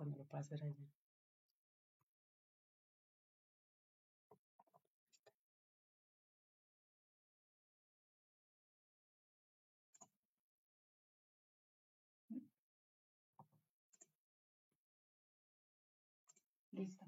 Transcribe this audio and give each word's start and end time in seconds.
cuando 0.00 0.16
lo 0.16 0.24
puedas 0.24 0.48
ver 0.48 0.64
ahí. 0.64 0.74
Listo. 16.72 17.04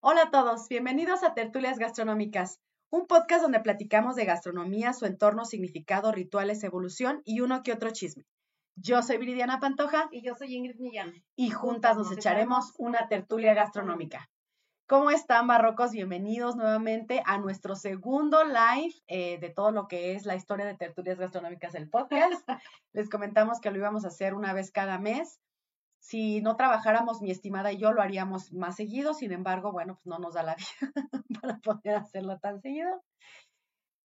Hola 0.00 0.24
a 0.24 0.30
todos, 0.30 0.68
bienvenidos 0.68 1.22
a 1.22 1.32
Tertulias 1.32 1.78
Gastronómicas, 1.78 2.60
un 2.90 3.06
podcast 3.06 3.40
donde 3.40 3.60
platicamos 3.60 4.14
de 4.14 4.26
gastronomía, 4.26 4.92
su 4.92 5.06
entorno, 5.06 5.46
significado, 5.46 6.12
rituales, 6.12 6.62
evolución 6.64 7.22
y 7.24 7.40
uno 7.40 7.62
que 7.62 7.72
otro 7.72 7.92
chisme. 7.92 8.26
Yo 8.76 9.02
soy 9.02 9.18
Viridiana 9.18 9.60
Pantoja 9.60 10.08
Y 10.10 10.22
yo 10.22 10.34
soy 10.34 10.54
Ingrid 10.54 10.80
Millán. 10.80 11.12
y 11.36 11.50
juntas 11.50 11.96
nos 11.96 12.10
echaremos 12.10 12.74
una 12.78 13.08
tertulia 13.08 13.54
gastronómica. 13.54 14.28
¿Cómo 14.86 15.10
están, 15.10 15.46
barrocos? 15.46 15.92
Bienvenidos 15.92 16.56
nuevamente 16.56 17.22
a 17.24 17.38
nuestro 17.38 17.76
segundo 17.76 18.44
live 18.44 18.92
eh, 19.06 19.38
de 19.38 19.48
todo 19.48 19.70
lo 19.70 19.86
que 19.86 20.14
es 20.14 20.26
la 20.26 20.34
historia 20.34 20.66
de 20.66 20.76
tertulias 20.76 21.18
gastronómicas 21.18 21.72
del 21.72 21.88
podcast. 21.88 22.46
Les 22.92 23.08
comentamos 23.08 23.60
que 23.60 23.70
lo 23.70 23.78
íbamos 23.78 24.04
a 24.04 24.08
hacer 24.08 24.34
una 24.34 24.52
vez 24.52 24.70
cada 24.72 24.98
mes. 24.98 25.40
Si 26.00 26.42
no 26.42 26.56
trabajáramos, 26.56 27.22
mi 27.22 27.30
estimada 27.30 27.72
y 27.72 27.78
yo 27.78 27.92
lo 27.92 28.02
haríamos 28.02 28.52
más 28.52 28.76
seguido, 28.76 29.14
sin 29.14 29.32
embargo, 29.32 29.72
bueno, 29.72 29.94
pues 29.94 30.06
no 30.06 30.18
nos 30.18 30.34
da 30.34 30.42
la 30.42 30.56
vida 30.90 30.92
para 31.40 31.58
poder 31.58 31.94
hacerlo 31.94 32.38
tan 32.40 32.60
seguido. 32.60 33.02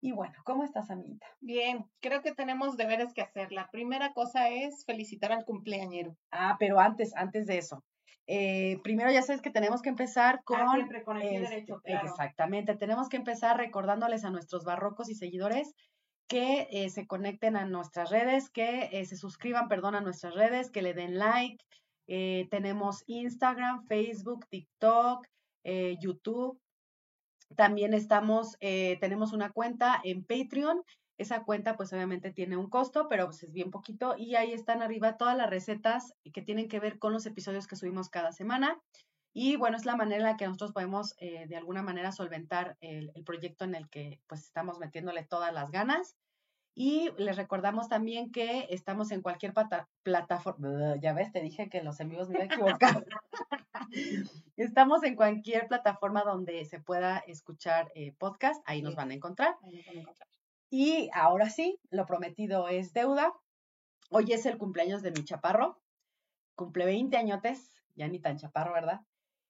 Y 0.02 0.12
bueno, 0.14 0.34
¿cómo 0.46 0.64
estás, 0.64 0.90
amiguita? 0.90 1.28
Bien, 1.42 1.86
creo 2.00 2.22
que 2.22 2.34
tenemos 2.34 2.78
deberes 2.78 3.14
que 3.14 3.22
hacer. 3.22 3.52
La 3.52 3.70
primera 3.70 4.14
cosa 4.14 4.50
es 4.50 4.86
felicitar 4.86 5.32
al 5.32 5.46
cumpleañero. 5.46 6.16
Ah, 6.32 6.56
pero 6.60 6.80
antes, 6.80 7.16
antes 7.16 7.46
de 7.48 7.58
eso. 7.58 7.84
eh, 8.28 8.80
primero 8.84 9.12
ya 9.12 9.24
sabes 9.24 9.42
que 9.42 9.50
tenemos 9.50 9.82
que 9.82 9.90
empezar 9.90 10.42
con... 10.44 10.60
Ah, 10.60 10.74
siempre 10.76 11.04
con 11.04 11.18
el 11.18 11.28
este, 11.28 11.50
derecho, 11.50 11.82
claro. 11.84 12.08
Exactamente, 12.08 12.76
tenemos 12.76 13.10
que 13.10 13.18
empezar 13.18 13.58
recordándoles 13.58 14.24
a 14.24 14.30
nuestros 14.30 14.64
barrocos 14.64 15.10
y 15.10 15.16
seguidores 15.16 15.74
que 16.30 16.68
eh, 16.70 16.90
se 16.92 17.08
conecten 17.08 17.58
a 17.58 17.66
nuestras 17.66 18.12
redes, 18.12 18.52
que 18.52 18.90
eh, 18.92 19.06
se 19.06 19.18
suscriban, 19.18 19.68
perdón, 19.68 19.96
a 19.96 20.02
nuestras 20.02 20.36
redes, 20.36 20.70
que 20.70 20.84
le 20.84 20.94
den 20.94 21.18
like. 21.18 21.58
Eh, 22.06 22.48
tenemos 22.52 23.04
Instagram, 23.08 23.84
Facebook, 23.88 24.46
TikTok, 24.50 25.28
YouTube. 26.00 26.60
También 27.56 27.94
estamos, 27.94 28.56
eh, 28.60 28.98
tenemos 29.02 29.34
una 29.34 29.52
cuenta 29.52 30.00
en 30.04 30.24
Patreon. 30.24 30.84
Esa 31.18 31.44
cuenta, 31.44 31.76
pues 31.76 31.92
obviamente 31.92 32.32
tiene 32.32 32.56
un 32.56 32.70
costo, 32.70 33.08
pero 33.10 33.26
pues 33.26 33.44
es 33.44 33.52
bien 33.52 33.72
poquito. 33.72 34.16
Y 34.18 34.36
ahí 34.36 34.54
están 34.54 34.82
arriba 34.82 35.18
todas 35.18 35.36
las 35.36 35.50
recetas 35.50 36.14
que 36.34 36.42
tienen 36.42 36.70
que 36.70 36.80
ver 36.80 36.98
con 37.00 37.12
los 37.12 37.26
episodios 37.26 37.68
que 37.68 37.76
subimos 37.76 38.10
cada 38.10 38.32
semana. 38.32 38.80
Y 39.34 39.58
bueno, 39.58 39.78
es 39.78 39.86
la 39.86 39.96
manera 39.96 40.18
en 40.18 40.24
la 40.24 40.38
que 40.38 40.46
nosotros 40.46 40.72
podemos 40.72 41.16
eh, 41.20 41.46
de 41.48 41.58
alguna 41.58 41.84
manera 41.84 42.12
solventar 42.12 42.78
el, 42.82 43.12
el 43.14 43.24
proyecto 43.24 43.66
en 43.66 43.76
el 43.76 43.90
que 43.90 44.22
pues 44.28 44.44
estamos 44.44 44.80
metiéndole 44.80 45.26
todas 45.26 45.54
las 45.54 45.70
ganas. 45.72 46.16
Y 46.76 47.10
les 47.18 47.36
recordamos 47.36 47.90
también 47.90 48.32
que 48.32 48.68
estamos 48.70 49.12
en 49.12 49.22
cualquier 49.22 49.54
plata- 49.54 49.90
plataforma. 50.04 50.96
Ya 51.02 51.14
ves, 51.14 51.32
te 51.32 51.42
dije 51.42 51.70
que 51.70 51.84
los 51.84 52.00
amigos 52.00 52.30
me 52.30 52.36
iba 52.36 52.44
a 52.44 52.46
equivocar. 52.46 53.06
estamos 54.58 55.04
en 55.04 55.16
cualquier 55.16 55.68
plataforma 55.68 56.24
donde 56.24 56.64
se 56.66 56.80
pueda 56.80 57.18
escuchar 57.20 57.92
eh, 57.96 58.14
podcast. 58.18 58.62
Ahí 58.66 58.82
nos 58.82 58.94
Sí. 58.94 58.98
van 58.98 59.12
a 59.12 59.14
encontrar. 59.14 59.56
Ahí 59.64 59.76
nos 59.78 59.86
van 59.88 59.98
a 59.98 60.00
encontrar. 60.02 60.30
Y 60.70 61.10
ahora 61.14 61.50
sí, 61.50 61.80
lo 61.90 62.06
prometido 62.06 62.68
es 62.70 62.94
deuda. 62.94 63.34
Hoy 64.12 64.32
es 64.32 64.46
el 64.46 64.58
cumpleaños 64.58 65.02
de 65.02 65.12
mi 65.12 65.24
chaparro. 65.24 65.82
Cumple 66.56 66.86
20 66.86 67.18
añotes, 67.18 67.72
ya 67.96 68.08
ni 68.08 68.20
tan 68.20 68.38
chaparro, 68.38 68.74
¿verdad? 68.74 69.02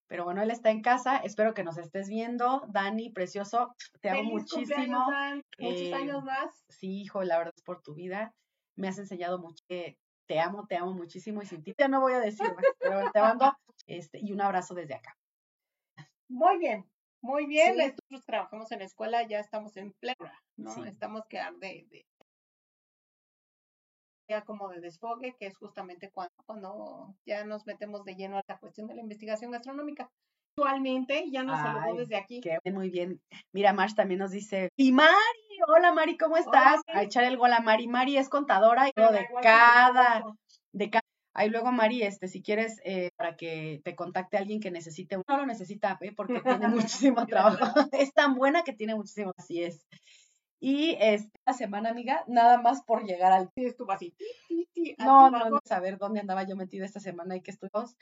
Pero 0.09 0.25
bueno, 0.25 0.41
él 0.41 0.49
está 0.51 0.71
en 0.71 0.81
casa. 0.81 1.17
Espero 1.17 1.53
que 1.53 1.63
nos 1.63 1.77
estés 1.77 2.09
viendo. 2.09 2.65
Dani, 2.67 3.11
precioso, 3.11 3.75
te 4.01 4.09
amo 4.09 4.19
Feliz 4.21 4.33
muchísimo. 4.33 4.65
cumpleaños, 4.75 5.07
Dan. 5.07 5.43
Muchos 5.59 5.81
Eh, 5.81 5.93
años 5.93 6.23
más. 6.23 6.65
Sí, 6.67 7.01
hijo, 7.01 7.23
la 7.23 7.37
verdad 7.37 7.53
es 7.55 7.63
por 7.63 7.81
tu 7.81 7.93
vida. 7.93 8.33
Me 8.75 8.87
has 8.87 8.97
enseñado 8.97 9.39
mucho. 9.39 9.63
Te 9.67 10.39
amo, 10.39 10.65
te 10.67 10.75
amo 10.77 10.93
muchísimo 10.93 11.41
y 11.41 11.45
sin 11.45 11.63
ti 11.63 11.73
ya 11.77 11.87
no 11.87 12.01
voy 12.01 12.13
a 12.13 12.19
decir 12.19 12.45
más, 12.53 12.65
pero 12.79 13.11
te 13.11 13.21
mando 13.21 13.53
este, 13.87 14.19
y 14.19 14.31
un 14.33 14.41
abrazo 14.41 14.73
desde 14.75 14.95
acá. 14.95 15.15
Muy 16.27 16.57
bien, 16.59 16.85
muy 17.21 17.45
bien. 17.47 17.73
Sí. 17.75 17.79
Nosotros 17.79 18.25
trabajamos 18.25 18.71
en 18.71 18.79
la 18.79 18.85
escuela, 18.85 19.27
ya 19.27 19.39
estamos 19.39 19.75
en 19.77 19.93
plena, 19.93 20.39
¿no? 20.57 20.71
Sí. 20.73 20.81
Estamos 20.87 21.23
que 21.27 21.39
de- 21.59 22.05
ya 24.29 24.43
como 24.45 24.69
de 24.69 24.79
desfogue, 24.81 25.35
que 25.39 25.47
es 25.47 25.57
justamente 25.57 26.11
cuando, 26.11 26.28
cuando 26.49 27.13
ya 27.27 27.45
nos 27.45 27.67
metemos 27.67 28.03
de 28.05 28.15
lleno 28.15 28.39
a 28.39 28.43
la 28.47 28.57
cuestión 28.57 28.87
de 28.87 28.95
la 28.95 29.01
investigación 29.01 29.51
gastronómica. 29.51 30.09
Actualmente 30.57 31.25
ya 31.31 31.43
nos 31.43 31.59
saludó 31.59 31.93
desde 31.93 32.15
aquí. 32.15 32.41
Qué 32.41 32.57
bien, 32.63 32.75
muy 32.75 32.89
bien. 32.89 33.21
Mira, 33.53 33.71
Marsh 33.71 33.93
también 33.93 34.19
nos 34.19 34.31
dice, 34.31 34.69
y 34.75 34.91
Mari, 34.91 35.13
hola 35.67 35.93
Mari, 35.93 36.17
¿cómo 36.17 36.37
estás? 36.37 36.81
A 36.87 37.03
echar 37.03 37.25
el 37.25 37.37
gol 37.37 37.53
a 37.53 37.59
Mari. 37.59 37.87
Mari 37.87 38.17
es 38.17 38.29
contadora 38.29 38.87
y 38.87 38.93
luego 38.95 39.11
de 39.11 39.27
cada, 39.43 40.23
de 40.73 40.89
cada. 40.89 41.03
Ahí 41.35 41.49
luego, 41.51 41.71
Mari, 41.71 42.01
este, 42.01 42.27
si 42.27 42.41
quieres, 42.41 42.81
eh, 42.83 43.11
para 43.15 43.37
que 43.37 43.79
te 43.83 43.95
contacte 43.95 44.37
alguien 44.37 44.59
que 44.59 44.71
necesite, 44.71 45.17
no 45.17 45.37
lo 45.37 45.45
necesita, 45.45 45.99
¿eh? 46.01 46.13
porque 46.17 46.41
tiene 46.41 46.67
muchísimo 46.89 47.27
trabajo. 47.27 47.59
Es 47.93 48.11
tan 48.11 48.33
buena 48.33 48.63
que 48.63 48.73
tiene 48.73 48.95
muchísimo, 48.95 49.33
así 49.37 49.61
es. 49.61 49.85
Y 50.59 50.97
esta 50.99 51.53
semana, 51.53 51.89
amiga, 51.89 52.23
nada 52.27 52.61
más 52.61 52.83
por 52.83 53.05
llegar 53.05 53.31
al 53.31 53.49
Sí, 53.55 53.65
estuvo 53.65 53.91
así. 53.91 54.13
no, 54.99 55.29
no, 55.31 55.49
no 55.49 55.59
saber 55.63 55.97
dónde 55.97 56.19
andaba 56.19 56.43
yo 56.43 56.55
metida 56.55 56.85
esta 56.85 56.99
semana 56.99 57.35
y 57.35 57.41
que 57.41 57.51
estuvimos. 57.51 57.95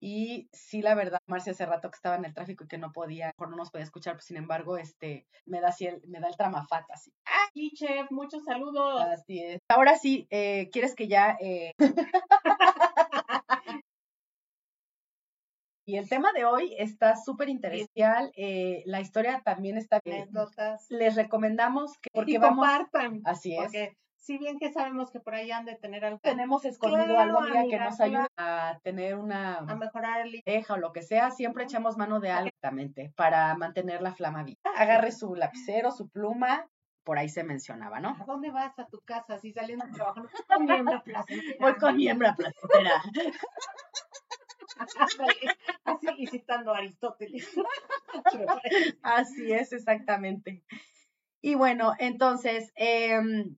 Y 0.00 0.50
sí, 0.52 0.82
la 0.82 0.94
verdad, 0.94 1.18
Marcia 1.26 1.52
hace 1.52 1.64
rato 1.64 1.90
que 1.90 1.96
estaba 1.96 2.16
en 2.16 2.26
el 2.26 2.34
tráfico 2.34 2.64
y 2.64 2.68
que 2.68 2.76
no 2.76 2.92
podía, 2.92 3.28
mejor 3.28 3.50
no 3.50 3.56
nos 3.56 3.70
podía 3.70 3.84
escuchar, 3.84 4.14
pues 4.14 4.26
sin 4.26 4.36
embargo, 4.36 4.76
este, 4.76 5.26
me 5.46 5.62
da 5.62 5.68
así 5.68 5.86
el, 5.86 6.02
me 6.08 6.20
da 6.20 6.28
el 6.28 6.36
tramafat 6.36 6.84
así. 6.90 7.10
Sí, 7.54 7.70
chef, 7.74 8.10
muchos 8.10 8.44
saludos. 8.44 9.00
Así 9.00 9.38
es. 9.40 9.60
Ahora 9.68 9.96
sí, 9.96 10.26
eh, 10.30 10.68
¿quieres 10.70 10.94
que 10.94 11.08
ya? 11.08 11.38
eh, 11.40 11.72
y 15.86 15.96
el 15.96 16.08
tema 16.08 16.32
de 16.32 16.44
hoy 16.44 16.74
está 16.78 17.16
súper 17.16 17.48
interesante. 17.48 18.32
eh, 18.36 18.82
la 18.86 19.00
historia 19.00 19.42
también 19.44 19.76
está 19.76 20.00
bien. 20.04 20.22
Anécdotas. 20.22 20.86
Les 20.90 21.14
recomendamos 21.14 21.98
que, 21.98 22.10
porque 22.12 22.32
y 22.32 22.38
vamos, 22.38 22.66
compartan. 22.66 23.22
así 23.24 23.54
es. 23.54 23.62
Porque 23.62 23.96
si 24.16 24.38
bien 24.38 24.58
que 24.58 24.72
sabemos 24.72 25.10
que 25.10 25.20
por 25.20 25.34
ahí 25.34 25.50
han 25.50 25.66
de 25.66 25.76
tener 25.76 26.02
algo 26.04 26.18
Tenemos 26.20 26.64
escondido 26.64 27.04
Claro, 27.04 27.20
algo, 27.20 27.38
amiga, 27.40 27.64
que 27.68 27.78
nos 27.78 28.00
ayude 28.00 28.26
a 28.38 28.78
tener 28.82 29.16
una 29.16 29.58
a 29.58 29.76
mejorar 29.76 30.26
el 30.26 30.40
deja 30.46 30.74
o 30.74 30.76
lo 30.78 30.92
que 30.92 31.02
sea, 31.02 31.30
siempre 31.30 31.64
echamos 31.64 31.98
mano 31.98 32.20
de 32.20 32.30
algo 32.30 32.48
exactamente 32.48 33.12
para 33.16 33.54
mantener 33.56 34.00
la 34.00 34.14
flama 34.14 34.42
viva. 34.42 34.58
Agarre 34.76 35.12
su 35.12 35.34
lapicero, 35.34 35.90
su 35.90 36.08
pluma, 36.08 36.66
por 37.04 37.18
ahí 37.18 37.28
se 37.28 37.44
mencionaba, 37.44 38.00
¿no? 38.00 38.16
¿A 38.18 38.24
dónde 38.24 38.50
vas 38.50 38.78
a 38.78 38.86
tu 38.86 38.98
casa 39.00 39.36
si 39.38 39.52
saliendo 39.52 39.84
de 39.84 39.92
trabajo? 39.92 40.22
Pues, 40.32 40.46
con 40.48 40.64
mi 40.64 40.72
hembra 40.72 41.02
placentera. 41.02 41.56
Voy 41.60 41.74
con 41.74 41.96
mi 41.96 42.08
hembra 42.08 42.34
placentera. 42.34 43.02
Así, 45.84 46.06
y 46.18 46.26
citando 46.26 46.72
a 46.72 46.78
Aristóteles. 46.78 47.48
Así 49.02 49.52
es, 49.52 49.72
exactamente. 49.72 50.64
Y 51.40 51.54
bueno, 51.54 51.92
entonces, 51.98 52.72
em, 52.76 53.56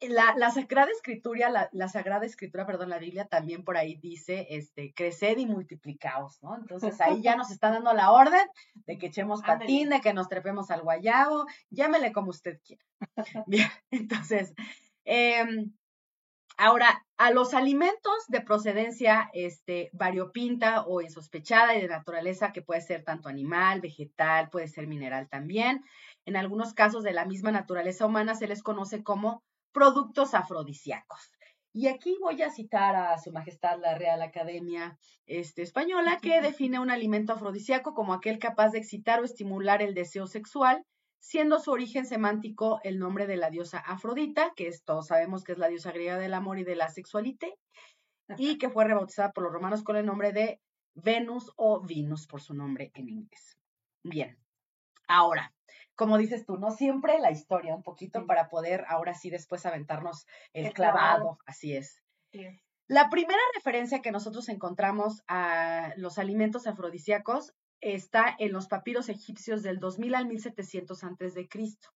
la, 0.00 0.34
la 0.36 0.50
Sagrada 0.50 0.90
Escritura, 0.90 1.48
la, 1.48 1.68
la 1.72 1.88
Sagrada 1.88 2.26
Escritura, 2.26 2.66
perdón, 2.66 2.90
la 2.90 2.98
Biblia 2.98 3.26
también 3.26 3.64
por 3.64 3.76
ahí 3.76 3.96
dice, 3.96 4.46
este, 4.50 4.92
creced 4.92 5.38
y 5.38 5.46
multiplicaos, 5.46 6.42
¿no? 6.42 6.56
Entonces 6.56 7.00
ahí 7.00 7.22
ya 7.22 7.36
nos 7.36 7.50
está 7.50 7.70
dando 7.70 7.92
la 7.94 8.12
orden 8.12 8.46
de 8.86 8.98
que 8.98 9.06
echemos 9.06 9.42
patín, 9.42 9.88
de 9.88 10.00
que 10.00 10.12
nos 10.12 10.28
trepemos 10.28 10.70
al 10.70 10.82
guayabo, 10.82 11.46
llámele 11.70 12.12
como 12.12 12.30
usted 12.30 12.60
quiera. 12.62 12.84
Bien, 13.46 13.68
entonces, 13.90 14.52
em, 15.04 15.72
ahora, 16.56 17.04
a 17.16 17.30
los 17.30 17.54
alimentos 17.54 18.26
de 18.28 18.40
procedencia 18.40 19.30
este, 19.32 19.90
variopinta 19.92 20.84
o 20.86 21.00
insospechada 21.00 21.74
y 21.74 21.80
de 21.80 21.88
naturaleza, 21.88 22.52
que 22.52 22.62
puede 22.62 22.80
ser 22.80 23.04
tanto 23.04 23.28
animal, 23.28 23.80
vegetal, 23.80 24.50
puede 24.50 24.68
ser 24.68 24.86
mineral 24.86 25.28
también, 25.28 25.84
en 26.26 26.36
algunos 26.36 26.74
casos 26.74 27.04
de 27.04 27.12
la 27.12 27.24
misma 27.24 27.52
naturaleza 27.52 28.06
humana 28.06 28.34
se 28.34 28.48
les 28.48 28.62
conoce 28.62 29.02
como 29.02 29.42
productos 29.72 30.34
afrodisíacos. 30.34 31.30
Y 31.72 31.88
aquí 31.88 32.16
voy 32.22 32.40
a 32.40 32.50
citar 32.50 32.96
a 32.96 33.18
Su 33.18 33.32
Majestad 33.32 33.78
la 33.80 33.94
Real 33.98 34.22
Academia 34.22 34.98
este, 35.26 35.60
Española, 35.60 36.18
que 36.22 36.40
define 36.40 36.80
un 36.80 36.90
alimento 36.90 37.34
afrodisíaco 37.34 37.92
como 37.92 38.14
aquel 38.14 38.38
capaz 38.38 38.70
de 38.70 38.78
excitar 38.78 39.20
o 39.20 39.24
estimular 39.24 39.82
el 39.82 39.92
deseo 39.92 40.26
sexual, 40.26 40.82
siendo 41.20 41.58
su 41.58 41.70
origen 41.72 42.06
semántico 42.06 42.80
el 42.84 42.98
nombre 42.98 43.26
de 43.26 43.36
la 43.36 43.50
diosa 43.50 43.78
Afrodita, 43.78 44.52
que 44.54 44.68
es, 44.68 44.84
todos 44.84 45.08
sabemos 45.08 45.44
que 45.44 45.52
es 45.52 45.58
la 45.58 45.68
diosa 45.68 45.92
griega 45.92 46.18
del 46.18 46.34
amor 46.34 46.58
y 46.58 46.64
de 46.64 46.76
la 46.76 46.88
sexualite, 46.88 47.58
y 48.36 48.58
que 48.58 48.70
fue 48.70 48.84
rebautizada 48.84 49.32
por 49.32 49.44
los 49.44 49.52
romanos 49.52 49.82
con 49.82 49.96
el 49.96 50.06
nombre 50.06 50.32
de 50.32 50.60
Venus 50.94 51.52
o 51.56 51.80
Venus 51.84 52.26
por 52.26 52.40
su 52.40 52.54
nombre 52.54 52.90
en 52.94 53.08
inglés. 53.08 53.56
Bien, 54.02 54.38
ahora, 55.08 55.54
como 55.94 56.18
dices 56.18 56.44
tú, 56.46 56.56
no 56.58 56.70
siempre 56.70 57.18
la 57.20 57.30
historia, 57.30 57.74
un 57.74 57.82
poquito 57.82 58.20
Sí. 58.20 58.26
para 58.26 58.48
poder 58.48 58.84
ahora 58.88 59.14
sí 59.14 59.30
después 59.30 59.64
aventarnos 59.66 60.26
el 60.52 60.66
El 60.66 60.72
clavado, 60.72 61.16
clavado. 61.18 61.38
así 61.46 61.74
es. 61.76 62.02
Sí. 62.32 62.60
La 62.88 63.08
primera 63.10 63.40
referencia 63.54 64.00
que 64.02 64.12
nosotros 64.12 64.48
encontramos 64.48 65.22
a 65.28 65.92
los 65.96 66.18
alimentos 66.18 66.66
afrodisíacos 66.66 67.52
está 67.80 68.34
en 68.38 68.52
los 68.52 68.68
papiros 68.68 69.08
egipcios 69.08 69.62
del 69.62 69.78
2000 69.78 70.14
al 70.14 70.26
1700 70.26 71.04
antes 71.04 71.34
de 71.34 71.48
Cristo. 71.48 71.88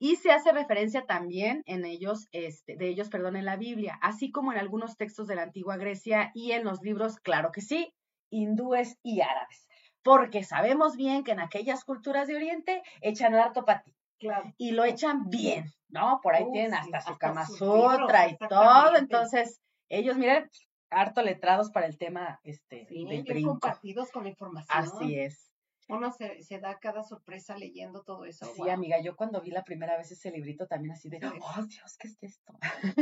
Y 0.00 0.16
se 0.16 0.30
hace 0.30 0.52
referencia 0.52 1.06
también 1.06 1.64
en 1.66 1.84
ellos, 1.84 2.28
este, 2.30 2.76
de 2.76 2.88
ellos, 2.88 3.08
perdón, 3.08 3.34
en 3.34 3.44
la 3.44 3.56
Biblia, 3.56 3.98
así 4.00 4.30
como 4.30 4.52
en 4.52 4.58
algunos 4.58 4.96
textos 4.96 5.26
de 5.26 5.34
la 5.34 5.42
antigua 5.42 5.76
Grecia 5.76 6.30
y 6.34 6.52
en 6.52 6.64
los 6.64 6.82
libros, 6.82 7.18
claro 7.18 7.50
que 7.50 7.62
sí, 7.62 7.92
hindúes 8.30 8.96
y 9.02 9.20
árabes. 9.22 9.68
Porque 10.04 10.44
sabemos 10.44 10.96
bien 10.96 11.24
que 11.24 11.32
en 11.32 11.40
aquellas 11.40 11.84
culturas 11.84 12.28
de 12.28 12.36
Oriente 12.36 12.82
echan 13.00 13.34
harto 13.34 13.64
ti. 13.84 13.94
Claro. 14.20 14.52
Y 14.56 14.70
lo 14.70 14.84
echan 14.84 15.28
bien, 15.30 15.72
¿no? 15.88 16.20
Por 16.22 16.34
ahí 16.34 16.44
Uh, 16.44 16.52
tienen 16.52 16.72
sí, 16.72 16.76
hasta 16.78 17.00
su 17.00 17.12
hasta 17.12 17.18
Kama 17.18 17.46
Sutra 17.46 18.28
y 18.28 18.36
todo. 18.36 18.96
Entonces, 18.96 19.60
ellos, 19.88 20.16
miren, 20.16 20.48
harto 20.90 21.22
letrados 21.22 21.70
para 21.70 21.86
el 21.86 21.98
tema 21.98 22.40
este, 22.44 22.86
Sí, 22.86 23.04
del 23.04 23.22
bien 23.22 23.24
brinco. 23.24 23.50
compartidos 23.50 24.10
con 24.10 24.24
la 24.24 24.30
información. 24.30 24.78
Así 24.78 25.18
es. 25.18 25.44
Uno 25.90 26.12
se, 26.12 26.42
se 26.42 26.58
da 26.58 26.78
cada 26.78 27.02
sorpresa 27.02 27.56
leyendo 27.56 28.02
todo 28.02 28.26
eso. 28.26 28.44
Sí, 28.54 28.68
amiga, 28.68 29.00
yo 29.00 29.16
cuando 29.16 29.40
vi 29.40 29.50
la 29.50 29.64
primera 29.64 29.96
vez 29.96 30.12
ese 30.12 30.30
librito 30.30 30.66
también 30.66 30.92
así 30.92 31.08
de, 31.08 31.16
oh 31.16 31.62
Dios, 31.64 31.96
¿qué 31.98 32.08
es 32.08 32.18
esto? 32.22 32.52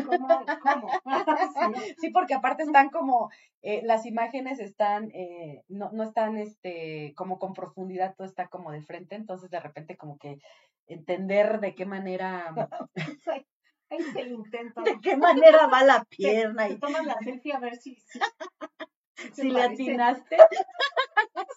¿Cómo? 0.07 0.29
¿Cómo? 0.63 0.89
Sí. 1.75 1.95
Sí, 1.99 2.11
porque 2.11 2.35
aparte 2.35 2.63
están 2.63 2.91
como, 2.91 3.29
eh, 3.63 3.81
las 3.83 4.07
imágenes 4.07 4.61
están, 4.61 5.11
eh, 5.15 5.65
no, 5.67 5.91
no 5.91 6.05
están 6.05 6.37
este, 6.37 7.13
como 7.17 7.41
con 7.41 7.55
profundidad, 7.55 8.15
todo 8.15 8.27
está 8.29 8.47
como 8.47 8.71
de 8.71 8.83
frente, 8.83 9.17
entonces 9.17 9.51
de 9.51 9.59
repente 9.59 9.97
como 9.97 10.17
que 10.17 10.39
entender 10.87 11.59
de 11.59 11.75
qué 11.75 11.87
manera, 11.87 12.55
Ahí- 13.91 14.03
se 14.13 14.21
intenta. 14.23 14.83
de 14.85 15.01
qué 15.01 15.17
manera 15.17 15.67
va 15.67 15.83
la 15.85 16.05
pierna 16.11 16.69
y 16.69 16.79
toman 16.79 17.07
la 17.07 17.17
selfie 17.23 17.53
a 17.53 17.59
ver 17.61 17.77
si, 17.77 17.95
si, 17.97 18.19
si 19.35 19.51
le 19.51 19.63
atinaste. 19.63 20.37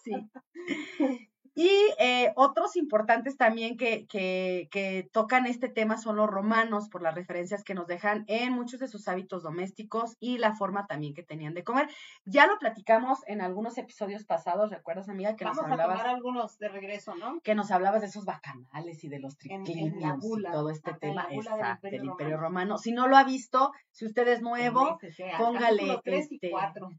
Sí. 0.03 0.29
Y 1.59 1.93
eh, 1.99 2.31
otros 2.37 2.77
importantes 2.77 3.35
también 3.35 3.75
que, 3.75 4.07
que, 4.07 4.69
que 4.71 5.09
tocan 5.11 5.45
este 5.45 5.67
tema 5.67 5.97
son 5.97 6.15
los 6.15 6.29
romanos, 6.29 6.87
por 6.87 7.01
las 7.01 7.13
referencias 7.13 7.65
que 7.65 7.73
nos 7.73 7.85
dejan 7.85 8.23
en 8.27 8.53
muchos 8.53 8.79
de 8.79 8.87
sus 8.87 9.09
hábitos 9.09 9.43
domésticos 9.43 10.15
y 10.21 10.37
la 10.37 10.55
forma 10.55 10.87
también 10.87 11.13
que 11.13 11.21
tenían 11.21 11.53
de 11.53 11.65
comer. 11.65 11.89
Ya 12.23 12.47
lo 12.47 12.57
platicamos 12.59 13.19
en 13.27 13.41
algunos 13.41 13.77
episodios 13.77 14.23
pasados, 14.23 14.71
¿recuerdas, 14.71 15.09
amiga, 15.09 15.35
que 15.35 15.43
Vamos 15.43 15.57
nos 15.57 15.65
a 15.65 15.69
tomar 15.69 15.81
hablabas? 15.81 16.05
algunos 16.05 16.57
de 16.59 16.69
regreso, 16.69 17.13
¿no? 17.15 17.41
que 17.41 17.55
nos 17.55 17.71
hablabas 17.71 17.99
de 17.99 18.07
esos 18.07 18.23
bacanales 18.23 19.03
y 19.03 19.09
de 19.09 19.19
los 19.19 19.37
tricliniums 19.37 20.25
y 20.25 20.43
todo 20.43 20.69
este 20.69 20.93
tema 20.93 21.27
del 21.27 21.39
Imperio 21.39 21.77
del 21.81 22.05
Imperio 22.05 22.37
Romano. 22.37 22.75
Romano. 22.75 22.77
Si 22.77 22.93
no 22.93 23.07
lo 23.07 23.17
ha 23.17 23.25
visto, 23.25 23.73
si 23.91 24.05
usted 24.05 24.29
es 24.29 24.41
nuevo, 24.41 24.97
póngale 25.37 25.99
este, 26.05 26.51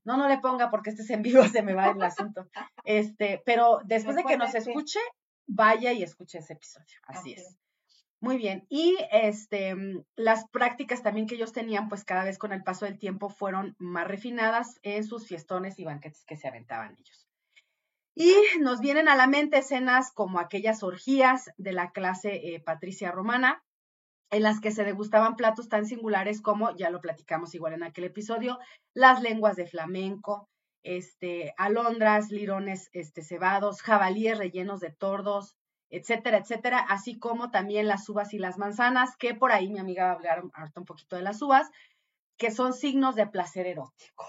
no, 0.04 0.18
no 0.18 0.28
le 0.28 0.38
ponga 0.38 0.70
porque 0.70 0.90
este 0.90 1.00
es 1.00 1.08
en 1.08 1.22
vivo, 1.22 1.42
se 1.48 1.62
me 1.62 1.72
va 1.72 1.92
el 1.92 2.02
asunto. 2.02 2.46
Este, 2.84 3.42
pero 3.46 3.80
después 3.86 4.16
de 4.16 4.24
que 4.24 4.36
nos 4.36 4.49
Que- 4.52 4.58
escuche, 4.58 5.00
vaya 5.46 5.92
y 5.92 6.02
escuche 6.02 6.38
ese 6.38 6.54
episodio. 6.54 6.86
Así 7.06 7.18
Así 7.18 7.32
es. 7.34 7.40
es. 7.42 7.56
Muy 8.22 8.36
bien. 8.36 8.66
Y 8.68 8.98
este, 9.12 9.74
mm, 9.74 10.04
las 10.16 10.46
prácticas 10.50 11.02
también 11.02 11.26
que 11.26 11.36
ellos 11.36 11.52
tenían, 11.52 11.88
pues 11.88 12.04
cada 12.04 12.24
vez 12.24 12.36
con 12.38 12.52
el 12.52 12.62
paso 12.62 12.84
del 12.84 12.98
tiempo 12.98 13.30
fueron 13.30 13.74
más 13.78 14.06
refinadas 14.06 14.78
en 14.82 15.04
sus 15.04 15.26
fiestones 15.26 15.78
y 15.78 15.84
banquetes 15.84 16.24
que 16.26 16.36
se 16.36 16.46
aventaban 16.48 16.96
ellos. 16.98 17.26
Y 18.14 18.34
nos 18.60 18.80
vienen 18.80 19.08
a 19.08 19.16
la 19.16 19.26
mente 19.26 19.58
escenas 19.58 20.12
como 20.12 20.38
aquellas 20.38 20.82
orgías 20.82 21.50
de 21.56 21.72
la 21.72 21.92
clase 21.92 22.54
eh, 22.54 22.60
patricia 22.60 23.10
romana, 23.10 23.62
en 24.30 24.42
las 24.42 24.60
que 24.60 24.70
se 24.70 24.84
degustaban 24.84 25.36
platos 25.36 25.68
tan 25.68 25.86
singulares 25.86 26.42
como, 26.42 26.76
ya 26.76 26.90
lo 26.90 27.00
platicamos 27.00 27.54
igual 27.54 27.72
en 27.72 27.82
aquel 27.84 28.04
episodio, 28.04 28.58
las 28.94 29.22
lenguas 29.22 29.56
de 29.56 29.66
flamenco, 29.66 30.48
este, 30.82 31.54
alondras, 31.56 32.30
lirones 32.30 32.90
este, 32.92 33.22
cebados, 33.22 33.82
jabalíes 33.82 34.38
rellenos 34.38 34.80
de 34.80 34.90
tordos, 34.90 35.56
etcétera, 35.90 36.38
etcétera, 36.38 36.78
así 36.78 37.18
como 37.18 37.50
también 37.50 37.88
las 37.88 38.08
uvas 38.08 38.32
y 38.32 38.38
las 38.38 38.58
manzanas, 38.58 39.16
que 39.16 39.34
por 39.34 39.52
ahí 39.52 39.68
mi 39.68 39.78
amiga 39.78 40.04
va 40.04 40.10
a 40.10 40.14
hablar 40.14 40.42
un 40.76 40.84
poquito 40.84 41.16
de 41.16 41.22
las 41.22 41.42
uvas, 41.42 41.68
que 42.36 42.50
son 42.50 42.72
signos 42.72 43.16
de 43.16 43.26
placer 43.26 43.66
erótico, 43.66 44.24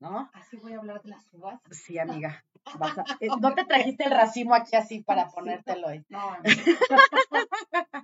¿no? 0.00 0.30
Así 0.34 0.56
voy 0.56 0.72
a 0.74 0.78
hablar 0.78 1.02
de 1.02 1.10
las 1.10 1.26
uvas. 1.32 1.60
Sí, 1.70 1.98
amiga. 1.98 2.44
vas 2.78 2.98
a- 2.98 3.04
eh, 3.20 3.28
no 3.40 3.54
te 3.54 3.64
trajiste 3.64 4.04
el 4.04 4.10
racimo 4.10 4.54
aquí 4.54 4.76
así 4.76 5.02
para 5.02 5.28
ponértelo 5.28 5.88
hoy. 5.88 6.04
No, 6.08 6.36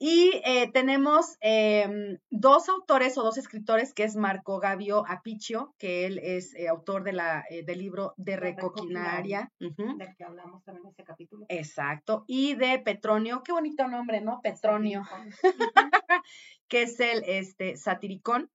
Y 0.00 0.40
eh, 0.44 0.70
tenemos 0.72 1.36
em, 1.40 2.18
dos 2.30 2.68
autores 2.68 3.18
o 3.18 3.24
dos 3.24 3.36
escritores, 3.36 3.92
que 3.92 4.04
es 4.04 4.14
Marco 4.14 4.60
Gavio 4.60 5.04
Apiccio, 5.08 5.74
que 5.76 6.06
él 6.06 6.20
es 6.22 6.54
eh, 6.54 6.68
autor 6.68 7.02
de 7.02 7.12
la, 7.12 7.44
del 7.64 7.78
libro 7.80 8.14
De 8.16 8.36
Recoquinaria. 8.36 9.50
del 9.58 10.14
que 10.16 10.22
hablamos 10.22 10.62
también 10.62 10.86
en 10.86 10.92
ese 10.92 11.02
capítulo. 11.02 11.46
Exacto. 11.48 12.22
Y 12.28 12.54
de 12.54 12.78
Petronio, 12.78 13.42
qué 13.42 13.50
bonito 13.50 13.88
nombre, 13.88 14.20
¿no? 14.20 14.40
Petronio, 14.40 15.02
que 16.68 16.82
es 16.82 17.00
el 17.00 17.24
este, 17.26 17.76
satiricón, 17.76 18.50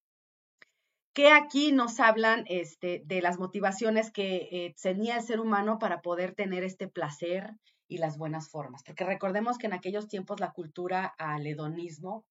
que 1.13 1.31
aquí 1.31 1.71
nos 1.71 1.99
hablan 1.99 2.43
este, 2.47 3.03
de 3.05 3.21
las 3.21 3.37
motivaciones 3.39 4.11
que 4.11 4.49
eh, 4.51 4.75
tenía 4.81 5.17
el 5.17 5.23
ser 5.23 5.39
humano 5.39 5.77
para 5.79 6.01
poder 6.01 6.33
tener 6.33 6.63
este 6.63 6.87
placer 6.87 7.51
y 7.87 7.97
las 7.99 8.17
buenas 8.17 8.49
formas. 8.49 8.83
Porque 8.83 9.05
recordemos 9.05 9.57
que 9.57 9.67
en 9.67 9.73
aquellos 9.73 10.07
tiempos 10.07 10.39
la 10.39 10.51
cultura 10.51 11.13
al 11.17 11.45
hedonismo 11.45 12.25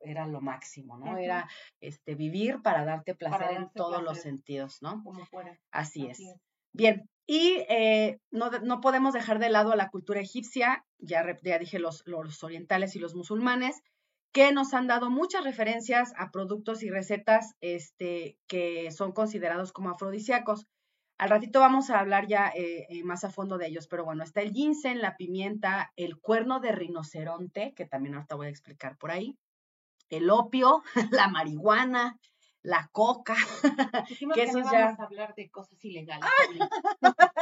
era 0.00 0.26
lo 0.26 0.40
máximo, 0.40 0.96
¿no? 0.98 1.16
Era 1.16 1.48
este, 1.80 2.14
vivir 2.14 2.60
para 2.62 2.84
darte 2.84 3.14
placer 3.14 3.48
en 3.50 3.62
darte 3.62 3.72
todos 3.74 4.02
los 4.02 4.18
sentidos, 4.18 4.78
¿no? 4.80 5.02
Como 5.02 5.24
fuera. 5.26 5.58
Así, 5.72 6.08
Así 6.08 6.24
es. 6.24 6.34
es. 6.34 6.40
Bien, 6.72 7.08
y 7.26 7.64
eh, 7.68 8.18
no, 8.30 8.50
de- 8.50 8.60
no 8.60 8.80
podemos 8.80 9.14
dejar 9.14 9.38
de 9.38 9.48
lado 9.50 9.72
a 9.72 9.76
la 9.76 9.88
cultura 9.88 10.20
egipcia, 10.20 10.84
ya, 10.98 11.24
ya 11.42 11.58
dije 11.58 11.78
los, 11.78 12.02
los 12.06 12.44
orientales 12.44 12.94
y 12.94 12.98
los 13.00 13.14
musulmanes, 13.14 13.80
que 14.32 14.52
nos 14.52 14.74
han 14.74 14.86
dado 14.86 15.10
muchas 15.10 15.44
referencias 15.44 16.12
a 16.16 16.30
productos 16.30 16.82
y 16.82 16.90
recetas 16.90 17.54
este, 17.60 18.36
que 18.46 18.90
son 18.92 19.12
considerados 19.12 19.72
como 19.72 19.90
afrodisíacos. 19.90 20.66
Al 21.18 21.30
ratito 21.30 21.58
vamos 21.60 21.90
a 21.90 21.98
hablar 21.98 22.28
ya 22.28 22.48
eh, 22.54 22.86
eh, 22.90 23.02
más 23.04 23.24
a 23.24 23.30
fondo 23.30 23.58
de 23.58 23.66
ellos, 23.66 23.88
pero 23.88 24.04
bueno, 24.04 24.22
está 24.22 24.40
el 24.40 24.52
ginseng, 24.52 24.98
la 25.00 25.16
pimienta, 25.16 25.90
el 25.96 26.20
cuerno 26.20 26.60
de 26.60 26.72
rinoceronte, 26.72 27.72
que 27.74 27.86
también 27.86 28.14
ahorita 28.14 28.36
voy 28.36 28.46
a 28.46 28.50
explicar 28.50 28.96
por 28.98 29.10
ahí, 29.10 29.36
el 30.10 30.30
opio, 30.30 30.82
la 31.10 31.28
marihuana, 31.28 32.18
la 32.62 32.88
coca, 32.92 33.34
Dijimos 34.08 34.36
Que 34.36 34.46
que, 34.46 34.52
no 34.52 34.70
ya- 34.70 34.84
vamos 34.86 35.00
a 35.00 35.04
hablar 35.04 35.34
de 35.34 35.50
cosas 35.50 35.82
ilegales. 35.84 36.28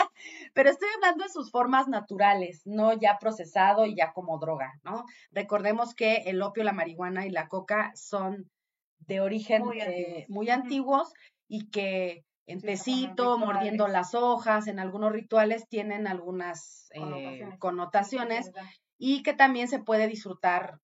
Pero 0.55 0.71
estoy 0.71 0.89
hablando 0.97 1.25
de 1.25 1.31
sus 1.31 1.51
formas 1.51 1.89
naturales, 1.89 2.63
no 2.65 2.93
ya 2.93 3.19
procesado 3.21 3.87
y 3.87 3.95
ya 3.97 4.13
como 4.13 4.39
droga, 4.39 4.73
¿no? 4.83 5.05
Recordemos 5.31 5.95
que 5.95 6.17
el 6.27 6.43
opio, 6.43 6.65
la 6.65 6.73
marihuana 6.73 7.27
y 7.27 7.31
la 7.31 7.49
coca 7.49 7.93
son 7.95 8.51
de 8.99 9.21
origen 9.21 9.63
Muy 9.63 9.81
eh, 9.81 9.85
antiguos. 9.87 10.29
muy 10.29 10.51
Ujú. 10.51 10.63
antiguos 10.63 11.13
y 11.49 11.71
que 11.71 12.25
en 12.47 12.61
Sí, 12.77 13.09
mordiendo 13.39 13.89
las 13.89 14.15
hojas, 14.15 14.67
en 14.69 14.79
algunos 14.79 15.13
rituales 15.13 15.69
tienen 15.69 16.07
algunas 16.07 16.89
eh, 16.95 17.01
Connotaciones. 17.01 17.59
connotaciones 17.59 18.51
y 18.99 19.23
que 19.23 19.35
también 19.35 19.69
se 19.69 19.81
puede 19.81 20.07
disfrutar 20.07 20.79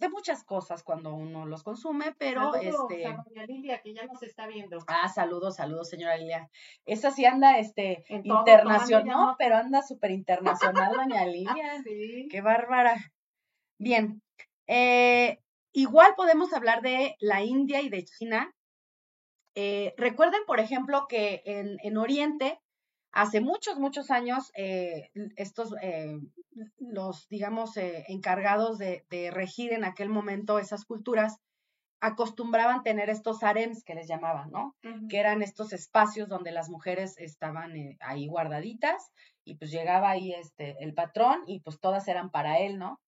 de 0.00 0.08
muchas 0.08 0.42
cosas 0.44 0.82
cuando 0.82 1.14
uno 1.14 1.44
los 1.46 1.62
consume, 1.62 2.14
pero 2.18 2.52
Saludos 2.52 2.90
este... 2.90 3.06
a 3.06 3.22
doña 3.22 3.46
Lilia, 3.46 3.82
que 3.82 3.92
ya 3.92 4.06
nos 4.06 4.22
está 4.22 4.46
viendo. 4.46 4.78
Ah, 4.86 5.08
saludos, 5.08 5.56
saludos, 5.56 5.90
señora 5.90 6.16
Lilia. 6.16 6.50
Esa 6.86 7.10
sí 7.10 7.26
anda, 7.26 7.58
este, 7.58 8.02
todo, 8.08 8.40
internacional, 8.40 9.06
no, 9.06 9.36
pero 9.38 9.56
anda 9.56 9.82
súper 9.82 10.10
internacional, 10.12 10.92
doña 10.96 11.26
Lilia. 11.26 11.82
Sí. 11.84 12.28
Qué 12.30 12.40
bárbara. 12.40 12.96
Bien, 13.78 14.22
eh, 14.66 15.38
igual 15.72 16.14
podemos 16.16 16.52
hablar 16.54 16.80
de 16.80 17.16
la 17.20 17.42
India 17.42 17.82
y 17.82 17.90
de 17.90 18.04
China. 18.04 18.54
Eh, 19.54 19.92
recuerden, 19.98 20.40
por 20.46 20.60
ejemplo, 20.60 21.06
que 21.08 21.42
en, 21.44 21.76
en 21.82 21.98
Oriente, 21.98 22.58
hace 23.12 23.40
muchos, 23.40 23.78
muchos 23.78 24.10
años, 24.10 24.52
eh, 24.54 25.10
estos, 25.36 25.74
eh, 25.82 26.18
los, 26.78 27.28
digamos, 27.28 27.76
eh, 27.76 28.04
encargados 28.08 28.78
de, 28.78 29.04
de 29.10 29.30
regir 29.30 29.72
en 29.72 29.84
aquel 29.84 30.08
momento 30.08 30.58
esas 30.58 30.84
culturas, 30.84 31.38
acostumbraban 32.00 32.82
tener 32.82 33.10
estos 33.10 33.42
harems 33.42 33.84
que 33.84 33.94
les 33.94 34.08
llamaban, 34.08 34.50
¿no? 34.50 34.74
Que 35.10 35.18
eran 35.18 35.42
estos 35.42 35.74
espacios 35.74 36.28
donde 36.28 36.50
las 36.50 36.70
mujeres 36.70 37.18
estaban 37.18 37.74
ahí 38.00 38.26
guardaditas 38.26 39.10
y 39.44 39.56
pues 39.56 39.70
llegaba 39.70 40.08
ahí 40.08 40.32
este 40.32 40.82
el 40.82 40.94
patrón 40.94 41.42
y 41.46 41.60
pues 41.60 41.78
todas 41.78 42.08
eran 42.08 42.30
para 42.30 42.58
él, 42.58 42.78
¿no? 42.78 43.00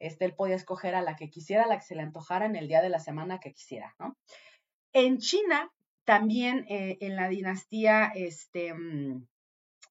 Este 0.00 0.24
él 0.24 0.34
podía 0.34 0.56
escoger 0.56 0.96
a 0.96 1.02
la 1.02 1.14
que 1.14 1.30
quisiera, 1.30 1.62
a 1.62 1.68
la 1.68 1.76
que 1.76 1.84
se 1.84 1.94
le 1.94 2.02
antojara 2.02 2.44
en 2.46 2.56
el 2.56 2.66
día 2.66 2.82
de 2.82 2.88
la 2.88 2.98
semana 2.98 3.38
que 3.38 3.52
quisiera, 3.52 3.94
¿no? 4.00 4.16
En 4.92 5.18
China 5.18 5.70
también 6.04 6.66
eh, 6.68 6.98
en 7.02 7.14
la 7.14 7.28
dinastía 7.28 8.10
este 8.16 8.74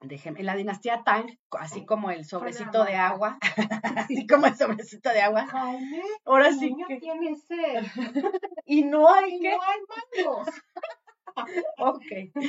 déjenme, 0.01 0.39
en 0.39 0.45
la 0.45 0.55
dinastía 0.55 1.03
Tang, 1.03 1.37
así 1.59 1.85
como 1.85 2.11
el 2.11 2.25
sobrecito 2.25 2.83
de 2.83 2.95
agua, 2.95 3.37
así 3.95 4.25
como 4.27 4.47
el 4.47 4.55
sobrecito 4.55 5.09
de 5.09 5.21
agua. 5.21 5.47
Jaime, 5.47 6.01
Ahora 6.25 6.47
el 6.49 6.59
sí 6.59 6.69
niño 6.69 6.87
que 6.87 6.97
tiene 6.97 7.35
sed 7.35 7.83
y 8.65 8.83
no 8.83 9.07
y 9.09 9.23
hay 9.23 9.39
que 9.39 9.51
no 9.51 9.61
hay 9.61 9.79
mangos. 10.25 10.47
ok. 11.77 12.05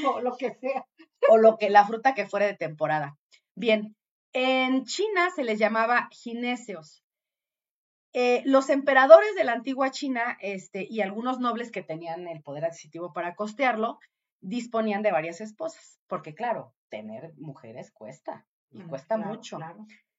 O 0.06 0.20
lo 0.20 0.36
que 0.36 0.54
sea. 0.54 0.86
O 1.28 1.36
lo 1.36 1.58
que, 1.58 1.70
la 1.70 1.86
fruta 1.86 2.14
que 2.14 2.26
fuera 2.26 2.46
de 2.46 2.56
temporada. 2.56 3.16
Bien, 3.54 3.94
en 4.32 4.84
China 4.84 5.30
se 5.34 5.44
les 5.44 5.58
llamaba 5.58 6.08
gineceos. 6.10 7.02
Eh, 8.12 8.42
los 8.44 8.70
emperadores 8.70 9.34
de 9.36 9.44
la 9.44 9.52
antigua 9.52 9.90
China 9.90 10.36
este, 10.40 10.86
y 10.88 11.00
algunos 11.00 11.38
nobles 11.38 11.70
que 11.70 11.82
tenían 11.82 12.26
el 12.26 12.42
poder 12.42 12.64
adquisitivo 12.64 13.12
para 13.12 13.36
costearlo, 13.36 13.98
disponían 14.40 15.02
de 15.02 15.12
varias 15.12 15.40
esposas, 15.40 16.00
porque 16.06 16.34
claro, 16.34 16.74
tener 16.88 17.34
mujeres 17.36 17.90
cuesta 17.92 18.46
y 18.70 18.82
cuesta 18.82 19.16
mucho. 19.16 19.58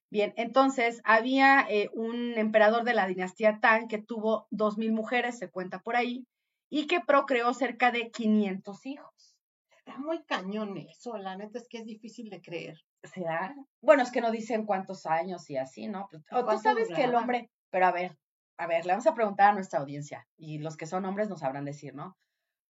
Bien, 0.10 0.34
entonces 0.36 1.02
había 1.06 1.66
eh, 1.70 1.90
un 1.94 2.38
emperador 2.38 2.84
de 2.84 2.94
la 2.94 3.08
dinastía 3.08 3.60
Tang 3.62 3.88
que 3.88 3.98
tuvo 3.98 4.48
dos 4.52 4.78
mil 4.78 4.92
mujeres, 4.92 5.38
se 5.38 5.50
cuenta 5.50 5.80
por 5.80 5.96
ahí, 5.96 6.28
y 6.70 6.88
que 6.88 7.00
procreó 7.00 7.54
cerca 7.54 7.92
de 7.92 8.12
500 8.12 8.86
hijos. 8.88 9.38
Está 9.70 9.98
muy 9.98 10.24
cañón 10.24 10.78
eso, 10.78 11.18
la 11.18 11.38
neta 11.38 11.60
es 11.60 11.68
que 11.70 11.80
es 11.80 11.86
difícil 11.86 12.30
de 12.30 12.42
creer. 12.42 12.78
¿Será? 13.04 13.56
Bueno, 13.82 14.04
es 14.04 14.12
que 14.12 14.22
no 14.22 14.32
dicen 14.32 14.66
cuántos 14.66 15.06
años 15.06 15.50
y 15.50 15.58
así, 15.58 15.88
¿no? 15.88 16.08
Pues, 16.12 16.24
o 16.32 16.46
tú 16.46 16.60
sabes 16.60 16.90
que 16.94 17.06
el 17.06 17.16
hombre, 17.16 17.50
pero 17.70 17.88
a 17.88 17.92
ver, 17.92 18.18
a 18.58 18.68
ver, 18.68 18.86
le 18.86 18.92
vamos 18.92 19.08
a 19.08 19.16
preguntar 19.16 19.52
a 19.52 19.54
nuestra 19.54 19.80
audiencia 19.80 20.28
y 20.38 20.60
los 20.60 20.78
que 20.78 20.86
son 20.86 21.06
hombres 21.06 21.30
nos 21.30 21.40
sabrán 21.40 21.66
decir, 21.66 21.96
¿no? 21.96 22.16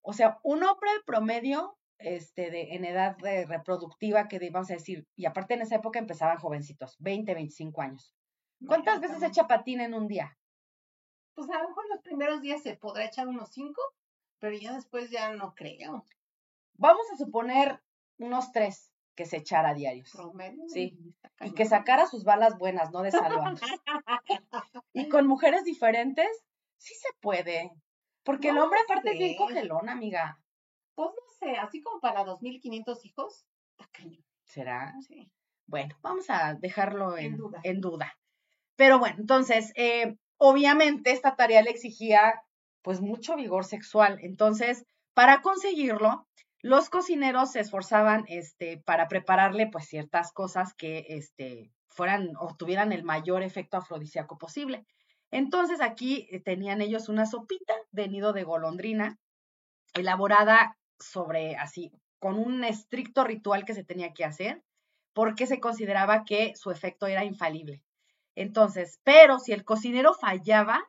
O 0.02 0.14
sea, 0.14 0.40
un 0.44 0.64
hombre 0.64 0.90
promedio 1.06 1.78
este, 2.00 2.50
de, 2.50 2.74
en 2.76 2.86
edad 2.86 3.16
reproductiva, 3.20 4.28
que 4.28 4.50
vamos 4.50 4.72
a 4.72 4.76
decir, 4.76 5.08
y 5.16 5.26
aparte 5.26 5.54
en 5.54 5.62
esa 5.62 5.76
época 5.76 6.00
empezaban 6.00 6.38
jovencitos, 6.38 6.96
20, 7.00 7.34
25 7.34 7.82
años. 7.82 8.16
¿Cuántas 8.66 9.00
veces 9.00 9.24
echa 9.24 9.48
patín 9.48 9.82
en 9.82 9.94
un 9.94 10.08
día? 10.08 10.38
Pues 11.34 11.50
a 11.50 11.62
lo 11.62 11.70
mejor 11.70 11.86
los 11.90 12.02
primeros 12.02 12.42
días 12.42 12.62
se 12.62 12.76
podrá 12.76 13.06
echar 13.06 13.28
unos 13.28 13.52
5, 13.52 13.74
pero 14.40 14.56
ya 14.58 14.74
después 14.74 15.10
ya 15.10 15.34
no 15.34 15.54
creo. 15.56 16.06
Vamos 16.74 17.06
a 17.14 17.18
suponer 17.18 17.82
unos 18.18 18.52
3 18.52 18.92
que 19.16 19.26
se 19.26 19.38
echara 19.38 19.74
diarios. 19.74 20.12
Promedio. 20.12 20.64
Sí. 20.68 20.98
Y 21.42 21.54
que 21.54 21.66
sacara 21.66 22.06
sus 22.06 22.24
balas 22.24 22.58
buenas, 22.58 22.92
no 22.92 23.02
de 23.02 23.12
salva. 23.12 23.54
y 24.94 25.10
con 25.10 25.28
mujeres 25.28 25.64
diferentes, 25.64 26.30
sí 26.78 26.94
se 26.96 27.10
puede. 27.20 27.72
Porque 28.32 28.50
el 28.50 28.58
hombre 28.58 28.80
aparte 28.80 29.12
es 29.12 29.18
bien 29.18 29.36
cogelón, 29.36 29.90
amiga. 29.90 30.40
Pues 30.96 31.10
no 31.10 31.34
sé, 31.40 31.58
así 31.58 31.82
como 31.82 32.00
para 32.00 32.24
2.500 32.24 33.00
hijos, 33.04 33.46
¿Será? 34.46 34.94
Sí. 35.08 35.30
Bueno, 35.66 35.96
vamos 36.02 36.30
a 36.30 36.56
dejarlo 36.56 37.18
en, 37.18 37.38
duda. 37.82 38.18
Pero 38.76 39.00
bueno, 39.00 39.16
entonces, 39.20 39.72
eh, 39.76 40.18
obviamente 40.38 41.12
esta 41.12 41.36
tarea 41.36 41.62
le 41.62 41.72
exigía 41.72 42.42
pues 42.82 43.02
mucho 43.02 43.36
vigor 43.36 43.66
sexual. 43.66 44.20
Entonces, 44.22 44.86
para 45.14 45.42
conseguirlo, 45.42 46.28
los 46.62 46.90
cocineros 46.90 47.52
se 47.52 47.60
esforzaban 47.60 48.26
este, 48.28 48.78
para 48.78 49.08
prepararle 49.08 49.68
pues 49.68 49.86
ciertas 49.86 50.32
cosas 50.32 50.74
que 50.74 51.06
este, 51.10 51.72
fueran 51.88 52.32
o 52.40 52.56
tuvieran 52.56 52.92
el 52.92 53.04
mayor 53.04 53.44
efecto 53.44 53.78
afrodisíaco 53.78 54.38
posible. 54.38 54.86
Entonces 55.32 55.82
aquí 55.82 56.28
eh, 56.30 56.40
tenían 56.40 56.82
ellos 56.82 57.10
una 57.10 57.26
sopita 57.26 57.74
de 57.92 58.08
nido 58.10 58.34
de 58.34 58.44
golondrina 58.44 59.18
elaborada 59.94 60.78
sobre 61.00 61.56
así, 61.56 61.92
con 62.20 62.38
un 62.38 62.64
estricto 62.64 63.24
ritual 63.24 63.66
que 63.66 63.74
se 63.74 63.84
tenía 63.84 64.14
que 64.14 64.26
hacer, 64.26 64.62
porque 65.14 65.48
se 65.48 65.60
consideraba 65.60 66.24
que 66.26 66.54
su 66.56 66.72
efecto 66.72 67.08
era 67.08 67.26
infalible. 67.26 67.82
Entonces, 68.36 69.00
pero 69.04 69.40
si 69.40 69.52
el 69.52 69.66
cocinero 69.66 70.14
fallaba, 70.14 70.82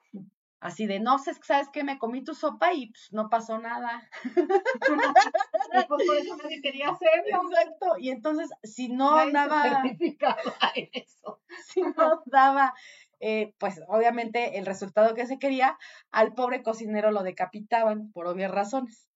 así 0.61 0.87
de, 0.87 1.01
no 1.01 1.19
sé, 1.19 1.35
¿sabes 1.43 1.69
qué? 1.73 1.83
Me 1.83 1.99
comí 1.99 2.23
tu 2.23 2.35
sopa 2.35 2.73
y 2.73 2.91
pues, 2.91 3.09
no 3.13 3.29
pasó 3.29 3.59
nada. 3.59 4.09
y 4.25 5.87
pues 5.89 6.07
por 6.07 6.17
eso 6.17 6.37
nadie 6.37 6.61
quería 6.61 6.91
hacerlo. 6.91 7.43
Exacto. 7.51 7.99
Y 7.99 8.11
entonces, 8.11 8.51
si 8.63 8.89
no 8.89 9.29
daba... 9.31 9.83
Eso. 10.93 11.41
Si 11.67 11.83
no 11.83 12.23
daba 12.27 12.75
eh, 13.23 13.55
pues 13.59 13.81
obviamente 13.89 14.59
el 14.59 14.67
resultado 14.67 15.15
que 15.15 15.27
se 15.27 15.39
quería, 15.39 15.79
al 16.11 16.35
pobre 16.35 16.63
cocinero 16.63 17.13
lo 17.13 17.23
decapitaban 17.23 18.11
por 18.13 18.27
obvias 18.27 18.51
razones. 18.51 19.09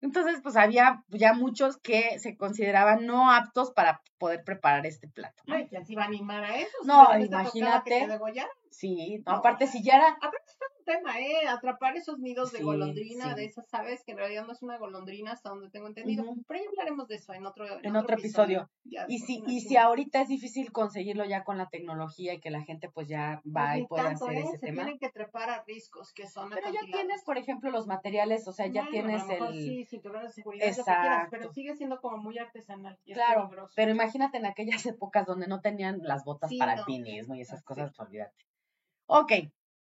Entonces, 0.00 0.40
pues 0.42 0.56
había 0.56 1.04
ya 1.08 1.32
muchos 1.32 1.76
que 1.78 2.18
se 2.18 2.36
consideraban 2.36 3.06
no 3.06 3.30
aptos 3.30 3.70
para 3.70 4.02
poder 4.22 4.44
preparar 4.44 4.86
este 4.86 5.08
plato. 5.08 5.42
¿no? 5.48 5.56
Ay, 5.56 5.66
¿quién 5.66 5.84
se 5.84 5.94
iba 5.94 6.04
a 6.04 6.06
animar 6.06 6.44
a 6.44 6.56
eso? 6.56 6.76
No, 6.84 7.18
imagínate. 7.18 8.06
Sí, 8.70 9.20
aparte 9.26 9.66
si 9.66 9.82
ya 9.82 9.96
era 9.96 10.16
tema, 10.84 11.18
¿eh? 11.20 11.46
Atrapar 11.48 11.96
esos 11.96 12.18
nidos 12.18 12.52
de 12.52 12.62
golondrina, 12.62 13.34
de 13.34 13.44
esas 13.44 13.72
aves, 13.72 14.02
que 14.04 14.12
en 14.12 14.18
realidad 14.18 14.46
no 14.46 14.52
es 14.52 14.62
una 14.62 14.78
golondrina 14.78 15.32
hasta 15.32 15.50
donde 15.50 15.70
tengo 15.70 15.86
entendido. 15.86 16.24
Pero 16.46 16.60
ya 16.62 16.68
hablaremos 16.70 17.08
de 17.08 17.16
eso 17.16 17.32
en 17.32 17.46
otro, 17.46 17.66
en 17.82 17.96
otro, 17.96 18.16
episodio. 18.16 18.68
y 19.08 19.18
si, 19.20 19.42
y 19.46 19.60
si 19.60 19.76
ahorita 19.76 20.22
es 20.22 20.28
difícil 20.28 20.72
conseguirlo 20.72 21.24
ya 21.24 21.44
con 21.44 21.58
la 21.58 21.68
tecnología 21.68 22.34
y 22.34 22.40
que 22.40 22.50
la 22.50 22.62
gente 22.62 22.90
pues 22.90 23.08
ya 23.08 23.42
va 23.46 23.72
pues 23.72 23.78
y 23.78 23.86
puede 23.86 24.08
hacer 24.08 24.32
¿eh? 24.32 24.40
ese 24.40 24.58
Se 24.58 24.66
tema. 24.66 24.82
tienen 24.82 24.98
que 24.98 25.10
trepar 25.10 25.50
a 25.50 25.62
riscos 25.64 26.12
que 26.12 26.26
son 26.26 26.50
Pero 26.50 26.70
ya 26.70 26.80
tienes, 26.90 27.22
por 27.24 27.38
ejemplo, 27.38 27.70
los 27.70 27.86
materiales, 27.86 28.46
o 28.48 28.52
sea, 28.52 28.66
ya 28.66 28.86
tienes 28.90 29.22
el... 29.28 29.52
Sí, 29.52 29.86
de 30.02 30.30
seguridad, 30.30 30.68
Exacto. 30.68 31.28
pero 31.30 31.52
sigue 31.52 31.74
siendo 31.76 32.00
como 32.00 32.18
muy 32.18 32.38
artesanal. 32.38 32.98
claro, 33.04 33.50
pero 33.74 33.90
imagínate 33.90 34.11
en 34.14 34.46
aquellas 34.46 34.86
épocas 34.86 35.26
donde 35.26 35.46
no 35.46 35.60
tenían 35.60 36.00
las 36.02 36.24
botas 36.24 36.50
para 36.58 36.72
alpinismo 36.72 37.34
y 37.34 37.40
esas 37.40 37.62
cosas, 37.62 37.98
olvídate. 37.98 38.46
Ok, 39.06 39.32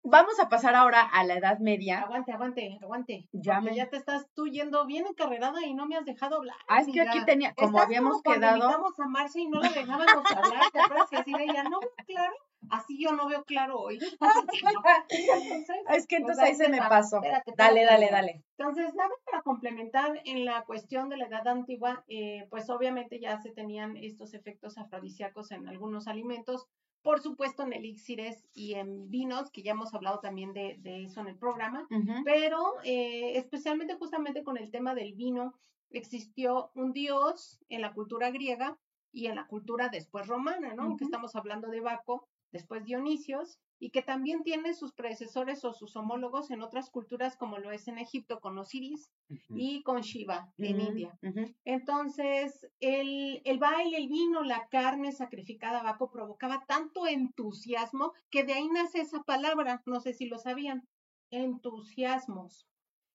Vamos 0.03 0.41
a 0.41 0.49
pasar 0.49 0.75
ahora 0.75 1.03
a 1.03 1.25
la 1.25 1.35
Edad 1.35 1.59
Media. 1.59 2.01
Aguante, 2.01 2.33
aguante, 2.33 2.79
aguante. 2.81 3.29
Ya, 3.33 3.61
ya 3.71 3.91
te 3.91 3.99
estás 3.99 4.27
tú 4.35 4.47
yendo 4.47 4.87
bien 4.87 5.07
encarrerada 5.07 5.65
y 5.67 5.75
no 5.75 5.87
me 5.87 5.97
has 5.97 6.07
dejado 6.07 6.37
hablar. 6.37 6.57
Ah, 6.69 6.81
es 6.81 6.89
que 6.91 7.03
aquí 7.03 7.23
tenía, 7.27 7.53
como 7.55 7.79
habíamos 7.79 8.23
como 8.23 8.35
quedado. 8.35 8.57
Invitamos 8.57 8.99
a 8.99 9.09
Marcia 9.09 9.43
y 9.43 9.49
no 9.49 9.61
la 9.61 9.69
dejábamos 9.69 10.25
hablar, 10.33 10.71
¿te 10.73 10.81
acuerdas 10.81 11.13
así 11.13 11.35
de 11.35 11.45
ella 11.45 11.65
no 11.65 11.81
veo 11.81 11.93
claro? 12.07 12.33
Así 12.71 13.03
yo 13.03 13.13
no 13.13 13.29
veo 13.29 13.45
claro 13.45 13.79
hoy. 13.79 13.99
es 15.91 16.07
que 16.07 16.17
entonces 16.17 16.45
ahí 16.45 16.55
se 16.55 16.69
me 16.69 16.79
pasó. 16.79 17.21
dale, 17.57 17.85
dale, 17.85 18.09
dale. 18.11 18.45
Entonces, 18.57 18.95
nada 18.95 19.11
complementar 19.50 20.23
en 20.26 20.45
la 20.45 20.64
cuestión 20.64 21.09
de 21.09 21.16
la 21.16 21.26
edad 21.26 21.49
antigua, 21.49 22.04
eh, 22.07 22.47
pues 22.50 22.71
obviamente 22.71 23.19
ya 23.19 23.40
se 23.40 23.50
tenían 23.50 23.97
estos 23.97 24.33
efectos 24.33 24.78
afrodisíacos 24.78 25.50
en 25.50 25.66
algunos 25.66 26.07
alimentos, 26.07 26.69
por 27.02 27.21
supuesto 27.21 27.64
en 27.64 27.73
elixires 27.73 28.47
y 28.54 28.75
en 28.75 29.11
vinos, 29.11 29.50
que 29.50 29.62
ya 29.64 29.73
hemos 29.73 29.92
hablado 29.92 30.21
también 30.21 30.52
de, 30.52 30.78
eso 31.02 31.21
en 31.21 31.26
el 31.26 31.37
programa, 31.37 31.88
pero 32.25 32.61
eh, 32.85 33.38
especialmente 33.38 33.97
justamente 33.97 34.45
con 34.45 34.57
el 34.57 34.71
tema 34.71 34.95
del 34.95 35.14
vino, 35.14 35.54
existió 35.90 36.71
un 36.76 36.92
dios 36.92 37.59
en 37.69 37.80
la 37.80 37.92
cultura 37.92 38.30
griega 38.30 38.78
y 39.11 39.26
en 39.26 39.35
la 39.35 39.49
cultura 39.49 39.88
después 39.88 40.28
romana, 40.28 40.75
¿no? 40.75 40.97
Que 40.97 41.02
estamos 41.02 41.35
hablando 41.35 41.66
de 41.71 41.80
Baco, 41.80 42.28
después 42.52 42.85
Dionisios, 42.85 43.59
y 43.83 43.91
que 43.91 44.03
también 44.03 44.43
tiene 44.43 44.75
sus 44.75 44.93
predecesores 44.93 45.65
o 45.65 45.73
sus 45.73 45.97
homólogos 45.97 46.51
en 46.51 46.63
otras 46.63 46.91
culturas, 46.91 47.37
como 47.37 47.59
lo 47.59 47.73
es 47.73 47.89
en 47.89 47.97
Egipto 47.97 48.39
con 48.39 48.59
Osiris 48.59 49.11
y 49.49 49.83
con 49.83 50.03
Shiva 50.03 50.53
en 50.59 50.81
India. 50.81 51.19
Entonces, 51.65 52.69
el, 52.81 53.41
el, 53.45 53.59
baile, 53.59 53.97
el 53.97 54.09
vino, 54.09 54.45
la 54.45 54.69
carne 54.69 55.13
sacrificada 55.13 55.81
a 55.81 55.83
Baco 55.83 56.11
provocaba 56.11 56.67
tanto 56.69 57.07
entusiasmo 57.07 58.13
que 58.29 58.45
de 58.45 58.53
ahí 58.53 58.69
nace 58.69 59.01
esa 59.01 59.23
palabra, 59.23 59.83
no 59.87 60.01
sé 60.01 60.13
si 60.13 60.27
lo 60.27 60.39
sabían, 60.39 60.87
entusiasmos. 61.31 62.69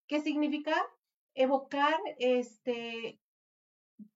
¿Qué 0.08 0.20
significa? 0.22 0.76
Evocar, 1.36 2.00
este, 2.18 3.20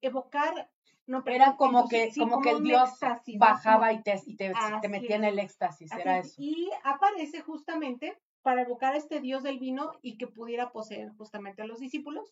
evocar 0.01 0.72
no, 1.09 1.23
era 1.25 1.55
como 1.55 1.89
que, 1.89 2.11
como, 2.15 2.39
que 2.39 2.51
el 2.51 2.61
dios 2.61 2.91
bajaba 3.39 3.93
y, 3.93 4.03
te, 4.03 4.21
y 4.27 4.35
te, 4.35 4.53
metía 4.89 5.15
en 5.15 5.23
el 5.23 5.39
éxtasis, 5.39 5.91
era 5.91 6.19
eso. 6.19 6.35
Y 6.37 6.69
aparece 6.83 7.41
justamente 7.41 8.15
para 8.43 8.61
evocar 8.61 8.93
a 8.93 8.97
este 8.97 9.19
dios 9.19 9.41
del 9.41 9.57
vino 9.57 9.91
y 10.03 10.19
que 10.19 10.27
pudiera 10.27 10.71
poseer 10.71 11.09
justamente 11.17 11.63
a 11.63 11.65
los 11.65 11.79
discípulos, 11.79 12.31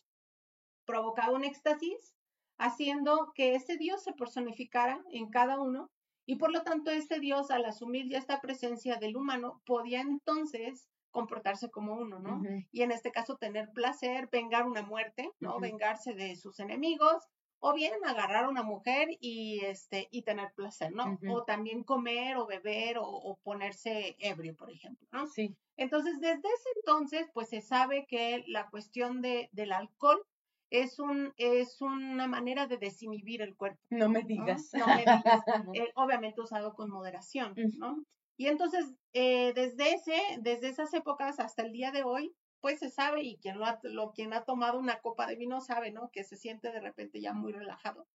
provocaba 0.84 1.32
un 1.32 1.44
éxtasis, 1.44 2.14
haciendo 2.56 3.32
que 3.34 3.56
ese 3.56 3.76
dios 3.78 4.04
se 4.04 4.12
personificara 4.12 5.02
en 5.10 5.28
cada 5.28 5.58
uno, 5.58 5.90
y 6.24 6.36
por 6.36 6.52
lo 6.52 6.62
tanto 6.62 6.92
este 6.92 7.18
dios, 7.18 7.50
al 7.50 7.64
asumir 7.64 8.08
ya 8.08 8.18
esta 8.18 8.40
presencia 8.40 8.94
del 8.94 9.16
humano, 9.16 9.60
podía 9.66 10.02
entonces 10.02 10.88
comportarse 11.10 11.68
como 11.68 11.94
uno, 11.94 12.20
¿no? 12.20 12.42
Y 12.70 12.82
en 12.82 12.92
este 12.92 13.10
caso 13.10 13.38
tener 13.38 13.72
placer, 13.72 14.28
vengar 14.30 14.68
una 14.68 14.82
muerte, 14.82 15.32
¿no? 15.40 15.58
Vengarse 15.58 16.14
de 16.14 16.36
sus 16.36 16.60
enemigos, 16.60 17.24
o 17.60 17.74
bien 17.74 17.92
agarrar 18.04 18.44
a 18.44 18.48
una 18.48 18.62
mujer 18.62 19.08
y 19.20 19.60
este 19.64 20.08
y 20.10 20.22
tener 20.22 20.52
placer, 20.54 20.92
¿no? 20.92 21.18
O 21.28 21.44
también 21.44 21.82
comer 21.82 22.36
o 22.36 22.46
beber 22.46 22.98
o, 23.00 23.38
ponerse 23.42 24.16
ebrio, 24.18 24.54
por 24.56 24.70
ejemplo, 24.70 25.06
¿no? 25.12 25.26
Sí. 25.26 25.56
Entonces, 25.76 26.20
desde 26.20 26.38
ese 26.38 26.68
entonces, 26.76 27.26
pues 27.32 27.48
se 27.48 27.60
sabe 27.60 28.06
que 28.08 28.44
la 28.46 28.68
cuestión 28.70 29.22
de, 29.22 29.48
del 29.52 29.72
alcohol 29.72 30.24
es 30.70 30.98
un 30.98 31.32
es 31.36 31.80
una 31.80 32.26
manera 32.26 32.66
de 32.66 32.76
desinhibir 32.76 33.42
el 33.42 33.56
cuerpo. 33.56 33.80
No 33.90 34.08
me 34.08 34.22
digas. 34.22 34.70
No, 34.74 34.86
me 34.86 34.98
digas. 34.98 35.22
Eh, 35.74 35.92
obviamente 35.94 36.40
usado 36.40 36.74
con 36.74 36.90
moderación, 36.90 37.54
¿no? 37.78 38.04
Y 38.36 38.46
entonces, 38.46 38.86
eh, 39.14 39.52
desde 39.54 39.94
ese, 39.94 40.20
desde 40.40 40.68
esas 40.68 40.94
épocas 40.94 41.40
hasta 41.40 41.62
el 41.62 41.72
día 41.72 41.90
de 41.90 42.04
hoy, 42.04 42.32
pues 42.60 42.78
se 42.80 42.90
sabe 42.90 43.22
y 43.22 43.38
quien 43.38 43.58
lo 43.58 43.66
ha, 43.66 43.78
lo, 43.82 44.12
quien 44.12 44.32
ha 44.32 44.44
tomado 44.44 44.78
una 44.78 45.00
copa 45.00 45.26
de 45.26 45.36
vino 45.36 45.60
sabe, 45.60 45.90
¿no? 45.90 46.10
Que 46.10 46.24
se 46.24 46.36
siente 46.36 46.70
de 46.72 46.80
repente 46.80 47.20
ya 47.20 47.32
muy 47.32 47.52
relajado. 47.52 48.06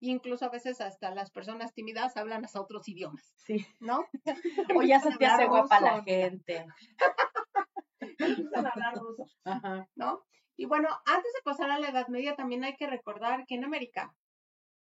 incluso 0.00 0.46
a 0.46 0.50
veces 0.50 0.80
hasta 0.80 1.14
las 1.14 1.30
personas 1.30 1.74
tímidas 1.74 2.16
hablan 2.16 2.44
hasta 2.44 2.60
otros 2.60 2.88
idiomas. 2.88 3.34
Sí. 3.36 3.66
¿No? 3.78 4.04
o 4.80 4.82
ya 4.82 5.00
se 5.00 5.16
te 5.16 5.26
hace 5.26 5.46
guapa 5.46 5.80
la 5.80 6.02
gente. 6.02 6.66
Hablar 8.54 8.94
ruso. 8.96 9.26
Ajá. 9.44 9.88
¿No? 9.94 10.24
Y 10.56 10.66
bueno, 10.66 10.88
antes 11.06 11.32
de 11.32 11.42
pasar 11.42 11.70
a 11.70 11.78
la 11.78 11.88
Edad 11.88 12.08
Media, 12.08 12.36
también 12.36 12.64
hay 12.64 12.76
que 12.76 12.86
recordar 12.86 13.46
que 13.46 13.54
en 13.54 13.64
América, 13.64 14.14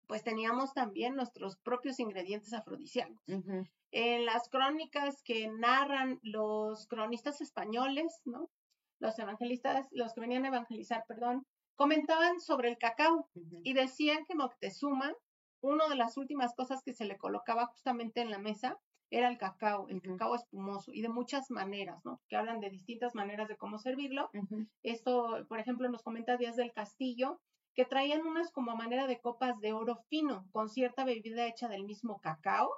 pues 0.08 0.24
teníamos 0.24 0.74
también 0.74 1.16
nuestros 1.16 1.56
propios 1.58 2.00
ingredientes 2.00 2.52
afrodisíacos. 2.52 3.24
En 3.92 4.26
las 4.26 4.50
crónicas 4.50 5.22
que 5.24 5.48
narran 5.48 6.20
los 6.22 6.86
cronistas 6.88 7.40
españoles, 7.40 8.22
¿no? 8.26 8.50
Los 9.00 9.18
evangelistas, 9.20 9.88
los 9.92 10.14
que 10.14 10.22
venían 10.22 10.46
a 10.46 10.50
evangelizar, 10.50 11.04
perdón, 11.08 11.46
comentaban 11.76 12.40
sobre 12.40 12.70
el 12.70 12.78
cacao 12.78 13.30
y 13.64 13.74
decían 13.74 14.26
que 14.26 14.36
Moctezuma, 14.36 15.14
una 15.62 15.88
de 15.88 15.96
las 15.96 16.18
últimas 16.18 16.54
cosas 16.56 16.82
que 16.84 16.94
se 16.94 17.06
le 17.06 17.18
colocaba 17.18 17.68
justamente 17.68 18.22
en 18.22 18.32
la 18.32 18.38
mesa 18.38 18.78
era 19.12 19.30
el 19.30 19.38
cacao, 19.38 19.88
el 19.90 20.02
cacao 20.02 20.36
espumoso 20.36 20.92
y 20.94 21.02
de 21.02 21.10
muchas 21.10 21.50
maneras, 21.50 22.04
¿no? 22.06 22.22
Que 22.28 22.36
hablan 22.36 22.60
de 22.60 22.70
distintas 22.70 23.16
maneras 23.16 23.48
de 23.48 23.58
cómo 23.58 23.80
servirlo. 23.80 24.30
Esto, 24.84 25.46
por 25.48 25.60
ejemplo, 25.60 25.90
nos 25.90 26.04
comenta 26.04 26.38
Díaz 26.38 26.56
del 26.56 26.74
Castillo, 26.74 27.40
que 27.74 27.86
traían 27.86 28.28
unas 28.28 28.52
como 28.52 28.76
manera 28.76 29.08
de 29.08 29.20
copas 29.20 29.60
de 29.62 29.74
oro 29.74 29.96
fino 30.10 30.46
con 30.52 30.70
cierta 30.70 31.06
bebida 31.06 31.48
hecha 31.48 31.68
del 31.70 31.86
mismo 31.86 32.20
cacao. 32.20 32.70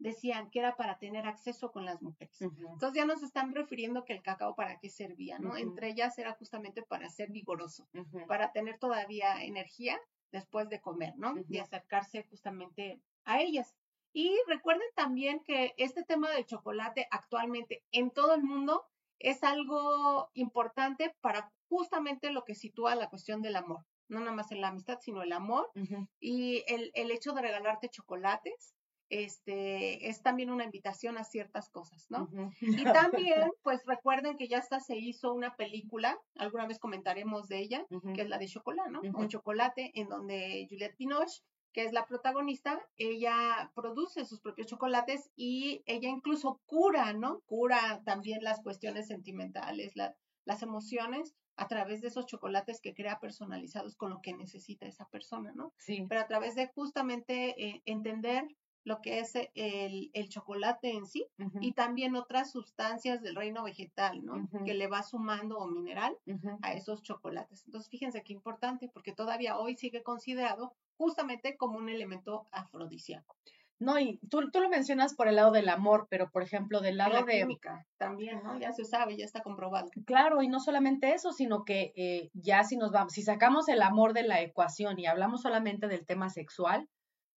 Decían 0.00 0.50
que 0.50 0.60
era 0.60 0.76
para 0.76 0.98
tener 0.98 1.26
acceso 1.26 1.70
con 1.70 1.84
las 1.84 2.00
mujeres. 2.00 2.40
Entonces 2.40 2.94
ya 2.94 3.04
nos 3.04 3.22
están 3.22 3.54
refiriendo 3.54 4.04
que 4.04 4.14
el 4.14 4.22
cacao 4.22 4.56
para 4.56 4.78
qué 4.78 4.88
servía, 4.88 5.38
¿no? 5.38 5.58
Entre 5.58 5.90
ellas 5.90 6.18
era 6.18 6.32
justamente 6.32 6.82
para 6.82 7.10
ser 7.10 7.30
vigoroso, 7.30 7.86
para 8.26 8.50
tener 8.50 8.78
todavía 8.78 9.44
energía 9.44 10.00
después 10.32 10.70
de 10.70 10.80
comer, 10.80 11.14
¿no? 11.16 11.34
Y 11.48 11.58
acercarse 11.58 12.24
justamente 12.24 13.00
a 13.24 13.40
ellas. 13.40 13.76
Y 14.12 14.36
recuerden 14.46 14.88
también 14.96 15.40
que 15.44 15.74
este 15.76 16.02
tema 16.02 16.30
del 16.30 16.46
chocolate 16.46 17.06
actualmente 17.10 17.84
en 17.92 18.10
todo 18.10 18.34
el 18.34 18.42
mundo 18.42 18.86
es 19.18 19.44
algo 19.44 20.30
importante 20.34 21.14
para 21.20 21.52
justamente 21.68 22.30
lo 22.30 22.44
que 22.44 22.54
sitúa 22.54 22.94
la 22.94 23.10
cuestión 23.10 23.42
del 23.42 23.56
amor. 23.56 23.84
No 24.08 24.18
nada 24.18 24.32
más 24.32 24.50
en 24.50 24.60
la 24.60 24.68
amistad, 24.68 24.98
sino 25.00 25.22
el 25.22 25.32
amor. 25.32 25.70
Y 26.18 26.64
el, 26.66 26.90
el, 26.94 27.10
hecho 27.12 27.32
de 27.32 27.42
regalarte 27.42 27.90
chocolates 27.90 28.74
este, 29.10 30.08
es 30.08 30.22
también 30.22 30.50
una 30.50 30.64
invitación 30.64 31.18
a 31.18 31.24
ciertas 31.24 31.68
cosas, 31.68 32.06
¿no? 32.08 32.28
Y 32.60 32.84
también, 32.84 33.50
pues 33.62 33.84
recuerden 33.84 34.36
que 34.36 34.48
ya 34.48 34.58
hasta 34.58 34.80
se 34.80 34.96
hizo 34.96 35.34
una 35.34 35.56
película, 35.56 36.18
alguna 36.36 36.66
vez 36.66 36.78
comentaremos 36.78 37.48
de 37.48 37.58
ella, 37.58 37.86
que 38.14 38.22
es 38.22 38.28
la 38.28 38.38
de 38.38 38.46
Chocolate, 38.46 38.90
¿no? 38.90 39.00
O 39.14 39.26
Chocolate, 39.26 39.90
en 39.94 40.08
donde 40.08 40.66
Juliette 40.70 40.96
Binoche 40.96 41.42
que 41.72 41.84
es 41.84 41.92
la 41.92 42.06
protagonista, 42.06 42.84
ella 42.96 43.70
produce 43.76 44.24
sus 44.24 44.40
propios 44.40 44.66
chocolates 44.66 45.30
y 45.36 45.82
ella 45.86 46.08
incluso 46.08 46.60
cura, 46.66 47.12
¿no? 47.12 47.42
Cura 47.46 48.02
también 48.04 48.42
las 48.42 48.60
cuestiones 48.60 49.06
sentimentales, 49.06 49.92
las 49.94 50.62
emociones 50.62 51.36
a 51.56 51.68
través 51.68 52.00
de 52.00 52.08
esos 52.08 52.26
chocolates 52.26 52.80
que 52.80 52.94
crea 52.94 53.20
personalizados 53.20 53.94
con 53.94 54.10
lo 54.10 54.20
que 54.22 54.34
necesita 54.34 54.86
esa 54.86 55.06
persona, 55.10 55.52
¿no? 55.54 55.72
Sí. 55.76 56.06
Pero 56.08 56.22
a 56.22 56.26
través 56.26 56.54
de 56.54 56.68
justamente 56.68 57.54
eh, 57.62 57.82
entender 57.84 58.48
lo 58.84 59.00
que 59.00 59.20
es 59.20 59.34
el, 59.34 60.28
chocolate 60.28 60.92
en 60.92 61.06
sí 61.06 61.26
y 61.60 61.72
también 61.72 62.16
otras 62.16 62.50
sustancias 62.50 63.20
del 63.22 63.36
reino 63.36 63.62
vegetal, 63.64 64.24
¿no? 64.24 64.48
Que 64.64 64.74
le 64.74 64.86
va 64.86 65.02
sumando 65.02 65.58
o 65.58 65.66
mineral 65.66 66.16
a 66.62 66.72
esos 66.72 67.02
chocolates. 67.02 67.64
Entonces, 67.66 67.90
fíjense 67.90 68.22
qué 68.22 68.32
importante, 68.32 68.88
porque 68.88 69.12
todavía 69.12 69.58
hoy 69.58 69.76
sigue 69.76 70.02
considerado 70.02 70.74
justamente 70.96 71.56
como 71.56 71.78
un 71.78 71.88
elemento 71.88 72.46
afrodisíaco. 72.52 73.36
No, 73.80 73.98
y 73.98 74.18
tú, 74.28 74.50
tú 74.50 74.60
lo 74.60 74.68
mencionas 74.68 75.14
por 75.14 75.26
el 75.26 75.36
lado 75.36 75.52
del 75.52 75.70
amor, 75.70 76.06
pero 76.10 76.30
por 76.30 76.42
ejemplo, 76.42 76.80
del 76.80 76.98
lado 76.98 77.24
de. 77.24 77.40
Química, 77.40 77.86
también, 77.96 78.42
¿no? 78.42 78.58
Ya 78.58 78.72
se 78.72 78.84
sabe, 78.84 79.16
ya 79.16 79.24
está 79.24 79.40
comprobado. 79.40 79.88
Claro, 80.04 80.42
y 80.42 80.48
no 80.48 80.60
solamente 80.60 81.14
eso, 81.14 81.32
sino 81.32 81.64
que 81.64 81.94
eh, 81.96 82.30
ya 82.34 82.62
si 82.62 82.76
nos 82.76 82.92
vamos, 82.92 83.14
si 83.14 83.22
sacamos 83.22 83.68
el 83.68 83.80
amor 83.80 84.12
de 84.12 84.24
la 84.24 84.42
ecuación 84.42 84.98
y 84.98 85.06
hablamos 85.06 85.40
solamente 85.40 85.88
del 85.88 86.04
tema 86.04 86.28
sexual, 86.28 86.90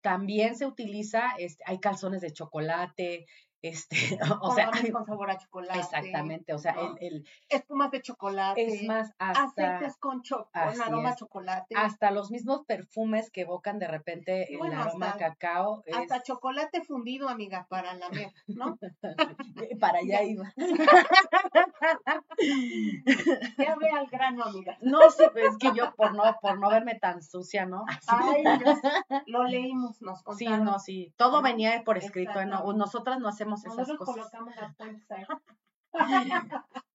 también 0.02 0.56
se 0.56 0.66
utiliza, 0.66 1.32
este, 1.38 1.64
hay 1.68 1.80
calzones 1.80 2.22
de 2.22 2.34
chocolate, 2.34 3.26
este, 3.62 4.20
o 4.42 4.56
sea, 4.56 4.72
con 4.92 5.06
sabor 5.06 5.30
a 5.30 5.38
chocolate. 5.38 5.80
Exactamente, 5.80 6.54
o 6.54 6.58
sea, 6.58 6.74
el, 6.74 6.98
el, 7.00 7.28
espumas 7.50 7.92
de 7.92 8.02
chocolate. 8.02 8.66
Es 8.66 8.84
más, 8.84 9.14
hasta 9.20 9.44
aceites 9.44 9.98
con, 9.98 10.24
cho 10.24 10.50
con 10.52 10.82
aroma 10.82 11.10
a 11.10 11.16
chocolate. 11.16 11.76
Hasta 11.76 12.12
los 12.12 12.32
mismos 12.32 12.66
perfumes 12.66 13.30
que 13.30 13.42
evocan 13.42 13.78
de 13.80 13.88
repente 13.88 14.54
el 14.54 14.74
aroma 14.74 15.12
a 15.12 15.18
cacao. 15.18 15.84
Hasta 15.94 16.24
chocolate 16.24 16.82
fundido, 16.82 17.30
amiga, 17.30 17.68
para 17.70 17.94
la 17.94 18.10
miel, 18.10 18.34
¿no? 18.48 18.78
para 19.80 20.00
allá 20.00 20.24
iba. 20.24 20.52
ya 23.58 23.76
ve 23.76 23.90
al 23.90 24.08
grano, 24.08 24.44
amiga. 24.44 24.78
No, 24.82 25.10
sí, 25.12 25.24
es 25.36 25.58
que 25.58 25.74
yo 25.76 25.94
por 25.96 26.16
no, 26.16 26.24
por 26.42 26.60
no 26.60 26.70
verme 26.70 26.96
tan 26.96 27.22
sucia, 27.22 27.66
¿no? 27.66 27.86
Ay, 28.08 28.44
lo 29.28 29.44
leímos, 29.44 30.02
nos 30.02 30.24
contaron. 30.24 30.60
Sí, 30.60 30.64
no, 30.64 30.80
sí, 30.80 31.14
todo 31.18 31.42
venía 31.42 31.84
por 31.84 31.98
escrito, 31.98 32.46
¿no? 32.46 32.72
nosotras 32.74 33.20
no 33.20 33.28
hacemos 33.28 33.51
nosotros 33.52 33.98
colocamos 33.98 34.56
las 34.56 34.76
ahí. 35.12 35.26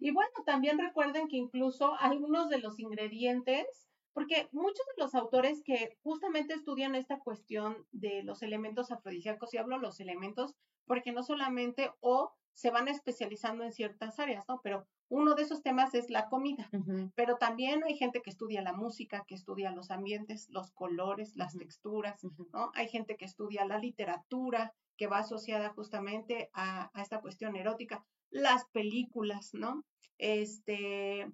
y 0.00 0.10
bueno, 0.10 0.30
también 0.44 0.78
recuerden 0.78 1.28
que 1.28 1.36
incluso 1.36 1.94
algunos 1.98 2.48
de 2.48 2.58
los 2.58 2.78
ingredientes, 2.78 3.88
porque 4.12 4.48
muchos 4.52 4.84
de 4.96 5.02
los 5.02 5.14
autores 5.14 5.62
que 5.64 5.96
justamente 6.02 6.54
estudian 6.54 6.94
esta 6.94 7.18
cuestión 7.18 7.86
de 7.92 8.22
los 8.22 8.42
elementos 8.42 8.90
afrodisíacos, 8.90 9.54
y 9.54 9.58
hablo 9.58 9.78
los 9.78 10.00
elementos 10.00 10.54
porque 10.86 11.12
no 11.12 11.22
solamente 11.22 11.90
o 12.00 12.32
se 12.54 12.70
van 12.70 12.88
especializando 12.88 13.64
en 13.64 13.72
ciertas 13.72 14.18
áreas, 14.18 14.44
¿no? 14.48 14.60
Pero 14.62 14.86
uno 15.08 15.34
de 15.34 15.42
esos 15.42 15.62
temas 15.62 15.94
es 15.94 16.10
la 16.10 16.28
comida, 16.28 16.70
pero 17.14 17.36
también 17.36 17.84
hay 17.84 17.96
gente 17.96 18.22
que 18.22 18.30
estudia 18.30 18.62
la 18.62 18.72
música, 18.72 19.24
que 19.26 19.34
estudia 19.34 19.70
los 19.70 19.90
ambientes, 19.90 20.48
los 20.50 20.70
colores, 20.72 21.36
las 21.36 21.56
texturas, 21.56 22.24
¿no? 22.52 22.70
Hay 22.74 22.88
gente 22.88 23.16
que 23.16 23.26
estudia 23.26 23.64
la 23.66 23.78
literatura, 23.78 24.74
que 24.96 25.06
va 25.06 25.18
asociada 25.18 25.70
justamente 25.70 26.50
a, 26.52 26.90
esta 27.00 27.20
cuestión 27.20 27.56
erótica, 27.56 28.04
las 28.30 28.64
películas, 28.66 29.50
¿no? 29.52 29.84
Este, 30.18 31.26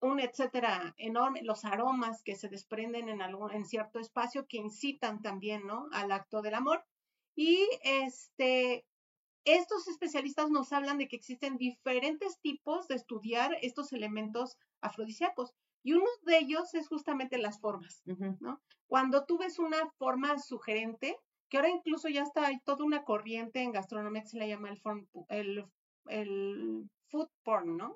un 0.00 0.20
etcétera 0.20 0.94
enorme, 0.98 1.42
los 1.42 1.64
aromas 1.64 2.22
que 2.22 2.34
se 2.34 2.48
desprenden 2.48 3.08
en 3.08 3.22
algún, 3.22 3.52
en 3.52 3.64
cierto 3.64 4.00
espacio 4.00 4.46
que 4.48 4.58
incitan 4.58 5.22
también, 5.22 5.66
¿no? 5.66 5.88
Al 5.92 6.10
acto 6.12 6.42
del 6.42 6.54
amor. 6.54 6.84
Y 7.34 7.66
este, 7.82 8.84
estos 9.44 9.88
especialistas 9.88 10.50
nos 10.50 10.72
hablan 10.72 10.98
de 10.98 11.08
que 11.08 11.16
existen 11.16 11.56
diferentes 11.56 12.38
tipos 12.40 12.88
de 12.88 12.96
estudiar 12.96 13.56
estos 13.62 13.92
elementos 13.92 14.56
afrodisíacos. 14.80 15.52
Y 15.82 15.94
uno 15.94 16.06
de 16.22 16.38
ellos 16.38 16.74
es 16.74 16.88
justamente 16.88 17.38
las 17.38 17.60
formas, 17.60 18.02
¿no? 18.04 18.60
Cuando 18.86 19.24
tú 19.24 19.38
ves 19.38 19.58
una 19.58 19.90
forma 19.98 20.38
sugerente, 20.38 21.16
que 21.52 21.58
ahora 21.58 21.68
incluso 21.68 22.08
ya 22.08 22.22
está, 22.22 22.46
hay 22.46 22.60
toda 22.60 22.82
una 22.82 23.04
corriente 23.04 23.60
en 23.60 23.72
gastronomía 23.72 24.22
que 24.22 24.28
se 24.28 24.38
le 24.38 24.48
llama 24.48 24.70
el, 24.70 24.80
el, 25.28 25.66
el 26.06 26.90
food 27.08 27.28
porn, 27.42 27.76
¿no? 27.76 27.94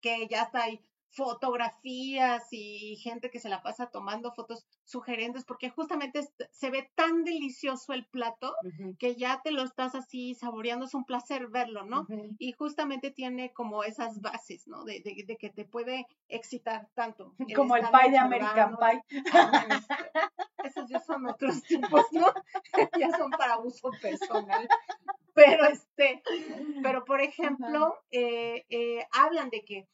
Que 0.00 0.26
ya 0.26 0.42
está 0.42 0.64
ahí 0.64 0.80
fotografías 1.10 2.44
y 2.50 2.96
gente 2.96 3.30
que 3.30 3.40
se 3.40 3.48
la 3.48 3.62
pasa 3.62 3.90
tomando 3.90 4.32
fotos 4.32 4.66
sugerentes 4.84 5.44
porque 5.44 5.70
justamente 5.70 6.28
se 6.50 6.70
ve 6.70 6.90
tan 6.94 7.24
delicioso 7.24 7.92
el 7.92 8.06
plato 8.06 8.54
que 8.98 9.16
ya 9.16 9.40
te 9.42 9.50
lo 9.50 9.62
estás 9.62 9.94
así 9.94 10.34
saboreando, 10.34 10.86
es 10.86 10.94
un 10.94 11.04
placer 11.04 11.48
verlo, 11.48 11.84
¿no? 11.84 12.06
Y 12.38 12.52
justamente 12.52 13.10
tiene 13.10 13.52
como 13.52 13.84
esas 13.84 14.20
bases, 14.20 14.66
¿no? 14.66 14.84
De, 14.84 15.00
de, 15.00 15.36
que 15.36 15.50
te 15.50 15.64
puede 15.64 16.06
excitar 16.28 16.88
tanto. 16.94 17.34
Como 17.56 17.76
el 17.76 17.86
pie 17.88 18.10
de 18.10 18.18
American 18.18 18.76
Pie. 18.76 19.02
esos 20.64 20.88
ya 20.88 21.00
son 21.00 21.26
otros 21.26 21.62
tipos, 21.68 22.04
¿no? 22.12 22.32
ya 22.98 23.16
son 23.16 23.30
para 23.30 23.58
uso 23.58 23.90
personal. 24.00 24.68
Pero 25.34 25.66
este, 25.66 26.22
pero 26.82 27.04
por 27.04 27.20
ejemplo, 27.20 27.96
eh, 28.10 28.64
eh, 28.70 29.06
hablan 29.12 29.50
de 29.50 29.64
que 29.64 29.86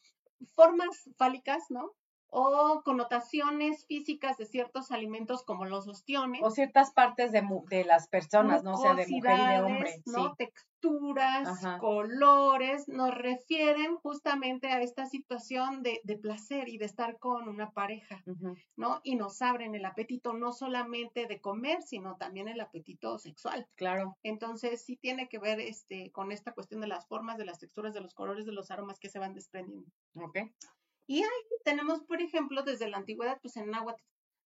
formas 0.55 1.09
fálicas, 1.17 1.65
¿no? 1.71 1.93
O 2.37 2.83
connotaciones 2.83 3.87
físicas 3.87 4.37
de 4.37 4.47
ciertos 4.47 4.91
alimentos 4.91 5.45
como 5.45 5.67
los 5.67 5.87
ostiones. 5.87 6.41
O 6.43 6.51
ciertas 6.51 6.91
partes 6.91 7.31
de, 7.31 7.47
de 7.69 7.85
las 7.85 8.09
personas, 8.09 8.65
no 8.65 8.73
o 8.73 8.77
sea, 8.77 8.95
de 8.95 9.07
mujer 9.07 9.39
y 9.39 9.53
de 9.53 9.63
hombre. 9.63 10.03
¿no? 10.07 10.35
Texturas, 10.35 11.61
colores, 11.79 12.89
nos 12.89 13.15
refieren 13.15 13.95
justamente 13.99 14.67
a 14.67 14.83
esta 14.83 15.07
situación 15.07 15.85
de, 15.85 16.01
placer 16.21 16.69
y 16.69 16.77
de 16.77 16.87
estar 16.87 17.21
con 17.21 17.49
una 17.49 17.71
pareja, 17.71 18.25
¿no? 18.77 19.01
Y 19.05 19.15
nos 19.15 19.41
abren 19.41 19.77
el 19.77 19.85
apetito 19.85 20.33
no 20.33 20.53
solamente 20.53 21.27
de 21.27 21.41
comer, 21.41 21.83
sino 21.83 22.17
también 22.17 22.49
el 22.49 22.61
apetito 22.61 23.17
sexual. 23.19 23.69
Claro. 23.77 24.17
Entonces, 24.25 24.85
sí 24.85 24.97
tiene 24.97 25.29
que 25.29 25.39
ver 25.39 25.61
este, 25.61 26.11
con 26.11 26.33
esta 26.33 26.53
cuestión 26.53 26.81
de 26.81 26.89
las 26.89 27.07
formas, 27.07 27.39
de 27.39 27.45
las 27.45 27.61
texturas, 27.61 27.95
de 27.95 28.01
los 28.01 28.13
colores, 28.13 28.45
de 28.45 28.53
los 28.53 28.73
aromas 28.73 28.99
que 28.99 29.09
se 29.09 29.21
van 29.21 29.35
desprendiendo. 29.35 29.89
Ok. 30.17 30.39
Y 31.07 31.23
ahí 31.23 31.29
tenemos, 31.65 32.03
por 32.03 32.21
ejemplo, 32.21 32.63
desde 32.63 32.89
la 32.89 32.99
antigüedad, 32.99 33.39
pues 33.41 33.57
en 33.57 33.71
náhuatl, 33.71 34.03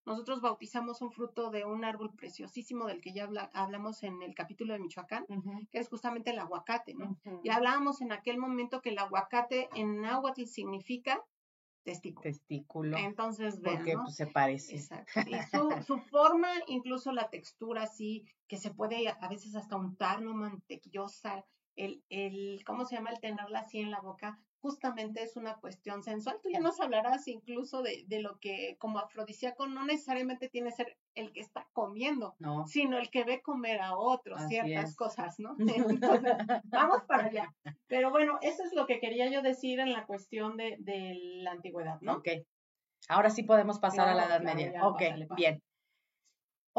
nosotros 0.09 0.40
bautizamos 0.40 1.03
un 1.03 1.12
fruto 1.12 1.51
de 1.51 1.64
un 1.66 1.85
árbol 1.85 2.14
preciosísimo 2.14 2.87
del 2.87 3.01
que 3.01 3.12
ya 3.12 3.29
hablamos 3.53 4.03
en 4.03 4.23
el 4.23 4.35
capítulo 4.35 4.73
de 4.73 4.81
Michoacán, 4.81 5.27
que 5.71 5.79
es 5.79 5.88
justamente 5.88 6.31
el 6.31 6.38
aguacate, 6.38 6.94
¿no? 6.94 7.18
Y 7.44 7.51
hablábamos 7.51 8.01
en 8.01 8.12
aquel 8.12 8.38
momento 8.38 8.81
que 8.81 8.88
el 8.88 8.99
aguacate 8.99 9.68
en 9.75 10.01
náhuatl 10.01 10.44
significa 10.47 11.23
testículo. 11.85 12.23
Testículo. 12.23 12.97
Entonces, 12.97 13.61
vean, 13.61 13.77
Porque 13.77 13.97
pues, 13.97 14.14
se 14.14 14.27
parece. 14.27 14.77
Exacto. 14.77 15.21
Y 15.27 15.42
su, 15.42 15.83
su, 15.87 15.99
forma, 15.99 16.49
incluso 16.66 17.12
la 17.12 17.31
textura 17.31 17.83
así, 17.83 18.27
que 18.47 18.57
se 18.57 18.73
puede 18.73 19.09
a 19.09 19.29
veces 19.29 19.55
hasta 19.55 19.77
untar, 19.77 20.21
¿no? 20.21 20.35
Mantequillosa, 20.35 21.44
el, 21.77 22.03
el, 22.09 22.62
¿cómo 22.66 22.85
se 22.85 22.97
llama? 22.97 23.11
El 23.11 23.21
tenerla 23.21 23.61
así 23.61 23.79
en 23.79 23.90
la 23.90 24.01
boca, 24.01 24.38
justamente 24.61 25.23
es 25.23 25.37
una 25.37 25.57
cuestión 25.57 26.03
sensual. 26.03 26.38
Tú 26.42 26.51
ya 26.51 26.61
nos 26.61 26.81
hablarás 26.81 27.29
incluso 27.29 27.83
de, 27.83 28.05
de, 28.07 28.21
lo 28.21 28.38
que 28.38 28.77
como 28.79 28.99
afrodisíaco 28.99 29.66
no 29.66 29.85
necesariamente 29.85 30.49
tiene 30.49 30.71
que 30.71 30.77
ser 30.77 30.97
el 31.14 31.33
que 31.33 31.40
está 31.40 31.68
comiendo, 31.73 32.37
sino 32.66 32.99
el 32.99 33.11
que 33.11 33.25
ve 33.25 33.42
comer 33.42 33.81
a 33.81 33.97
otros 33.97 34.42
ciertas 34.49 34.97
cosas, 34.97 35.38
¿no? 35.38 35.57
Entonces, 35.59 36.37
vamos 36.64 37.03
para 37.05 37.27
allá. 37.27 37.55
Pero 37.87 38.11
bueno, 38.11 38.38
eso 38.42 38.64
es 38.64 38.73
lo 38.75 38.87
que 38.87 39.01
quería 39.01 39.29
yo 39.31 39.42
decir 39.42 39.81
en 39.81 39.92
la 39.92 40.07
cuestión 40.07 40.57
de, 40.57 40.77
de 40.81 41.14
la 41.42 41.53
antigüedad, 41.53 42.01
¿no? 42.01 42.14
Ok. 42.14 42.29
Ahora 43.09 43.31
sí 43.31 43.42
podemos 43.42 43.79
pasar 43.79 44.09
a 44.09 44.14
la 44.14 44.27
Edad 44.27 44.40
Media. 44.42 44.87
ok, 44.87 45.03
bien. 45.37 45.62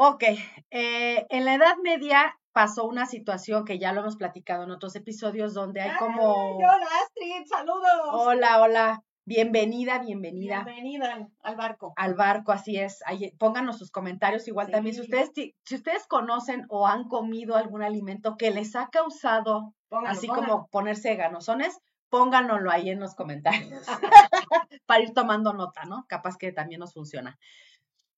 Ok, 0.02 0.24
eh, 0.70 1.26
en 1.28 1.44
la 1.44 1.52
Edad 1.52 1.76
Media 1.82 2.38
pasó 2.52 2.86
una 2.86 3.04
situación 3.04 3.66
que 3.66 3.78
ya 3.78 3.92
lo 3.92 4.00
hemos 4.00 4.16
platicado 4.16 4.62
en 4.64 4.70
otros 4.70 4.96
episodios 4.96 5.52
donde 5.52 5.82
hay 5.82 5.94
como... 5.98 6.56
hola 6.56 6.88
Astrid, 7.04 7.44
saludos. 7.44 8.08
Hola, 8.10 8.62
hola. 8.62 9.02
Bienvenida, 9.26 9.98
bienvenida. 9.98 10.64
Bienvenida 10.64 11.28
al 11.42 11.56
barco. 11.56 11.92
Al 11.96 12.14
barco, 12.14 12.50
así 12.50 12.78
es. 12.78 13.02
Ahí, 13.04 13.32
pónganos 13.32 13.76
sus 13.76 13.90
comentarios 13.90 14.48
igual 14.48 14.70
también. 14.70 14.94
Si 14.94 15.02
ustedes, 15.02 15.32
si 15.34 15.74
ustedes 15.74 16.06
conocen 16.06 16.64
o 16.70 16.86
han 16.86 17.06
comido 17.06 17.56
algún 17.56 17.82
alimento 17.82 18.38
que 18.38 18.50
les 18.52 18.76
ha 18.76 18.88
causado, 18.88 19.74
así 20.06 20.28
como 20.28 20.68
ponerse 20.68 21.14
ganosones, 21.16 21.78
pónganoslo 22.08 22.70
ahí 22.70 22.88
en 22.88 23.00
los 23.00 23.14
comentarios 23.14 23.86
para 24.86 25.02
ir 25.02 25.12
tomando 25.12 25.52
nota, 25.52 25.84
¿no? 25.84 26.06
Capaz 26.08 26.38
que 26.38 26.52
también 26.52 26.80
nos 26.80 26.94
funciona. 26.94 27.38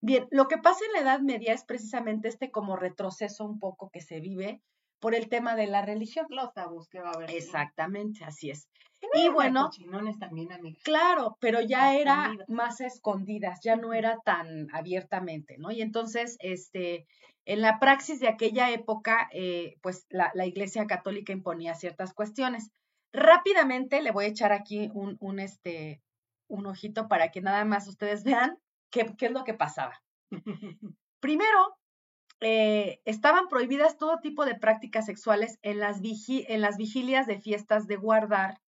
Bien, 0.04 0.26
lo 0.32 0.48
que 0.48 0.58
pasa 0.58 0.84
en 0.84 0.92
la 0.94 1.12
Edad 1.12 1.20
Media 1.20 1.54
es 1.54 1.64
precisamente 1.64 2.26
este 2.26 2.50
como 2.50 2.74
retroceso 2.74 3.44
un 3.44 3.60
poco 3.60 3.88
que 3.90 4.00
se 4.00 4.18
vive 4.18 4.60
por 4.98 5.14
el 5.14 5.28
tema 5.28 5.54
de 5.54 5.68
la 5.68 5.82
religión. 5.82 6.26
Los 6.28 6.52
tabús 6.52 6.88
que 6.88 7.00
va 7.00 7.10
a 7.10 7.12
haber. 7.12 7.30
Exactamente, 7.30 8.24
así 8.24 8.50
es. 8.50 8.68
y 9.14 9.28
bueno, 9.28 9.70
también, 10.18 10.48
claro, 10.82 11.36
pero 11.40 11.60
ya 11.60 11.94
era 11.94 12.34
más 12.48 12.80
escondidas, 12.80 13.60
ya 13.62 13.76
no 13.76 13.94
era 13.94 14.18
tan 14.24 14.66
abiertamente, 14.74 15.56
¿no? 15.58 15.70
Y 15.70 15.82
entonces, 15.82 16.36
este, 16.40 17.06
en 17.44 17.60
la 17.60 17.78
praxis 17.78 18.18
de 18.18 18.28
aquella 18.28 18.72
época, 18.72 19.28
eh, 19.32 19.76
pues 19.82 20.06
la, 20.10 20.32
la, 20.34 20.46
Iglesia 20.46 20.86
Católica 20.88 21.32
imponía 21.32 21.76
ciertas 21.76 22.12
cuestiones. 22.12 22.72
Rápidamente 23.12 24.02
le 24.02 24.10
voy 24.10 24.24
a 24.24 24.28
echar 24.28 24.50
aquí 24.50 24.90
un, 24.94 25.16
un, 25.20 25.38
este, 25.38 26.00
un 26.48 26.66
ojito 26.66 27.06
para 27.06 27.30
que 27.30 27.40
nada 27.40 27.64
más 27.64 27.86
ustedes 27.86 28.24
vean 28.24 28.58
¿Qué, 28.92 29.16
es 29.18 29.32
lo 29.32 29.42
que 29.42 29.54
pasaba? 29.54 30.00
Primero, 31.20 31.78
eh, 32.40 33.00
estaban 33.04 33.48
prohibidas 33.48 33.96
todo 33.96 34.20
tipo 34.20 34.44
de 34.44 34.54
prácticas 34.54 35.06
sexuales 35.06 35.58
en 35.62 35.80
las, 35.80 36.00
en 36.02 36.60
las 36.60 36.76
vigilias 36.76 37.26
de 37.26 37.40
fiestas 37.40 37.86
de 37.86 37.96
guardar, 37.96 38.60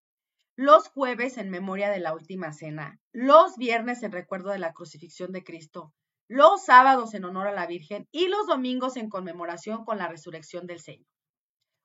los 0.57 0.89
jueves 0.89 1.37
en 1.37 1.51
memoria 1.51 1.91
de 1.91 1.99
la 1.99 2.15
última 2.15 2.53
cena, 2.53 3.01
los 3.13 3.57
viernes 3.57 4.03
en 4.03 4.13
recuerdo 4.13 4.51
de 4.51 4.61
la 4.61 4.73
crucifixión 4.73 5.33
de 5.33 5.45
Cristo, 5.45 5.93
los 6.29 6.65
sábados 6.65 7.13
en 7.15 7.25
honor 7.25 7.49
a 7.49 7.53
la 7.53 7.67
Virgen 7.67 8.09
y 8.13 8.29
los 8.29 8.47
domingos 8.47 8.97
en 8.97 9.11
conmemoración 9.11 9.85
con 9.85 9.99
la 9.99 10.09
resurrección 10.09 10.67
del 10.67 10.81
Señor. 10.81 11.07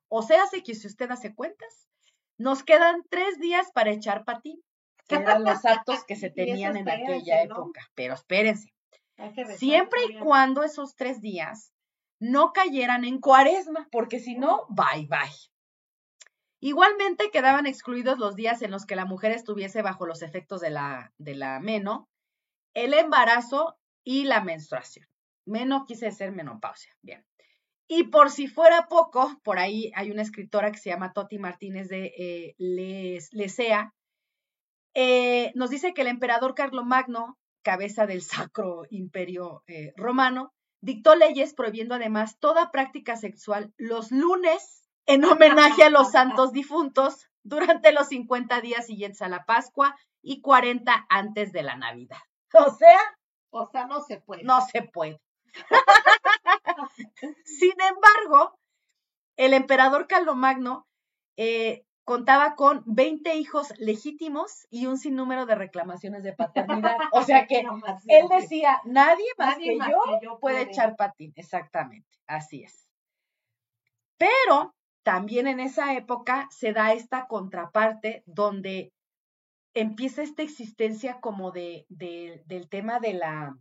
O 0.08 0.21
sea, 0.21 0.43
que 0.63 0.75
si 0.75 0.88
usted 0.88 1.12
hace 1.12 1.36
cuentas, 1.36 1.88
nos 2.38 2.63
quedan 2.63 3.04
tres 3.10 3.39
días 3.39 3.71
para 3.73 3.91
echar 3.91 4.23
patín 4.23 4.63
eran 5.15 5.43
los 5.43 5.65
actos 5.65 6.04
que 6.04 6.15
se 6.15 6.30
tenían 6.32 6.78
en 6.78 6.89
aquella 6.89 7.43
época. 7.43 7.82
Pero 7.95 8.13
espérense, 8.13 8.74
siempre 9.58 10.00
y 10.10 10.19
cuando 10.19 10.63
esos 10.63 10.95
tres 10.95 11.22
días 11.22 11.74
no 12.19 12.52
cayeran 12.54 13.06
en 13.06 13.19
cuaresma, 13.19 13.88
porque 13.91 14.19
si 14.19 14.36
no, 14.36 14.65
bye 14.69 15.08
bye. 15.08 15.32
Igualmente 16.62 17.32
quedaban 17.32 17.65
excluidos 17.65 18.19
los 18.19 18.36
días 18.36 18.62
en 18.62 18.72
los 18.72 18.86
que 18.86 18.98
la 18.98 19.06
mujer 19.06 19.32
estuviese 19.32 19.82
bajo 19.82 20.06
los 20.06 20.22
efectos 20.22 20.60
de 20.60 20.69
la, 20.69 21.13
de 21.17 21.36
la 21.36 21.60
meno, 21.62 22.10
el 22.74 22.93
embarazo 22.93 23.78
y 24.04 24.26
la 24.26 24.41
menstruación. 24.41 25.08
Meno 25.45 25.86
quise 25.86 26.08
decir 26.08 26.32
menopausia. 26.32 26.93
Bien. 27.02 27.26
Y 27.88 28.04
por 28.04 28.30
si 28.30 28.48
fuera 28.48 28.88
poco, 28.88 29.39
por 29.43 29.58
ahí 29.58 29.91
hay 29.95 30.12
una 30.12 30.22
escritora 30.22 30.72
que 30.72 30.78
se 30.78 30.89
llama 30.89 31.13
Toti 31.13 31.39
Martínez 31.39 31.88
de 31.88 32.13
eh, 32.17 32.56
Lesea, 33.32 33.93
eh, 35.01 35.53
nos 35.55 35.69
dice 35.69 35.93
que 35.93 36.01
el 36.01 36.07
emperador 36.07 36.55
Carlomagno, 36.55 37.38
cabeza 37.63 38.05
del 38.05 38.21
Sacro 38.21 38.83
Imperio 38.89 39.63
eh, 39.65 39.93
Romano, 39.95 40.51
dictó 40.81 41.15
leyes 41.15 41.53
prohibiendo 41.53 41.95
además 41.95 42.38
toda 42.38 42.69
práctica 42.69 43.15
sexual 43.15 43.73
los 43.77 44.12
lunes 44.12 44.89
en 45.05 45.23
homenaje 45.23 45.83
a 45.83 45.89
los 45.89 46.12
santos 46.12 46.51
difuntos 46.51 47.29
durante 47.43 47.93
los 47.93 48.09
50 48.09 48.59
días 48.59 48.88
siguientes 48.88 49.21
a 49.21 49.29
la 49.29 49.45
Pascua 49.45 49.95
y 50.21 50.41
40 50.41 51.05
antes 51.07 51.53
de 51.53 51.63
la 51.63 51.77
Navidad. 51.77 52.19
O 52.53 52.69
sea, 52.69 52.99
o 53.51 53.69
sea, 53.71 53.85
no 53.85 54.01
se 54.01 54.19
puede. 54.19 54.43
No 54.43 54.59
se 54.67 54.81
puede. 54.81 55.21
Sin 57.45 57.75
embargo, 57.79 58.59
el 59.38 59.53
emperador 59.53 60.07
Carlomagno 60.07 60.85
eh, 61.38 61.85
contaba 62.10 62.56
con 62.56 62.82
20 62.88 63.36
hijos 63.36 63.72
legítimos 63.78 64.65
y 64.72 64.88
un 64.88 64.98
sinnúmero 64.98 65.45
de 65.45 65.54
reclamaciones 65.54 66.24
de 66.24 66.34
paternidad. 66.34 66.98
O 67.12 67.22
sea 67.22 67.45
que 67.45 67.60
él 68.08 68.28
decía, 68.28 68.82
nadie 68.84 69.28
más, 69.38 69.58
que, 69.58 69.78
yo 70.24 70.39
puede 70.39 70.63
echar 70.63 70.95
patín. 70.95 71.34
Exactamente, 71.36 72.10
así 72.26 72.63
es. 72.63 72.89
Pero 74.17 74.74
también 75.04 75.45
en 75.45 75.60
esa 75.60 75.93
época 75.93 76.48
se 76.50 76.74
da 76.74 76.93
esta 76.93 77.28
contraparte 77.28 78.24
donde 78.26 78.91
empieza 79.76 80.24
esta 80.24 80.41
existencia 80.41 81.19
como 81.22 81.52
de, 81.52 81.86
del 81.89 82.69
tema 82.69 83.00
de 83.00 83.13
la, 83.13 83.56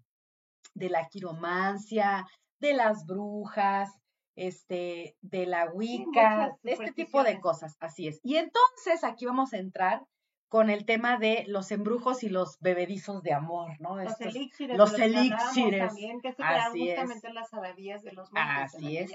de 0.73 0.89
la 0.89 1.07
quiromancia, 1.09 2.27
de 2.61 2.73
las 2.73 3.05
brujas, 3.05 3.91
este, 4.39 5.17
de 5.21 5.47
la 5.47 5.71
Wicca, 5.71 6.57
de 6.63 6.73
este 6.73 6.93
tipo 6.93 7.23
de 7.25 7.41
cosas, 7.41 7.77
así 7.81 8.09
es. 8.09 8.21
Y 8.23 8.37
entonces 8.37 9.05
aquí 9.05 9.27
vamos 9.27 9.53
a 9.53 9.59
entrar 9.59 10.05
con 10.49 10.71
el 10.71 10.87
tema 10.87 11.19
de 11.19 11.45
los 11.47 11.71
embrujos 11.73 12.23
y 12.23 12.31
los 12.31 12.59
bebedizos 12.61 13.23
de 13.23 13.35
amor, 13.35 13.73
¿no? 13.81 13.97
Los 13.97 14.21
elixires. 14.21 14.79
Los 14.79 14.99
elixires. 14.99 15.89
También, 15.89 16.21
que 16.21 16.35
así 16.39 16.89
justamente 16.89 17.33
las 17.33 17.53
abadías 17.53 18.03
de 18.03 18.13
los 18.13 18.33
monjes 18.33 18.75
Así 18.75 18.97
es. 18.97 19.13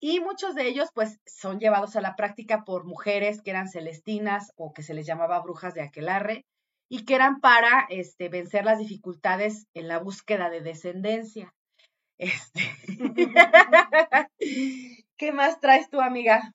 Y 0.00 0.20
muchos 0.20 0.54
de 0.54 0.66
ellos, 0.66 0.90
pues, 0.94 1.20
son 1.26 1.58
llevados 1.58 1.96
a 1.96 2.00
la 2.00 2.16
práctica 2.16 2.64
por 2.64 2.84
mujeres 2.84 3.42
que 3.42 3.50
eran 3.50 3.68
celestinas 3.68 4.52
o 4.56 4.72
que 4.72 4.82
se 4.82 4.94
les 4.94 5.06
llamaba 5.06 5.40
brujas 5.40 5.74
de 5.74 5.82
aquelarre 5.82 6.44
y 6.88 7.04
que 7.04 7.14
eran 7.14 7.40
para 7.40 7.86
este, 7.90 8.28
vencer 8.28 8.64
las 8.64 8.78
dificultades 8.78 9.66
en 9.74 9.88
la 9.88 9.98
búsqueda 9.98 10.50
de 10.50 10.60
descendencia. 10.60 11.52
Este. 12.18 12.62
¿Qué 15.16 15.32
más 15.32 15.60
traes 15.60 15.88
tú, 15.88 16.00
amiga? 16.00 16.54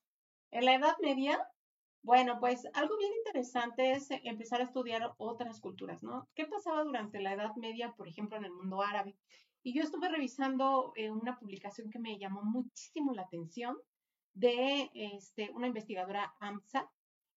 En 0.52 0.66
la 0.66 0.76
Edad 0.76 0.96
Media, 1.02 1.40
bueno, 2.04 2.40
pues 2.40 2.68
algo 2.74 2.98
bien 2.98 3.12
interesante 3.26 3.94
es 3.94 4.10
empezar 4.24 4.60
a 4.60 4.66
estudiar 4.66 5.14
otras 5.18 5.62
culturas, 5.62 6.04
¿no? 6.04 6.28
¿Qué 6.36 6.46
pasaba 6.46 6.84
durante 6.84 7.22
la 7.22 7.34
Edad 7.34 7.56
Media, 7.56 7.94
por 7.94 8.10
ejemplo, 8.10 8.38
en 8.38 8.46
el 8.46 8.52
mundo 8.52 8.82
árabe? 8.82 9.16
Y 9.64 9.74
yo 9.74 9.84
estuve 9.84 10.10
revisando 10.10 10.92
eh, 10.96 11.10
una 11.10 11.40
publicación 11.40 11.90
que 11.90 12.00
me 12.00 12.20
llamó 12.20 12.44
muchísimo 12.44 13.14
la 13.14 13.22
atención 13.22 13.78
de 14.34 14.92
este, 14.94 15.50
una 15.52 15.68
investigadora 15.68 16.36
AMSA 16.42 16.90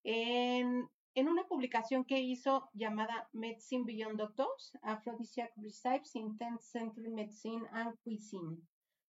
en, 0.03 0.89
en 1.17 1.27
una 1.27 1.47
publicación 1.47 2.05
que 2.05 2.19
hizo 2.19 2.69
llamada 2.73 3.27
Medicine 3.33 3.85
Beyond 3.85 4.19
Doctors, 4.19 4.77
Aphrodisiac 4.83 5.51
Recipes 5.55 6.13
in 6.13 6.37
10th 6.37 6.61
Century 6.61 7.09
Medicine 7.09 7.65
and 7.71 7.97
Cuisine, 8.03 8.57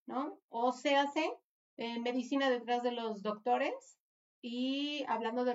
¿no? 0.07 0.40
O 0.49 0.73
sea, 0.73 1.03
hace 1.03 1.31
eh, 1.77 2.01
medicina 2.01 2.49
detrás 2.49 2.83
de 2.83 2.92
los 2.92 3.21
doctores 3.21 3.99
y 4.40 5.05
hablando 5.07 5.44
de 5.44 5.53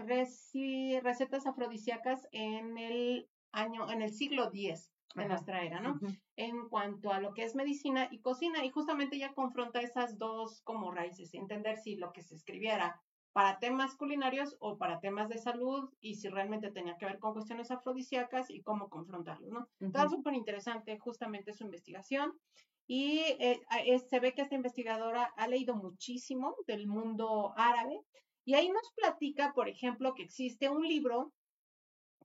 recetas 1.01 1.47
afrodisíacas 1.47 2.27
en 2.31 2.77
el 2.77 3.27
año, 3.51 3.89
en 3.89 4.03
el 4.03 4.13
siglo 4.13 4.51
X 4.53 4.91
de 5.15 5.25
nuestra 5.25 5.63
era, 5.63 5.81
¿no? 5.81 5.99
En 6.35 6.69
cuanto 6.69 7.11
a 7.11 7.19
lo 7.19 7.33
que 7.33 7.45
es 7.45 7.55
medicina 7.55 8.09
y 8.11 8.19
cocina, 8.19 8.63
y 8.63 8.69
justamente 8.69 9.15
ella 9.15 9.33
confronta 9.33 9.81
esas 9.81 10.19
dos 10.19 10.61
como 10.61 10.91
raíces, 10.91 11.33
entender 11.33 11.77
si 11.77 11.95
lo 11.95 12.13
que 12.13 12.21
se 12.21 12.35
escribiera 12.35 13.01
para 13.33 13.57
temas 13.57 13.95
culinarios 13.95 14.55
o 14.59 14.77
para 14.77 14.99
temas 14.99 15.27
de 15.27 15.39
salud 15.39 15.89
y 15.99 16.15
si 16.15 16.29
realmente 16.29 16.71
tenía 16.71 16.97
que 16.97 17.05
ver 17.05 17.19
con 17.19 17.33
cuestiones 17.33 17.71
afrodisíacas 17.71 18.49
y 18.51 18.61
cómo 18.61 18.89
confrontarlos, 18.89 19.51
¿no? 19.51 19.67
Está 19.79 20.07
súper 20.07 20.35
interesante 20.35 20.97
justamente 20.99 21.53
su 21.53 21.63
investigación 21.63 22.39
y 22.85 23.19
eh, 23.39 23.59
se 24.07 24.19
ve 24.19 24.33
que 24.33 24.43
esta 24.43 24.55
investigadora 24.55 25.33
ha 25.35 25.47
leído 25.47 25.75
muchísimo 25.75 26.55
del 26.67 26.87
mundo 26.87 27.53
árabe 27.57 27.99
y 28.45 28.53
ahí 28.53 28.69
nos 28.69 28.91
platica, 28.95 29.53
por 29.53 29.67
ejemplo, 29.67 30.13
que 30.13 30.23
existe 30.23 30.69
un 30.69 30.87
libro 30.87 31.33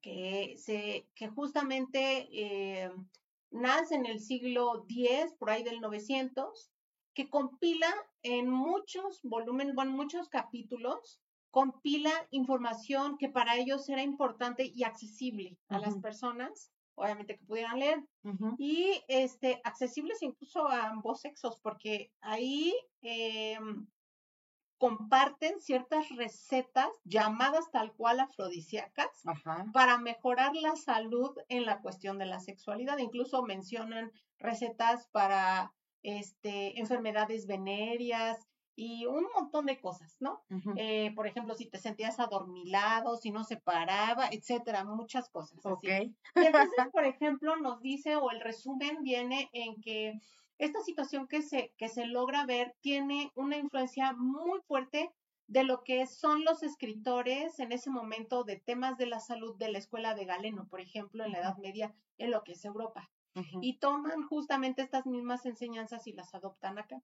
que, 0.02 0.56
se, 0.58 1.08
que 1.14 1.28
justamente 1.28 2.28
eh, 2.32 2.90
nace 3.50 3.94
en 3.94 4.06
el 4.06 4.20
siglo 4.20 4.84
X, 4.88 5.34
por 5.38 5.50
ahí 5.50 5.62
del 5.62 5.80
900, 5.80 6.70
que 7.18 7.28
compila 7.28 7.92
en 8.22 8.48
muchos 8.48 9.18
volúmenes, 9.24 9.74
bueno, 9.74 9.90
muchos 9.90 10.28
capítulos, 10.28 11.20
compila 11.50 12.12
información 12.30 13.18
que 13.18 13.28
para 13.28 13.56
ellos 13.56 13.88
era 13.88 14.04
importante 14.04 14.70
y 14.72 14.84
accesible 14.84 15.58
a 15.68 15.80
las 15.80 15.96
personas, 15.98 16.70
obviamente 16.94 17.36
que 17.36 17.44
pudieran 17.44 17.80
leer, 17.80 18.04
y 18.56 19.02
este, 19.08 19.60
accesibles 19.64 20.22
incluso 20.22 20.68
a 20.68 20.90
ambos 20.90 21.22
sexos, 21.22 21.58
porque 21.60 22.12
ahí 22.20 22.72
em, 23.00 23.88
comparten 24.78 25.58
ciertas 25.58 26.08
recetas 26.10 26.90
llamadas 27.02 27.68
tal 27.72 27.94
cual 27.94 28.20
afrodisíacas 28.20 29.24
para 29.72 29.98
mejorar 29.98 30.54
la 30.54 30.76
salud 30.76 31.36
en 31.48 31.66
la 31.66 31.80
cuestión 31.80 32.16
de 32.18 32.26
la 32.26 32.38
sexualidad. 32.38 32.98
Incluso 32.98 33.42
mencionan 33.42 34.12
recetas 34.38 35.08
para 35.08 35.72
este, 36.02 36.78
enfermedades 36.78 37.46
venéreas 37.46 38.38
y 38.74 39.06
un 39.06 39.26
montón 39.34 39.66
de 39.66 39.80
cosas, 39.80 40.16
¿no? 40.20 40.44
Eh, 40.76 41.12
por 41.16 41.26
ejemplo, 41.26 41.54
si 41.54 41.66
te 41.66 41.78
sentías 41.78 42.20
adormilado, 42.20 43.16
si 43.16 43.32
no 43.32 43.42
se 43.42 43.56
paraba, 43.56 44.28
etcétera, 44.30 44.84
muchas 44.84 45.28
cosas. 45.30 45.58
Así. 45.66 46.14
Y 46.36 46.46
entonces, 46.46 46.86
por 46.92 47.04
ejemplo, 47.04 47.56
nos 47.56 47.80
dice, 47.82 48.14
o 48.14 48.30
el 48.30 48.40
resumen 48.40 49.02
viene 49.02 49.50
en 49.52 49.80
que 49.80 50.20
esta 50.58 50.80
situación 50.82 51.26
que 51.26 51.42
se, 51.42 51.72
que 51.76 51.88
se 51.88 52.06
logra 52.06 52.46
ver 52.46 52.76
tiene 52.80 53.32
una 53.34 53.56
influencia 53.56 54.12
muy 54.12 54.60
fuerte 54.68 55.10
de 55.48 55.64
lo 55.64 55.82
que 55.82 56.06
son 56.06 56.44
los 56.44 56.62
escritores 56.62 57.58
en 57.58 57.72
ese 57.72 57.90
momento 57.90 58.44
de 58.44 58.60
temas 58.60 58.96
de 58.96 59.06
la 59.06 59.18
salud 59.18 59.56
de 59.56 59.72
la 59.72 59.78
escuela 59.78 60.14
de 60.14 60.24
Galeno, 60.24 60.68
por 60.68 60.80
ejemplo, 60.80 61.24
en 61.24 61.32
la 61.32 61.38
Edad 61.38 61.56
Media, 61.56 61.94
en 62.18 62.30
lo 62.30 62.44
que 62.44 62.52
es 62.52 62.64
Europa. 62.64 63.10
Y 63.60 63.78
toman 63.78 64.22
justamente 64.22 64.82
estas 64.82 65.06
mismas 65.06 65.46
enseñanzas 65.46 66.06
y 66.06 66.12
las 66.12 66.34
adoptan 66.34 66.78
acá. 66.78 67.02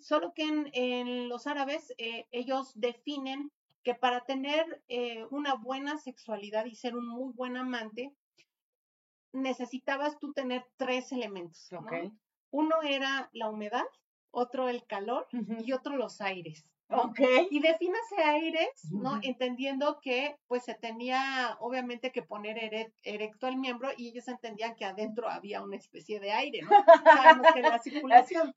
Solo 0.00 0.32
que 0.34 0.44
en, 0.72 1.28
los 1.28 1.46
árabes 1.46 1.92
eh, 1.98 2.26
ellos 2.30 2.72
definen 2.74 3.50
que 3.82 3.94
para 3.94 4.24
tener 4.24 4.82
eh, 4.88 5.24
una 5.30 5.54
buena 5.54 5.96
sexualidad 5.98 6.66
y 6.66 6.74
ser 6.74 6.96
un 6.96 7.06
muy 7.06 7.32
buen 7.32 7.56
amante, 7.56 8.12
necesitabas 9.32 10.18
tú 10.18 10.32
tener 10.32 10.66
tres 10.76 11.12
elementos. 11.12 11.68
Uno 12.50 12.74
era 12.82 13.30
la 13.32 13.48
humedad, 13.50 13.84
otro 14.30 14.68
el 14.68 14.86
calor 14.86 15.28
y 15.64 15.72
otro 15.72 15.96
los 15.96 16.20
aires. 16.20 16.66
Okay. 16.88 17.48
Y 17.50 17.60
defínase 17.60 18.22
aires, 18.22 18.68
¿no? 18.92 19.18
Entendiendo 19.22 19.98
que 20.00 20.36
pues 20.46 20.64
se 20.64 20.74
tenía 20.74 21.56
obviamente 21.58 22.12
que 22.12 22.22
poner 22.22 22.92
erecto 23.02 23.48
el 23.48 23.56
miembro 23.56 23.90
y 23.96 24.08
ellos 24.08 24.28
entendían 24.28 24.76
que 24.76 24.84
adentro 24.84 25.28
había 25.28 25.62
una 25.62 25.76
especie 25.76 26.20
de 26.20 26.30
aire, 26.32 26.62
¿no? 26.62 26.70
Sabemos 27.04 27.48
que 27.52 27.60
la 27.60 27.78
circulación. 27.80 28.54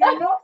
Pero 0.00 0.40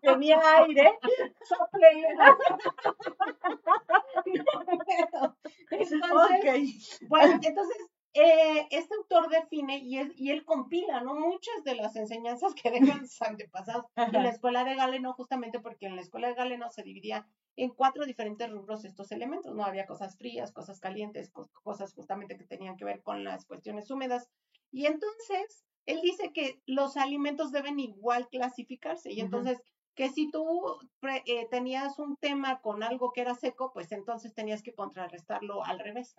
tenía 0.00 0.40
aire, 0.58 0.98
Entonces, 5.70 6.98
bueno, 7.08 7.40
entonces 7.42 7.76
eh, 8.12 8.66
este 8.70 8.94
autor 8.96 9.28
define 9.28 9.78
y, 9.78 10.00
y 10.16 10.30
él 10.30 10.44
compila, 10.44 11.00
¿no? 11.00 11.14
Muchas 11.14 11.62
de 11.64 11.76
las 11.76 11.94
enseñanzas 11.96 12.54
que 12.54 12.70
dejan 13.00 13.06
sus 13.06 13.22
antepasados 13.22 13.86
en 13.96 14.12
la 14.12 14.28
escuela 14.28 14.64
de 14.64 14.74
Galeno, 14.74 15.12
justamente 15.14 15.60
porque 15.60 15.86
en 15.86 15.96
la 15.96 16.02
escuela 16.02 16.28
de 16.28 16.34
Galeno 16.34 16.70
se 16.70 16.82
dividía 16.82 17.26
en 17.56 17.70
cuatro 17.70 18.04
diferentes 18.06 18.50
rubros 18.50 18.84
estos 18.84 19.12
elementos, 19.12 19.54
¿no? 19.54 19.64
Había 19.64 19.86
cosas 19.86 20.16
frías, 20.16 20.52
cosas 20.52 20.80
calientes, 20.80 21.30
cosas 21.62 21.92
justamente 21.94 22.36
que 22.36 22.44
tenían 22.44 22.76
que 22.76 22.84
ver 22.84 23.02
con 23.02 23.22
las 23.22 23.44
cuestiones 23.44 23.90
húmedas. 23.90 24.28
Y 24.72 24.86
entonces, 24.86 25.64
él 25.86 26.00
dice 26.02 26.32
que 26.32 26.60
los 26.66 26.96
alimentos 26.96 27.52
deben 27.52 27.78
igual 27.78 28.28
clasificarse. 28.28 29.12
Y 29.12 29.20
entonces, 29.20 29.60
que 29.94 30.08
si 30.08 30.30
tú 30.30 30.78
eh, 31.26 31.46
tenías 31.50 31.98
un 31.98 32.16
tema 32.16 32.60
con 32.60 32.82
algo 32.82 33.12
que 33.12 33.20
era 33.20 33.34
seco, 33.34 33.72
pues 33.72 33.92
entonces 33.92 34.34
tenías 34.34 34.62
que 34.62 34.74
contrarrestarlo 34.74 35.64
al 35.64 35.78
revés. 35.80 36.14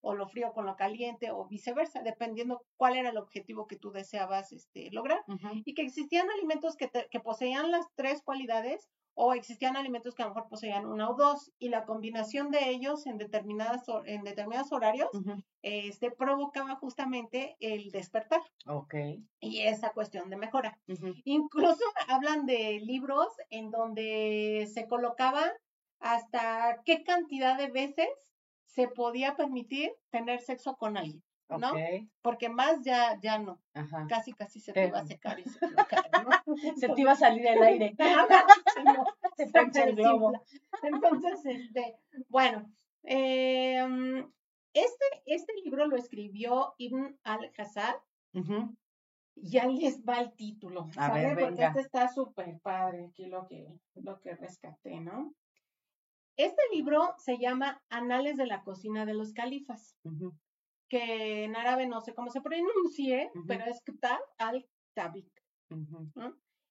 O 0.00 0.14
lo 0.14 0.28
frío 0.28 0.52
con 0.52 0.66
lo 0.66 0.76
caliente 0.76 1.30
o 1.30 1.46
viceversa, 1.46 2.02
dependiendo 2.02 2.62
cuál 2.76 2.96
era 2.96 3.10
el 3.10 3.18
objetivo 3.18 3.66
que 3.66 3.76
tú 3.76 3.90
deseabas 3.90 4.52
este, 4.52 4.90
lograr. 4.90 5.22
Y 5.64 5.74
que 5.74 5.82
existían 5.82 6.30
alimentos 6.30 6.76
que, 6.76 6.90
que 7.10 7.20
poseían 7.20 7.70
las 7.70 7.86
tres 7.94 8.22
cualidades 8.22 8.88
o 9.14 9.34
existían 9.34 9.76
alimentos 9.76 10.14
que 10.14 10.22
a 10.22 10.26
lo 10.26 10.34
mejor 10.34 10.48
poseían 10.48 10.86
una 10.86 11.10
o 11.10 11.14
dos 11.14 11.52
y 11.58 11.68
la 11.68 11.84
combinación 11.84 12.50
de 12.50 12.70
ellos 12.70 13.06
en 13.06 13.18
determinadas 13.18 13.84
en 14.06 14.22
determinados 14.22 14.72
horarios 14.72 15.10
este 15.62 16.10
provocaba 16.10 16.76
justamente 16.76 17.56
el 17.60 17.90
despertar. 17.90 18.40
Ok. 18.66 18.94
Y 19.40 19.60
esa 19.62 19.92
cuestión 19.92 20.30
de 20.30 20.36
mejora. 20.36 20.78
Incluso 21.24 21.84
hablan 22.08 22.46
de 22.46 22.80
libros 22.80 23.28
en 23.50 23.70
donde 23.70 24.66
se 24.72 24.86
colocaba 24.86 25.52
hasta 25.98 26.80
qué 26.86 27.04
cantidad 27.04 27.58
de 27.58 27.68
veces 27.68 28.08
se 28.70 28.88
podía 28.88 29.36
permitir 29.36 29.92
tener 30.10 30.40
sexo 30.40 30.76
con 30.76 30.96
alguien. 30.96 31.22
¿no? 31.58 31.72
Porque 32.22 32.48
más 32.48 32.82
ya, 32.82 33.18
ya 33.20 33.38
no. 33.38 33.60
Casi, 34.08 34.32
casi 34.32 34.60
se 34.60 34.72
te 34.72 34.86
iba 34.86 35.00
a 35.00 35.06
secar 35.06 35.40
y 35.40 35.44
se 35.44 35.58
te 35.58 35.66
iba 35.66 35.82
a 35.82 35.86
caer, 35.86 36.10
¿no? 36.24 36.30
se 36.76 36.88
te 36.88 37.00
iba 37.00 37.12
a 37.12 37.16
salir 37.16 37.46
el 37.46 37.62
aire. 37.62 37.96
se 39.36 39.46
te 39.46 39.82
el 39.82 39.96
globo. 39.96 40.32
Entonces, 40.82 41.44
este, 41.44 41.96
bueno, 42.28 42.70
eh, 43.02 44.24
este, 44.72 45.04
este 45.26 45.54
libro 45.64 45.86
lo 45.86 45.96
escribió 45.96 46.74
Ibn 46.78 47.18
al-Hazar. 47.24 48.00
Y 49.42 49.58
ahí 49.58 49.78
les 49.78 50.04
va 50.04 50.20
el 50.20 50.32
título, 50.34 50.88
a 50.96 51.12
Ver, 51.14 51.38
Porque 51.38 51.64
este 51.64 51.80
está 51.80 52.08
súper 52.08 52.58
padre, 52.60 53.06
aquí 53.06 53.24
lo 53.24 53.46
que, 53.46 53.72
lo 53.94 54.20
que 54.20 54.34
rescaté, 54.34 55.00
¿no? 55.00 55.32
Este 56.42 56.62
libro 56.72 57.14
se 57.18 57.36
llama 57.36 57.82
Anales 57.90 58.38
de 58.38 58.46
la 58.46 58.62
cocina 58.62 59.04
de 59.04 59.12
los 59.12 59.34
califas 59.34 59.94
que 60.88 61.44
en 61.44 61.54
árabe 61.54 61.86
no 61.86 62.00
sé 62.00 62.14
cómo 62.14 62.30
se 62.30 62.40
pronuncie, 62.40 63.30
pero 63.46 63.66
es 63.66 63.82
Ktab 63.84 64.18
al-Tabik. 64.38 65.30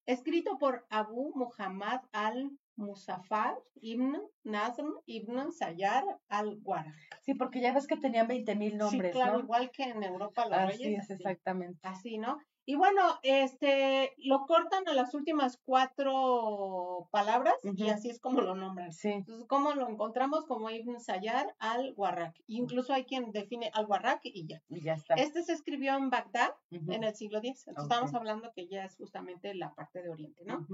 Escrito 0.06 0.58
por 0.58 0.86
Abu 0.90 1.32
Muhammad 1.36 2.00
al-Musafar 2.10 3.62
ibn 3.80 4.20
Nazm 4.42 4.88
ibn 5.06 5.52
Sayar 5.52 6.04
al-Warak. 6.28 7.20
Sí, 7.22 7.34
porque 7.34 7.60
ya 7.60 7.72
ves 7.72 7.86
que 7.86 7.96
tenían 7.96 8.26
20 8.26 8.56
mil 8.56 8.76
nombres, 8.76 9.12
sí, 9.12 9.20
claro, 9.20 9.38
igual 9.38 9.70
que 9.70 9.84
en 9.84 10.02
Europa 10.02 10.46
los 10.46 10.58
así 10.58 10.82
reyes. 10.82 11.04
Es, 11.04 11.10
exactamente. 11.10 11.78
Así, 11.82 12.18
¿no? 12.18 12.38
Y 12.70 12.76
bueno, 12.76 13.02
este, 13.24 14.14
lo 14.18 14.46
cortan 14.46 14.86
a 14.86 14.92
las 14.92 15.12
últimas 15.12 15.60
cuatro 15.64 17.08
palabras 17.10 17.56
y 17.64 17.88
así 17.88 18.10
es 18.10 18.20
como 18.20 18.42
lo 18.42 18.54
nombran. 18.54 18.92
Sí. 18.92 19.08
Entonces, 19.08 19.44
¿cómo 19.48 19.72
lo 19.72 19.88
encontramos? 19.88 20.44
Como 20.46 20.70
Ibn 20.70 21.00
Sayar 21.00 21.56
al-Warraq. 21.58 22.36
Incluso 22.46 22.92
hay 22.92 23.06
quien 23.06 23.32
define 23.32 23.72
al-Warraq 23.74 24.20
y 24.22 24.46
ya. 24.46 24.62
Y 24.68 24.84
ya 24.84 24.92
está. 24.92 25.14
Este 25.14 25.42
se 25.42 25.52
escribió 25.52 25.96
en 25.96 26.10
Bagdad 26.10 26.52
en 26.70 27.02
el 27.02 27.12
siglo 27.16 27.38
X. 27.38 27.66
Entonces, 27.66 27.90
estamos 27.90 28.14
hablando 28.14 28.52
que 28.54 28.68
ya 28.68 28.84
es 28.84 28.94
justamente 28.94 29.52
la 29.56 29.74
parte 29.74 30.00
de 30.00 30.10
Oriente, 30.10 30.44
¿no? 30.44 30.64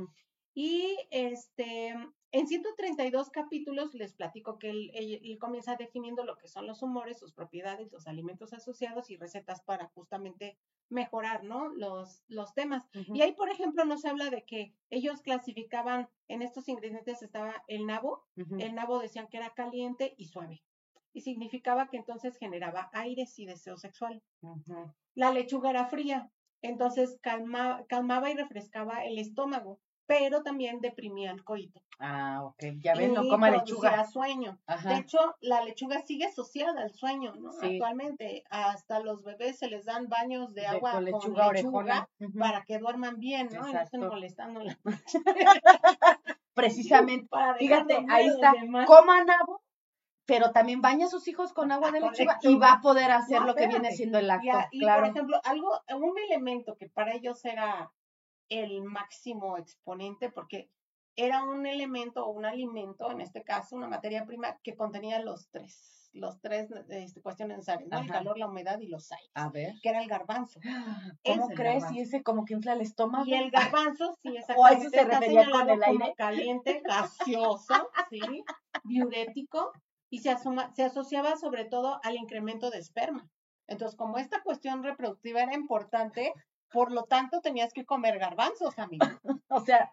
Y 0.59 0.97
este, 1.11 1.89
en 2.33 2.47
132 2.49 3.29
capítulos 3.29 3.93
les 3.93 4.15
platico 4.15 4.59
que 4.59 4.71
él, 4.71 4.91
él, 4.95 5.37
comienza 5.39 5.77
definiendo 5.77 6.25
lo 6.25 6.39
que 6.39 6.49
son 6.49 6.67
los 6.67 6.83
humores, 6.83 7.19
sus 7.19 7.35
propiedades, 7.35 7.93
los 7.93 8.07
alimentos 8.07 8.55
asociados 8.55 9.11
y 9.11 9.19
recetas 9.19 9.61
para 9.61 9.89
justamente 9.89 10.57
mejorar, 10.89 11.45
¿no? 11.45 11.69
Los, 11.69 12.25
los 12.29 12.55
temas. 12.55 12.85
Y 12.95 13.21
ahí, 13.21 13.33
por 13.33 13.51
ejemplo, 13.51 13.85
nos 13.85 14.07
habla 14.07 14.31
de 14.31 14.47
que 14.47 14.73
ellos 14.89 15.21
clasificaban, 15.21 16.09
en 16.27 16.41
estos 16.41 16.71
ingredientes 16.71 17.21
estaba 17.21 17.63
el 17.69 17.85
nabo, 17.85 18.25
el 18.59 18.75
nabo 18.75 18.99
decían 18.99 19.29
que 19.29 19.37
era 19.37 19.53
caliente 19.53 20.15
y 20.17 20.25
suave. 20.25 20.63
Y 21.13 21.21
significaba 21.21 21.91
que 21.91 21.99
entonces 21.99 22.39
generaba 22.39 22.89
aires 22.95 23.39
y 23.39 23.45
deseo 23.45 23.77
sexual. 23.77 24.23
La 25.15 25.33
lechuga 25.33 25.69
era 25.69 25.85
fría, 25.85 26.31
entonces 26.63 27.19
calmaba 27.21 28.31
y 28.31 28.35
refrescaba 28.35 29.05
el 29.05 29.19
estómago 29.19 29.81
pero 30.07 30.43
también 30.43 30.81
deprimía 30.81 31.31
el 31.31 31.43
coito. 31.43 31.81
Ah, 31.99 32.43
ok. 32.45 32.63
Ya 32.79 32.95
ven, 32.95 33.15
no 33.15 33.29
coma 33.29 33.51
lechuga. 33.51 34.05
sueño. 34.07 34.59
De 34.85 34.97
hecho, 34.97 35.37
la 35.41 35.63
lechuga 35.63 36.03
sigue 36.03 36.27
asociada 36.27 36.83
al 36.83 36.93
sueño, 36.93 37.35
¿no? 37.37 37.51
Actualmente, 37.51 38.45
hasta 38.51 39.01
los 39.01 39.25
bebés 39.25 39.59
se 39.59 39.69
les 39.69 39.85
dan 39.85 40.09
baños 40.09 40.55
de, 40.55 40.67
agua 40.67 40.93
con 40.93 41.05
lechuga, 41.05 42.09
para 42.39 42.65
que 42.65 42.79
duerman 42.79 43.19
bien, 43.19 43.49
¿no? 43.53 43.69
Y 43.69 43.73
no 43.73 43.81
estén 43.81 44.07
molestando 44.07 44.63
la 44.63 44.79
Precisamente. 46.55 47.29
Fíjate, 47.59 48.07
ahí 48.09 48.29
está. 48.29 48.55
Coma 48.87 49.25
nabo, 49.25 49.63
pero 50.27 50.51
también 50.53 50.81
baña 50.81 51.07
a 51.07 51.11
sus 51.11 51.27
hijos 51.29 51.53
con 51.53 51.73
agua 51.73 51.93
de 51.93 52.01
lechuga, 52.01 52.39
y 52.43 52.57
va 52.57 52.73
a 52.73 52.81
poder 52.81 53.11
hacer 53.11 53.43
lo 53.43 53.55
que 53.55 53.69
viene 53.69 53.93
siendo 53.93 54.19
el 54.19 54.31
acto. 54.31 54.59
Y, 54.71 54.85
por 54.85 55.05
ejemplo, 55.05 55.41
algo, 55.45 55.81
un 55.95 56.19
elemento 56.29 56.77
que 56.77 56.89
para 56.89 57.15
ellos 57.15 57.45
era 57.45 57.93
el 58.49 58.83
máximo 58.83 59.59
exponente 59.59 60.31
porque 60.31 60.71
era 61.17 61.43
un 61.45 61.67
elemento 61.67 62.27
o 62.27 62.31
un 62.31 62.45
alimento, 62.45 63.11
en 63.11 63.21
este 63.21 63.43
caso 63.43 63.75
una 63.75 63.89
materia 63.89 64.27
prima 64.27 64.59
que 64.63 64.75
contenía 64.75 65.19
los 65.21 65.49
tres, 65.49 66.11
los 66.13 66.41
tres 66.41 66.71
este, 66.89 67.23
cuestiones 67.23 67.57
necesarias, 67.57 67.89
¿no? 67.89 67.99
El 67.99 68.09
calor, 68.09 68.39
la 68.39 68.49
humedad 68.49 68.79
y 68.81 68.89
los 68.89 69.11
aires. 69.11 69.31
A 69.35 69.49
ver. 69.49 69.75
Que 69.83 69.89
era 69.89 70.03
el 70.03 70.09
garbanzo. 70.09 70.61
¿Cómo 71.25 71.49
crees? 71.49 71.85
Y 71.93 72.01
ese 72.01 72.23
como 72.23 72.45
que 72.45 72.55
infla 72.55 72.75
el 72.75 72.83
estómago. 72.83 73.25
Y 73.27 73.35
el 73.35 73.51
garbanzo, 73.51 74.15
sí, 74.23 74.29
exactamente. 74.37 74.87
O 74.87 74.89
eso 74.89 74.91
se 74.91 75.05
refería 75.05 75.51
con 75.51 75.71
el 75.71 75.83
aire. 75.83 76.15
caliente, 76.17 76.83
gaseoso, 76.85 77.91
sí, 78.11 78.45
diurético, 78.85 79.73
y 80.11 80.19
se, 80.19 80.31
asoma, 80.31 80.73
se 80.75 80.85
asociaba 80.85 81.37
sobre 81.37 81.65
todo 81.65 81.99
al 82.03 82.17
incremento 82.17 82.71
de 82.71 82.79
esperma. 82.79 83.29
Entonces, 83.69 83.97
como 83.97 84.19
esta 84.19 84.43
cuestión 84.43 84.83
reproductiva 84.83 85.43
era 85.43 85.55
importante, 85.55 86.33
por 86.71 86.93
lo 86.93 87.05
tanto, 87.05 87.41
tenías 87.41 87.73
que 87.73 87.85
comer 87.85 88.19
garbanzos, 88.19 88.79
amigo. 88.79 89.07
o 89.49 89.61
sea, 89.61 89.93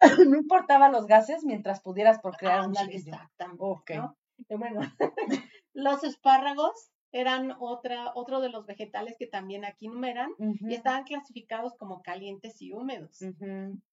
no 0.28 0.36
importaba 0.36 0.88
los 0.88 1.06
gases 1.06 1.44
mientras 1.44 1.80
pudieras 1.80 2.20
procrear 2.20 2.66
un 2.66 2.74
chiquillo. 2.74 3.14
Exactamente. 3.14 3.62
Okay. 3.62 4.00
bueno, 4.56 4.80
los 5.72 6.04
espárragos 6.04 6.90
eran 7.12 7.54
otra, 7.60 8.12
otro 8.14 8.40
de 8.40 8.48
los 8.48 8.66
vegetales 8.66 9.16
que 9.18 9.26
también 9.26 9.64
aquí 9.64 9.88
numeran 9.88 10.30
y 10.38 10.74
estaban 10.74 11.04
clasificados 11.04 11.74
como 11.74 12.02
calientes 12.02 12.60
y 12.62 12.72
húmedos. 12.72 13.20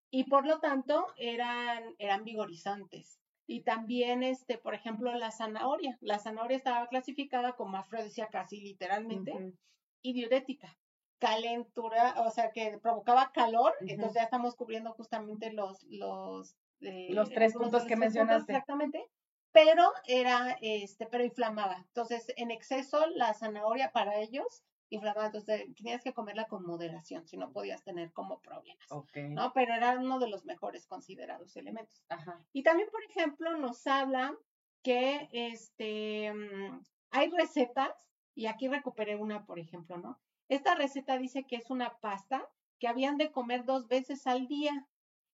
Y 0.10 0.24
por 0.24 0.48
lo 0.48 0.60
tanto 0.60 1.06
eran, 1.18 1.84
eran 2.00 2.24
vigorizantes. 2.24 3.20
Y 3.46 3.64
también, 3.64 4.24
este, 4.24 4.58
por 4.58 4.74
ejemplo, 4.74 5.14
la 5.14 5.32
zanahoria. 5.32 5.98
La 6.02 6.20
zanahoria 6.20 6.56
estaba 6.56 6.88
clasificada 6.88 7.54
como 7.54 7.78
afrodisíaca, 7.78 8.44
casi 8.44 8.62
literalmente, 8.62 9.54
y 10.02 10.14
diurética 10.14 10.78
calentura, 11.20 12.16
o 12.18 12.32
sea, 12.32 12.52
que 12.52 12.80
provocaba 12.82 13.32
calor, 13.34 13.74
entonces 13.82 14.16
ya 14.16 14.24
estamos 14.24 14.56
cubriendo 14.56 14.94
justamente 14.94 15.52
los, 15.52 15.84
los, 15.84 16.56
eh, 16.82 17.10
los 17.12 17.30
tres 17.30 17.54
puntos 17.54 17.86
que 17.86 17.96
mencionaste. 17.96 18.54
exactamente, 18.54 19.06
pero 19.52 19.92
era, 20.06 20.58
este, 20.62 21.06
pero 21.08 21.24
inflamaba. 21.24 21.78
Entonces, 21.88 22.32
en 22.38 22.52
exceso, 22.52 23.06
la 23.08 23.34
zanahoria 23.34 23.92
para 23.92 24.18
ellos 24.20 24.64
inflamaba, 24.90 25.28
entonces 25.28 25.66
tenías 25.76 26.04
que 26.04 26.14
comerla 26.14 26.46
con 26.46 26.66
moderación, 26.66 27.28
si 27.28 27.38
no 27.38 27.52
podías 27.52 27.84
tener 27.84 28.12
como 28.12 28.40
problemas, 28.42 28.88
¿no? 28.90 29.54
Pero 29.54 29.74
era 29.76 30.00
uno 30.00 30.20
de 30.20 30.30
los 30.30 30.46
mejores 30.46 30.88
considerados 30.88 31.56
elementos. 31.58 32.04
Ajá. 32.10 32.44
Y 32.54 32.64
también, 32.64 32.90
por 32.90 33.04
ejemplo, 33.04 33.56
nos 33.58 33.86
habla 33.86 34.36
que, 34.82 35.30
este, 35.32 36.34
mm, 36.34 36.82
hay 37.12 37.30
recetas, 37.32 38.08
y 38.34 38.46
aquí 38.48 38.68
recuperé 38.68 39.16
una, 39.16 39.46
por 39.46 39.60
ejemplo, 39.60 39.98
¿no? 39.98 40.20
Esta 40.50 40.76
receta 40.76 41.18
dice 41.18 41.46
que 41.46 41.56
es 41.56 41.70
una 41.70 41.98
pasta 42.00 42.48
que 42.80 42.88
habían 42.88 43.18
de 43.18 43.32
comer 43.32 43.66
dos 43.66 43.88
veces 43.88 44.28
al 44.28 44.48
día. 44.48 44.88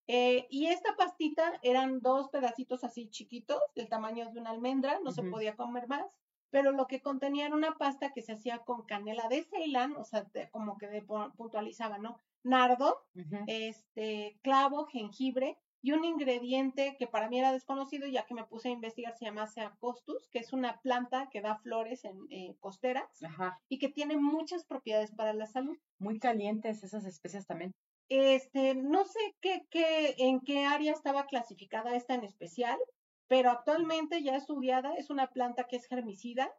Eh, 0.07 0.45
y 0.51 0.67
esta 0.67 0.95
pastita 0.95 1.59
eran 1.63 2.01
dos 2.01 2.29
pedacitos 2.29 2.83
así 2.83 3.09
chiquitos, 3.09 3.59
del 3.75 3.89
tamaño 3.89 4.29
de 4.31 4.39
una 4.39 4.51
almendra, 4.51 4.99
no 5.03 5.11
se 5.11 5.23
podía 5.23 5.55
comer 5.55 5.87
más, 5.87 6.05
pero 6.51 6.71
lo 6.71 6.85
que 6.85 7.01
contenía 7.01 7.47
era 7.47 7.55
una 7.55 7.75
pasta 7.77 8.13
que 8.13 8.21
se 8.21 8.33
hacía 8.33 8.59
con 8.59 8.83
canela 8.83 9.27
de 9.29 9.43
Ceilán, 9.43 9.95
o 9.95 10.03
sea, 10.03 10.27
como 10.51 10.77
que 10.77 11.03
puntualizaba, 11.35 11.97
¿no? 11.97 12.21
Nardo, 12.43 13.03
este, 13.47 14.37
clavo, 14.43 14.85
jengibre, 14.85 15.57
y 15.85 15.91
un 15.91 16.03
ingrediente 16.03 16.95
que 16.97 17.05
para 17.05 17.29
mí 17.29 17.37
era 17.37 17.51
desconocido, 17.51 18.07
ya 18.07 18.25
que 18.25 18.33
me 18.33 18.43
puse 18.43 18.69
a 18.69 18.71
investigar, 18.71 19.15
se 19.15 19.25
llama 19.25 19.45
Seacostus, 19.45 20.27
que 20.29 20.39
es 20.39 20.51
una 20.51 20.81
planta 20.81 21.29
que 21.31 21.41
da 21.41 21.57
flores 21.57 22.05
en 22.05 22.25
eh, 22.31 22.55
costeras 22.59 23.05
y 23.69 23.77
que 23.77 23.89
tiene 23.89 24.17
muchas 24.17 24.65
propiedades 24.65 25.11
para 25.11 25.33
la 25.33 25.45
salud. 25.45 25.77
Muy 25.99 26.17
calientes 26.17 26.83
esas 26.83 27.05
especies 27.05 27.45
también. 27.45 27.75
Este, 28.09 28.73
no 28.73 29.05
sé 29.05 29.19
qué, 29.41 29.67
qué, 29.69 30.15
en 30.17 30.41
qué 30.41 30.65
área 30.65 30.91
estaba 30.91 31.27
clasificada 31.27 31.95
esta 31.95 32.15
en 32.15 32.23
especial, 32.23 32.79
pero 33.27 33.51
actualmente 33.51 34.23
ya 34.23 34.35
estudiada, 34.35 34.95
es 34.95 35.11
una 35.11 35.27
planta 35.27 35.65
que 35.65 35.75
es 35.75 35.85
germicida, 35.85 36.51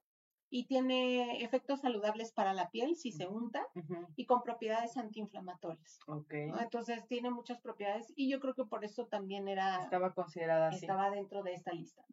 y 0.48 0.66
tiene 0.66 1.42
efectos 1.42 1.80
saludables 1.80 2.32
para 2.32 2.54
la 2.54 2.70
piel 2.70 2.96
si 2.96 3.12
se 3.12 3.26
unta 3.26 3.66
y 4.14 4.26
con 4.26 4.42
propiedades 4.42 4.96
antiinflamatorias. 4.96 5.98
Okay. 6.06 6.50
Entonces 6.60 7.06
tiene 7.08 7.30
muchas 7.30 7.60
propiedades 7.60 8.12
y 8.16 8.30
yo 8.30 8.40
creo 8.40 8.54
que 8.54 8.64
por 8.64 8.84
eso 8.84 9.06
también 9.06 9.48
era 9.48 9.82
estaba 9.82 10.14
considerada 10.14 10.70
estaba 10.70 11.10
dentro 11.10 11.42
de 11.42 11.54
esta 11.54 11.72
lista. 11.72 12.04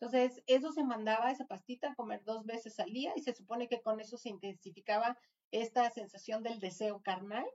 Entonces 0.00 0.42
eso 0.46 0.72
se 0.72 0.84
mandaba 0.84 1.30
esa 1.30 1.46
pastita 1.46 1.92
a 1.92 1.94
comer 1.94 2.22
dos 2.24 2.46
veces 2.46 2.80
al 2.80 2.92
día 2.92 3.12
y 3.16 3.20
se 3.20 3.34
supone 3.34 3.68
que 3.68 3.82
con 3.82 4.00
eso 4.00 4.16
se 4.16 4.30
intensificaba 4.30 5.16
esta 5.50 5.90
sensación 5.90 6.42
del 6.42 6.58
deseo 6.58 7.00
carnal 7.02 7.46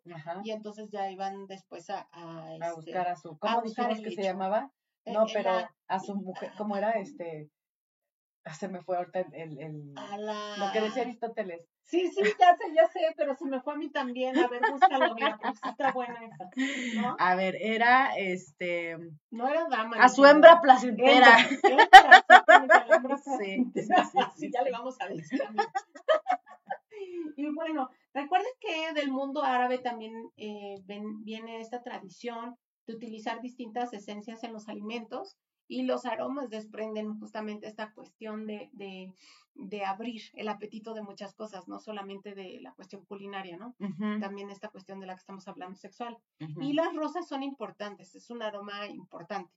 y 0.43 0.51
entonces 0.51 0.89
ya 0.91 1.11
iban 1.11 1.47
después 1.47 1.89
a, 1.89 2.07
a, 2.11 2.55
este, 2.55 2.73
buscar 2.73 3.07
a 3.07 3.15
su 3.15 3.37
¿cómo 3.37 3.61
dijimos 3.63 3.99
que 3.99 4.11
se 4.11 4.23
llamaba? 4.23 4.71
Eh, 5.05 5.13
no, 5.13 5.25
pero 5.33 5.67
a 5.87 5.99
su 5.99 6.15
mujer, 6.15 6.51
¿cómo 6.57 6.77
era 6.77 6.91
este? 6.99 7.49
Ah, 8.43 8.53
se 8.55 8.67
me 8.67 8.81
fue 8.81 8.97
ahorita 8.97 9.19
el, 9.33 9.59
el, 9.59 9.93
lo 9.93 10.71
que 10.73 10.81
decía 10.81 11.03
Aristóteles. 11.03 11.61
Sí, 11.83 12.09
sí, 12.09 12.23
ya 12.39 12.55
sé, 12.55 12.73
ya 12.73 12.87
sé, 12.87 13.13
pero 13.15 13.35
se 13.35 13.45
me 13.45 13.61
fue 13.61 13.73
a 13.73 13.77
mí 13.77 13.91
también. 13.91 14.35
A 14.37 14.47
ver, 14.47 14.61
búscalo, 14.71 15.13
mira, 15.13 15.37
porque 15.37 15.69
está 15.69 15.91
buena 15.91 16.25
esa. 16.25 16.49
¿no? 17.01 17.15
A 17.19 17.35
ver, 17.35 17.55
era 17.59 18.15
este. 18.17 18.97
No 19.29 19.47
era 19.47 19.67
dama. 19.69 19.97
A 19.97 20.09
su 20.09 20.25
hembra 20.25 20.59
placentera. 20.59 21.37
sí, 23.37 23.71
sí, 23.75 23.87
sí, 24.37 24.51
ya 24.53 24.63
le 24.63 24.71
vamos 24.71 24.95
a 24.99 25.07
decir. 25.07 25.39
y 27.35 27.53
bueno, 27.53 27.91
recuerden 28.13 28.51
que 28.59 28.93
del 28.93 29.11
mundo 29.11 29.43
árabe 29.43 29.77
también 29.77 30.31
eh, 30.37 30.81
viene 31.23 31.61
esta 31.61 31.83
tradición 31.83 32.55
de 32.87 32.95
utilizar 32.95 33.39
distintas 33.41 33.93
esencias 33.93 34.43
en 34.43 34.53
los 34.53 34.67
alimentos 34.67 35.37
y 35.71 35.83
los 35.83 36.05
aromas 36.05 36.49
desprenden 36.49 37.17
justamente 37.17 37.65
esta 37.65 37.93
cuestión 37.93 38.45
de, 38.45 38.69
de, 38.73 39.85
abrir 39.85 40.21
el 40.33 40.49
apetito 40.49 40.93
de 40.93 41.01
muchas 41.01 41.33
cosas, 41.33 41.69
no 41.69 41.79
solamente 41.79 42.35
de 42.35 42.59
la 42.59 42.73
cuestión 42.73 43.05
culinaria, 43.05 43.55
¿no? 43.55 43.73
También 44.19 44.49
esta 44.49 44.67
cuestión 44.67 44.99
de 44.99 45.05
la 45.05 45.13
que 45.13 45.21
estamos 45.21 45.47
hablando 45.47 45.77
sexual. 45.77 46.17
Y 46.59 46.73
las 46.73 46.93
rosas 46.93 47.25
son 47.25 47.41
importantes, 47.41 48.15
es 48.15 48.29
un 48.29 48.41
aroma 48.41 48.85
importante. 48.87 49.53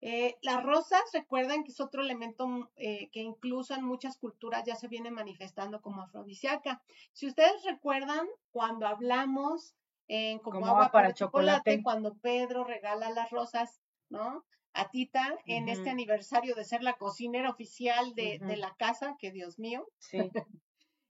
Eh, 0.00 0.36
las 0.40 0.62
rosas, 0.64 1.02
recuerdan 1.12 1.64
que 1.64 1.72
es 1.72 1.80
otro 1.80 2.00
elemento 2.00 2.70
eh, 2.76 3.10
que 3.10 3.20
incluso 3.20 3.74
en 3.74 3.84
muchas 3.84 4.16
culturas 4.16 4.64
ya 4.64 4.74
se 4.74 4.88
viene 4.88 5.10
manifestando 5.10 5.82
como 5.82 6.00
afrodisíaca. 6.00 6.80
Si 7.12 7.26
ustedes 7.26 7.62
recuerdan, 7.64 8.26
cuando 8.52 8.86
hablamos 8.86 9.74
en 10.06 10.38
como, 10.38 10.64
agua, 10.64 10.90
para, 10.90 11.12
chocolate, 11.12 11.82
cuando 11.82 12.14
Pedro 12.14 12.64
regala 12.64 13.10
las 13.10 13.28
rosas, 13.28 13.82
¿no? 14.08 14.46
A 14.78 14.90
Tita 14.90 15.36
en 15.46 15.68
este 15.68 15.90
aniversario 15.90 16.54
de 16.54 16.64
ser 16.64 16.82
la 16.82 16.94
cocinera 16.94 17.50
oficial 17.50 18.14
de, 18.14 18.38
la 18.56 18.74
casa, 18.76 19.16
que 19.18 19.32
Dios 19.32 19.58
mío. 19.58 19.88
Sí. 19.98 20.18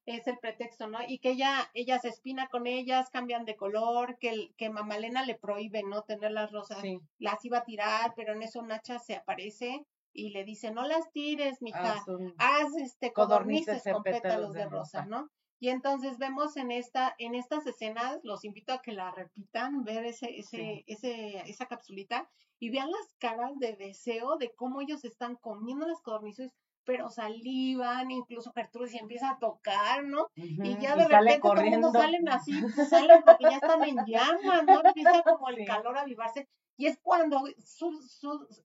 es 0.07 0.27
el 0.27 0.39
pretexto, 0.39 0.87
¿no? 0.87 0.99
Y 1.07 1.19
que 1.19 1.33
ella, 1.33 1.71
ella 1.75 1.99
se 1.99 2.09
espina 2.09 2.49
con 2.49 2.67
ellas, 2.67 3.11
cambian 3.11 3.45
de 3.45 3.57
color, 3.57 4.17
que, 4.19 4.31
el, 4.31 4.55
que 4.57 4.71
Mamalena 4.71 5.25
le 5.25 5.35
prohíbe, 5.35 5.83
¿no? 5.83 6.03
Tener 6.03 6.33
las 6.33 6.51
rosas, 6.51 6.83
las 7.19 7.45
iba 7.45 7.59
a 7.59 7.65
tirar, 7.65 8.15
pero 8.17 8.33
en 8.33 8.43
eso 8.43 8.63
Nacha 8.63 8.99
se 8.99 9.17
aparece 9.17 9.85
y 10.15 10.31
le 10.31 10.45
dice, 10.45 10.71
no 10.71 10.87
las 10.87 11.13
tires, 11.13 11.61
mija, 11.61 12.03
haz, 12.39 12.77
este 12.77 13.13
codornices 13.13 13.83
con 13.93 14.03
pétalos 14.03 14.55
de 14.55 14.65
rosa, 14.65 15.05
¿no? 15.05 15.31
Y 15.61 15.71
entonces 15.71 16.19
vemos 16.19 16.57
en 16.57 16.71
esta, 16.71 17.15
en 17.19 17.35
estas 17.35 17.67
escenas, 17.67 18.21
los 18.23 18.45
invito 18.45 18.73
a 18.73 18.81
que 18.81 18.93
la 18.93 19.11
repitan, 19.11 19.83
ver 19.85 20.05
ese, 20.05 20.39
ese, 20.39 20.85
ese, 20.87 21.39
esa 21.51 21.67
capsulita 21.67 22.29
y 22.61 22.71
vean 22.71 22.91
las 22.91 23.15
caras 23.19 23.59
de 23.59 23.75
deseo 23.75 24.37
de 24.37 24.53
cómo 24.55 24.81
ellos 24.81 25.05
están 25.05 25.37
comiendo 25.37 25.87
las 25.87 26.01
codornices, 26.01 26.53
pero 26.85 27.11
salivan, 27.11 28.11
incluso 28.11 28.53
Gertrudis 28.53 28.95
empieza 28.95 29.31
a 29.31 29.39
tocar, 29.39 30.05
¿no? 30.05 30.29
y 30.35 30.79
ya 30.79 30.97
de 30.97 31.07
repente 31.07 31.41
corriendo. 31.41 31.93
salen 31.93 32.29
así, 32.29 32.53
salen 32.89 33.23
porque 33.25 33.45
ya 33.45 33.57
están 33.57 33.85
en 33.85 33.97
llamas, 34.07 34.65
¿no? 34.65 34.81
Empieza 34.85 35.23
como 35.23 35.49
el 35.51 35.67
calor 35.67 35.99
a 35.99 36.03
avivarse. 36.03 36.49
Y 36.81 36.87
es 36.87 36.97
cuando, 37.03 37.43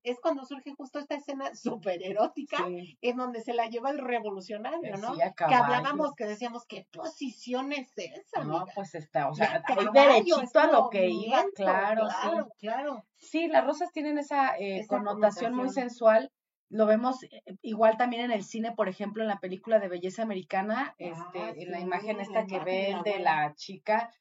es 0.04 0.20
cuando 0.22 0.46
surge 0.46 0.72
justo 0.76 1.00
esta 1.00 1.16
escena 1.16 1.54
súper 1.56 2.04
erótica, 2.04 2.58
en 3.02 3.18
donde 3.18 3.42
se 3.42 3.56
la 3.56 3.66
lleva 3.66 3.90
el 3.90 3.98
revolucionario, 3.98 4.98
¿no? 4.98 5.16
que 5.16 5.56
hablábamos, 5.56 6.14
que 6.14 6.26
decíamos, 6.26 6.66
¿qué 6.68 6.86
posición 6.92 7.74
es 7.74 7.92
esa? 7.98 8.44
No, 8.44 8.66
pues 8.76 8.94
está, 8.94 9.30
o 9.30 9.34
sea, 9.34 9.64
derechito 9.92 10.60
a 10.60 10.68
lo 10.68 10.90
que 10.92 11.10
iba, 11.10 11.44
claro, 11.56 12.08
claro, 12.08 12.46
sí. 12.46 12.60
claro. 12.60 13.06
Sí, 13.18 13.48
las 13.48 13.66
rosas 13.66 13.92
tienen 13.92 14.20
esa, 14.20 14.58
eh, 14.60 14.86
connotación, 14.88 15.56
muy 15.56 15.70
sensual. 15.70 16.32
Lo 16.70 16.86
vemos 16.86 17.24
eh, 17.24 17.42
igual 17.62 17.98
también 17.98 18.26
en 18.26 18.32
el 18.32 18.44
cine, 18.44 18.74
por 18.74 18.90
ejemplo, 18.90 19.24
en 19.24 19.30
la 19.30 19.40
película 19.40 19.80
de 19.80 19.88
Belleza 19.88 20.22
Americana, 20.22 20.94
este, 21.00 21.40
ah, 21.40 21.54
en 21.56 21.72
la 21.72 21.80
imagen 21.80 22.20
esta 22.20 22.46
que 22.46 22.60
ve 22.60 22.96
de 23.04 23.20
la 23.20 23.56
chica, 23.56 24.12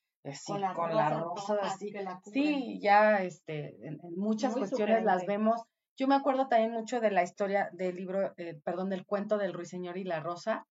con 0.44 0.60
la, 0.60 0.72
rosa, 1.10 1.58
así. 1.62 1.92
sí, 2.32 2.78
ya 2.80 3.22
este, 3.22 3.76
en, 3.86 3.98
muchas 4.16 4.54
cuestiones 4.54 5.02
las 5.04 5.26
vemos. 5.26 5.62
Yo 5.96 6.06
me 6.06 6.14
acuerdo 6.14 6.48
también 6.48 6.72
mucho 6.72 7.00
de 7.00 7.10
la 7.10 7.22
historia 7.22 7.68
del 7.72 7.96
libro, 7.96 8.32
eh, 8.36 8.60
perdón, 8.64 8.88
del 8.88 9.04
cuento 9.04 9.36
del 9.36 9.52
ruiseñor 9.52 9.98
y 9.98 10.04
la 10.04 10.20
rosa, 10.20 10.66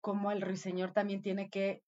como 0.00 0.32
el 0.32 0.40
ruiseñor 0.40 0.92
también 0.92 1.20
tiene 1.20 1.50
que 1.50 1.82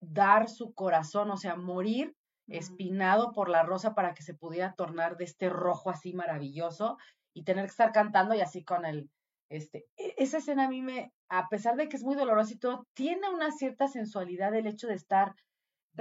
dar 0.00 0.48
su 0.48 0.74
corazón, 0.74 1.30
o 1.30 1.36
sea, 1.36 1.56
morir 1.56 2.14
espinado 2.48 3.32
por 3.32 3.48
la 3.48 3.62
rosa 3.62 3.94
para 3.94 4.14
que 4.14 4.22
se 4.22 4.34
pudiera 4.34 4.74
tornar 4.74 5.16
de 5.16 5.24
este 5.24 5.48
rojo 5.48 5.90
así 5.90 6.14
maravilloso 6.14 6.96
y 7.34 7.44
tener 7.44 7.64
que 7.64 7.70
estar 7.70 7.92
cantando 7.92 8.34
y 8.34 8.40
así 8.40 8.64
con 8.64 8.86
el, 8.86 9.10
este, 9.50 9.86
e, 9.96 10.14
esa 10.16 10.38
escena 10.38 10.64
a 10.64 10.68
mí 10.68 10.82
me, 10.82 11.12
a 11.28 11.48
pesar 11.48 11.76
de 11.76 11.88
que 11.88 11.96
es 11.96 12.02
muy 12.02 12.16
doloroso 12.16 12.54
y 12.54 12.58
todo, 12.58 12.86
tiene 12.94 13.28
una 13.28 13.50
cierta 13.52 13.86
sensualidad 13.88 14.54
el 14.54 14.66
hecho 14.66 14.86
de 14.86 14.94
estar 14.94 15.34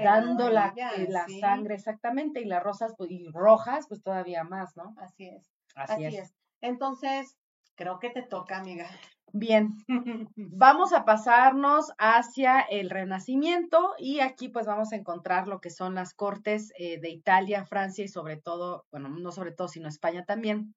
dando 0.04 0.50
la, 0.50 0.74
eh, 0.96 1.08
la 1.10 1.26
sangre 1.40 1.76
exactamente 1.76 2.42
y 2.42 2.46
las 2.46 2.64
rosas 2.64 2.94
pues, 2.98 3.12
y 3.12 3.28
rojas 3.30 3.88
pues 3.88 4.02
todavía 4.02 4.44
más, 4.44 4.76
¿no? 4.76 4.96
Así 4.98 5.28
es. 5.28 5.52
Así, 5.76 6.06
es. 6.06 6.34
Entonces, 6.62 7.38
creo 7.76 8.00
que 8.00 8.10
te 8.10 8.24
toca, 8.24 8.58
amiga. 8.58 8.90
Bien, 9.34 9.76
vamos 10.36 10.94
a 10.94 11.04
pasarnos 11.04 11.92
hacia 11.98 12.62
el 12.62 12.90
Renacimiento 12.90 13.94
y 13.98 14.22
aquí 14.22 14.48
pues 14.50 14.66
vamos 14.66 14.94
a 14.94 14.96
encontrar 14.96 15.48
lo 15.48 15.60
que 15.60 15.70
son 15.70 15.96
las 15.96 16.14
cortes 16.14 16.72
eh, 16.78 17.00
de 17.00 17.10
Italia, 17.10 17.66
Francia 17.66 18.06
y 18.06 18.08
sobre 18.08 18.38
todo, 18.38 18.86
bueno, 18.92 19.10
no 19.10 19.32
sobre 19.32 19.52
todo, 19.52 19.68
sino 19.68 19.90
España 19.90 20.24
también. 20.26 20.74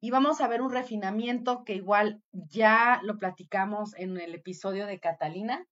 Y 0.00 0.10
vamos 0.10 0.40
a 0.40 0.46
ver 0.46 0.62
un 0.62 0.70
refinamiento 0.70 1.64
que 1.64 1.74
igual 1.74 2.22
ya 2.32 3.00
lo 3.02 3.18
platicamos 3.18 3.94
en 3.96 4.16
el 4.18 4.34
episodio 4.34 4.86
de 4.86 5.00
Catalina, 5.00 5.66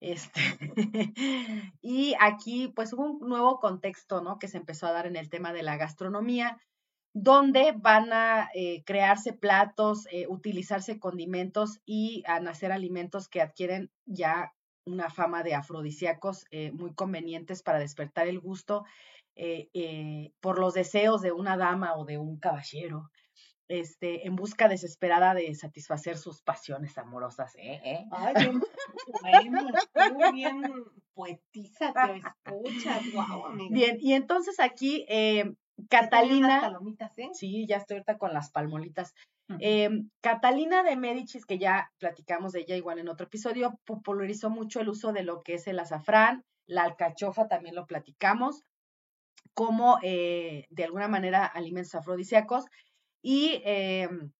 este, 0.00 0.40
y 1.82 2.14
aquí 2.18 2.68
pues 2.68 2.92
hubo 2.92 3.04
un 3.04 3.28
nuevo 3.28 3.60
contexto, 3.60 4.22
¿no? 4.22 4.38
Que 4.38 4.48
se 4.48 4.56
empezó 4.56 4.86
a 4.86 4.92
dar 4.92 5.06
en 5.06 5.16
el 5.16 5.28
tema 5.28 5.52
de 5.52 5.62
la 5.62 5.76
gastronomía, 5.76 6.58
donde 7.12 7.72
van 7.76 8.12
a 8.12 8.48
eh, 8.54 8.82
crearse 8.84 9.32
platos, 9.32 10.06
eh, 10.10 10.26
utilizarse 10.28 10.98
condimentos 10.98 11.80
y 11.84 12.22
a 12.26 12.40
nacer 12.40 12.72
alimentos 12.72 13.28
que 13.28 13.42
adquieren 13.42 13.90
ya 14.06 14.54
una 14.86 15.10
fama 15.10 15.42
de 15.42 15.54
afrodisíacos 15.54 16.46
eh, 16.50 16.72
muy 16.72 16.94
convenientes 16.94 17.62
para 17.62 17.78
despertar 17.78 18.26
el 18.28 18.40
gusto 18.40 18.84
por 20.40 20.58
los 20.58 20.74
deseos 20.74 21.22
de 21.22 21.32
una 21.32 21.56
dama 21.56 21.94
o 21.94 22.04
de 22.04 22.18
un 22.18 22.38
caballero 22.38 23.10
este, 23.70 24.26
en 24.26 24.36
busca 24.36 24.68
desesperada 24.68 25.32
de 25.34 25.54
satisfacer 25.54 26.18
sus 26.18 26.42
pasiones 26.42 26.98
amorosas. 26.98 27.54
¿eh? 27.56 27.80
¿Eh? 27.84 28.04
Ay, 28.10 28.34
bien, 28.34 28.60
bueno, 29.94 30.32
bien 30.32 30.62
poetiza, 31.14 31.92
te 31.92 32.16
escuchas, 32.16 33.02
wow, 33.14 33.46
amiga. 33.46 33.74
Bien, 33.74 33.96
y 34.00 34.14
entonces 34.14 34.58
aquí 34.60 35.06
eh, 35.08 35.54
Catalina. 35.88 36.60
Palomitas, 36.60 37.16
¿eh? 37.18 37.30
Sí, 37.32 37.66
ya 37.66 37.76
estoy 37.76 37.96
ahorita 37.96 38.18
con 38.18 38.34
las 38.34 38.50
palmolitas. 38.50 39.14
Eh, 39.58 39.90
Catalina 40.20 40.84
de 40.84 40.96
Medicis, 40.96 41.44
que 41.44 41.58
ya 41.58 41.90
platicamos 41.98 42.52
de 42.52 42.60
ella 42.60 42.76
igual 42.76 43.00
en 43.00 43.08
otro 43.08 43.26
episodio, 43.26 43.80
popularizó 43.84 44.48
mucho 44.48 44.80
el 44.80 44.88
uso 44.88 45.12
de 45.12 45.24
lo 45.24 45.42
que 45.42 45.54
es 45.54 45.66
el 45.66 45.80
azafrán, 45.80 46.44
la 46.66 46.84
alcachofa 46.84 47.48
también 47.48 47.74
lo 47.74 47.86
platicamos, 47.86 48.62
como 49.52 49.98
eh, 50.02 50.66
de 50.70 50.84
alguna 50.84 51.08
manera 51.08 51.46
alimentos 51.46 51.96
afrodisíacos 51.96 52.66
y 53.22 53.62
em, 53.64 54.32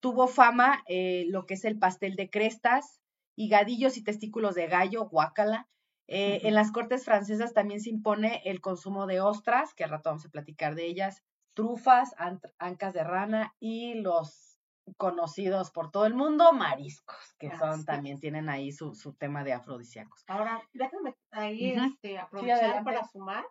tuvo 0.00 0.28
fama 0.28 0.82
eh, 0.86 1.26
lo 1.28 1.46
que 1.46 1.54
es 1.54 1.64
el 1.64 1.78
pastel 1.78 2.16
de 2.16 2.30
crestas, 2.30 3.00
higadillos 3.36 3.96
y 3.96 4.04
testículos 4.04 4.54
de 4.54 4.66
gallo, 4.66 5.08
guácala. 5.08 5.68
Eh, 6.08 6.40
en 6.48 6.54
las 6.54 6.72
cortes 6.72 7.04
francesas 7.04 7.54
también 7.54 7.80
se 7.80 7.90
impone 7.90 8.42
el 8.44 8.60
consumo 8.60 9.06
de 9.06 9.20
ostras, 9.20 9.74
que 9.74 9.84
al 9.84 9.90
rato 9.90 10.10
vamos 10.10 10.26
a 10.26 10.30
platicar 10.30 10.74
de 10.74 10.86
ellas, 10.86 11.22
trufas, 11.54 12.14
ancas 12.58 12.94
de 12.94 13.04
rana 13.04 13.54
y 13.60 13.94
los 13.94 14.58
conocidos 14.96 15.70
por 15.70 15.92
todo 15.92 16.06
el 16.06 16.14
mundo, 16.14 16.52
mariscos, 16.52 17.36
que 17.38 17.56
son 17.56 17.84
también 17.84 18.18
tienen 18.18 18.48
ahí 18.48 18.72
su, 18.72 18.94
su 18.94 19.14
tema 19.14 19.44
de 19.44 19.52
afrodisíacos. 19.52 20.24
Ahora, 20.26 20.60
déjame 20.72 21.14
ahí 21.30 21.72
este, 21.72 22.18
aprovechar 22.18 22.82
para 22.82 23.06
sumar 23.06 23.44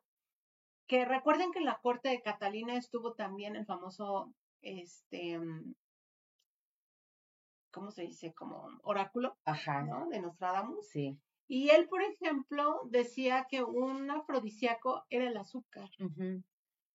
que 0.89 1.05
recuerden 1.05 1.51
que 1.51 1.59
en 1.59 1.65
la 1.65 1.79
corte 1.81 2.09
de 2.09 2.21
Catalina 2.21 2.75
estuvo 2.75 3.13
también 3.13 3.55
el 3.55 3.65
famoso 3.65 4.33
este, 4.61 5.39
mm, 5.39 5.73
¿cómo 7.71 7.91
se 7.91 8.03
dice? 8.03 8.33
Como 8.33 8.67
oráculo, 8.83 9.37
Ajá. 9.45 9.83
¿no? 9.83 10.07
De 10.09 10.19
Nostradamus. 10.21 10.87
Sí. 10.89 11.19
Y 11.47 11.69
él, 11.69 11.87
por 11.87 12.01
ejemplo, 12.03 12.81
decía 12.89 13.47
que 13.49 13.63
un 13.63 14.11
afrodisíaco 14.11 15.05
era 15.09 15.27
el 15.27 15.37
azúcar. 15.37 15.89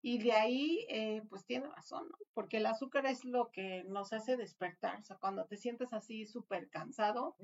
Y 0.07 0.19
de 0.19 0.33
ahí, 0.33 0.85
eh, 0.91 1.23
pues 1.31 1.47
tiene 1.47 1.67
razón, 1.67 2.07
¿no? 2.11 2.19
Porque 2.35 2.59
el 2.59 2.67
azúcar 2.67 3.07
es 3.07 3.25
lo 3.25 3.51
que 3.51 3.85
nos 3.85 4.13
hace 4.13 4.37
despertar. 4.37 5.01
O 5.01 5.03
sea, 5.03 5.17
cuando 5.17 5.47
te 5.47 5.57
sientes 5.57 5.95
así 5.95 6.27
súper 6.27 6.69
cansado, 6.69 7.37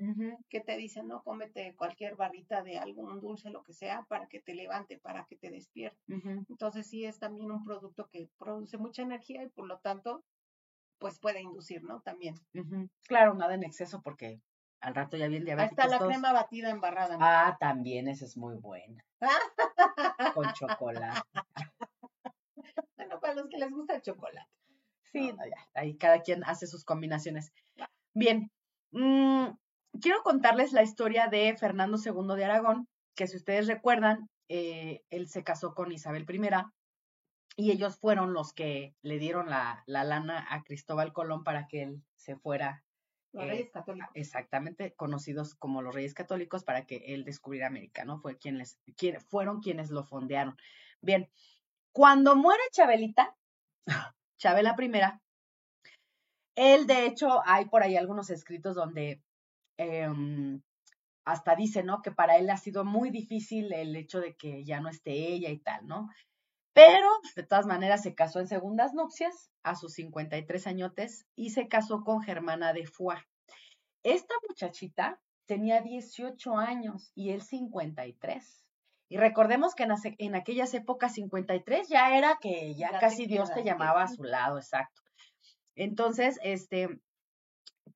que 0.47 0.59
te 0.59 0.77
dicen, 0.77 1.07
no, 1.07 1.23
cómete 1.23 1.73
cualquier 1.75 2.15
barrita 2.15 2.61
de 2.61 2.77
algún 2.77 3.19
dulce, 3.19 3.49
lo 3.49 3.63
que 3.63 3.73
sea, 3.73 4.05
para 4.07 4.27
que 4.27 4.39
te 4.39 4.53
levante, 4.53 4.99
para 4.99 5.25
que 5.25 5.37
te 5.37 5.49
despierte. 5.49 5.99
Entonces, 6.49 6.87
sí 6.87 7.03
es 7.03 7.17
también 7.17 7.49
un 7.49 7.63
producto 7.63 8.07
que 8.11 8.29
produce 8.37 8.77
mucha 8.77 9.01
energía 9.01 9.41
y 9.41 9.49
por 9.49 9.65
lo 9.65 9.79
tanto, 9.79 10.23
pues 10.99 11.19
puede 11.19 11.41
inducir, 11.41 11.81
¿no? 11.81 12.01
También. 12.01 12.35
Claro, 13.07 13.33
nada 13.33 13.55
en 13.55 13.63
exceso 13.63 14.03
porque 14.03 14.39
al 14.81 14.93
rato 14.93 15.17
ya 15.17 15.27
bien 15.27 15.45
diabéticos. 15.45 15.83
Hasta 15.83 15.97
la 15.97 16.07
crema 16.07 16.31
batida 16.31 16.69
embarrada. 16.69 17.17
Ah, 17.19 17.57
también, 17.59 18.07
esa 18.07 18.25
es 18.25 18.37
muy 18.37 18.55
buena. 18.57 19.03
Con 20.35 20.53
chocolate 20.53 21.21
para 23.31 23.41
los 23.41 23.49
que 23.49 23.57
les 23.57 23.71
gusta 23.71 23.95
el 23.95 24.01
chocolate. 24.01 24.49
Sí, 25.11 25.33
ahí 25.73 25.97
cada 25.97 26.21
quien 26.21 26.43
hace 26.43 26.67
sus 26.67 26.85
combinaciones. 26.85 27.51
Bien, 28.13 28.51
mm, 28.91 29.47
quiero 30.01 30.23
contarles 30.23 30.73
la 30.73 30.83
historia 30.83 31.27
de 31.27 31.55
Fernando 31.57 31.97
II 31.97 32.35
de 32.35 32.45
Aragón, 32.45 32.87
que 33.15 33.27
si 33.27 33.37
ustedes 33.37 33.67
recuerdan, 33.67 34.29
eh, 34.47 35.03
él 35.09 35.27
se 35.27 35.43
casó 35.43 35.73
con 35.73 35.91
Isabel 35.91 36.25
I 36.29 36.41
y 37.57 37.71
ellos 37.71 37.97
fueron 37.97 38.33
los 38.33 38.53
que 38.53 38.95
le 39.01 39.19
dieron 39.19 39.49
la, 39.49 39.83
lana 39.85 40.45
a 40.49 40.63
Cristóbal 40.63 41.11
Colón 41.13 41.43
para 41.43 41.67
que 41.67 41.83
él 41.83 42.03
se 42.15 42.37
fuera. 42.37 42.83
Los 43.33 43.45
Reyes 43.45 43.67
eh, 43.67 43.71
Católicos. 43.71 44.11
Exactamente, 44.13 44.93
conocidos 44.93 45.55
como 45.55 45.81
los 45.81 45.93
Reyes 45.93 46.13
Católicos, 46.13 46.63
para 46.63 46.85
que 46.85 46.97
él 47.13 47.23
descubriera 47.23 47.67
América, 47.67 48.03
¿no? 48.05 48.19
Fue 48.19 48.37
quienes, 48.37 48.79
fueron 49.27 49.61
quienes 49.61 49.89
lo 49.89 50.03
fondearon. 50.03 50.57
Bien, 51.01 51.29
cuando 51.93 52.35
muere 52.35 52.61
Chabelita, 52.71 53.35
Chabela 54.37 54.75
primera, 54.75 55.21
él 56.55 56.87
de 56.87 57.05
hecho 57.05 57.41
hay 57.45 57.65
por 57.65 57.83
ahí 57.83 57.95
algunos 57.95 58.29
escritos 58.29 58.75
donde 58.75 59.21
em, 59.77 60.61
hasta 61.25 61.55
dice, 61.55 61.83
¿no? 61.83 62.01
Que 62.01 62.11
para 62.11 62.37
él 62.37 62.49
ha 62.49 62.57
sido 62.57 62.83
muy 62.83 63.09
difícil 63.09 63.71
el 63.73 63.95
hecho 63.95 64.19
de 64.19 64.35
que 64.35 64.63
ya 64.63 64.79
no 64.81 64.89
esté 64.89 65.11
ella 65.11 65.49
y 65.49 65.59
tal, 65.59 65.87
¿no? 65.87 66.09
Pero, 66.73 67.09
de 67.35 67.43
todas 67.43 67.65
maneras, 67.65 68.01
se 68.01 68.15
casó 68.15 68.39
en 68.39 68.47
segundas 68.47 68.93
nupcias 68.93 69.51
a 69.63 69.75
sus 69.75 69.93
53 69.93 70.67
añotes 70.67 71.25
y 71.35 71.49
se 71.49 71.67
casó 71.67 72.03
con 72.03 72.21
Germana 72.21 72.73
de 72.73 72.85
Foix. 72.85 73.21
Esta 74.03 74.33
muchachita 74.47 75.19
tenía 75.45 75.81
18 75.81 76.57
años 76.57 77.11
y 77.13 77.31
él 77.31 77.41
53. 77.41 78.65
Y 79.11 79.17
recordemos 79.17 79.75
que 79.75 79.85
en, 80.19 80.35
aquellas 80.35 80.73
épocas 80.73 81.15
53 81.15 81.89
ya 81.89 82.17
era 82.17 82.37
que 82.39 82.75
ya, 82.75 82.97
casi 82.97 83.25
Dios 83.25 83.53
te 83.53 83.61
llamaba 83.61 84.03
a 84.03 84.07
su 84.07 84.23
lado, 84.23 84.57
exacto. 84.57 85.01
Entonces, 85.75 86.39
este, 86.43 86.87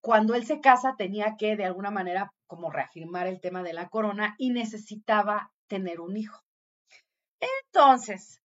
cuando 0.02 0.36
él 0.36 0.46
se 0.46 0.60
casa 0.60 0.96
tenía 0.98 1.38
que 1.38 1.56
de 1.56 1.64
alguna 1.64 1.90
manera 1.90 2.34
como 2.48 2.70
reafirmar 2.70 3.28
el 3.28 3.40
tema 3.40 3.64
de 3.64 3.72
la 3.72 3.88
corona 3.88 4.36
y 4.38 4.50
necesitaba 4.50 5.54
tener 5.68 6.02
un 6.02 6.18
hijo. 6.18 6.44
Entonces, 7.64 8.42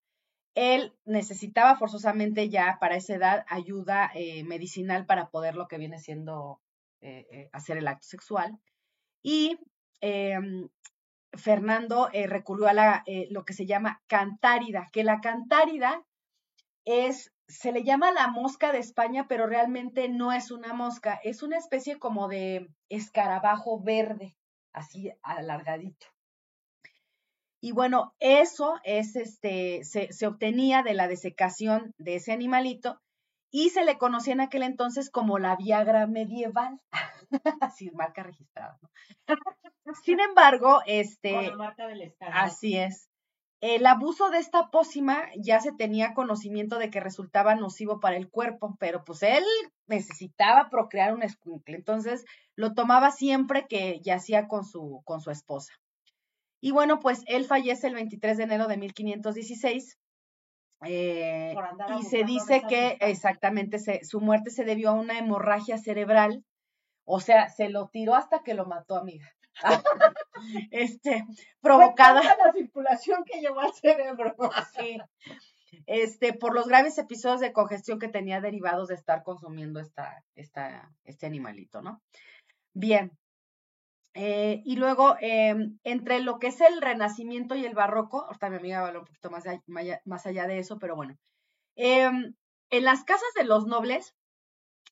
él 0.55 0.95
necesitaba 1.05 1.77
forzosamente 1.77 2.51
ya 2.51 2.79
para 2.81 2.95
esa 2.95 3.17
edad 3.17 3.45
ayuda 3.49 4.13
eh, 4.15 4.45
medicinal 4.45 5.07
para 5.07 5.29
poder 5.29 5.57
lo 5.57 5.67
que 5.67 5.79
viene 5.79 5.99
siendo 5.99 6.61
eh, 7.01 7.27
eh, 7.33 7.49
hacer 7.51 7.79
el 7.79 7.89
acto 7.89 8.07
sexual. 8.07 8.61
Y 9.25 9.59
em, 10.01 10.69
Fernando 11.33 12.09
recurrió 12.13 12.69
a 12.69 12.73
la, 12.73 13.05
lo 13.31 13.45
que 13.45 13.53
se 13.53 13.67
llama 13.67 14.03
cantárida, 14.07 14.89
que 14.93 15.05
la 15.05 15.21
cantárida 15.21 16.05
es, 16.85 17.33
se 17.49 17.73
le 17.73 17.85
llama 17.85 18.13
la 18.13 18.29
mosca 18.29 18.73
de 18.73 18.79
España, 18.79 19.27
pero 19.29 19.47
realmente 19.47 20.09
no 20.09 20.33
es 20.33 20.51
una 20.51 20.73
mosca, 20.73 21.21
es 21.23 21.43
una 21.43 21.59
especie 21.59 21.99
como 21.99 22.29
de 22.29 22.69
escarabajo 22.89 23.81
verde, 23.81 24.37
así 24.73 25.13
alargadito. 25.23 26.07
Y 27.63 27.73
bueno, 27.73 28.15
eso 28.21 28.81
es 28.85 29.17
este, 29.17 29.85
se, 29.85 30.13
se, 30.13 30.27
obtenía 30.27 30.83
de 30.83 30.95
la 30.95 31.09
desecación 31.09 31.95
de 31.99 32.15
ese 32.15 32.33
animalito 32.33 32.99
y 33.51 33.69
se 33.69 33.85
le 33.85 33.99
conocía 33.99 34.33
en 34.33 34.41
aquel 34.41 34.63
entonces 34.63 35.11
como 35.11 35.39
la 35.39 35.57
Viagra 35.57 36.07
medieval. 36.07 36.81
así, 37.61 37.91
marca 37.91 38.23
registrada. 38.23 38.79
¿no? 38.83 38.91
Sin 40.05 40.21
embargo, 40.21 40.81
este. 40.87 41.33
Con 41.35 41.47
la 41.47 41.57
marca 41.57 41.87
del 41.87 42.15
Así 42.21 42.77
es. 42.77 43.09
El 43.61 43.85
abuso 43.85 44.31
de 44.31 44.39
esta 44.39 44.71
pócima 44.71 45.29
ya 45.37 45.61
se 45.61 45.73
tenía 45.73 46.15
conocimiento 46.15 46.79
de 46.79 46.89
que 46.89 46.99
resultaba 46.99 47.55
nocivo 47.55 48.01
para 48.01 48.17
el 48.17 48.31
cuerpo, 48.31 48.75
pero 48.81 49.05
pues 49.05 49.23
él 49.23 49.45
necesitaba 49.87 50.71
procrear 50.71 51.13
un 51.13 51.23
escuincle, 51.23 51.77
entonces 51.77 52.25
lo 52.57 52.73
tomaba 52.73 53.11
siempre 53.11 53.67
que 53.69 54.01
yacía 54.01 54.49
con 54.49 54.65
su, 54.65 55.03
con 55.05 55.21
su 55.21 55.31
esposa. 55.31 55.75
Y 56.63 56.71
bueno, 56.73 57.01
pues 57.01 57.23
él 57.27 57.45
fallece 57.45 57.87
el 57.89 57.95
23 57.95 58.39
de 58.39 58.45
enero 58.45 58.67
de 58.67 58.79
1516. 58.79 59.99
Eh, 60.87 61.55
y 61.99 62.03
se 62.05 62.25
dice 62.25 62.63
que 62.67 62.97
exactamente 63.01 63.79
su 64.03 64.21
muerte 64.21 64.51
se 64.51 64.65
debió 64.65 64.91
a 64.91 64.95
una 64.95 65.19
hemorragia 65.19 65.77
cerebral, 65.77 66.45
o 67.13 67.21
sea, 67.21 67.49
se 67.49 67.69
lo 67.69 67.89
tiró 67.89 68.15
hasta 68.15 68.43
que 68.43 68.55
lo 68.55 68.67
mató, 68.67 68.97
amiga. 68.97 69.29
este, 70.71 71.27
provocada. 71.61 72.23
la 72.23 72.53
circulación 72.53 73.25
que 73.25 73.41
llevó 73.41 73.61
al 73.61 73.75
cerebro. 73.75 74.35
sí. 74.79 74.99
Este, 75.87 76.33
por 76.33 76.55
los 76.55 76.67
graves 76.67 76.99
episodios 76.99 77.41
de 77.41 77.53
congestión 77.53 77.99
que 77.99 78.09
tenía 78.09 78.41
derivados 78.41 78.89
de 78.89 78.95
estar 78.95 79.23
consumiendo 79.23 79.81
esta, 79.81 80.25
esta, 80.35 80.91
este 81.05 81.27
animalito, 81.27 81.81
¿no? 81.81 82.03
Bien, 82.75 83.13
eh, 84.15 84.63
y 84.65 84.77
luego, 84.77 85.17
em, 85.21 85.79
entre 85.85 86.21
lo 86.21 86.39
que 86.39 86.49
es 86.49 86.61
el 86.61 86.81
renacimiento 86.81 87.55
y 87.55 87.65
el 87.65 87.75
barroco, 87.75 88.25
ahorita 88.25 88.51
mi 88.51 88.57
amiga 88.57 88.79
va 88.79 88.85
a 88.85 88.89
hablar 88.89 89.03
un 89.03 89.07
poquito 89.07 89.31
más, 89.31 89.45
más 90.05 90.27
allá 90.27 90.47
de 90.47 90.59
eso, 90.59 90.79
pero 90.79 90.97
bueno, 90.97 91.17
em, 91.77 92.35
en 92.71 92.85
las 92.85 93.05
casas 93.05 93.33
de 93.37 93.45
los 93.45 93.67
nobles 93.67 94.15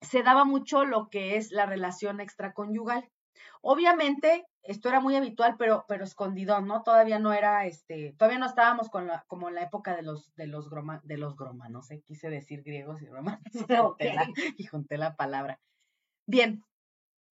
se 0.00 0.22
daba 0.22 0.44
mucho 0.44 0.84
lo 0.84 1.08
que 1.08 1.36
es 1.36 1.50
la 1.50 1.66
relación 1.66 2.20
extraconyugal. 2.20 3.10
Obviamente, 3.60 4.46
esto 4.62 4.88
era 4.88 5.00
muy 5.00 5.16
habitual, 5.16 5.56
pero, 5.58 5.84
pero 5.88 6.04
escondido, 6.04 6.60
¿no? 6.60 6.82
Todavía 6.82 7.18
no 7.18 7.32
era, 7.32 7.66
este, 7.66 8.14
todavía 8.18 8.38
no 8.38 8.46
estábamos 8.46 8.88
con 8.88 9.06
la, 9.06 9.24
como 9.26 9.48
en 9.48 9.54
la 9.54 9.62
época 9.62 9.96
de 9.96 10.02
los, 10.02 10.34
de 10.36 10.46
los 10.46 10.68
groma, 10.70 11.00
de 11.04 11.16
los 11.16 11.36
groma, 11.36 11.68
no 11.68 11.82
sé, 11.82 12.02
quise 12.02 12.28
decir 12.28 12.62
griegos 12.62 13.02
y 13.02 13.06
romanos, 13.06 13.42
y 14.56 14.64
junté 14.66 14.98
la 14.98 15.16
palabra. 15.16 15.58
Bien, 16.26 16.62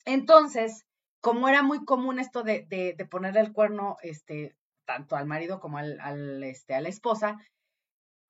entonces, 0.05 0.85
como 1.19 1.49
era 1.49 1.63
muy 1.63 1.83
común 1.83 2.19
esto 2.19 2.43
de, 2.43 2.65
de, 2.69 3.05
ponerle 3.05 3.41
el 3.41 3.51
cuerno, 3.51 3.97
este, 4.01 4.55
tanto 4.85 5.15
al 5.15 5.25
marido 5.25 5.59
como 5.59 5.77
al, 5.77 6.43
este, 6.43 6.75
a 6.75 6.81
la 6.81 6.89
esposa, 6.89 7.37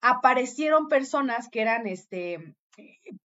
aparecieron 0.02 0.88
personas 0.88 1.50
que 1.50 1.62
eran, 1.62 1.88
este, 1.88 2.56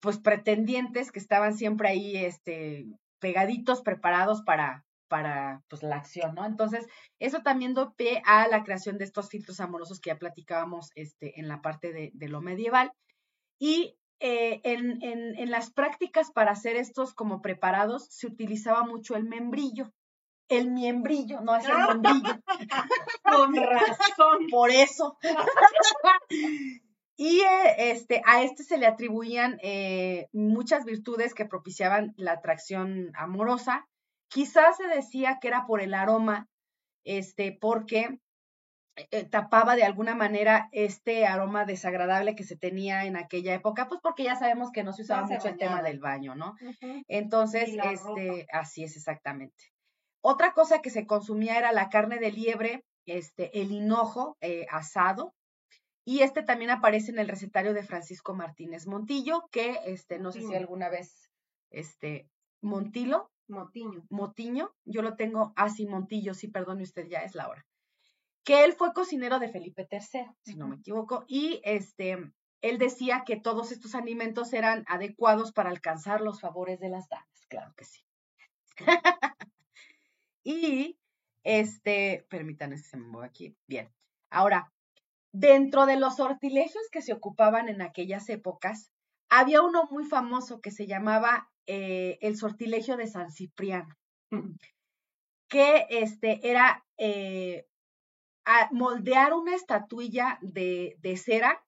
pues 0.01 0.19
pretendientes, 0.19 1.13
que 1.13 1.19
estaban 1.19 1.57
siempre 1.57 1.89
ahí, 1.89 2.17
este, 2.17 2.87
pegaditos, 3.21 3.83
preparados 3.83 4.43
para, 4.43 4.85
para 5.09 5.63
pues, 5.69 5.83
la 5.83 5.97
acción, 5.97 6.35
¿no? 6.35 6.47
Entonces, 6.47 6.87
eso 7.19 7.41
también 7.43 7.75
dio 7.75 7.95
pie 7.95 8.23
a 8.25 8.49
la 8.49 8.65
creación 8.65 8.99
de 8.99 9.05
estos 9.05 9.29
filtros 9.29 9.61
amorosos 9.61 10.01
que 10.01 10.11
ya 10.11 10.19
platicábamos 10.19 10.91
este, 10.95 11.39
en 11.39 11.49
la 11.49 11.61
parte 11.61 11.93
de, 11.93 12.11
de 12.15 12.29
lo 12.29 12.41
medieval. 12.41 12.93
Y 13.59 13.97
eh, 14.21 14.61
en, 14.65 15.03
en, 15.03 15.39
en, 15.39 15.51
las 15.51 15.71
prácticas 15.71 16.31
para 16.31 16.53
hacer 16.53 16.77
estos 16.77 17.15
como 17.15 17.41
preparados 17.41 18.07
se 18.11 18.27
utilizaba 18.27 18.85
mucho 18.85 19.17
el 19.17 19.25
membrillo. 19.25 19.93
El 20.49 20.71
miembrillo, 20.71 21.41
no 21.41 21.57
es 21.57 21.65
el 21.67 21.75
membrillo. 22.03 22.41
Con 23.23 23.55
razón. 23.57 24.47
Por 24.51 24.71
eso. 24.71 25.19
y 27.21 27.41
eh, 27.41 27.91
este, 27.91 28.23
a 28.25 28.43
este 28.43 28.65
se 28.65 28.79
le 28.79 28.87
atribuían 28.87 29.59
eh, 29.63 30.29
muchas 30.33 30.87
virtudes 30.87 31.35
que 31.35 31.45
propiciaban 31.45 32.15
la 32.17 32.33
atracción 32.33 33.13
amorosa. 33.15 33.87
Quizás 34.29 34.79
se 34.79 34.89
decía 34.89 35.37
que 35.39 35.49
era 35.49 35.67
por 35.67 35.83
el 35.83 35.93
aroma, 35.93 36.49
este, 37.05 37.59
porque 37.61 38.21
eh, 38.97 39.25
tapaba 39.25 39.77
de 39.77 39.85
alguna 39.85 40.15
manera 40.15 40.71
este 40.73 41.27
aroma 41.27 41.67
desagradable 41.67 42.35
que 42.35 42.45
se 42.45 42.57
tenía 42.57 43.05
en 43.05 43.19
aquella 43.19 43.53
época, 43.53 43.87
pues 43.87 44.01
porque 44.03 44.25
ya 44.25 44.37
sabemos 44.37 44.71
que 44.73 44.83
no 44.83 44.95
se 44.95 45.03
usaba 45.03 45.27
mucho 45.27 45.49
el 45.49 45.59
tema 45.59 45.83
del 45.83 46.01
baño, 46.01 46.35
¿no? 46.35 46.55
Entonces, 47.07 47.69
este, 47.85 48.47
así 48.51 48.83
es 48.83 48.97
exactamente. 48.97 49.75
Otra 50.23 50.55
cosa 50.55 50.81
que 50.81 50.89
se 50.89 51.05
consumía 51.05 51.59
era 51.59 51.73
la 51.73 51.91
carne 51.91 52.19
de 52.19 52.33
liebre, 52.33 52.83
este, 53.05 53.61
el 53.61 53.73
hinojo 53.73 54.39
eh, 54.41 54.65
asado, 54.71 55.35
y 56.11 56.23
este 56.23 56.43
también 56.43 56.73
aparece 56.73 57.13
en 57.13 57.21
el 57.21 57.29
recetario 57.29 57.73
de 57.73 57.85
Francisco 57.85 58.35
Martínez 58.35 58.89
Montillo, 58.89 59.47
que 59.53 59.79
este, 59.87 60.19
no 60.19 60.33
sé 60.33 60.41
si 60.43 60.53
alguna 60.57 60.89
vez, 60.89 61.31
este, 61.71 62.29
Montilo. 62.61 63.31
Motiño. 63.47 64.05
Motiño, 64.11 64.75
yo 64.85 65.03
lo 65.03 65.15
tengo 65.15 65.53
así, 65.55 65.87
Montillo, 65.87 66.35
sí, 66.35 66.49
perdone 66.49 66.83
usted, 66.83 67.07
ya 67.07 67.21
es 67.21 67.37
la 67.37 67.49
hora 67.49 67.65
que 68.43 68.65
él 68.65 68.73
fue 68.73 68.93
cocinero 68.93 69.39
de 69.39 69.49
Felipe 69.49 69.87
III, 69.89 70.27
si 70.45 70.57
no 70.57 70.67
me 70.67 70.77
equivoco, 70.77 71.25
y 71.29 71.61
este, 71.63 72.19
él 72.63 72.79
decía 72.79 73.23
que 73.25 73.37
todos 73.37 73.71
estos 73.71 73.95
alimentos 73.95 74.53
eran 74.53 74.85
adecuados 74.89 75.53
para 75.53 75.71
alcanzar 75.71 76.23
los 76.23 76.41
favores 76.41 76.81
de 76.81 76.89
las 76.89 77.09
damas, 77.09 77.47
claro 77.49 77.73
que 77.77 77.85
sí. 77.85 78.01
y, 80.43 80.99
este, 81.45 82.27
permítanme 82.29 82.79
se 82.79 82.97
me 82.97 83.07
mueve 83.07 83.29
aquí, 83.29 83.57
bien. 83.69 83.93
Ahora, 84.31 84.73
dentro 85.33 85.87
de 85.87 85.97
los 85.97 86.17
sortilegios 86.17 86.85
que 86.91 87.03
se 87.03 87.13
ocupaban 87.13 87.69
en 87.69 87.83
aquellas 87.83 88.29
épocas, 88.29 88.91
había 89.29 89.63
uno 89.63 89.85
muy 89.91 90.05
famoso 90.05 90.61
que 90.61 90.71
se 90.71 90.87
llamaba 90.87 91.51
eh, 91.67 92.19
el 92.21 92.37
sortilegio 92.37 92.97
de 92.97 93.07
San 93.07 93.31
Cipriano, 93.31 93.97
que 95.49 95.87
este, 95.91 96.49
era 96.49 96.85
eh, 96.99 97.67
moldear 98.73 99.33
una 99.35 99.55
estatuilla 99.55 100.39
de, 100.43 100.97
de, 100.99 101.17
cera. 101.17 101.65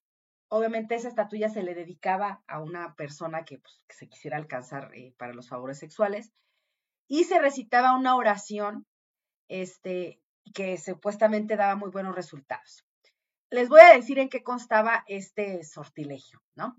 Obviamente 0.48 0.96
esa 0.96 1.08
estatuilla 1.08 1.48
se 1.48 1.62
le 1.62 1.74
dedicaba 1.74 2.42
a 2.48 2.60
una 2.60 2.94
persona 2.96 3.44
que, 3.44 3.58
pues, 3.58 3.80
se 3.88 4.08
quisiera 4.08 4.36
alcanzar 4.36 4.92
eh, 4.94 5.14
para 5.16 5.32
los 5.32 5.48
favores 5.48 5.78
sexuales 5.78 6.32
y 7.08 7.24
se 7.24 7.38
recitaba 7.38 7.96
una 7.96 8.16
oración 8.16 8.86
este, 9.48 10.20
que 10.54 10.76
supuestamente 10.78 11.56
daba 11.56 11.76
muy 11.76 11.90
buenos 11.90 12.14
resultados. 12.14 12.84
Les 13.52 13.68
voy 13.68 13.82
a 13.82 13.94
decir 13.94 14.18
en 14.18 14.30
qué 14.30 14.42
constaba 14.42 15.04
este 15.06 15.62
sortilegio, 15.62 16.42
¿no? 16.54 16.74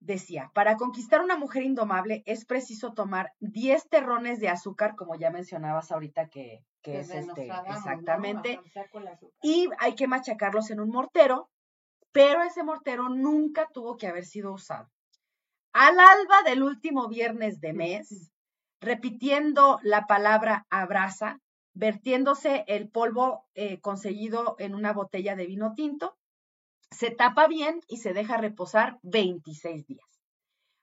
Decía, 0.00 0.50
para 0.54 0.76
conquistar 0.76 1.20
una 1.20 1.36
mujer 1.36 1.64
indomable 1.64 2.22
es 2.24 2.46
preciso 2.46 2.94
tomar 2.94 3.32
10 3.40 3.90
terrones 3.90 4.40
de 4.40 4.48
azúcar, 4.48 4.96
como 4.96 5.16
ya 5.16 5.30
mencionabas 5.30 5.92
ahorita 5.92 6.28
que, 6.28 6.64
que 6.80 7.00
es 7.00 7.10
este, 7.10 7.50
exactamente, 7.68 8.58
y 9.42 9.68
hay 9.78 9.94
que 9.96 10.06
machacarlos 10.06 10.70
en 10.70 10.80
un 10.80 10.88
mortero, 10.88 11.50
pero 12.10 12.42
ese 12.42 12.62
mortero 12.62 13.10
nunca 13.10 13.68
tuvo 13.74 13.98
que 13.98 14.06
haber 14.06 14.24
sido 14.24 14.52
usado. 14.54 14.88
Al 15.74 16.00
alba 16.00 16.42
del 16.46 16.62
último 16.62 17.08
viernes 17.08 17.60
de 17.60 17.72
mes, 17.74 18.32
repitiendo 18.80 19.78
la 19.82 20.06
palabra 20.06 20.66
abraza, 20.70 21.38
vertiéndose 21.78 22.64
el 22.66 22.90
polvo 22.90 23.46
eh, 23.54 23.80
conseguido 23.80 24.56
en 24.58 24.74
una 24.74 24.92
botella 24.92 25.36
de 25.36 25.46
vino 25.46 25.74
tinto, 25.74 26.18
se 26.90 27.12
tapa 27.12 27.46
bien 27.46 27.80
y 27.86 27.98
se 27.98 28.12
deja 28.12 28.36
reposar 28.36 28.98
26 29.02 29.86
días. 29.86 30.08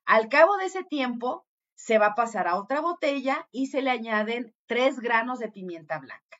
Al 0.05 0.29
cabo 0.29 0.55
de 0.55 0.65
ese 0.65 0.85
tiempo, 0.85 1.45
se 1.73 1.97
va 1.97 2.07
a 2.07 2.15
pasar 2.15 2.47
a 2.47 2.55
otra 2.55 2.79
botella 2.79 3.45
y 3.51 3.67
se 3.67 3.81
le 3.81 3.89
añaden 3.89 4.55
tres 4.67 5.01
granos 5.01 5.39
de 5.39 5.51
pimienta 5.51 5.99
blanca. 5.99 6.37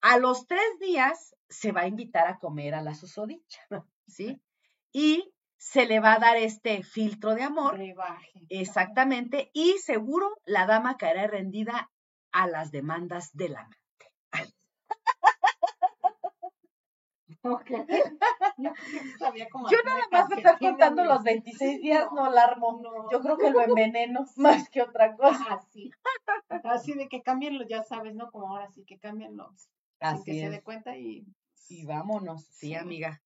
A 0.00 0.18
los 0.18 0.46
tres 0.46 0.78
días 0.78 1.34
se 1.48 1.72
va 1.72 1.80
a 1.80 1.88
invitar 1.88 2.28
a 2.28 2.38
comer 2.38 2.76
a 2.76 2.82
la 2.82 2.94
susodicha, 2.94 3.62
¿sí? 4.06 4.40
Y 4.92 5.34
se 5.56 5.86
le 5.86 5.98
va 5.98 6.14
a 6.14 6.18
dar 6.20 6.36
este 6.36 6.84
filtro 6.84 7.34
de 7.34 7.42
amor. 7.42 7.80
Exactamente. 8.48 9.50
Y 9.52 9.78
seguro 9.78 10.30
la 10.44 10.66
dama 10.66 10.96
caerá 10.96 11.26
rendida 11.26 11.90
a 12.32 12.48
las 12.48 12.70
demandas 12.70 13.34
del 13.34 13.56
amante. 13.56 13.82
Yo 17.42 17.58
nada 19.84 20.02
más 20.12 20.28
de 20.28 20.36
estar 20.36 20.60
contando 20.60 21.04
los 21.04 21.24
26 21.24 21.80
días 21.80 22.06
no 22.14 22.30
la 22.30 22.44
armo. 22.44 22.80
Yo 23.10 23.20
creo 23.20 23.36
que 23.36 23.50
lo 23.50 23.62
enveneno 23.62 24.24
más 24.36 24.68
que 24.68 24.82
otra 24.82 25.16
cosa. 25.16 25.44
Así. 25.50 25.90
Así 26.64 26.94
de 26.94 27.08
que 27.08 27.22
cámbienlo, 27.22 27.66
ya 27.66 27.82
sabes, 27.82 28.14
¿no? 28.14 28.30
Como 28.30 28.48
ahora 28.48 28.70
sí 28.70 28.84
que 28.84 28.98
cámbienlo. 28.98 29.52
Así 30.00 30.24
que 30.24 30.40
se 30.40 30.50
dé 30.50 30.62
cuenta 30.62 30.96
y. 30.96 31.26
Y 31.68 31.86
vámonos. 31.86 32.44
Sí, 32.44 32.74
amiga. 32.74 33.22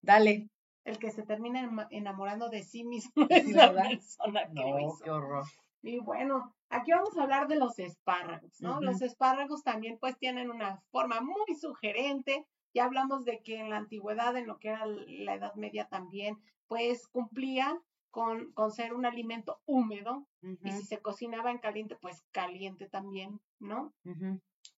Dale. 0.00 0.48
El 0.84 0.98
que 0.98 1.10
se 1.10 1.22
termina 1.22 1.88
enamorando 1.90 2.50
de 2.50 2.62
sí 2.62 2.84
mismo 2.84 3.26
es 3.30 3.50
la 3.52 3.72
persona 3.72 4.46
que 4.48 4.54
no, 4.54 4.98
qué 5.02 5.10
horror. 5.10 5.46
Y 5.84 5.98
bueno, 5.98 6.54
aquí 6.70 6.92
vamos 6.92 7.16
a 7.16 7.22
hablar 7.22 7.46
de 7.46 7.56
los 7.56 7.78
espárragos, 7.78 8.60
¿no? 8.60 8.80
Los 8.80 9.02
espárragos 9.02 9.62
también 9.62 9.98
pues 10.00 10.16
tienen 10.18 10.50
una 10.50 10.80
forma 10.90 11.20
muy 11.20 11.54
sugerente, 11.60 12.46
ya 12.72 12.86
hablamos 12.86 13.24
de 13.24 13.42
que 13.42 13.58
en 13.58 13.68
la 13.68 13.76
antigüedad, 13.76 14.34
en 14.36 14.46
lo 14.46 14.58
que 14.58 14.68
era 14.70 14.86
la 14.86 15.34
Edad 15.34 15.54
Media 15.56 15.86
también, 15.86 16.38
pues 16.68 17.06
cumplía 17.06 17.78
con, 18.10 18.52
con 18.52 18.70
ser 18.70 18.94
un 18.94 19.04
alimento 19.04 19.60
húmedo 19.66 20.26
y 20.40 20.72
si 20.72 20.84
se 20.84 21.02
cocinaba 21.02 21.50
en 21.50 21.58
caliente, 21.58 21.96
pues 22.00 22.22
caliente 22.32 22.88
también, 22.88 23.40
¿no? 23.58 23.92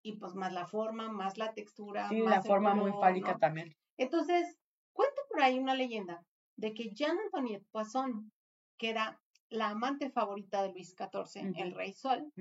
Y 0.02 0.16
pues 0.16 0.34
más 0.34 0.52
la 0.52 0.66
forma, 0.66 1.10
más 1.12 1.38
la 1.38 1.54
textura. 1.54 2.08
Sí, 2.08 2.18
la 2.20 2.42
forma 2.42 2.74
muy 2.74 2.92
fálica 2.92 3.38
también. 3.38 3.76
Entonces, 3.96 4.58
cuento 4.92 5.22
por 5.30 5.40
ahí 5.40 5.58
una 5.58 5.74
leyenda 5.74 6.24
de 6.56 6.74
que 6.74 6.90
Jean 6.90 7.16
Antoniette 7.18 7.66
Poisson, 7.70 8.32
que 8.76 8.90
era 8.90 9.20
la 9.50 9.70
amante 9.70 10.10
favorita 10.10 10.62
de 10.62 10.72
Luis 10.72 10.94
XIV, 10.96 11.52
el 11.56 11.74
rey 11.74 11.92
Sol, 11.92 12.32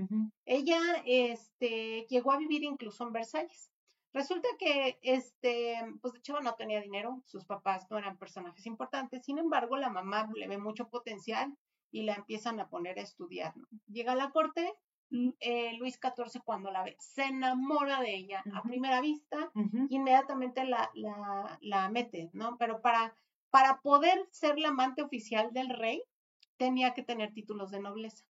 ella 0.45 0.80
este, 1.06 2.06
llegó 2.10 2.32
a 2.32 2.38
vivir 2.38 2.64
incluso 2.64 3.06
en 3.06 3.14
Versalles. 3.14 3.72
Resulta 4.14 4.47
que, 4.58 4.97
este, 5.01 5.76
pues 6.01 6.14
de 6.14 6.20
hecho 6.20 6.39
no 6.39 6.56
tenía 6.56 6.80
dinero, 6.82 7.22
sus 7.26 7.43
papás 7.45 7.86
no 7.89 7.97
eran 7.97 8.18
personajes 8.18 8.66
importantes, 8.66 9.26
sin 9.26 9.38
embargo, 9.39 9.76
la 9.76 9.89
mamá 9.89 10.30
le 10.34 10.47
ve 10.47 10.58
mucho 10.58 10.88
potencial 10.88 11.53
y 11.91 12.03
la 12.03 12.14
empiezan 12.14 12.60
a 12.60 12.70
poner 12.70 12.97
a 12.97 13.01
estudiar. 13.01 13.53
Llega 13.88 14.14
a 14.14 14.16
la 14.16 14.32
corte, 14.32 14.74
mm, 15.10 15.30
eh, 15.39 15.74
Luis 15.78 15.99
XIV 16.01 16.41
cuando 16.43 16.72
la 16.72 16.84
ve, 16.84 16.95
se 16.97 17.26
enamora 17.26 17.99
de 17.99 18.16
ella 18.16 18.41
a 18.53 18.64
primera 18.64 19.01
vista, 19.01 19.51
inmediatamente 19.89 20.64
la, 20.64 20.89
la, 20.93 21.58
la, 21.62 21.89
mete, 21.89 22.30
¿no? 22.32 22.58
Pero 22.58 22.82
para, 22.82 23.16
para 23.49 23.82
poder 23.82 24.28
ser 24.32 24.58
la 24.60 24.70
amante 24.70 25.01
oficial 25.01 25.51
del 25.51 25.70
rey, 25.70 26.01
tenía 26.58 26.93
que 26.93 27.03
tener 27.03 27.34
títulos 27.34 27.72
de 27.72 27.80
nobleza. 27.80 28.24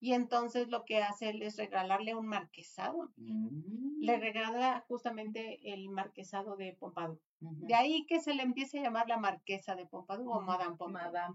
Y 0.00 0.12
entonces 0.12 0.68
lo 0.68 0.84
que 0.84 1.02
hace 1.02 1.30
él 1.30 1.42
es 1.42 1.56
regalarle 1.56 2.14
un 2.14 2.26
marquesado. 2.26 3.10
Le 3.16 4.16
mm. 4.16 4.20
regala 4.20 4.84
justamente 4.88 5.72
el 5.72 5.88
marquesado 5.88 6.56
de 6.56 6.76
Pompadour. 6.78 7.20
De 7.40 7.74
ahí 7.74 8.04
que 8.06 8.20
se 8.20 8.34
le 8.34 8.42
empiece 8.42 8.78
a 8.78 8.82
llamar 8.82 9.08
la 9.08 9.18
marquesa 9.18 9.74
de 9.74 9.86
Pompadour 9.86 10.36
o 10.36 10.40
Madame, 10.40 10.76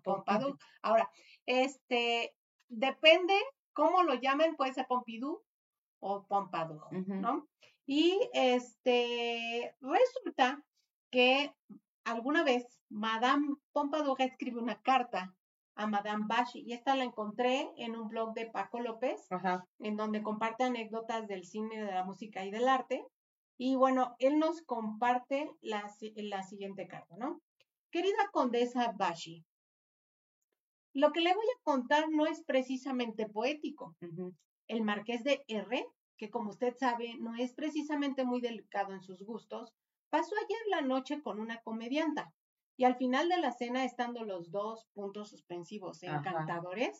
Pompadour. 0.03 0.57
Ahora, 0.81 1.09
este, 1.45 2.35
depende 2.67 3.33
cómo 3.73 4.03
lo 4.03 4.15
llamen, 4.15 4.55
puede 4.55 4.73
ser 4.73 4.87
Pompidou 4.87 5.41
o 5.99 6.25
Pompadour, 6.27 6.91
¿no? 6.91 7.47
Y 7.85 8.19
este, 8.33 9.75
resulta 9.79 10.63
que 11.11 11.53
alguna 12.03 12.43
vez 12.43 12.65
Madame 12.89 13.55
Pompadour 13.71 14.21
escribe 14.21 14.59
una 14.59 14.81
carta 14.81 15.35
a 15.75 15.87
Madame 15.87 16.25
Bashi. 16.27 16.61
Y 16.65 16.73
esta 16.73 16.95
la 16.95 17.03
encontré 17.03 17.69
en 17.77 17.95
un 17.95 18.07
blog 18.07 18.33
de 18.33 18.47
Paco 18.47 18.79
López, 18.79 19.27
en 19.79 19.95
donde 19.95 20.23
comparte 20.23 20.63
anécdotas 20.63 21.27
del 21.27 21.45
cine, 21.45 21.83
de 21.83 21.91
la 21.91 22.03
música 22.03 22.45
y 22.45 22.51
del 22.51 22.67
arte. 22.67 23.05
Y 23.57 23.75
bueno, 23.75 24.15
él 24.19 24.39
nos 24.39 24.61
comparte 24.63 25.51
la, 25.61 25.89
la 26.15 26.43
siguiente 26.43 26.87
carta, 26.87 27.15
¿no? 27.17 27.41
Querida 27.91 28.29
condesa 28.31 28.93
Bashi, 28.97 29.45
lo 30.95 31.11
que 31.11 31.19
le 31.19 31.33
voy 31.33 31.45
a 31.45 31.63
contar 31.63 32.09
no 32.09 32.25
es 32.25 32.41
precisamente 32.45 33.27
poético. 33.27 33.97
El 34.69 34.81
marqués 34.81 35.25
de 35.25 35.43
R, 35.49 35.85
que 36.17 36.29
como 36.29 36.51
usted 36.51 36.73
sabe 36.77 37.17
no 37.19 37.35
es 37.35 37.53
precisamente 37.53 38.23
muy 38.23 38.39
delicado 38.39 38.93
en 38.93 39.01
sus 39.01 39.21
gustos, 39.21 39.73
pasó 40.09 40.33
ayer 40.37 40.59
la 40.69 40.81
noche 40.81 41.21
con 41.21 41.41
una 41.41 41.61
comedianta. 41.63 42.33
Y 42.77 42.83
al 42.83 42.95
final 42.95 43.29
de 43.29 43.37
la 43.37 43.51
cena, 43.51 43.85
estando 43.85 44.23
los 44.23 44.51
dos 44.51 44.85
puntos 44.93 45.29
suspensivos 45.29 46.03
encantadores, 46.03 46.97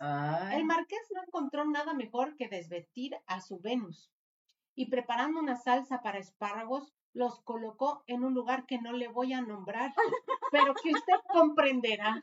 el 0.53 0.65
marqués 0.65 1.07
no 1.13 1.21
encontró 1.23 1.65
nada 1.65 1.93
mejor 1.93 2.36
que 2.38 2.47
desvestir 2.47 3.17
a 3.28 3.41
su 3.41 3.59
Venus. 3.59 4.11
Y 4.73 4.89
preparando 4.89 5.39
una 5.39 5.55
salsa 5.57 6.01
para 6.01 6.19
espárragos, 6.19 6.93
los 7.13 7.41
colocó 7.41 8.03
en 8.07 8.26
un 8.26 8.34
lugar 8.34 8.65
que 8.65 8.78
no 8.78 8.91
le 8.91 9.07
voy 9.07 9.32
a 9.32 9.41
nombrar, 9.41 9.93
pero 10.51 10.73
que 10.76 10.91
usted 10.91 11.13
comprenderá. 11.32 12.21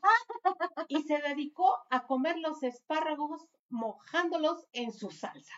Y 0.89 1.03
se 1.03 1.19
dedicó 1.19 1.79
a 1.91 2.07
comer 2.07 2.39
los 2.39 2.63
espárragos 2.63 3.47
mojándolos 3.71 4.67
en 4.73 4.93
su 4.93 5.11
salsa. 5.11 5.55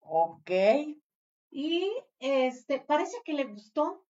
Ok. 0.00 0.50
Y 1.50 1.92
este, 2.18 2.80
parece 2.80 3.18
que 3.24 3.34
le 3.34 3.44
gustó, 3.44 4.04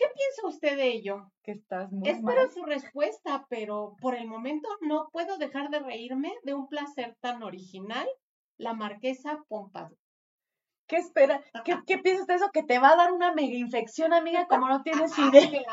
¿Qué 0.00 0.06
piensa 0.14 0.46
usted 0.46 0.76
de 0.78 0.88
ello? 0.88 1.30
Que 1.42 1.52
estás 1.52 1.92
muy 1.92 2.08
Espero 2.08 2.50
su 2.50 2.64
respuesta, 2.64 3.44
pero 3.50 3.96
por 4.00 4.14
el 4.14 4.26
momento 4.26 4.66
no 4.80 5.10
puedo 5.12 5.36
dejar 5.36 5.68
de 5.68 5.80
reírme 5.80 6.32
de 6.42 6.54
un 6.54 6.68
placer 6.68 7.18
tan 7.20 7.42
original, 7.42 8.08
la 8.56 8.72
marquesa 8.72 9.44
Pompadour. 9.46 9.98
¿Qué 10.86 10.96
espera? 10.96 11.44
¿Qué, 11.66 11.78
¿Qué 11.86 11.98
piensas 11.98 12.26
de 12.26 12.36
eso? 12.36 12.50
Que 12.50 12.62
te 12.62 12.78
va 12.78 12.92
a 12.92 12.96
dar 12.96 13.12
una 13.12 13.34
mega 13.34 13.54
infección, 13.54 14.14
amiga, 14.14 14.46
como 14.46 14.68
no 14.68 14.82
tienes 14.84 15.18
idea. 15.18 15.70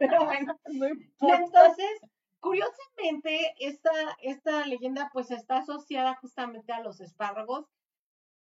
Pero 0.00 0.24
bueno, 0.24 0.58
entonces, 1.20 2.00
curiosamente, 2.40 3.54
esta, 3.60 3.92
esta 4.22 4.66
leyenda 4.66 5.08
pues 5.12 5.30
está 5.30 5.58
asociada 5.58 6.16
justamente 6.16 6.72
a 6.72 6.80
los 6.80 7.00
espárragos. 7.00 7.66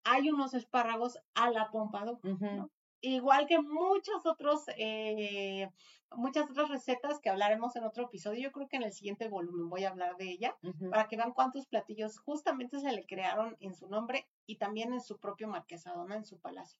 Hay 0.05 0.31
unos 0.31 0.55
espárragos 0.55 1.19
a 1.35 1.51
la 1.51 1.69
Pompadour, 1.69 2.17
¿no? 2.23 2.71
Igual 3.01 3.47
que 3.47 3.59
muchos 3.59 4.25
otros, 4.25 4.65
eh, 4.77 5.69
muchas 6.11 6.49
otras 6.49 6.69
recetas 6.69 7.19
que 7.19 7.29
hablaremos 7.29 7.75
en 7.75 7.83
otro 7.83 8.05
episodio. 8.05 8.41
Yo 8.41 8.51
creo 8.51 8.67
que 8.67 8.77
en 8.77 8.83
el 8.83 8.93
siguiente 8.93 9.27
volumen 9.27 9.69
voy 9.69 9.83
a 9.83 9.89
hablar 9.89 10.15
de 10.17 10.29
ella 10.31 10.55
para 10.89 11.07
que 11.07 11.17
vean 11.17 11.33
cuántos 11.33 11.67
platillos 11.67 12.19
justamente 12.19 12.79
se 12.79 12.91
le 12.91 13.05
crearon 13.05 13.57
en 13.59 13.73
su 13.73 13.87
nombre 13.87 14.27
y 14.45 14.57
también 14.57 14.93
en 14.93 15.01
su 15.01 15.19
propio 15.19 15.47
marquesado, 15.47 16.09
en 16.09 16.25
su 16.25 16.39
palacio. 16.39 16.79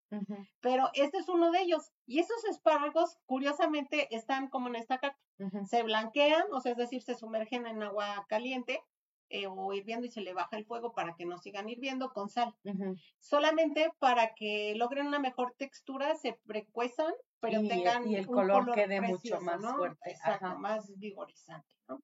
Pero 0.62 0.90
este 0.94 1.18
es 1.18 1.30
uno 1.30 1.52
de 1.52 1.62
ellos. 1.62 1.92
Y 2.06 2.20
esos 2.20 2.44
espárragos, 2.46 3.18
curiosamente, 3.26 4.14
están 4.16 4.48
como 4.48 4.68
en 4.70 4.76
esta 4.76 4.98
carta. 4.98 5.20
Se 5.66 5.84
blanquean, 5.84 6.46
o 6.52 6.62
sea, 6.62 6.72
es 6.72 6.78
decir, 6.78 7.04
se 7.04 7.16
sumergen 7.16 7.68
en 7.68 7.84
agua 7.84 8.26
caliente 8.28 8.82
eh, 9.30 9.48
o 9.48 9.74
hirviendo 9.74 10.06
y 10.06 10.12
se 10.12 10.22
le 10.22 10.34
baja 10.34 10.58
el 10.58 10.66
fuego 10.66 10.94
para 10.94 11.16
que 11.16 11.26
no 11.26 11.38
sigan 11.38 11.68
hirviendo 11.70 12.14
con 12.14 12.30
sal. 12.30 12.56
Solamente 13.20 13.92
para 14.00 14.34
que 14.36 14.74
logren 14.76 15.08
una 15.08 15.20
mejor 15.20 15.54
textura, 15.58 16.16
se 16.16 16.40
precuezan, 16.46 17.14
pero 17.40 17.62
tengan 17.68 18.08
y 18.08 18.16
el 18.16 18.28
color, 18.28 18.72
quede 18.74 19.02
mucho 19.02 19.42
más 19.42 19.62
fuerte. 19.76 20.10
Exacto, 20.10 20.58
más 20.58 20.98
vigorizante. 20.98 21.76
¿no? 21.88 22.02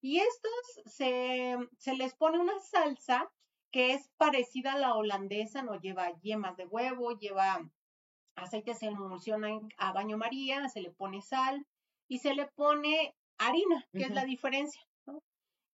Y 0.00 0.18
estos 0.18 0.92
se, 0.92 1.56
se 1.78 1.94
les 1.94 2.14
pone 2.14 2.38
una 2.38 2.58
salsa 2.58 3.30
que 3.70 3.92
es 3.92 4.08
parecida 4.16 4.74
a 4.74 4.78
la 4.78 4.94
holandesa, 4.94 5.62
no 5.62 5.80
lleva 5.80 6.12
yemas 6.20 6.56
de 6.56 6.66
huevo, 6.66 7.18
lleva 7.18 7.68
aceite, 8.36 8.74
se 8.74 8.86
emulsiona 8.86 9.60
a 9.78 9.92
baño 9.92 10.16
María, 10.16 10.68
se 10.68 10.80
le 10.80 10.90
pone 10.90 11.22
sal 11.22 11.66
y 12.08 12.18
se 12.18 12.34
le 12.34 12.46
pone 12.46 13.16
harina, 13.38 13.86
que 13.92 14.02
es 14.02 14.10
la 14.10 14.24
diferencia 14.24 14.80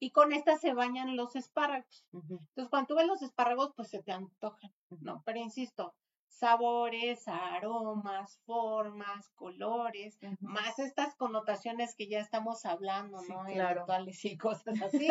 y 0.00 0.10
con 0.10 0.32
esta 0.32 0.56
se 0.56 0.72
bañan 0.72 1.14
los 1.14 1.36
espárragos. 1.36 2.04
Entonces, 2.12 2.68
cuando 2.70 2.88
tú 2.88 2.96
ves 2.96 3.06
los 3.06 3.22
espárragos, 3.22 3.72
pues 3.76 3.90
se 3.90 4.02
te 4.02 4.12
antojan, 4.12 4.72
¿no? 5.00 5.22
Pero 5.26 5.38
insisto, 5.38 5.94
sabores, 6.26 7.28
aromas, 7.28 8.40
formas, 8.46 9.28
colores, 9.34 10.18
más 10.40 10.78
estas 10.78 11.14
connotaciones 11.16 11.94
que 11.94 12.08
ya 12.08 12.18
estamos 12.20 12.64
hablando, 12.64 13.20
¿no? 13.28 13.44
Claro. 13.44 13.82
Rituales 13.82 14.24
y 14.24 14.38
cosas 14.38 14.74
así. 14.82 15.08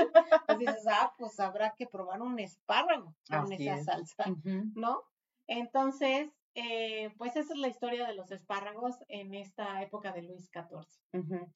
pues 0.48 0.58
dices, 0.58 0.88
ah, 0.90 1.14
pues 1.18 1.40
habrá 1.40 1.76
que 1.78 1.86
probar 1.86 2.22
un 2.24 2.40
espárrago 2.40 3.16
con 3.30 3.54
esa 3.54 3.84
salsa, 3.84 4.26
¿no? 4.74 5.04
Entonces, 5.46 6.32
eh, 6.56 7.14
pues 7.18 7.36
esa 7.36 7.54
es 7.54 7.60
la 7.60 7.68
historia 7.68 8.08
de 8.08 8.16
los 8.16 8.32
espárragos 8.32 8.96
en 9.08 9.36
esta 9.36 9.84
época 9.84 10.12
de 10.12 10.24
Luis 10.24 10.50
XIV. 10.52 11.48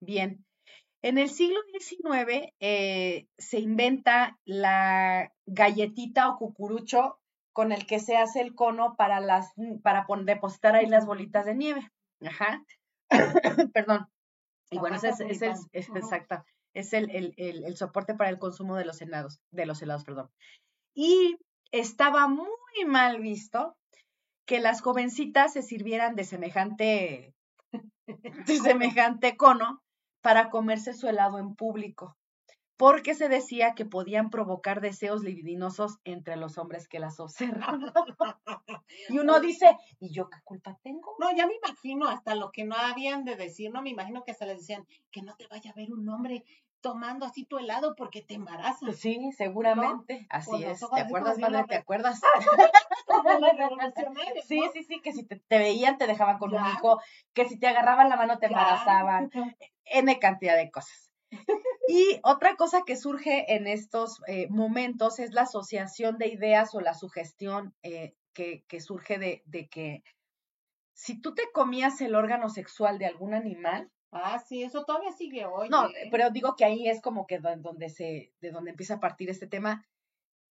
Bien, 0.00 0.44
en 1.04 1.18
el 1.18 1.28
siglo 1.28 1.60
XIX 1.78 2.50
eh, 2.60 3.26
se 3.36 3.60
inventa 3.60 4.38
la 4.46 5.30
galletita 5.44 6.30
o 6.30 6.38
cucurucho 6.38 7.20
con 7.52 7.72
el 7.72 7.86
que 7.86 8.00
se 8.00 8.16
hace 8.16 8.40
el 8.40 8.54
cono 8.54 8.96
para 8.96 9.20
las 9.20 9.52
para 9.82 10.06
depositar 10.24 10.74
ahí 10.74 10.86
las 10.86 11.04
bolitas 11.04 11.44
de 11.44 11.54
nieve. 11.54 11.92
Ajá. 12.26 12.64
Perdón. 13.74 14.08
Y 14.70 14.78
bueno, 14.78 14.96
ese 14.96 15.10
es, 15.10 15.20
es, 15.20 15.42
es, 15.72 15.88
exacto, 15.90 16.42
es 16.72 16.94
el, 16.94 17.10
el, 17.10 17.34
el, 17.36 17.76
soporte 17.76 18.14
para 18.14 18.30
el 18.30 18.38
consumo 18.38 18.74
de 18.74 18.86
los 18.86 19.02
helados, 19.02 19.40
de 19.50 19.66
los 19.66 19.82
helados, 19.82 20.04
perdón. 20.04 20.30
Y 20.94 21.36
estaba 21.70 22.28
muy 22.28 22.48
mal 22.86 23.20
visto 23.20 23.76
que 24.46 24.58
las 24.58 24.80
jovencitas 24.80 25.52
se 25.52 25.62
sirvieran 25.62 26.16
de 26.16 26.24
semejante, 26.24 27.34
de 28.06 28.56
semejante 28.56 29.36
cono 29.36 29.83
para 30.24 30.48
comerse 30.48 30.94
su 30.94 31.06
helado 31.06 31.38
en 31.38 31.54
público, 31.54 32.16
porque 32.78 33.14
se 33.14 33.28
decía 33.28 33.74
que 33.74 33.84
podían 33.84 34.30
provocar 34.30 34.80
deseos 34.80 35.22
libidinosos 35.22 35.98
entre 36.04 36.36
los 36.36 36.56
hombres 36.56 36.88
que 36.88 36.98
las 36.98 37.20
observan. 37.20 37.92
y 39.10 39.18
uno 39.18 39.38
dice, 39.38 39.76
¿y 40.00 40.14
yo 40.14 40.30
qué 40.30 40.38
culpa 40.42 40.78
tengo? 40.82 41.14
No, 41.20 41.30
ya 41.36 41.46
me 41.46 41.56
imagino 41.56 42.08
hasta 42.08 42.34
lo 42.36 42.52
que 42.52 42.64
no 42.64 42.74
habían 42.74 43.26
de 43.26 43.36
decir, 43.36 43.70
no 43.70 43.82
me 43.82 43.90
imagino 43.90 44.24
que 44.24 44.30
hasta 44.30 44.46
les 44.46 44.60
decían 44.60 44.86
que 45.10 45.20
no 45.20 45.36
te 45.36 45.46
vaya 45.46 45.72
a 45.72 45.74
ver 45.74 45.92
un 45.92 46.08
hombre 46.08 46.42
tomando 46.84 47.24
así 47.24 47.46
tu 47.46 47.56
helado 47.56 47.94
porque 47.96 48.20
te 48.20 48.34
embarazas. 48.34 48.98
Sí, 48.98 49.32
seguramente. 49.32 50.26
Así 50.28 50.62
es. 50.62 50.80
¿Te 50.80 51.00
acuerdas, 51.00 51.38
madre? 51.38 51.64
¿Te 51.66 51.76
acuerdas? 51.76 52.20
sí, 54.46 54.60
sí, 54.74 54.84
sí, 54.84 55.00
que 55.00 55.14
si 55.14 55.24
te, 55.24 55.40
veían 55.48 55.96
te 55.96 56.06
dejaban 56.06 56.36
con 56.36 56.54
un 56.54 56.66
hijo, 56.66 57.00
que 57.32 57.48
si 57.48 57.58
te 57.58 57.68
agarraban 57.68 58.10
la 58.10 58.16
mano 58.16 58.38
te 58.38 58.46
embarazaban, 58.46 59.30
N 59.86 60.18
cantidad 60.18 60.58
de 60.58 60.70
cosas. 60.70 61.10
Y 61.88 62.20
otra 62.22 62.54
cosa 62.56 62.82
que 62.84 62.96
surge 62.96 63.54
en 63.54 63.66
estos 63.66 64.20
eh, 64.26 64.48
momentos 64.50 65.20
es 65.20 65.32
la 65.32 65.42
asociación 65.42 66.18
de 66.18 66.28
ideas 66.28 66.74
o 66.74 66.82
la 66.82 66.92
sugestión 66.92 67.74
eh, 67.82 68.14
que, 68.34 68.62
que, 68.68 68.80
surge 68.80 69.18
de, 69.18 69.42
de 69.46 69.68
que 69.68 70.04
si 70.92 71.18
tú 71.18 71.34
te 71.34 71.50
comías 71.50 71.98
el 72.02 72.14
órgano 72.14 72.50
sexual 72.50 72.98
de 72.98 73.06
algún 73.06 73.32
animal, 73.32 73.90
Ah, 74.16 74.38
sí, 74.38 74.62
eso 74.62 74.84
todavía 74.84 75.10
sigue 75.10 75.44
hoy. 75.44 75.68
No, 75.68 75.88
pero 76.12 76.30
digo 76.30 76.54
que 76.54 76.64
ahí 76.64 76.88
es 76.88 77.00
como 77.00 77.26
que 77.26 77.40
donde 77.40 77.88
se, 77.88 78.32
de 78.40 78.52
donde 78.52 78.70
empieza 78.70 78.94
a 78.94 79.00
partir 79.00 79.28
este 79.28 79.48
tema, 79.48 79.84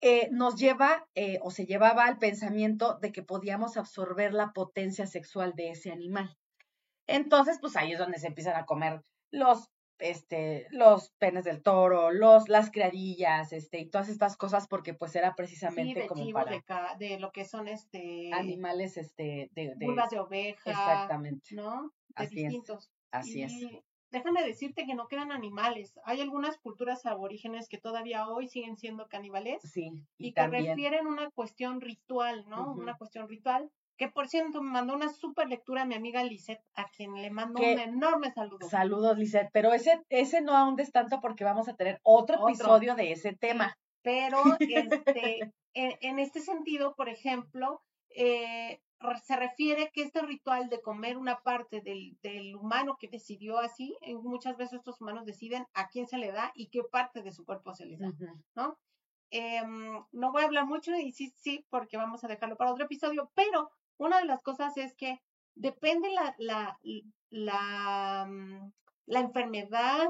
eh, 0.02 0.28
nos 0.32 0.56
lleva 0.58 1.08
eh, 1.16 1.40
o 1.42 1.50
se 1.50 1.66
llevaba 1.66 2.04
al 2.04 2.18
pensamiento 2.18 3.00
de 3.00 3.14
que 3.14 3.24
podíamos 3.24 3.78
absorber 3.78 4.34
la 4.34 4.52
potencia 4.52 5.08
sexual 5.08 5.54
de 5.56 5.70
ese 5.70 5.94
animal. 5.94 6.38
Entonces, 7.08 7.58
pues 7.62 7.78
ahí 7.78 7.94
es 7.94 8.00
donde 8.00 8.20
se 8.20 8.28
empiezan 8.28 8.58
a 8.58 8.66
comer 8.66 9.02
los, 9.32 9.70
este, 10.00 10.68
los 10.72 11.12
penes 11.20 11.46
del 11.46 11.64
toro, 11.64 12.12
los, 12.12 12.50
las 12.50 12.70
criadillas, 12.70 13.54
este, 13.54 13.80
y 13.80 13.90
todas 13.90 14.10
estas 14.10 14.36
cosas, 14.36 14.68
porque 14.68 14.94
pues 14.94 15.16
era 15.16 15.36
precisamente 15.36 16.06
como 16.08 16.30
para 16.32 16.52
de, 16.52 17.08
de, 17.08 17.20
lo 17.20 17.32
que 17.32 17.46
son 17.46 17.70
este 17.70 18.30
animales, 18.34 18.98
este, 18.98 19.50
de, 19.54 19.74
de 19.78 19.88
de 20.12 20.20
oveja, 20.20 20.70
exactamente, 20.70 21.56
¿no? 21.56 21.94
De 22.18 22.28
distintos. 22.28 22.93
Así 23.14 23.44
es. 23.44 23.54
Déjame 24.10 24.44
decirte 24.44 24.86
que 24.86 24.96
no 24.96 25.08
quedan 25.08 25.32
animales. 25.32 26.00
Hay 26.06 26.22
algunas 26.22 26.58
culturas 26.58 27.06
aborígenes 27.06 27.68
que 27.68 27.80
todavía 27.80 28.28
hoy 28.28 28.48
siguen 28.48 28.78
siendo 28.78 29.08
caníbales. 29.08 29.62
Sí. 29.64 29.92
Y, 30.18 30.34
que 30.34 30.48
refieren 30.48 31.08
una 31.08 31.30
cuestión 31.32 31.82
ritual, 31.82 32.46
¿no? 32.48 32.74
Una 32.74 32.96
cuestión 32.96 33.28
ritual. 33.28 33.72
Que 33.98 34.08
por 34.08 34.28
cierto 34.28 34.62
me 34.62 34.72
mandó 34.72 34.96
una 34.96 35.10
súper 35.10 35.48
lectura 35.48 35.84
a 35.84 35.86
mi 35.86 35.94
amiga 35.96 36.24
Lisette, 36.24 36.64
a 36.76 36.90
quien 36.90 37.14
le 37.22 37.30
mando 37.30 37.62
un 37.62 37.80
enorme 37.80 38.32
saludo. 38.32 38.68
Saludos, 38.68 39.18
Lisette. 39.18 39.50
Pero 39.54 39.74
ese, 39.74 40.02
ese 40.10 40.42
no 40.42 40.56
ahondes 40.56 40.92
tanto 40.92 41.20
porque 41.20 41.44
vamos 41.44 41.68
a 41.68 41.76
tener 41.76 42.00
otro, 42.04 42.48
episodio 42.48 42.96
de 42.96 43.12
ese 43.12 43.36
tema. 43.36 43.78
Pero 44.02 44.44
este, 44.60 45.54
en, 45.74 45.94
en, 46.02 46.20
este 46.20 46.40
sentido, 46.40 46.94
por 46.96 47.10
ejemplo, 47.10 47.82
eh, 48.10 48.80
se 49.24 49.36
refiere 49.36 49.92
que 49.94 50.04
este 50.04 50.22
ritual 50.22 50.70
de 50.70 50.82
comer 50.82 51.18
una 51.18 51.42
parte 51.42 51.82
del, 51.82 52.18
del, 52.22 52.56
humano 52.56 52.98
que 53.00 53.08
decidió 53.08 53.60
así, 53.60 53.96
muchas 54.22 54.58
veces 54.58 54.80
estos 54.80 55.02
humanos 55.02 55.26
deciden 55.26 55.66
a 55.74 55.88
quién 55.90 56.08
se 56.08 56.18
le 56.18 56.32
da 56.32 56.52
y 56.56 56.68
qué 56.68 56.84
parte 56.84 57.22
de 57.22 57.32
su 57.32 57.46
cuerpo 57.46 57.74
se 57.74 57.86
les 57.86 58.00
da, 58.00 58.12
¿no? 58.56 58.78
Em, 59.30 60.04
no 60.12 60.32
voy 60.32 60.44
a 60.44 60.46
hablar 60.46 60.66
mucho 60.66 60.96
y 60.96 61.12
sí, 61.12 61.34
sí, 61.36 61.66
porque 61.70 61.98
vamos 61.98 62.24
a 62.24 62.28
dejarlo 62.28 62.56
para 62.56 62.72
otro 62.72 62.86
episodio, 62.86 63.32
pero 63.34 63.72
una 63.98 64.20
de 64.20 64.26
las 64.26 64.42
cosas 64.42 64.78
es 64.78 64.94
que 64.96 65.22
depende 65.56 66.10
la, 66.12 66.36
la, 66.38 66.80
la, 67.30 68.28
mm, 68.30 68.72
la 69.08 69.20
enfermedad 69.20 70.08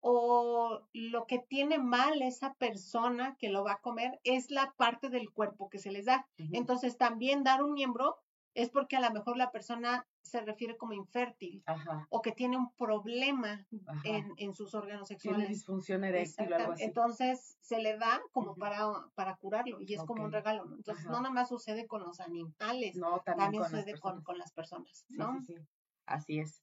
o 0.00 0.80
lo 0.92 1.26
que 1.26 1.38
tiene 1.38 1.78
mal 1.78 2.22
esa 2.22 2.54
persona 2.54 3.36
que 3.38 3.50
lo 3.50 3.62
va 3.62 3.74
a 3.74 3.80
comer 3.80 4.20
es 4.24 4.50
la 4.50 4.74
parte 4.76 5.10
del 5.10 5.30
cuerpo 5.30 5.70
que 5.70 5.78
se 5.78 5.92
les 5.92 6.06
da. 6.06 6.26
Entonces, 6.52 6.98
también 6.98 7.44
dar 7.44 7.62
un 7.62 7.72
miembro 7.72 8.18
es 8.54 8.70
porque 8.70 8.96
a 8.96 9.00
lo 9.00 9.10
mejor 9.12 9.36
la 9.36 9.50
persona 9.50 10.06
se 10.22 10.40
refiere 10.40 10.76
como 10.76 10.92
infértil 10.92 11.64
o 12.08 12.22
que 12.22 12.32
tiene 12.32 12.56
un 12.56 12.72
problema 12.74 13.66
en, 14.04 14.32
en, 14.36 14.54
sus 14.54 14.74
órganos 14.74 15.08
sexuales. 15.08 15.38
Tiene 15.38 15.54
disfunción 15.54 16.04
eréctil 16.04 16.52
o 16.52 16.56
algo 16.56 16.72
así. 16.72 16.84
Entonces 16.84 17.58
se 17.60 17.80
le 17.80 17.96
da 17.98 18.20
como 18.32 18.54
para, 18.56 18.86
para 19.14 19.36
curarlo 19.36 19.80
y 19.80 19.94
es 19.94 20.02
como 20.04 20.24
un 20.24 20.32
regalo. 20.32 20.64
Entonces 20.74 21.06
no 21.06 21.20
nada 21.20 21.30
más 21.30 21.48
sucede 21.48 21.86
con 21.86 22.02
los 22.02 22.20
animales, 22.20 22.98
también, 23.24 23.64
sucede 23.64 23.98
con, 23.98 24.22
con, 24.22 24.38
las 24.38 24.52
personas. 24.52 25.04
¿no? 25.10 25.40
Sí, 25.40 25.54
sí, 25.54 25.66
Así 26.06 26.38
es. 26.38 26.61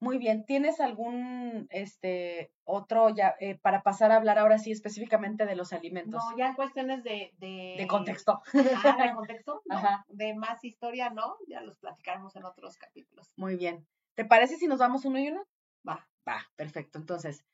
Muy 0.00 0.16
bien, 0.16 0.46
¿tienes 0.46 0.80
algún 0.80 1.66
este 1.70 2.50
otro 2.64 3.10
ya 3.10 3.34
eh, 3.38 3.58
para 3.58 3.82
pasar 3.82 4.12
a 4.12 4.16
hablar 4.16 4.38
ahora 4.38 4.58
sí 4.58 4.72
específicamente 4.72 5.44
de 5.44 5.56
los 5.56 5.74
alimentos? 5.74 6.22
No, 6.24 6.38
ya 6.38 6.48
en 6.48 6.54
cuestiones 6.54 7.04
de 7.04 7.32
de, 7.38 7.76
de 7.78 7.86
contexto. 7.86 8.40
Ah, 8.82 8.96
de 8.98 9.14
contexto, 9.14 9.62
Ajá. 9.68 10.06
de 10.08 10.34
más 10.34 10.64
historia, 10.64 11.10
no, 11.10 11.36
ya 11.46 11.60
los 11.60 11.76
platicaremos 11.78 12.34
en 12.36 12.44
otros 12.44 12.78
capítulos. 12.78 13.32
Muy 13.36 13.56
bien. 13.56 13.86
¿Te 14.14 14.24
parece 14.24 14.56
si 14.56 14.66
nos 14.66 14.78
vamos 14.78 15.04
uno 15.04 15.18
y 15.18 15.28
uno? 15.28 15.46
Va. 15.86 16.08
Va, 16.26 16.46
perfecto. 16.56 16.98
Entonces, 16.98 17.44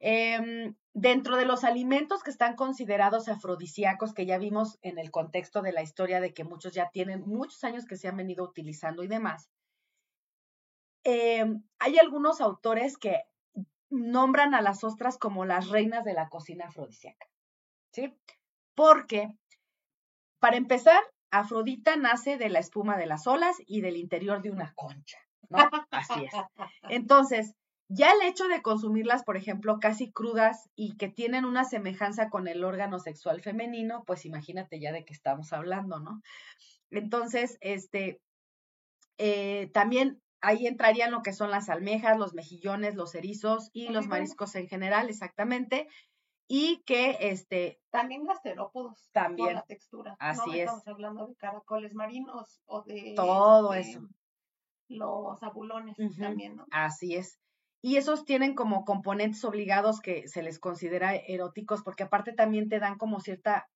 eh, 0.00 0.74
dentro 0.92 1.36
de 1.36 1.44
los 1.44 1.62
alimentos 1.62 2.24
que 2.24 2.30
están 2.30 2.56
considerados 2.56 3.28
afrodisíacos, 3.28 4.12
que 4.12 4.26
ya 4.26 4.38
vimos 4.38 4.78
en 4.82 4.98
el 4.98 5.12
contexto 5.12 5.62
de 5.62 5.72
la 5.72 5.82
historia 5.82 6.20
de 6.20 6.34
que 6.34 6.42
muchos 6.42 6.74
ya 6.74 6.90
tienen 6.90 7.22
muchos 7.26 7.62
años 7.62 7.86
que 7.86 7.96
se 7.96 8.08
han 8.08 8.16
venido 8.16 8.44
utilizando 8.44 9.04
y 9.04 9.08
demás, 9.08 9.48
Em, 11.04 11.62
hay 11.78 11.98
algunos 11.98 12.40
autores 12.40 12.96
que 12.96 13.22
nombran 13.90 14.54
a 14.54 14.62
las 14.62 14.84
ostras 14.84 15.18
como 15.18 15.44
las 15.44 15.68
reinas 15.68 16.04
de 16.04 16.14
la 16.14 16.28
cocina 16.28 16.66
afrodisíaca, 16.66 17.26
¿sí? 17.92 18.14
Porque, 18.74 19.28
para 20.38 20.56
empezar, 20.56 21.02
Afrodita 21.30 21.96
nace 21.96 22.36
de 22.36 22.50
la 22.50 22.58
espuma 22.58 22.96
de 22.98 23.06
las 23.06 23.26
olas 23.26 23.56
y 23.66 23.80
del 23.80 23.96
interior 23.96 24.42
de 24.42 24.50
una 24.50 24.74
concha, 24.74 25.18
¿no? 25.48 25.58
Así 25.90 26.24
es. 26.24 26.32
Entonces, 26.90 27.54
ya 27.88 28.12
el 28.12 28.22
hecho 28.22 28.48
de 28.48 28.62
consumirlas, 28.62 29.24
por 29.24 29.36
ejemplo, 29.36 29.78
casi 29.80 30.12
crudas 30.12 30.68
y 30.74 30.96
que 30.96 31.08
tienen 31.08 31.44
una 31.44 31.64
semejanza 31.64 32.30
con 32.30 32.48
el 32.48 32.64
órgano 32.64 32.98
sexual 32.98 33.40
femenino, 33.42 34.04
pues 34.06 34.24
imagínate 34.26 34.78
ya 34.78 34.92
de 34.92 35.04
qué 35.04 35.12
estamos 35.12 35.52
hablando, 35.52 36.00
¿no? 36.00 36.22
Entonces, 36.90 37.58
este, 37.60 38.20
eh, 39.18 39.70
también 39.72 40.20
ahí 40.42 40.66
entrarían 40.66 41.12
lo 41.12 41.22
que 41.22 41.32
son 41.32 41.50
las 41.50 41.68
almejas, 41.68 42.18
los 42.18 42.34
mejillones, 42.34 42.94
los 42.94 43.14
erizos 43.14 43.70
y 43.72 43.88
los 43.88 44.08
mariscos 44.08 44.54
en 44.56 44.68
general, 44.68 45.08
exactamente. 45.08 45.88
Y 46.48 46.82
que 46.84 47.16
este. 47.20 47.80
También 47.90 48.24
gasterópodos. 48.24 49.08
También. 49.12 49.54
la 49.54 49.62
textura. 49.62 50.16
Así 50.18 50.50
es. 50.58 50.66
Estamos 50.66 50.86
hablando 50.88 51.26
de 51.28 51.36
caracoles 51.36 51.94
marinos 51.94 52.60
o 52.66 52.82
de. 52.82 53.14
Todo 53.16 53.72
eso. 53.72 54.00
Los 54.88 55.42
abulones 55.42 55.96
también, 56.18 56.56
¿no? 56.56 56.66
Así 56.70 57.14
es. 57.14 57.38
Y 57.80 57.96
esos 57.96 58.24
tienen 58.24 58.54
como 58.54 58.84
componentes 58.84 59.44
obligados 59.44 60.00
que 60.00 60.28
se 60.28 60.42
les 60.42 60.58
considera 60.58 61.16
eróticos, 61.16 61.82
porque 61.82 62.02
aparte 62.04 62.32
también 62.32 62.68
te 62.68 62.78
dan 62.78 62.98
como 62.98 63.20
cierta 63.20 63.68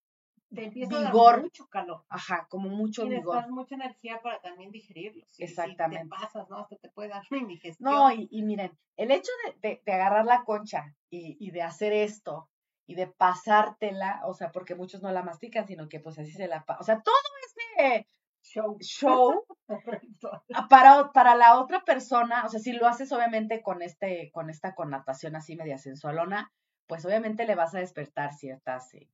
te 0.55 0.65
empieza 0.65 0.99
vigor. 0.99 1.29
a 1.29 1.33
dar 1.33 1.43
mucho 1.43 1.69
calor. 1.69 2.05
Ajá, 2.09 2.47
como 2.49 2.69
mucho 2.69 3.05
y 3.05 3.11
vigor. 3.11 3.49
mucha 3.51 3.75
energía 3.75 4.21
para 4.23 4.41
también 4.41 4.71
digerirlo. 4.71 5.25
Exactamente. 5.39 6.05
Si 6.05 6.11
te 6.11 6.17
pasas, 6.17 6.49
¿no? 6.49 6.59
Hasta 6.59 6.77
te 6.77 6.89
puede 6.89 7.09
dar 7.09 7.23
una 7.31 7.41
indigestión. 7.41 7.93
No, 7.93 8.13
y, 8.13 8.43
miren, 8.43 8.77
el 8.97 9.11
hecho 9.11 9.31
de, 9.61 9.83
de, 9.85 9.93
agarrar 9.93 10.25
la 10.25 10.45
concha 10.45 10.95
y, 11.11 11.37
y, 11.41 11.51
de 11.51 11.63
hacer 11.63 11.93
esto 11.93 12.49
y 12.87 12.95
de 12.95 13.09
pasártela, 13.09 14.23
o 14.25 14.35
sea, 14.35 14.53
porque 14.53 14.75
muchos 14.75 15.03
no 15.03 15.11
la 15.11 15.23
mastican, 15.23 15.67
sino 15.67 15.89
que 15.89 16.01
pues 16.01 16.19
así 16.19 16.31
se 16.31 16.47
la... 16.47 16.65
O 16.79 16.85
sea, 16.85 17.03
todo 17.03 17.15
ese 17.47 18.07
show, 18.43 18.79
show 18.81 19.45
para, 20.71 21.11
para 21.13 21.35
la 21.35 21.61
otra 21.61 21.85
persona, 21.85 22.45
o 22.45 22.49
sea, 22.49 22.61
si 22.61 22.73
lo 22.73 22.87
haces 22.87 23.11
obviamente 23.11 23.61
con, 23.63 23.83
este, 23.83 24.31
con 24.33 24.51
esta 24.51 24.75
connotación 24.75 25.35
así 25.35 25.57
media 25.57 25.79
sensualona, 25.79 26.53
pues 26.87 27.05
obviamente 27.05 27.45
le 27.47 27.57
vas 27.57 27.75
a 27.75 27.81
despertar 27.81 28.33
ciertas... 28.33 28.95
Eh, 28.95 29.09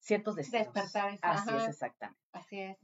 ciertos 0.00 0.36
deseos. 0.36 0.72
Despertar. 0.72 1.18
Así 1.22 1.50
es, 1.54 1.68
exactamente. 1.68 2.20
Así 2.32 2.58
es, 2.58 2.78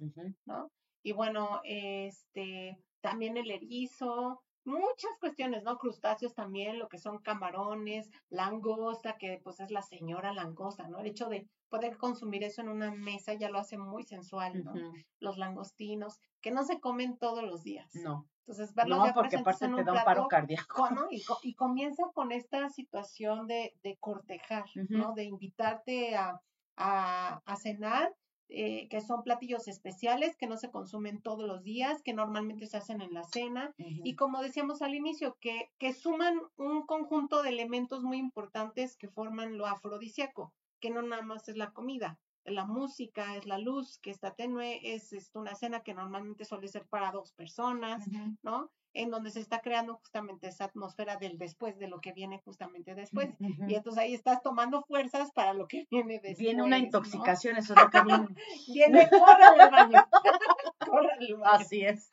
¿no? 0.45 0.71
Y 1.03 1.13
bueno, 1.13 1.61
este, 1.65 2.79
también 3.01 3.37
el 3.37 3.51
erizo, 3.51 4.43
muchas 4.65 5.13
cuestiones, 5.21 5.63
¿no? 5.63 5.79
Crustáceos 5.79 6.35
también, 6.35 6.79
lo 6.79 6.89
que 6.89 6.99
son 6.99 7.19
camarones, 7.19 8.11
langosta, 8.29 9.17
que 9.17 9.41
pues 9.43 9.61
es 9.61 9.71
la 9.71 9.83
señora 9.83 10.33
langosta, 10.33 10.89
¿no? 10.89 10.99
El 10.99 11.07
hecho 11.07 11.29
de 11.29 11.49
poder 11.69 11.97
consumir 11.97 12.45
eso 12.45 12.61
en 12.61 12.69
una 12.69 12.93
mesa 12.93 13.35
ya 13.35 13.51
lo 13.51 13.59
hace 13.59 13.79
muy 13.79 14.03
sensual, 14.03 14.65
¿no? 14.65 14.75
Los 15.21 15.39
langostinos, 15.39 16.19
que 16.41 16.51
no 16.51 16.65
se 16.65 16.81
comen 16.81 17.17
todos 17.19 17.45
los 17.45 17.63
días. 17.63 17.89
No. 17.95 18.29
Entonces, 18.41 18.75
verlos 18.75 18.99
no, 18.99 19.15
porque 19.15 19.37
aparte 19.37 19.67
te 19.67 19.85
da 19.85 19.93
un 19.93 20.05
paro 20.05 20.29
cardíaco. 20.29 20.91
¿no? 20.91 21.09
Y, 21.11 21.25
y, 21.43 21.55
comienza 21.55 22.05
con 22.15 22.31
esta 22.31 22.69
situación 22.69 23.49
de, 23.49 23.75
de 23.83 23.97
cortejar, 23.97 24.65
¿no? 24.89 25.15
De 25.15 25.25
invitarte 25.25 26.17
a, 26.17 26.41
a, 26.77 27.43
cenar 27.57 28.15
eh, 28.49 28.87
que 28.89 29.01
son 29.01 29.25
platillos 29.25 29.67
especiales 29.67 30.37
que 30.37 30.47
no 30.47 30.57
se 30.57 30.71
consumen 30.71 31.21
todos 31.21 31.47
los 31.47 31.65
días, 31.65 32.03
que 32.03 32.15
normalmente 32.15 32.67
se 32.67 32.77
hacen 32.77 33.01
en 33.01 33.13
la 33.13 33.25
cena. 33.25 33.75
Y 33.79 34.15
como 34.15 34.41
decíamos 34.41 34.83
al 34.83 34.95
inicio, 34.95 35.37
que, 35.41 35.71
que 35.79 35.93
suman 35.93 36.41
un 36.57 36.87
conjunto 36.87 37.43
de 37.43 37.49
elementos 37.49 38.03
muy 38.03 38.19
importantes 38.19 38.97
que 38.97 39.09
forman 39.09 39.59
lo 39.59 39.67
afrodisíaco, 39.67 40.53
que 40.81 40.91
no 40.91 41.03
nada 41.03 41.23
más 41.23 41.49
es 41.49 41.57
la 41.57 41.73
comida, 41.73 42.19
la 42.45 42.65
música, 42.65 43.37
es 43.37 43.47
la 43.47 43.59
luz 43.59 43.99
que 43.99 44.11
está 44.11 44.35
tenue, 44.35 44.81
es, 44.83 45.13
es 45.13 45.35
una 45.35 45.55
cena 45.55 45.81
que 45.81 45.95
normalmente 45.95 46.45
suele 46.45 46.69
ser 46.69 46.87
para 46.87 47.11
dos 47.11 47.33
personas, 47.33 48.07
¿no? 48.43 48.71
En 48.99 49.11
donde 49.11 49.31
se 49.31 49.41
está 49.41 49.61
creando 49.61 49.97
justamente 49.97 50.49
esa 50.49 50.65
atmósfera 50.65 51.17
del 51.17 51.37
después, 51.37 51.79
de 51.79 51.87
lo 51.87 52.01
que 52.01 52.13
viene 52.13 52.41
justamente 52.45 52.95
después. 52.95 53.29
Y 53.69 53.75
entonces 53.75 54.03
ahí 54.03 54.15
estás 54.15 54.43
tomando 54.43 54.83
fuerzas 54.83 55.33
para 55.33 55.53
lo 55.53 55.69
que 55.69 55.87
viene 55.91 56.15
después. 56.15 56.39
Viene 56.39 56.63
una 56.63 56.79
intoxicación, 56.79 57.57
eso 57.57 57.75
es 57.75 57.83
lo 57.83 57.91
que 57.91 58.03
viene. 58.03 58.29
viene, 58.73 59.11
corre 59.11 59.45
al 59.45 59.71
baño. 59.71 59.99
al 60.81 61.07
baño. 61.07 61.45
Así 61.45 61.85
es. 61.85 62.13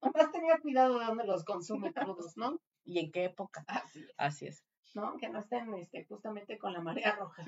Además 0.00 0.32
tenía 0.32 0.58
cuidado 0.58 0.98
de 0.98 1.06
dónde 1.06 1.24
los 1.24 1.44
consume 1.44 1.92
crudos, 1.92 2.36
¿no? 2.36 2.60
Y 2.84 3.00
en 3.00 3.10
qué 3.10 3.24
época. 3.24 3.64
Así 3.66 4.00
es. 4.00 4.14
Así 4.16 4.46
es. 4.46 4.64
¿no? 4.94 5.16
Que 5.16 5.28
no 5.28 5.40
estén 5.40 5.72
este, 5.74 6.04
justamente 6.04 6.58
con 6.58 6.72
la 6.72 6.80
marea 6.80 7.16
roja. 7.16 7.44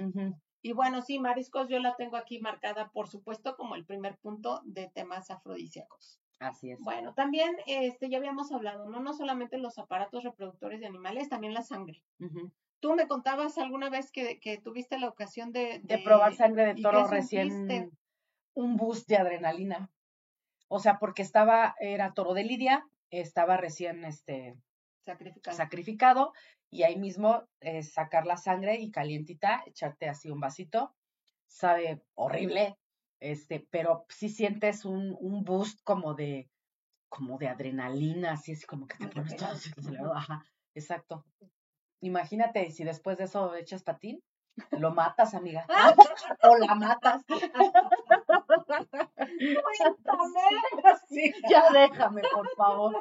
Y 0.62 0.72
bueno, 0.72 1.02
sí, 1.02 1.18
mariscos 1.18 1.68
yo 1.68 1.78
la 1.78 1.94
tengo 1.96 2.16
aquí 2.16 2.40
marcada, 2.40 2.90
por 2.90 3.08
supuesto, 3.08 3.56
como 3.56 3.74
el 3.74 3.84
primer 3.84 4.16
punto 4.18 4.62
de 4.64 4.88
temas 4.88 5.30
afrodisíacos. 5.30 6.18
Así 6.38 6.70
es. 6.70 6.80
Bueno, 6.80 7.14
también 7.14 7.56
este, 7.66 8.08
ya 8.08 8.18
habíamos 8.18 8.52
hablado, 8.52 8.88
¿no? 8.88 9.00
No 9.00 9.14
solamente 9.14 9.58
los 9.58 9.78
aparatos 9.78 10.24
reproductores 10.24 10.80
de 10.80 10.86
animales, 10.86 11.28
también 11.28 11.54
la 11.54 11.62
sangre. 11.62 12.02
Tú 12.80 12.94
me 12.94 13.06
contabas 13.06 13.56
alguna 13.58 13.88
vez 13.88 14.10
que, 14.10 14.38
que 14.40 14.58
tuviste 14.58 14.98
la 14.98 15.08
ocasión 15.08 15.52
de, 15.52 15.80
de, 15.82 15.98
probar 15.98 16.34
sangre 16.34 16.66
de 16.66 16.82
toro 16.82 17.06
recién, 17.06 17.90
un 18.54 18.76
boost 18.76 19.08
de 19.08 19.16
adrenalina. 19.16 19.90
O 20.68 20.78
sea, 20.80 20.98
porque 20.98 21.22
estaba, 21.22 21.74
era 21.78 22.12
toro 22.14 22.34
de 22.34 22.44
Lidia, 22.44 22.86
estaba 23.10 23.56
recién 23.56 24.04
este, 24.04 24.56
sacrificado. 25.00 25.56
sacrificado 25.56 26.32
y 26.70 26.82
ahí 26.82 26.96
mismo 26.96 27.48
eh, 27.60 27.82
sacar 27.82 28.26
la 28.26 28.36
sangre 28.36 28.80
y 28.80 28.90
calientita, 28.90 29.62
echarte 29.66 30.08
así 30.08 30.30
un 30.30 30.40
vasito. 30.40 30.94
Sabe 31.46 32.02
horrible, 32.14 32.76
este, 33.20 33.66
pero 33.70 34.04
sí 34.08 34.28
sientes 34.28 34.84
un, 34.84 35.16
un 35.20 35.44
boost 35.44 35.80
como 35.84 36.14
de, 36.14 36.48
como 37.08 37.38
de 37.38 37.48
adrenalina, 37.48 38.32
así 38.32 38.52
es 38.52 38.66
como 38.66 38.86
que 38.86 38.96
te 38.96 39.06
pones 39.08 39.36
todo 39.36 39.48
Ajá, 40.14 40.44
exacto. 40.74 41.24
Imagínate 42.00 42.70
si 42.70 42.84
después 42.84 43.16
de 43.18 43.24
eso 43.24 43.54
echas 43.54 43.82
patín, 43.82 44.22
lo 44.72 44.90
matas, 44.94 45.34
amiga. 45.34 45.64
o 46.42 46.56
la 46.56 46.74
matas. 46.74 47.22
ya 51.48 51.70
déjame, 51.72 52.22
por 52.32 52.48
favor. 52.56 53.00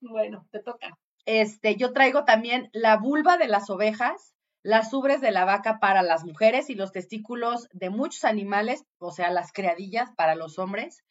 Bueno, 0.00 0.46
te 0.50 0.60
toca. 0.60 0.96
Este, 1.26 1.74
yo 1.74 1.92
traigo 1.92 2.24
también 2.24 2.70
la 2.72 2.96
vulva 2.96 3.36
de 3.36 3.48
las 3.48 3.68
ovejas, 3.68 4.35
las 4.66 4.92
ubres 4.92 5.20
de 5.20 5.30
la 5.30 5.44
vaca 5.44 5.78
para 5.78 6.02
las 6.02 6.24
mujeres 6.24 6.70
y 6.70 6.74
los 6.74 6.90
testículos 6.90 7.68
de 7.72 7.88
muchos 7.88 8.24
animales, 8.24 8.84
o 8.98 9.12
sea, 9.12 9.30
las 9.30 9.52
criadillas 9.52 10.10
para 10.16 10.34
los 10.34 10.58
hombres. 10.58 11.04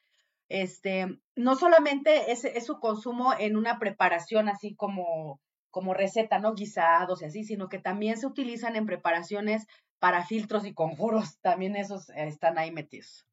Este, 0.50 1.22
no 1.38 1.56
solamente 1.56 2.34
es, 2.34 2.66
su 2.66 2.82
consumo 2.82 3.34
en 3.40 3.56
una 3.56 3.80
preparación 3.80 4.50
así 4.50 4.76
como, 4.76 5.40
como 5.72 5.94
receta, 5.94 6.38
¿no? 6.38 6.54
Guisados 6.54 7.22
y 7.22 7.26
así, 7.26 7.46
sino 7.46 7.70
que 7.70 7.80
también 7.80 8.18
se 8.18 8.28
utilizan 8.28 8.76
en 8.76 8.86
preparaciones 8.86 9.68
para 10.00 10.26
filtros 10.26 10.66
y 10.66 10.74
conjuros. 10.74 11.40
También 11.42 11.78
esos 11.78 12.10
están 12.10 12.58
ahí 12.58 12.74
metidos. 12.74 13.26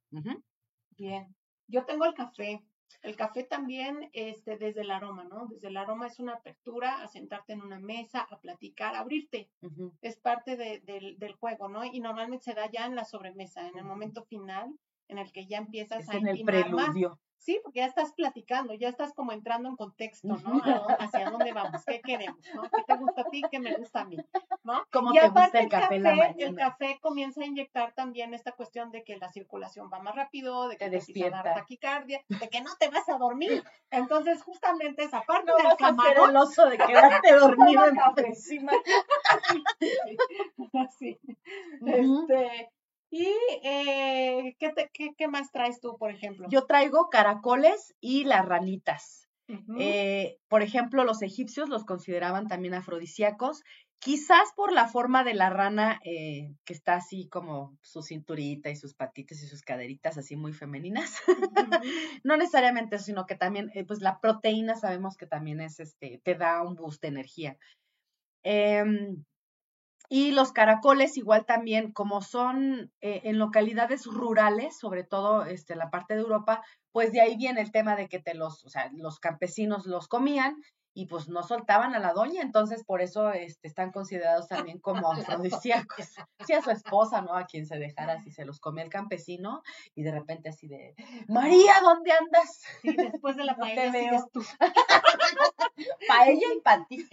Bien. 0.90 1.34
Yo 1.66 1.84
tengo 1.84 2.04
el 2.04 2.14
café. 2.14 2.62
El 3.00 3.16
café 3.16 3.44
también, 3.44 4.10
este, 4.12 4.56
desde 4.58 4.82
el 4.82 4.90
aroma, 4.90 5.24
¿no? 5.24 5.46
Desde 5.46 5.68
el 5.68 5.76
aroma 5.76 6.06
es 6.06 6.18
una 6.18 6.34
apertura 6.34 7.02
a 7.02 7.08
sentarte 7.08 7.52
en 7.52 7.62
una 7.62 7.80
mesa, 7.80 8.26
a 8.30 8.38
platicar, 8.38 8.94
a 8.94 9.00
abrirte. 9.00 9.50
Es 10.00 10.16
parte 10.16 10.56
del 10.56 11.32
juego, 11.34 11.68
¿no? 11.68 11.84
Y 11.84 12.00
normalmente 12.00 12.44
se 12.44 12.54
da 12.54 12.70
ya 12.70 12.86
en 12.86 12.94
la 12.94 13.04
sobremesa, 13.04 13.66
en 13.68 13.78
el 13.78 13.84
momento 13.84 14.24
final, 14.24 14.74
en 15.12 15.18
el 15.18 15.32
que 15.32 15.46
ya 15.46 15.58
empiezas 15.58 16.08
a 16.08 16.16
en 16.16 16.26
el 16.26 16.42
preludio. 16.42 17.18
Sí, 17.42 17.58
porque 17.60 17.80
ya 17.80 17.86
estás 17.86 18.12
platicando, 18.12 18.72
ya 18.72 18.88
estás 18.88 19.12
como 19.14 19.32
entrando 19.32 19.68
en 19.68 19.74
contexto, 19.74 20.28
¿no? 20.28 20.62
Hacia 21.00 21.28
dónde 21.28 21.52
vamos, 21.52 21.84
qué 21.84 22.00
queremos, 22.00 22.38
¿no? 22.54 22.62
¿Qué 22.62 22.84
te 22.86 22.96
gusta 22.96 23.22
a 23.22 23.24
ti, 23.24 23.42
qué 23.50 23.58
me 23.58 23.74
gusta 23.74 24.02
a 24.02 24.04
mí, 24.04 24.16
¿no? 24.62 24.84
¿Cómo 24.92 25.12
te 25.12 25.28
gusta 25.28 25.58
el 25.58 25.68
café, 25.68 25.98
la 25.98 26.14
mañana? 26.14 26.34
El 26.38 26.54
café 26.54 27.00
comienza 27.00 27.40
a 27.40 27.46
inyectar 27.46 27.94
también 27.94 28.32
esta 28.32 28.52
cuestión 28.52 28.92
de 28.92 29.02
que 29.02 29.16
la 29.16 29.28
circulación 29.28 29.90
va 29.92 29.98
más 29.98 30.14
rápido, 30.14 30.68
de 30.68 30.76
que 30.76 30.88
te, 30.88 30.98
te 30.98 30.98
empieza 30.98 31.40
a 31.40 31.42
dar 31.42 31.54
taquicardia, 31.56 32.22
de 32.28 32.48
que 32.48 32.60
no 32.60 32.70
te 32.78 32.88
vas 32.90 33.08
a 33.08 33.18
dormir. 33.18 33.64
Entonces, 33.90 34.40
justamente 34.44 35.02
esa 35.02 35.22
parte 35.22 35.50
no 35.50 35.56
del 35.56 35.66
vas 35.66 35.76
camarón. 35.76 36.36
A 36.36 36.46
ser 36.46 36.68
de 36.68 36.78
quedarte 36.78 37.32
dormido 37.34 37.86
en 37.86 37.96
café 37.96 38.26
encima. 38.28 38.72
Así. 40.74 41.18
Este, 41.84 42.70
¿Y 43.12 43.28
eh, 43.62 44.56
¿qué, 44.58 45.12
qué, 45.18 45.28
más 45.28 45.52
traes 45.52 45.80
tú, 45.80 45.98
por 45.98 46.10
ejemplo? 46.10 46.46
Yo 46.50 46.64
traigo 46.64 47.10
caracoles 47.10 47.94
y 48.00 48.24
las 48.24 48.46
ranitas. 48.46 49.28
Eh, 49.78 50.38
por 50.48 50.62
ejemplo, 50.62 51.04
los 51.04 51.20
egipcios 51.20 51.68
los 51.68 51.84
consideraban 51.84 52.48
también 52.48 52.72
afrodisíacos, 52.72 53.64
quizás 53.98 54.54
por 54.56 54.72
la 54.72 54.88
forma 54.88 55.24
de 55.24 55.34
la 55.34 55.50
rana 55.50 56.00
eh, 56.06 56.54
que 56.64 56.72
está 56.72 56.94
así 56.94 57.28
como 57.28 57.76
su 57.82 58.00
cinturita 58.00 58.70
y 58.70 58.76
sus 58.76 58.94
patitas 58.94 59.42
y 59.42 59.46
sus 59.46 59.60
caderitas 59.60 60.16
así 60.16 60.34
muy 60.36 60.54
femeninas. 60.54 61.16
no 62.24 62.38
necesariamente 62.38 62.96
eso, 62.96 63.04
sino 63.04 63.26
que 63.26 63.34
también, 63.34 63.70
pues 63.86 64.00
la 64.00 64.20
proteína 64.20 64.74
sabemos 64.74 65.18
que 65.18 65.26
también 65.26 65.60
es, 65.60 65.80
este, 65.80 66.18
te 66.24 66.34
da 66.34 66.62
un 66.62 66.76
boost 66.76 67.02
de 67.02 67.08
energía. 67.08 67.58
Em, 68.42 69.22
y 70.14 70.30
los 70.30 70.52
caracoles 70.52 71.16
igual 71.16 71.46
también, 71.46 71.90
como 71.90 72.20
son 72.20 72.92
eh, 73.00 73.22
en 73.24 73.38
localidades 73.38 74.04
rurales, 74.04 74.78
sobre 74.78 75.04
todo 75.04 75.46
este, 75.46 75.74
la 75.74 75.88
parte 75.88 76.12
de 76.12 76.20
Europa, 76.20 76.62
pues 76.92 77.12
de 77.12 77.22
ahí 77.22 77.38
viene 77.38 77.62
el 77.62 77.72
tema 77.72 77.96
de 77.96 78.10
que 78.10 78.18
te 78.18 78.34
los, 78.34 78.62
o 78.66 78.68
sea, 78.68 78.90
los 78.92 79.18
campesinos 79.20 79.86
los 79.86 80.08
comían 80.08 80.56
y 80.94 81.06
pues 81.06 81.28
no 81.28 81.42
soltaban 81.42 81.94
a 81.94 81.98
la 81.98 82.12
doña, 82.12 82.42
entonces 82.42 82.84
por 82.84 83.00
eso 83.00 83.30
este, 83.30 83.66
están 83.66 83.92
considerados 83.92 84.48
también 84.48 84.78
como 84.78 85.10
afrodisíacos. 85.12 86.06
Sí, 86.46 86.52
a 86.52 86.62
su 86.62 86.70
esposa, 86.70 87.22
¿no? 87.22 87.34
A 87.34 87.46
quien 87.46 87.66
se 87.66 87.78
dejara 87.78 88.22
si 88.22 88.30
se 88.30 88.44
los 88.44 88.60
comía 88.60 88.84
el 88.84 88.90
campesino 88.90 89.62
y 89.94 90.02
de 90.02 90.12
repente 90.12 90.50
así 90.50 90.68
de, 90.68 90.94
María, 91.28 91.74
¿dónde 91.82 92.12
andas? 92.12 92.62
Sí, 92.82 92.94
después 92.94 93.36
de 93.36 93.44
la 93.44 93.56
paella 93.56 93.90
te 93.90 93.90
veo. 93.90 94.30
tú. 94.32 94.42
paella 96.08 96.46
y 96.54 96.60
para 96.60 96.86
Sí, 96.90 97.06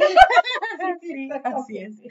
sí, 1.01 1.29
así 1.43 1.77
es. 1.77 2.01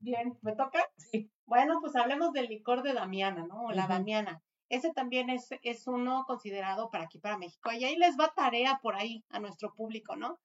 Bien, 0.00 0.38
¿me 0.42 0.54
toca? 0.54 0.88
Sí. 0.96 1.30
Bueno, 1.46 1.78
pues 1.80 1.96
hablemos 1.96 2.32
del 2.32 2.46
licor 2.46 2.82
de 2.82 2.92
Damiana, 2.92 3.46
¿no? 3.46 3.64
O 3.64 3.72
la 3.72 3.86
Damiana. 3.86 4.42
Ese 4.68 4.92
también 4.92 5.30
es, 5.30 5.48
es 5.62 5.86
uno 5.86 6.24
considerado 6.26 6.90
para 6.90 7.04
aquí, 7.04 7.18
para 7.18 7.38
México. 7.38 7.70
Y 7.72 7.84
ahí 7.84 7.96
les 7.96 8.18
va 8.18 8.34
tarea 8.34 8.80
por 8.82 8.96
ahí 8.96 9.24
a 9.30 9.40
nuestro 9.40 9.74
público, 9.74 10.16
¿no? 10.16 10.38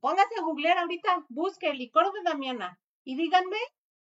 Póngase 0.00 0.34
a 0.38 0.42
googlear 0.42 0.78
ahorita, 0.78 1.26
busque 1.28 1.70
el 1.70 1.78
licor 1.78 2.12
de 2.12 2.22
Damiana 2.22 2.78
y 3.04 3.16
díganme 3.16 3.56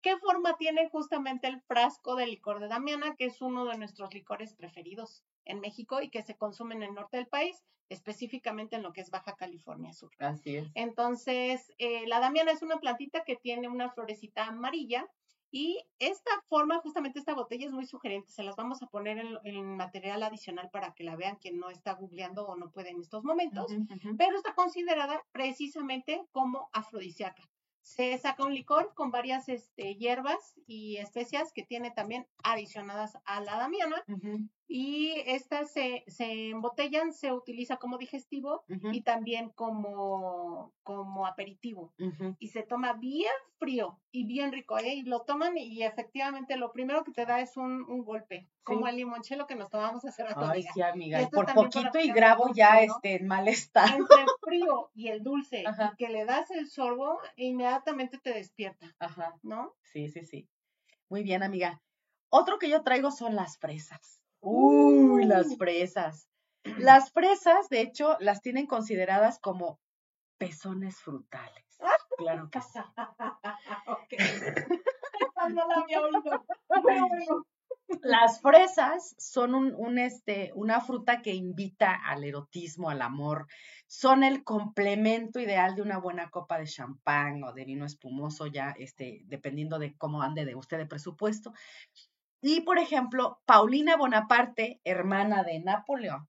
qué 0.03 0.17
forma 0.19 0.57
tiene 0.57 0.89
justamente 0.89 1.47
el 1.49 1.61
frasco 1.63 2.17
de 2.17 2.27
licor 2.27 2.61
de 2.61 2.69
Damiana, 2.69 3.15
que 3.17 3.27
es 3.27 3.41
uno 3.41 3.65
de 3.67 3.79
nuestros 3.79 4.13
licores 4.15 4.55
preferidos 4.55 5.25
en 5.45 5.61
México 5.61 6.01
y 6.03 6.11
que 6.11 6.23
se 6.23 6.37
consume 6.37 6.75
en 6.75 6.83
el 6.83 6.95
norte 6.95 7.17
del 7.17 7.29
país, 7.29 7.65
específicamente 7.89 8.77
en 8.77 8.83
lo 8.83 8.93
que 8.93 9.01
es 9.01 9.11
Baja 9.11 9.37
California 9.37 9.93
Sur. 9.93 10.11
Así 10.19 10.57
es. 10.57 10.69
Entonces, 10.75 11.73
eh, 11.79 12.07
la 12.07 12.21
Damiana 12.21 12.53
es 12.53 12.63
una 12.63 12.79
plantita 12.79 13.25
que 13.25 13.37
tiene 13.37 13.69
una 13.69 13.91
florecita 13.91 14.47
amarilla 14.47 15.07
y 15.51 15.81
esta 15.99 16.31
forma, 16.49 16.81
justamente 16.81 17.19
esta 17.19 17.35
botella 17.35 17.67
es 17.67 17.73
muy 17.73 17.87
sugerente, 17.87 18.31
se 18.31 18.43
las 18.43 18.57
vamos 18.57 18.83
a 18.83 18.87
poner 18.87 19.25
en, 19.45 19.77
material 19.77 20.23
adicional 20.23 20.71
para 20.71 20.93
que 20.93 21.05
la 21.05 21.17
vean 21.17 21.37
quien 21.37 21.59
no 21.59 21.71
está 21.71 21.95
googleando 21.95 22.47
o 22.47 22.57
no 22.57 22.71
puede 22.71 22.91
en 22.91 23.01
estos 23.01 23.25
momentos, 23.25 23.67
pero 24.19 24.37
está 24.37 24.55
considerada 24.55 25.23
precisamente 25.33 26.27
como 26.33 26.69
afrodisíaca. 26.73 27.43
Se 27.83 28.19
saca 28.19 28.45
un 28.45 28.55
licor 28.55 28.93
con 28.95 29.13
varias 29.13 29.49
este, 29.49 29.95
hierbas 29.95 30.55
y 30.67 30.97
especias 30.97 31.53
que 31.53 31.63
tiene 31.63 31.93
también 31.93 32.27
adicionadas 32.43 33.17
a 33.25 33.41
la 33.41 33.57
damiana 33.57 34.03
y 34.69 35.13
estas 35.27 35.71
se, 35.71 36.05
se, 36.09 36.51
embotellan, 36.51 37.13
se 37.13 37.33
utiliza 37.33 37.77
como 37.77 37.99
digestivo 37.99 38.65
y 38.93 39.03
también 39.03 39.51
como, 39.51 40.73
como 40.83 41.27
aperitivo. 41.27 41.95
Y 42.39 42.49
se 42.49 42.63
toma 42.63 42.95
bien 42.95 43.33
frío 43.59 44.01
y 44.11 44.27
bien 44.27 44.53
rico, 44.53 44.79
¿eh? 44.79 44.95
Y 44.95 45.03
lo 45.03 45.23
toman 45.23 45.57
y 45.57 45.83
efectivamente 45.83 46.57
lo 46.57 46.73
primero 46.73 47.05
que 47.05 47.13
te 47.13 47.27
da 47.27 47.41
es 47.41 47.57
un, 47.57 47.85
un 47.89 48.05
golpe, 48.05 48.49
como 48.65 48.89
el 48.89 48.97
limonchelo 48.97 49.47
que 49.47 49.55
nos 49.55 49.71
tomamos 49.71 50.05
hace 50.05 50.25
rato. 50.25 50.45
Ay, 50.45 50.65
sí, 50.75 50.83
amiga, 50.83 51.23
y, 51.23 51.27
por 51.27 51.53
poquito 51.55 51.99
y 52.01 52.11
grabo 52.11 52.53
ya 52.53 52.81
este 52.81 53.21
mal 53.21 53.47
estado. 53.47 53.97
Entre 53.97 54.23
el 54.23 54.29
frío 54.41 54.91
y 54.95 55.09
el 55.09 55.23
dulce, 55.23 55.65
y 55.93 55.97
que 55.97 56.09
le 56.09 56.25
das 56.25 56.51
el 56.51 56.69
sorbo, 56.69 57.21
inmediatamente 57.37 58.19
te 58.19 58.35
despierta, 58.35 58.95
Ajá. 58.99 59.35
¿no? 59.43 59.75
Sí, 59.83 60.09
sí, 60.09 60.25
sí. 60.25 60.49
Muy 61.09 61.23
bien, 61.23 61.45
amiga. 61.45 61.81
Otro 62.31 62.59
que 62.59 62.69
yo 62.69 62.83
traigo 62.83 63.13
son 63.13 63.37
las 63.37 63.59
fresas. 63.59 64.26
Uy, 64.49 65.25
las 65.25 65.49
Uh. 65.49 65.57
fresas. 65.57 66.29
Las 66.79 67.13
fresas, 67.13 67.69
de 67.69 67.81
hecho, 67.81 68.17
las 68.21 68.43
tienen 68.43 68.67
consideradas 68.67 69.39
como 69.41 69.81
pezones 70.39 70.97
frutales. 71.01 71.65
Claro 72.17 72.49
que 72.51 72.61
sí. 72.61 72.79
no 75.55 75.69
la 75.69 75.75
había 75.83 76.01
oído. 76.01 76.45
Bueno, 76.83 77.09
bueno. 77.09 77.47
Las 78.03 78.41
fresas 78.41 79.15
son 79.19 79.55
un, 79.55 79.75
un, 79.77 79.99
este, 79.99 80.51
una 80.55 80.81
fruta 80.81 81.23
que 81.23 81.35
invita 81.35 81.95
al 81.95 82.25
erotismo, 82.25 82.91
al 82.91 83.01
amor. 83.03 83.47
Son 83.87 84.25
el 84.25 84.43
complemento 84.43 85.39
ideal 85.39 85.77
de 85.77 85.83
una 85.83 85.99
buena 85.99 86.31
copa 86.31 86.59
de 86.59 86.67
champán 86.67 87.45
o 87.45 87.53
de 87.53 87.65
vino 87.65 87.85
espumoso, 87.85 88.47
ya 88.49 88.75
este, 88.79 89.23
dependiendo 89.27 89.79
de 89.79 89.97
cómo 89.97 90.23
ande 90.23 90.45
de 90.45 90.57
usted 90.57 90.79
de 90.79 90.87
presupuesto. 90.87 91.53
Y, 92.41 92.61
por 92.63 92.79
ejemplo, 92.79 93.41
Paulina 93.47 93.97
Bonaparte, 93.97 94.81
hermana 94.85 95.43
de 95.43 95.61
Napoleón, 95.61 96.29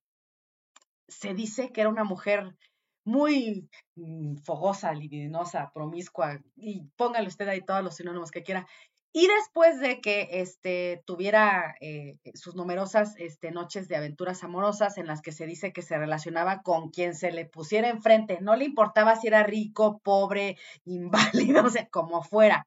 se 1.08 1.34
dice 1.34 1.72
que 1.72 1.80
era 1.80 1.90
una 1.90 2.04
mujer 2.04 2.56
muy 3.04 3.68
mm, 3.96 4.36
fogosa, 4.44 4.92
libidinosa, 4.92 5.70
promiscua, 5.72 6.40
y 6.56 6.82
póngale 6.96 7.28
usted 7.28 7.48
ahí 7.48 7.62
todos 7.62 7.82
los 7.82 7.96
sinónimos 7.96 8.30
que 8.30 8.42
quiera. 8.42 8.66
Y 9.12 9.26
después 9.26 9.80
de 9.80 10.00
que 10.00 10.28
este, 10.32 11.02
tuviera 11.06 11.74
eh, 11.80 12.18
sus 12.34 12.54
numerosas 12.54 13.14
este, 13.18 13.50
noches 13.50 13.88
de 13.88 13.96
aventuras 13.96 14.44
amorosas 14.44 14.98
en 14.98 15.06
las 15.06 15.22
que 15.22 15.32
se 15.32 15.46
dice 15.46 15.72
que 15.72 15.80
se 15.80 15.96
relacionaba 15.96 16.60
con 16.62 16.90
quien 16.90 17.14
se 17.14 17.32
le 17.32 17.46
pusiera 17.46 17.88
enfrente, 17.88 18.38
no 18.42 18.54
le 18.54 18.66
importaba 18.66 19.16
si 19.16 19.28
era 19.28 19.42
rico, 19.42 20.00
pobre, 20.04 20.58
inválido, 20.84 21.64
o 21.64 21.70
sea, 21.70 21.88
como 21.88 22.22
fuera. 22.22 22.66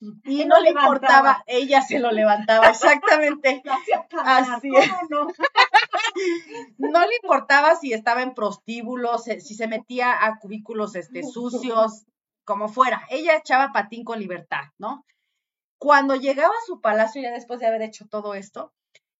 Y 0.00 0.44
no 0.44 0.60
le 0.60 0.70
importaba, 0.70 1.42
ella 1.46 1.82
se 1.82 1.98
lo 1.98 2.12
levantaba, 2.12 2.68
exactamente. 2.70 3.62
Así 4.24 4.68
¿cómo 4.68 4.78
es. 4.78 4.90
no? 5.10 5.26
No 6.78 7.00
le 7.06 7.16
importaba 7.22 7.76
si 7.76 7.92
estaba 7.92 8.22
en 8.22 8.34
prostíbulos, 8.34 9.28
eh, 9.28 9.40
si 9.40 9.54
se 9.54 9.68
metía 9.68 10.24
a 10.24 10.38
cubículos 10.38 10.96
este, 10.96 11.22
sucios, 11.22 12.06
como 12.44 12.68
fuera. 12.68 13.02
Ella 13.10 13.36
echaba 13.36 13.72
patín 13.72 14.04
con 14.04 14.18
libertad, 14.18 14.64
¿no? 14.78 15.04
Cuando 15.78 16.16
llegaba 16.16 16.54
a 16.54 16.66
su 16.66 16.80
palacio, 16.80 17.22
ya 17.22 17.30
después 17.30 17.60
de 17.60 17.66
haber 17.66 17.82
hecho 17.82 18.06
todo 18.08 18.34
esto, 18.34 18.72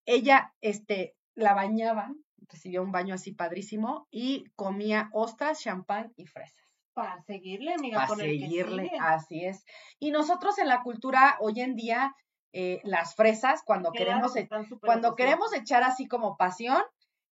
ella 0.07 0.55
este, 0.61 1.15
la 1.35 1.55
bañaba, 1.55 2.13
recibió 2.49 2.83
un 2.83 2.91
baño 2.91 3.15
así 3.15 3.33
padrísimo 3.33 4.09
y 4.11 4.45
comía 4.57 5.09
ostras, 5.13 5.61
champán 5.61 6.13
y 6.17 6.27
fresas. 6.27 6.68
Para 6.99 7.23
seguirle, 7.23 7.75
amiga, 7.75 8.07
Para 8.07 8.17
seguirle, 8.17 8.91
así 9.01 9.45
es. 9.45 9.65
Y 9.99 10.11
nosotros 10.11 10.59
en 10.59 10.69
la 10.69 10.83
cultura 10.83 11.37
hoy 11.41 11.61
en 11.61 11.77
día, 11.77 12.15
eh, 12.53 12.81
las 12.85 13.15
fresas, 13.15 13.63
cuando 13.65 13.93
queremos 13.93 14.33
que 14.33 14.41
e- 14.41 14.49
cuando 14.81 15.15
queremos 15.15 15.53
echar 15.55 15.83
así 15.83 16.09
como 16.09 16.37
pasión, 16.37 16.83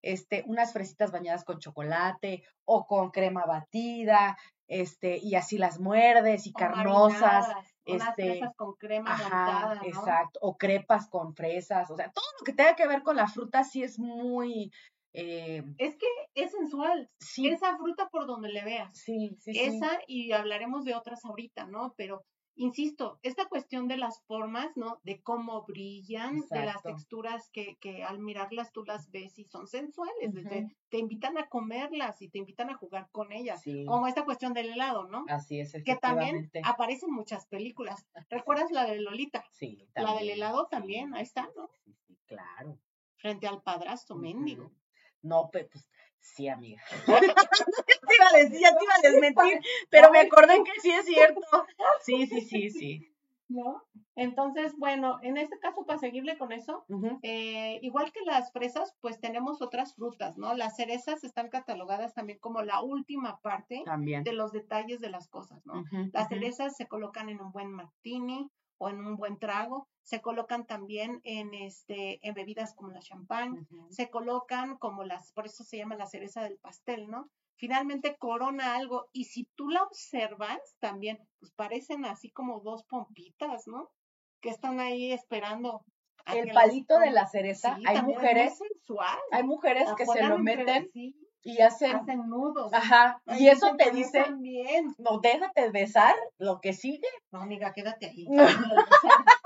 este, 0.01 0.43
unas 0.47 0.73
fresitas 0.73 1.11
bañadas 1.11 1.43
con 1.43 1.59
chocolate 1.59 2.43
o 2.65 2.85
con 2.85 3.11
crema 3.11 3.45
batida, 3.45 4.37
este, 4.67 5.17
y 5.17 5.35
así 5.35 5.57
las 5.57 5.79
muerdes 5.79 6.45
y 6.45 6.51
O 6.51 6.53
carnosas, 6.53 7.47
unas 7.85 8.09
este, 8.09 8.29
fresas 8.31 8.55
con 8.55 8.73
crema 8.75 9.13
ajá, 9.13 9.45
montada, 9.45 9.75
¿no? 9.75 9.81
exacto, 9.83 10.39
o 10.41 10.57
crepas 10.57 11.07
con 11.07 11.33
fresas, 11.35 11.89
o 11.89 11.95
sea, 11.95 12.11
todo 12.11 12.25
lo 12.39 12.43
que 12.45 12.53
tenga 12.53 12.75
que 12.75 12.87
ver 12.87 13.01
con 13.01 13.15
la 13.15 13.27
fruta 13.27 13.63
sí 13.63 13.81
es 13.83 13.97
muy, 13.97 14.71
eh, 15.17 15.63
Es 15.77 15.95
que 15.97 16.05
es 16.35 16.51
sensual. 16.51 17.09
sí, 17.19 17.47
Esa 17.47 17.77
fruta 17.77 18.07
por 18.09 18.27
donde 18.27 18.49
le 18.49 18.63
veas. 18.63 18.97
sí, 18.97 19.35
sí, 19.39 19.53
sí, 19.53 19.59
Esa 19.59 19.99
y 20.07 20.31
hablaremos 20.31 20.85
de 20.85 20.95
otras 20.95 21.25
ahorita, 21.25 21.65
¿no? 21.65 21.93
Pero 21.97 22.23
insisto, 22.59 23.19
esta 23.21 23.45
cuestión 23.45 23.87
de 23.87 23.97
las 23.97 24.23
formas, 24.25 24.75
¿no? 24.75 24.99
De 25.03 25.21
cómo 25.21 25.63
brillan, 25.67 26.39
de 26.49 26.65
las 26.65 26.81
texturas 26.81 27.49
que, 27.51 27.75
que 27.79 28.03
al 28.03 28.19
mirarlas 28.19 28.71
tú 28.71 28.83
las 28.83 29.11
ves 29.11 29.37
y 29.37 29.45
son 29.45 29.67
sensuales, 29.67 30.33
te, 30.49 30.67
te 30.89 30.97
invitan 30.97 31.37
a 31.37 31.47
comerlas 31.49 32.19
y 32.21 32.29
te 32.29 32.39
invitan 32.39 32.71
a 32.71 32.75
jugar 32.75 33.09
con 33.11 33.31
ellas, 33.31 33.61
sí, 33.61 33.85
como 33.85 34.07
esta 34.07 34.25
cuestión 34.25 34.53
del 34.53 34.71
helado, 34.71 35.07
¿no? 35.07 35.25
así 35.29 35.59
es, 35.59 35.73
que 35.83 35.95
también 35.97 36.49
aparece 36.63 37.05
en 37.05 37.13
muchas 37.13 37.45
películas. 37.45 38.07
¿Recuerdas 38.29 38.71
la 38.71 38.85
de 38.85 39.01
Lolita? 39.01 39.43
Sí, 39.51 39.77
La 39.93 40.15
del 40.15 40.29
helado 40.31 40.65
también, 40.65 41.13
ahí 41.13 41.23
está, 41.23 41.49
¿no? 41.55 41.69
Sí, 41.85 41.93
sí, 42.07 42.17
claro. 42.25 42.79
Frente 43.17 43.47
al 43.47 43.61
padrastro, 43.61 44.15
mendigo. 44.15 44.71
No, 45.21 45.49
pues 45.51 45.67
sí, 46.19 46.47
amiga. 46.47 46.81
te 47.05 48.15
iba 48.15 48.27
a 48.33 48.37
decir, 48.37 48.59
ya 48.59 48.77
te 48.77 48.83
iba 48.83 48.93
a 48.93 49.11
desmentir, 49.11 49.61
pero 49.89 50.11
me 50.11 50.19
acordé 50.19 50.63
que 50.63 50.81
sí 50.81 50.91
es 50.91 51.05
cierto. 51.05 51.41
Sí, 52.01 52.27
sí, 52.27 52.41
sí, 52.41 52.69
sí. 52.69 53.13
¿No? 53.49 53.81
Entonces, 54.15 54.75
bueno, 54.77 55.19
en 55.21 55.37
este 55.37 55.57
caso, 55.59 55.85
para 55.85 55.99
seguirle 55.99 56.37
con 56.37 56.51
eso, 56.51 56.85
eh, 57.21 57.79
igual 57.81 58.11
que 58.11 58.19
las 58.25 58.51
fresas, 58.51 58.93
pues 58.99 59.21
tenemos 59.21 59.61
otras 59.61 59.95
frutas, 59.95 60.37
¿no? 60.37 60.53
Las 60.53 60.75
cerezas 60.75 61.23
están 61.23 61.47
catalogadas 61.47 62.13
también 62.13 62.39
como 62.39 62.61
la 62.61 62.81
última 62.81 63.39
parte 63.39 63.83
También. 63.85 64.25
de 64.25 64.33
los 64.33 64.51
detalles 64.51 64.99
de 64.99 65.09
las 65.09 65.29
cosas, 65.29 65.65
¿no? 65.65 65.85
Las 66.11 66.27
cerezas 66.27 66.75
se 66.75 66.87
colocan 66.87 67.29
en 67.29 67.39
un 67.39 67.53
buen 67.53 67.71
martini 67.71 68.49
o 68.77 68.89
en 68.89 68.99
un 68.99 69.15
buen 69.15 69.37
trago, 69.39 69.87
se 70.03 70.21
colocan 70.21 70.65
también 70.65 71.19
en, 71.23 71.53
este, 71.53 72.25
en 72.25 72.33
bebidas 72.33 72.73
como 72.75 72.91
la 72.91 73.01
champán, 73.01 73.67
se 73.89 74.09
colocan 74.09 74.77
como 74.77 75.03
las, 75.03 75.31
por 75.33 75.45
eso 75.45 75.63
se 75.63 75.77
llama 75.77 75.95
la 75.95 76.05
cereza 76.05 76.43
del 76.43 76.57
pastel, 76.57 77.09
¿no? 77.09 77.29
Finalmente 77.55 78.15
corona 78.17 78.75
algo 78.75 79.07
y 79.11 79.25
si 79.25 79.45
tú 79.55 79.69
la 79.69 79.83
observas 79.83 80.59
también, 80.79 81.19
pues 81.39 81.51
parecen 81.53 82.05
así 82.05 82.29
como 82.29 82.59
dos 82.61 82.83
pompitas, 82.85 83.67
¿no? 83.67 83.89
Que 84.41 84.49
están 84.49 84.79
ahí 84.79 85.11
esperando. 85.11 85.83
El 86.27 86.47
las 86.47 86.55
palito 86.55 86.99
de 86.99 87.11
la 87.11 87.25
cereza, 87.25 87.75
Sí, 87.77 87.83
hay 87.87 88.01
mujeres, 88.01 88.57
sensual. 88.57 89.17
hay 89.31 89.43
mujeres 89.43 89.89
que 89.97 90.05
se 90.05 90.23
lo 90.23 90.37
meten 90.37 90.89
sí, 90.93 91.15
y 91.43 91.61
hacen, 91.61 91.95
hacen 91.95 92.29
nudos. 92.29 92.73
ajá, 92.73 93.21
Ay, 93.25 93.43
y 93.43 93.49
eso 93.49 93.75
te 93.77 93.91
dice, 93.91 94.25
no, 94.97 95.19
déjate 95.19 95.69
besar 95.71 96.15
lo 96.37 96.59
que 96.61 96.73
sigue. 96.73 97.07
No, 97.31 97.41
amiga, 97.41 97.73
quédate 97.73 98.07
ahí. 98.07 98.27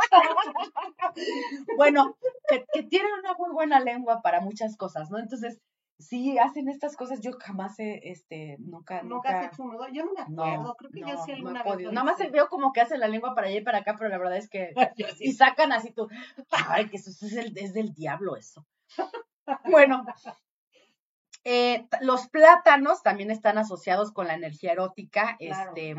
Bueno, 1.76 2.16
que, 2.50 2.66
que 2.74 2.84
tienen 2.84 3.12
una 3.20 3.34
muy 3.36 3.52
buena 3.52 3.80
lengua 3.80 4.22
para 4.22 4.42
muchas 4.42 4.76
cosas, 4.78 5.10
¿no? 5.10 5.20
Entonces, 5.20 5.60
sí 6.00 6.38
hacen 6.38 6.68
estas 6.68 6.96
cosas, 6.96 7.22
yo 7.22 7.32
jamás 7.40 7.80
he, 7.80 8.10
este, 8.12 8.58
nunca, 8.60 9.04
Nunca 9.04 9.30
has 9.30 9.36
nunca. 9.36 9.46
hecho 9.54 9.64
un 9.64 9.72
nudo. 9.72 9.88
Yo 9.92 10.06
no 10.06 10.14
me 10.14 10.26
No, 10.28 10.44
acuerdo. 10.44 10.76
Creo 10.76 10.92
que 10.92 11.00
yo 11.02 11.08
no, 11.08 11.26
sí 11.26 11.32
no 11.32 11.38
alguna 11.38 11.64
vez. 11.64 11.92
Nada 11.92 12.04
más 12.04 12.32
veo 12.32 12.50
como 12.50 12.72
que 12.74 12.82
hacen 12.82 13.00
la 13.00 13.08
lengua 13.08 13.34
para 13.36 13.48
allá 13.48 13.58
y 13.60 13.64
para 13.64 13.80
acá, 13.80 13.96
pero 13.98 14.10
la 14.10 14.18
verdad 14.18 14.38
es 14.38 14.50
que 14.50 14.74
sí. 15.18 15.26
y 15.26 15.34
sacan 15.34 15.72
así 15.72 15.92
tú, 15.92 16.08
ay, 16.52 16.90
que 16.90 16.98
eso 16.98 17.10
es, 17.10 17.34
el- 17.34 17.58
es 17.58 17.74
del 17.74 17.94
diablo 17.94 18.36
eso. 18.36 18.66
Bueno, 19.66 20.06
eh, 21.44 21.88
los 22.02 22.28
plátanos 22.28 23.02
también 23.02 23.32
están 23.32 23.58
asociados 23.58 24.12
con 24.12 24.28
la 24.28 24.36
energía 24.36 24.74
erótica, 24.74 25.38
Claro, 25.40 25.72
este, 25.76 25.96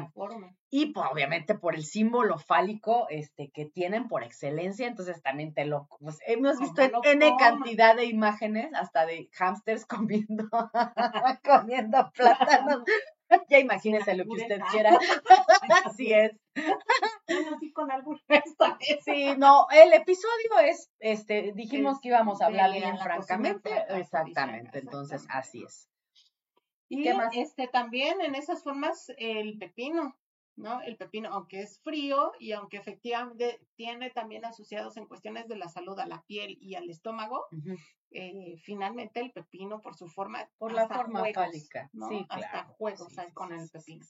y 0.71 0.87
pues, 0.87 1.07
obviamente 1.13 1.55
por 1.55 1.75
el 1.75 1.85
símbolo 1.85 2.39
fálico 2.39 3.07
este, 3.11 3.51
que 3.53 3.67
tienen 3.67 4.09
por 4.09 4.23
excelencia, 4.23 4.87
entonces 4.87 5.21
también 5.21 5.53
te 5.53 5.65
lo, 5.65 5.89
pues, 6.01 6.19
hemos 6.27 6.57
¿Cómo 6.57 6.73
visto 6.73 6.83
en 6.83 7.23
N 7.23 7.37
cantidad 7.39 7.95
de 7.97 8.07
imágenes, 8.07 8.71
hasta 8.75 9.05
de 9.05 9.29
hámsters 9.39 9.85
comiendo, 10.29 10.49
comiendo 11.45 12.11
plátanos. 12.15 12.85
Ya 13.49 13.59
imagínese 13.59 14.15
lo 14.15 14.25
que 14.25 14.43
usted 14.43 14.61
quiera. 14.71 14.99
Así 15.85 16.13
es. 16.13 16.33
Bueno, 17.27 17.59
sí, 17.61 17.73
con 17.73 17.89
esta. 18.29 18.79
Sí, 19.05 19.35
no, 19.39 19.67
el 19.71 19.93
episodio 19.95 20.59
es, 20.65 20.91
este, 20.99 21.53
dijimos 21.55 21.99
que 22.01 22.09
íbamos 22.09 22.43
a 22.43 22.47
hablar 22.47 22.71
la 22.71 22.77
bien 22.77 22.99
francamente, 22.99 23.71
franca, 23.71 23.99
exactamente, 23.99 24.79
entonces 24.81 25.27
así 25.31 25.65
es. 25.65 25.89
Y 26.89 27.03
¿Qué 27.03 27.15
más? 27.15 27.35
este 27.35 27.69
también 27.69 28.21
en 28.21 28.35
esas 28.35 28.63
formas 28.63 29.11
el 29.17 29.57
pepino, 29.57 30.15
¿no? 30.63 30.81
El 30.83 30.97
pepino, 30.97 31.29
aunque 31.33 31.61
es 31.61 31.81
frío 31.81 32.33
y 32.39 32.53
aunque 32.53 32.77
efectivamente 32.79 33.61
tiene 33.75 34.11
también 34.11 34.45
asociados 34.45 34.97
en 34.97 35.07
cuestiones 35.07 35.49
de 35.49 35.57
la 35.57 35.69
salud 35.69 35.99
a 35.99 36.07
la 36.07 36.23
piel 36.23 36.57
y 36.61 36.77
al 36.77 36.89
estómago, 36.89 37.47
eh, 38.11 38.57
finalmente 38.63 39.21
el 39.21 39.33
pepino 39.33 39.81
por 39.81 39.95
su 39.97 40.07
forma, 40.09 40.49
Por 40.59 40.73
la 40.73 40.89
forma 40.89 41.21
juegos, 41.21 41.35
fálica, 41.35 41.91
¿no? 41.93 42.09
sí, 42.09 42.27
Hasta 42.29 42.49
claro, 42.49 42.75
juegos 42.75 43.13
sí, 43.13 43.21
hay 43.21 43.29
sí, 43.29 43.35
con 43.35 43.53
el 43.53 43.69
pepino. 43.69 44.07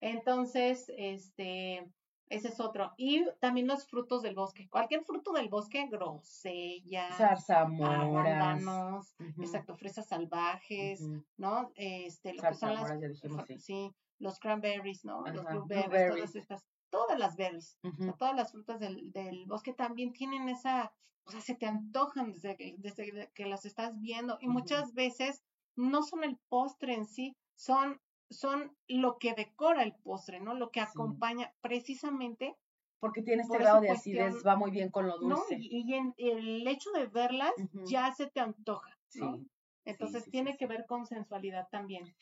Entonces, 0.00 0.90
este, 0.96 1.86
ese 2.28 2.48
es 2.48 2.60
otro. 2.60 2.92
Y 2.96 3.24
también 3.40 3.66
los 3.66 3.86
frutos 3.86 4.22
del 4.22 4.34
bosque. 4.34 4.68
Cualquier 4.70 5.04
fruto 5.04 5.32
del 5.32 5.48
bosque, 5.48 5.86
grosella, 5.90 7.08
Zarzamoras. 7.16 8.26
arándanos, 8.26 9.14
ujú, 9.18 9.42
exacto, 9.42 9.76
fresas 9.76 10.08
salvajes. 10.08 11.02
¿no? 11.36 11.70
Este, 11.74 12.34
lo 12.34 12.42
que 12.42 12.54
son 12.54 12.74
las, 12.74 13.00
ya 13.00 13.08
dijimos, 13.08 13.46
sí. 13.46 13.58
sí, 13.58 13.94
los 14.20 14.38
cranberries, 14.38 15.04
¿no? 15.04 15.22
Los 15.26 15.44
blueberries, 15.46 16.06
todas 16.08 16.36
estas, 16.36 16.64
todas 16.90 17.18
las 17.18 17.36
berries, 17.36 17.78
o 17.82 18.02
sea, 18.02 18.12
Ujú. 18.12 18.18
todas 18.18 18.36
las 18.36 18.52
frutas 18.52 18.78
del, 18.80 19.10
del 19.12 19.46
bosque 19.46 19.72
también 19.74 20.12
tienen 20.12 20.48
esa, 20.48 20.92
o 21.24 21.30
sea, 21.30 21.40
se 21.40 21.54
te 21.56 21.66
antojan 21.66 22.32
desde 22.32 22.56
que, 22.56 22.76
desde 22.78 23.30
que 23.34 23.46
las 23.46 23.64
estás 23.66 23.98
viendo 24.00 24.38
y 24.40 24.48
muchas 24.48 24.92
veces 24.94 25.42
no 25.76 26.02
son 26.02 26.24
el 26.24 26.36
postre 26.48 26.94
en 26.94 27.06
sí, 27.06 27.36
son, 27.56 28.00
son 28.30 28.76
lo 28.88 29.18
que 29.18 29.34
decora 29.34 29.82
el 29.82 29.94
postre, 29.96 30.40
¿no? 30.40 30.54
Lo 30.54 30.70
que 30.70 30.80
Sí. 30.80 30.86
acompaña 30.92 31.52
precisamente 31.60 32.56
Porque 33.00 33.22
tiene 33.22 33.42
este 33.42 33.54
Por 33.54 33.62
grado 33.62 33.80
de 33.80 33.90
acidez, 33.90 34.32
cuestión- 34.32 34.50
va 34.52 34.56
muy 34.56 34.70
bien 34.70 34.90
con 34.90 35.06
lo 35.06 35.18
¿no? 35.20 35.36
dulce. 35.36 35.56
Y, 35.58 35.82
y 35.90 35.94
en 35.94 36.14
el 36.18 36.66
hecho 36.68 36.90
de 36.92 37.06
verlas 37.06 37.52
ya 37.86 38.12
se 38.12 38.26
te 38.28 38.40
antoja, 38.40 38.90
¿no? 39.14 39.36
Sí. 39.36 39.50
Entonces 39.86 40.22
sí, 40.24 40.26
sí, 40.26 40.30
tiene 40.32 40.52
sí. 40.52 40.58
que 40.58 40.66
ver 40.66 40.84
con 40.86 41.06
sensualidad 41.06 41.66
también. 41.70 42.14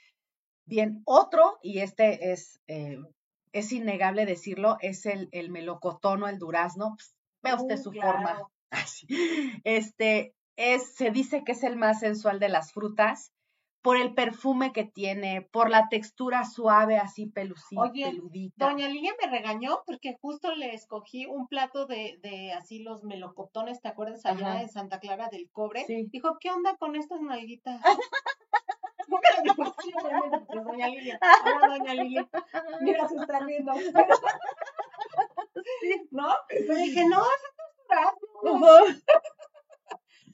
Bien, 0.68 1.02
otro, 1.06 1.58
y 1.62 1.78
este 1.80 2.32
es, 2.32 2.60
eh, 2.68 2.98
es 3.52 3.72
innegable 3.72 4.26
decirlo, 4.26 4.76
es 4.80 5.06
el, 5.06 5.28
el 5.32 5.50
melocotón 5.50 6.22
o 6.22 6.28
el 6.28 6.38
durazno. 6.38 6.94
Pues, 6.96 7.14
vea 7.42 7.54
usted 7.56 7.78
Uh, 7.78 7.82
su 7.82 7.90
claro. 7.90 8.12
forma. 8.12 8.48
Ay. 8.70 9.60
Este, 9.64 10.34
es, 10.56 10.94
se 10.94 11.10
dice 11.10 11.42
que 11.44 11.52
es 11.52 11.62
el 11.62 11.76
más 11.76 12.00
sensual 12.00 12.38
de 12.38 12.50
las 12.50 12.72
frutas 12.72 13.32
por 13.80 13.96
el 13.96 14.12
perfume 14.12 14.72
que 14.72 14.84
tiene, 14.84 15.40
por 15.40 15.70
la 15.70 15.88
textura 15.88 16.44
suave, 16.44 16.98
así 16.98 17.26
pelucita, 17.26 17.80
Oye, 17.80 18.06
peludita. 18.10 18.66
Doña 18.66 18.88
Lilia 18.88 19.14
me 19.22 19.30
regañó 19.30 19.82
porque 19.86 20.18
justo 20.20 20.54
le 20.54 20.74
escogí 20.74 21.26
un 21.26 21.46
plato 21.46 21.86
de, 21.86 22.18
de 22.20 22.52
así 22.52 22.80
los 22.80 23.04
melocotones, 23.04 23.80
¿te 23.80 23.88
acuerdas? 23.88 24.26
Allá 24.26 24.50
Ajá. 24.54 24.62
en 24.62 24.68
Santa 24.68 24.98
Clara 24.98 25.28
del 25.30 25.48
Cobre. 25.50 25.84
Sí. 25.86 26.08
Dijo, 26.10 26.36
¿qué 26.40 26.50
onda 26.50 26.76
con 26.76 26.96
estas 26.96 27.20
nalguitas? 27.22 27.80
Nunca 29.09 29.28
le 29.36 29.42
dijo 29.42 29.62
así, 29.62 29.92
obviamente, 30.02 30.38
porque 30.38 30.59
es 30.59 30.64
Doña 30.64 30.88
Doña 31.68 31.94
Lilia. 31.94 32.28
Mira, 32.80 33.09
se 33.09 33.16
está 33.16 33.38
riendo. 33.40 33.72
¿No? 36.11 36.36
Pero 36.48 36.74
dije, 36.74 37.06
no, 37.09 37.22
eso 37.22 37.46
es 37.46 37.56
durazno. 37.88 38.84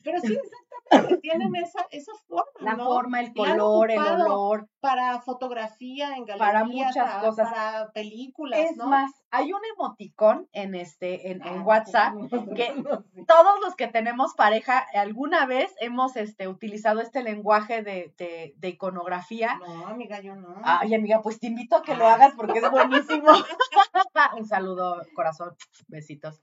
Pero 0.04 0.20
sí, 0.20 0.34
exactamente, 0.36 1.16
tienen 1.22 1.54
esa, 1.56 1.86
esa 1.90 2.12
forma, 2.28 2.44
La 2.60 2.74
¿no? 2.74 2.84
forma, 2.84 3.20
el 3.20 3.32
color, 3.32 3.90
el 3.90 3.98
olor. 3.98 4.68
Para 4.80 5.20
fotografía 5.22 6.14
en 6.14 6.26
Para 6.26 6.60
galerías, 6.60 6.88
muchas 6.88 7.08
para, 7.10 7.20
cosas. 7.20 7.50
para 7.50 7.90
películas, 7.92 8.60
Es 8.60 8.76
¿no? 8.76 8.86
más, 8.88 9.10
hay 9.30 9.50
un 9.52 9.60
emoticón 9.74 10.46
en 10.52 10.74
este, 10.74 11.30
en, 11.30 11.40
en 11.46 11.60
Ah, 11.60 11.62
WhatsApp 11.62 12.14
que 12.54 12.74
todos 13.26 13.60
los 13.62 13.74
que 13.76 13.88
tenemos 13.88 14.34
pareja 14.34 14.84
alguna 14.94 15.46
vez 15.46 15.74
hemos 15.80 16.16
este, 16.16 16.48
utilizado 16.48 17.00
este 17.00 17.22
lenguaje 17.22 17.82
de, 17.82 18.12
de, 18.18 18.52
de 18.56 18.68
iconografía. 18.68 19.56
No, 19.58 19.86
amiga, 19.86 20.20
yo 20.20 20.36
no. 20.36 20.54
Ay, 20.62 20.94
amiga, 20.94 21.22
pues 21.22 21.40
te 21.40 21.46
invito 21.46 21.76
a 21.76 21.82
que 21.82 21.96
lo 21.96 22.06
Ah. 22.06 22.14
hagas 22.14 22.34
porque 22.36 22.58
es 22.58 22.70
buenísimo. 22.70 23.28
Un 24.36 24.46
saludo, 24.46 25.02
corazón, 25.14 25.56
besitos. 25.88 26.40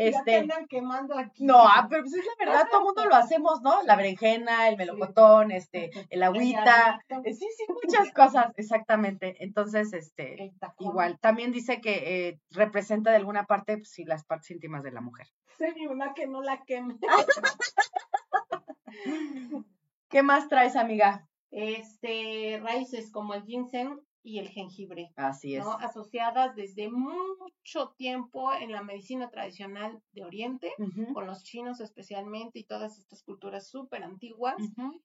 Ya 0.00 0.24
te 0.24 0.28
Este, 0.30 0.36
andan 0.36 0.66
quemando 0.66 1.18
aquí. 1.18 1.44
no, 1.44 1.58
ah, 1.66 1.86
pero 1.90 2.02
pues 2.02 2.14
es 2.14 2.24
la 2.24 2.46
verdad, 2.46 2.68
todo 2.70 2.80
el 2.80 2.86
mundo 2.86 3.04
lo 3.06 3.14
hacemos, 3.16 3.60
¿no? 3.62 3.82
La 3.82 3.96
berenjena, 3.96 4.68
el 4.68 4.76
melocotón, 4.76 5.50
este, 5.50 5.90
el 6.10 6.22
agüita, 6.22 7.00
eh, 7.08 7.34
sí, 7.34 7.46
sí, 7.56 7.64
muchas 7.84 8.12
cosas, 8.12 8.52
exactamente. 8.56 9.36
Entonces, 9.44 9.92
este, 9.92 10.52
igual, 10.78 11.18
también 11.20 11.52
dice 11.52 11.80
que 11.80 12.28
eh, 12.28 12.40
representa 12.50 13.10
de 13.10 13.16
alguna 13.16 13.44
parte, 13.46 13.76
pues, 13.76 13.90
sí, 13.90 14.04
las 14.04 14.24
partes 14.24 14.50
íntimas 14.50 14.82
de 14.82 14.92
la 14.92 15.00
mujer. 15.00 15.26
Se 15.58 15.72
vi 15.72 15.86
una 15.86 16.14
que 16.14 16.26
no 16.26 16.42
la 16.42 16.62
queme. 16.64 16.96
¿Qué 20.08 20.22
más 20.22 20.48
traes, 20.48 20.76
amiga? 20.76 21.26
Este, 21.50 22.60
raíces 22.62 23.10
como 23.10 23.34
el 23.34 23.44
ginseng 23.44 24.00
y 24.22 24.38
el 24.38 24.48
jengibre, 24.48 25.10
Así 25.16 25.54
es. 25.56 25.64
¿no? 25.64 25.72
Asociadas 25.72 26.54
desde 26.54 26.90
mucho 26.90 27.94
tiempo 27.96 28.52
en 28.52 28.72
la 28.72 28.82
medicina 28.82 29.30
tradicional 29.30 30.02
de 30.12 30.24
Oriente, 30.24 30.72
con 31.14 31.26
los 31.26 31.42
chinos 31.42 31.80
especialmente 31.80 32.58
y 32.58 32.64
todas 32.64 32.98
estas 32.98 33.22
culturas 33.22 33.68
súper 33.68 34.02
antiguas. 34.04 34.56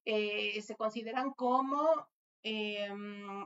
eh, 0.05 0.61
se 0.61 0.75
consideran 0.75 1.31
como 1.31 1.87
eh, 2.43 2.89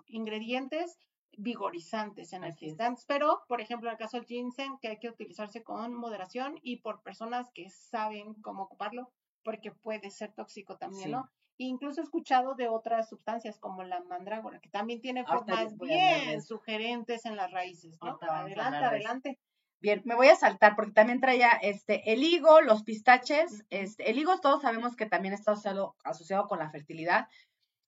ingredientes 0.08 0.98
vigorizantes, 1.38 2.34
energizantes, 2.34 3.06
pero, 3.08 3.42
por 3.48 3.62
ejemplo, 3.62 3.88
en 3.90 3.94
el 3.94 3.98
caso 4.00 4.18
del 4.18 4.26
ginseng, 4.26 4.78
que 4.82 4.90
hay 4.90 4.98
que 4.98 5.10
utilizarse 5.10 5.64
con 5.64 5.94
moderación 5.94 6.56
y 6.62 6.82
por 6.82 7.02
personas 7.02 7.50
que 7.54 7.70
saben 7.70 8.34
cómo 8.42 8.64
ocuparlo, 8.64 9.14
porque 9.44 9.72
puede 9.72 10.10
ser 10.10 10.34
tóxico 10.34 10.78
también, 10.78 11.06
Sí. 11.06 11.12
¿no? 11.12 11.30
Incluso 11.62 12.00
he 12.00 12.04
escuchado 12.06 12.56
de 12.56 12.70
otras 12.70 13.10
sustancias 13.10 13.60
como 13.60 13.84
la 13.84 14.02
mandrágora, 14.02 14.60
que 14.60 14.70
también 14.70 15.02
tiene 15.02 15.26
Ahorita 15.28 15.56
formas 15.58 15.78
bien 15.78 16.42
sugerentes 16.42 17.26
en 17.26 17.36
las 17.36 17.52
raíces, 17.52 18.00
¿no? 18.02 18.18
Adelante, 18.22 18.78
adelante. 18.78 19.40
Bien, 19.82 20.02
me 20.06 20.16
voy 20.16 20.28
a 20.28 20.36
saltar 20.36 20.76
porque 20.76 20.92
también 20.94 21.20
traía 21.22 21.52
este 21.52 22.12
el 22.12 22.24
higo, 22.24 22.62
los 22.62 22.84
pistaches, 22.84 23.66
este, 23.70 24.10
el 24.10 24.18
higo 24.20 24.40
todos 24.40 24.62
sabemos 24.62 24.96
que 24.96 25.06
también 25.06 25.34
está 25.34 25.52
asociado, 25.52 25.96
asociado 26.04 26.48
con 26.48 26.60
la 26.60 26.70
fertilidad, 26.70 27.28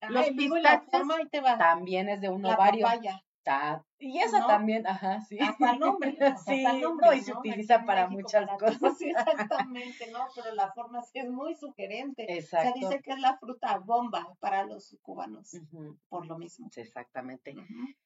Los 0.08 0.24
Ay, 0.24 0.34
la 0.34 0.36
pistaches 0.36 0.90
forma, 0.90 1.58
también 1.58 2.08
es 2.08 2.20
de 2.20 2.28
un 2.28 2.42
La 2.42 2.54
ovario. 2.54 2.84
papaya. 2.86 3.22
Y 3.98 4.18
esa 4.18 4.40
¿no? 4.40 4.46
también, 4.46 4.86
ajá, 4.86 5.20
sí. 5.20 5.38
Hasta 5.38 5.72
el 5.72 5.78
nombre. 5.78 6.16
hasta 6.20 6.52
Sí, 6.52 6.64
el 6.64 6.80
nombre, 6.80 7.06
no, 7.06 7.12
y 7.14 7.20
se 7.20 7.32
utiliza 7.32 7.84
para 7.84 8.08
México 8.08 8.22
muchas 8.22 8.46
para 8.46 8.58
cosas. 8.58 8.98
sí, 8.98 9.10
exactamente, 9.10 10.10
¿no? 10.10 10.26
Pero 10.34 10.54
la 10.54 10.72
forma 10.72 11.02
sí 11.02 11.18
es 11.18 11.30
muy 11.30 11.54
sugerente. 11.54 12.24
Exacto. 12.28 12.72
Se 12.72 12.78
dice 12.80 13.02
que 13.02 13.12
es 13.12 13.20
la 13.20 13.38
fruta 13.38 13.78
bomba 13.78 14.36
para 14.40 14.64
los 14.64 14.96
cubanos, 15.02 15.52
por 16.08 16.26
lo 16.26 16.38
mismo. 16.38 16.68
exactamente. 16.74 17.54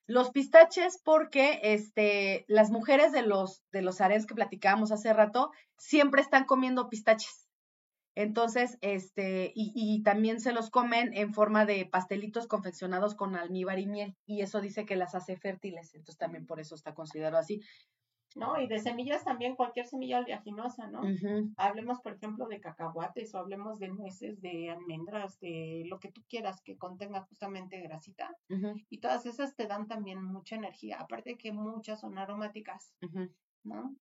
Los 0.06 0.30
pistaches, 0.30 1.00
porque 1.02 1.60
este, 1.62 2.44
las 2.48 2.70
mujeres 2.70 3.12
de 3.12 3.22
los, 3.22 3.62
de 3.72 3.82
los 3.82 4.00
harems 4.00 4.26
que 4.26 4.34
platicábamos 4.34 4.92
hace 4.92 5.12
rato, 5.12 5.50
siempre 5.76 6.20
están 6.20 6.44
comiendo 6.44 6.88
pistaches. 6.88 7.45
Entonces, 8.16 8.78
este, 8.80 9.52
y, 9.54 9.72
y 9.74 10.02
también 10.02 10.40
se 10.40 10.52
los 10.52 10.70
comen 10.70 11.12
en 11.14 11.34
forma 11.34 11.66
de 11.66 11.86
pastelitos 11.86 12.48
confeccionados 12.48 13.14
con 13.14 13.36
almíbar 13.36 13.78
y 13.78 13.86
miel. 13.86 14.16
Y 14.26 14.40
eso 14.40 14.60
dice 14.60 14.86
que 14.86 14.96
las 14.96 15.14
hace 15.14 15.36
fértiles. 15.36 15.94
Entonces 15.94 16.18
también 16.18 16.46
por 16.46 16.58
eso 16.58 16.74
está 16.74 16.94
considerado 16.94 17.36
así. 17.36 17.60
¿No? 18.34 18.60
Y 18.60 18.66
de 18.66 18.78
semillas 18.78 19.24
también, 19.24 19.56
cualquier 19.56 19.86
semilla 19.86 20.18
oleaginosa, 20.18 20.88
¿no? 20.88 21.00
Hablemos, 21.56 22.00
por 22.00 22.14
ejemplo, 22.14 22.46
de 22.48 22.60
cacahuates 22.60 23.34
o 23.34 23.38
hablemos 23.38 23.78
de 23.78 23.88
nueces, 23.88 24.42
de 24.42 24.68
almendras, 24.70 25.38
de 25.40 25.84
lo 25.86 25.98
que 25.98 26.12
tú 26.12 26.22
quieras 26.28 26.60
que 26.62 26.76
contenga 26.76 27.22
justamente 27.22 27.80
grasita. 27.80 28.36
Y 28.90 28.98
todas 28.98 29.24
esas 29.24 29.54
te 29.56 29.66
dan 29.66 29.86
también 29.88 30.22
mucha 30.22 30.56
energía. 30.56 30.98
Aparte 31.00 31.30
de 31.30 31.38
que 31.38 31.52
muchas 31.52 32.00
son 32.00 32.18
aromáticas. 32.18 32.94
¿no? 33.64 33.96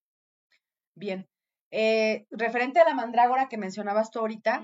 Bien. 0.96 1.30
Eh, 1.78 2.26
referente 2.32 2.80
a 2.80 2.86
la 2.86 2.94
mandrágora 2.94 3.50
que 3.50 3.58
mencionabas 3.58 4.10
tú 4.10 4.20
ahorita. 4.20 4.64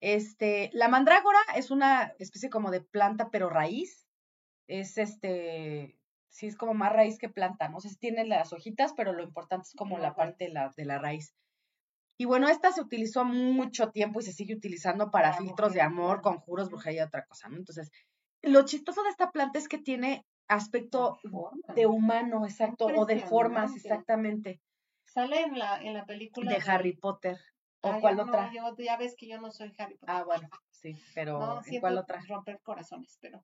Este, 0.00 0.70
la 0.72 0.88
mandrágora 0.88 1.38
es 1.54 1.70
una 1.70 2.14
especie 2.18 2.48
como 2.48 2.70
de 2.70 2.80
planta, 2.80 3.28
pero 3.30 3.50
raíz. 3.50 4.06
Es 4.66 4.96
este, 4.96 5.98
sí 6.30 6.46
es 6.46 6.56
como 6.56 6.72
más 6.72 6.94
raíz 6.94 7.18
que 7.18 7.28
planta, 7.28 7.68
no 7.68 7.78
sé 7.80 7.90
si 7.90 7.96
tiene 7.96 8.24
las 8.24 8.54
hojitas, 8.54 8.94
pero 8.96 9.12
lo 9.12 9.22
importante 9.22 9.68
es 9.68 9.74
como 9.74 9.98
La 9.98 10.04
la 10.04 10.14
parte 10.14 10.46
de 10.46 10.52
la, 10.52 10.72
de 10.74 10.86
la 10.86 10.98
raíz. 10.98 11.34
Y 12.18 12.24
bueno, 12.24 12.48
esta 12.48 12.72
se 12.72 12.80
utilizó 12.80 13.26
mucho 13.26 13.90
tiempo 13.90 14.20
y 14.20 14.22
se 14.22 14.32
sigue 14.32 14.54
utilizando 14.54 15.10
para 15.10 15.34
filtros 15.34 15.74
de 15.74 15.82
amor, 15.82 16.22
conjuros, 16.22 16.70
brujería 16.70 17.02
y 17.02 17.06
otra 17.06 17.26
cosa, 17.26 17.50
¿no? 17.50 17.58
Entonces, 17.58 17.90
lo 18.40 18.64
chistoso 18.64 19.02
de 19.02 19.10
esta 19.10 19.30
planta 19.30 19.58
es 19.58 19.68
que 19.68 19.76
tiene 19.76 20.24
aspecto 20.48 21.18
de 21.74 21.84
humano, 21.84 22.46
exacto, 22.46 22.86
o 22.86 23.04
de 23.04 23.18
formas, 23.18 23.76
exactamente, 23.76 24.62
Sale 25.16 25.44
en 25.44 25.58
la, 25.58 25.80
en 25.82 25.94
la 25.94 26.04
película 26.04 26.50
de 26.50 26.62
Harry 26.70 26.92
Potter. 26.94 27.38
¿O 27.80 27.88
Ah, 27.88 27.98
cuál 28.02 28.20
otra? 28.20 28.48
No, 28.48 28.52
yo, 28.52 28.76
ya 28.84 28.98
ves 28.98 29.14
que 29.16 29.26
yo 29.26 29.40
no 29.40 29.50
soy 29.50 29.72
Harry 29.78 29.94
Potter. 29.96 30.14
Ah, 30.14 30.24
bueno, 30.24 30.46
sí, 30.70 30.94
pero 31.14 31.38
no, 31.38 31.56
¿en 31.56 31.62
siento 31.64 31.80
cuál 31.80 31.96
otra? 31.96 32.20
romper 32.28 32.60
corazones, 32.60 33.16
pero 33.22 33.42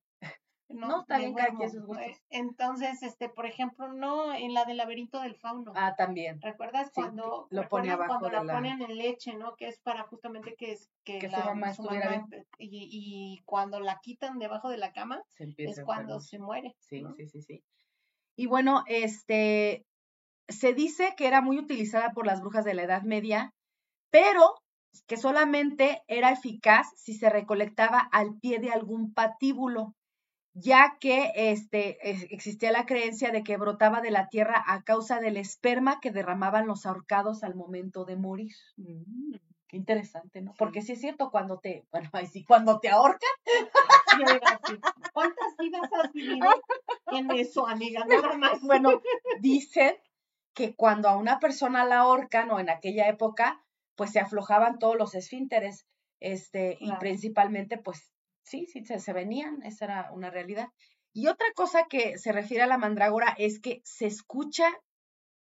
No, 0.69 1.01
está 1.01 1.17
me 1.17 1.21
bien, 1.21 1.35
cada 1.35 1.57
quien 1.57 1.71
sus 1.71 1.87
gustos. 1.87 2.07
Eh, 2.07 2.21
Entonces, 2.29 3.03
este, 3.03 3.31
por 3.31 3.47
ejemplo, 3.47 3.91
no 3.91 4.35
en 4.35 4.53
la 4.53 4.67
del 4.67 4.77
laberinto 4.77 5.19
del 5.21 5.35
fauno. 5.37 5.73
Ah, 5.75 5.95
también. 5.97 6.43
¿Recuerdas 6.43 6.89
sí, 6.89 6.93
cuando 7.01 7.47
lo 7.49 7.67
pone 7.69 7.89
recuerdan 7.89 7.91
abajo 7.93 8.09
cuando 8.09 8.27
de 8.27 8.33
la 8.33 8.45
la- 8.45 8.53
ponen 8.53 8.83
en 8.83 8.99
leche, 8.99 9.35
¿no? 9.35 9.57
Que 9.57 9.69
es 9.69 9.79
para 9.79 10.03
justamente 10.03 10.55
que 10.57 10.73
es 10.73 10.91
que, 11.05 11.21
Que 11.21 11.29
su 11.31 11.33
la, 11.33 11.55
mamá 11.55 11.73
empe- 11.73 12.47
y, 12.59 12.89
y 12.91 13.43
cuando 13.47 13.81
la 13.81 13.99
quitan 14.03 14.39
debajo 14.39 14.69
de 14.69 14.77
la 14.77 14.93
cama 14.93 15.23
Se 15.29 15.55
es 15.57 15.81
cuando 15.83 16.21
se 16.21 16.39
muere. 16.39 16.77
Sí, 16.81 17.01
¿no? 17.01 17.15
sí, 17.15 17.27
sí, 17.29 17.41
sí. 17.41 17.65
Y 18.37 18.47
bueno, 18.47 18.85
este, 18.87 19.87
se 20.53 20.75
dice 20.75 21.15
que 21.17 21.27
era 21.27 21.41
muy 21.41 21.59
utilizada 21.59 22.13
por 22.13 22.27
las 22.27 22.41
brujas 22.41 22.65
de 22.65 22.75
la 22.75 22.83
Edad 22.85 23.03
Media, 23.03 23.51
pero 24.11 24.55
que 25.07 25.17
solamente 25.17 26.03
era 26.07 26.31
eficaz 26.31 26.87
si 26.97 27.15
se 27.15 27.31
recolectaba 27.31 27.99
al 28.13 28.39
pie 28.41 28.59
de 28.59 28.71
algún 28.71 29.15
patíbulo, 29.15 29.95
ya 30.55 30.99
que 31.01 31.33
este, 31.35 31.99
es- 32.11 32.27
existía 32.31 32.73
la 32.73 32.85
creencia 32.87 33.31
de 33.31 33.43
que 33.43 33.57
brotaba 33.57 34.01
de 34.03 34.11
la 34.11 34.29
tierra 34.29 34.63
a 34.67 34.83
causa 34.83 35.19
del 35.19 35.39
esperma 35.39 35.99
que 36.01 36.11
derramaban 36.11 36.67
los 36.67 36.85
ahorcados 36.85 37.43
al 37.43 37.55
momento 37.55 38.05
de 38.05 38.17
morir. 38.17 38.53
Mm. 38.77 39.35
Qué 39.67 39.79
interesante, 39.79 40.43
¿no? 40.43 40.53
Porque 40.59 40.83
sí 40.83 40.93
es 40.93 41.01
cierto, 41.01 41.31
cuando 41.31 41.59
te, 41.59 41.87
bueno, 41.91 42.11
ahí 42.13 42.27
sí, 42.27 42.45
cuando 42.45 42.79
te 42.79 42.91
ahorcan, 42.91 43.31
¿Cuántas 45.15 45.57
vidas 45.59 45.89
has 45.93 46.13
vivido 46.13 46.49
en 47.11 47.31
eso, 47.31 47.67
amiga? 47.67 48.05
Nada 48.05 48.37
más. 48.37 48.61
Bueno, 48.63 49.01
dicen 49.41 49.95
que 50.55 50.75
cuando 50.75 51.09
a 51.09 51.17
una 51.17 51.39
persona 51.39 51.85
la 51.85 52.01
ahorcan 52.01 52.51
o 52.51 52.61
en 52.61 52.71
aquella 52.71 53.09
época, 53.09 53.65
pues 53.97 54.11
se 54.13 54.21
aflojaban 54.21 54.79
todos 54.79 54.97
los 54.97 55.15
esfínteres, 55.15 55.87
este, 56.21 56.77
y 56.81 56.93
principalmente, 56.97 57.79
pues 57.79 58.13
sí, 58.43 58.67
sí, 58.67 58.85
se, 58.85 58.99
se 58.99 59.13
venían, 59.13 59.63
esa 59.63 59.85
era 59.87 60.13
una 60.13 60.31
realidad. 60.31 60.69
Y 61.13 61.27
otra 61.29 61.47
cosa 61.55 61.85
que 61.89 62.17
se 62.19 62.33
refiere 62.33 62.63
a 62.63 62.67
la 62.67 62.79
mandrágora 62.79 63.35
es 63.39 63.61
que 63.61 63.81
se 63.85 64.07
escucha 64.07 64.67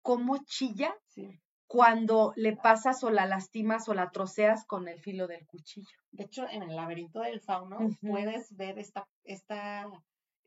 cómo 0.02 0.38
chilla 0.46 0.94
Sí. 1.08 1.40
cuando 1.68 2.34
le 2.36 2.56
pasas 2.56 3.04
o 3.04 3.10
la 3.10 3.26
lastimas 3.26 3.88
o 3.88 3.94
la 3.94 4.12
troceas 4.12 4.66
con 4.66 4.88
el 4.88 5.00
filo 5.00 5.28
del 5.28 5.46
cuchillo. 5.48 5.98
De 6.12 6.26
hecho, 6.26 6.48
en 6.50 6.64
el 6.64 6.76
laberinto 6.76 7.22
del 7.22 7.40
fauno 7.40 7.78
puedes 8.02 8.56
ver 8.56 8.78
esta, 8.78 9.08
esta 9.24 9.88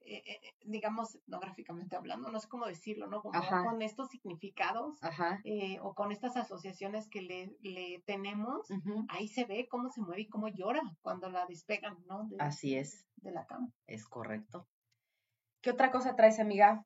eh, 0.06 0.22
eh, 0.26 0.54
digamos, 0.64 1.18
no 1.26 1.40
gráficamente 1.40 1.96
hablando, 1.96 2.30
no 2.30 2.38
sé 2.40 2.48
cómo 2.48 2.66
decirlo, 2.66 3.06
¿no? 3.08 3.20
Como 3.22 3.38
Ajá. 3.38 3.62
con 3.64 3.82
estos 3.82 4.08
significados 4.08 5.02
Ajá. 5.02 5.40
eh, 5.44 5.78
o 5.82 5.94
con 5.94 6.12
estas 6.12 6.36
asociaciones 6.36 7.08
que 7.08 7.22
le, 7.22 7.56
le 7.60 8.02
tenemos, 8.06 8.68
ahí 9.08 9.28
se 9.28 9.44
ve 9.44 9.66
cómo 9.68 9.90
se 9.90 10.00
mueve 10.00 10.22
y 10.22 10.28
cómo 10.28 10.48
llora 10.48 10.82
cuando 11.02 11.28
la 11.30 11.46
despegan, 11.46 11.96
¿no? 12.06 12.24
De, 12.28 12.36
Así 12.38 12.76
es, 12.76 13.06
De 13.16 13.32
la 13.32 13.46
cama. 13.46 13.68
es 13.86 14.06
correcto. 14.06 14.68
¿Qué 15.60 15.70
otra 15.70 15.90
cosa 15.90 16.14
traes, 16.14 16.38
amiga? 16.38 16.84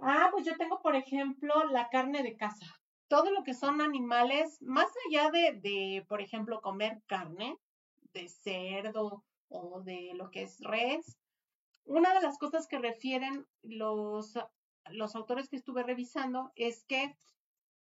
Ah, 0.00 0.28
pues 0.32 0.44
yo 0.44 0.56
tengo, 0.56 0.80
por 0.82 0.96
ejemplo, 0.96 1.64
la 1.70 1.88
carne 1.88 2.22
de 2.22 2.36
casa. 2.36 2.66
Todo 3.08 3.30
lo 3.30 3.44
que 3.44 3.54
son 3.54 3.80
animales, 3.80 4.60
más 4.60 4.88
allá 5.08 5.30
de, 5.30 5.60
de, 5.60 6.04
por 6.08 6.20
ejemplo, 6.20 6.60
comer 6.60 7.02
carne 7.06 7.56
de 8.12 8.28
cerdo 8.28 9.24
o 9.48 9.80
de 9.82 10.12
lo 10.14 10.30
que 10.30 10.42
es 10.42 10.58
res, 10.60 11.16
una 11.86 12.14
de 12.14 12.20
las 12.20 12.38
cosas 12.38 12.66
que 12.66 12.78
refieren 12.78 13.46
los, 13.62 14.34
los 14.90 15.16
autores 15.16 15.48
que 15.48 15.56
estuve 15.56 15.82
revisando 15.82 16.52
es 16.56 16.84
que 16.84 17.16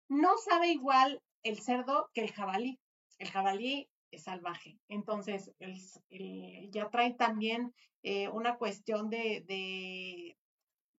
no 0.09 0.37
sabe 0.37 0.69
igual 0.69 1.21
el 1.43 1.59
cerdo 1.61 2.09
que 2.13 2.21
el 2.21 2.31
jabalí. 2.31 2.79
El 3.19 3.29
jabalí 3.29 3.89
es 4.11 4.23
salvaje. 4.23 4.77
Entonces, 4.89 5.51
el, 5.59 5.75
el- 6.09 6.71
ya 6.71 6.89
traen 6.89 7.17
también 7.17 7.73
eh, 8.03 8.29
una 8.29 8.57
cuestión 8.57 9.09
de, 9.09 9.43
de, 9.47 10.37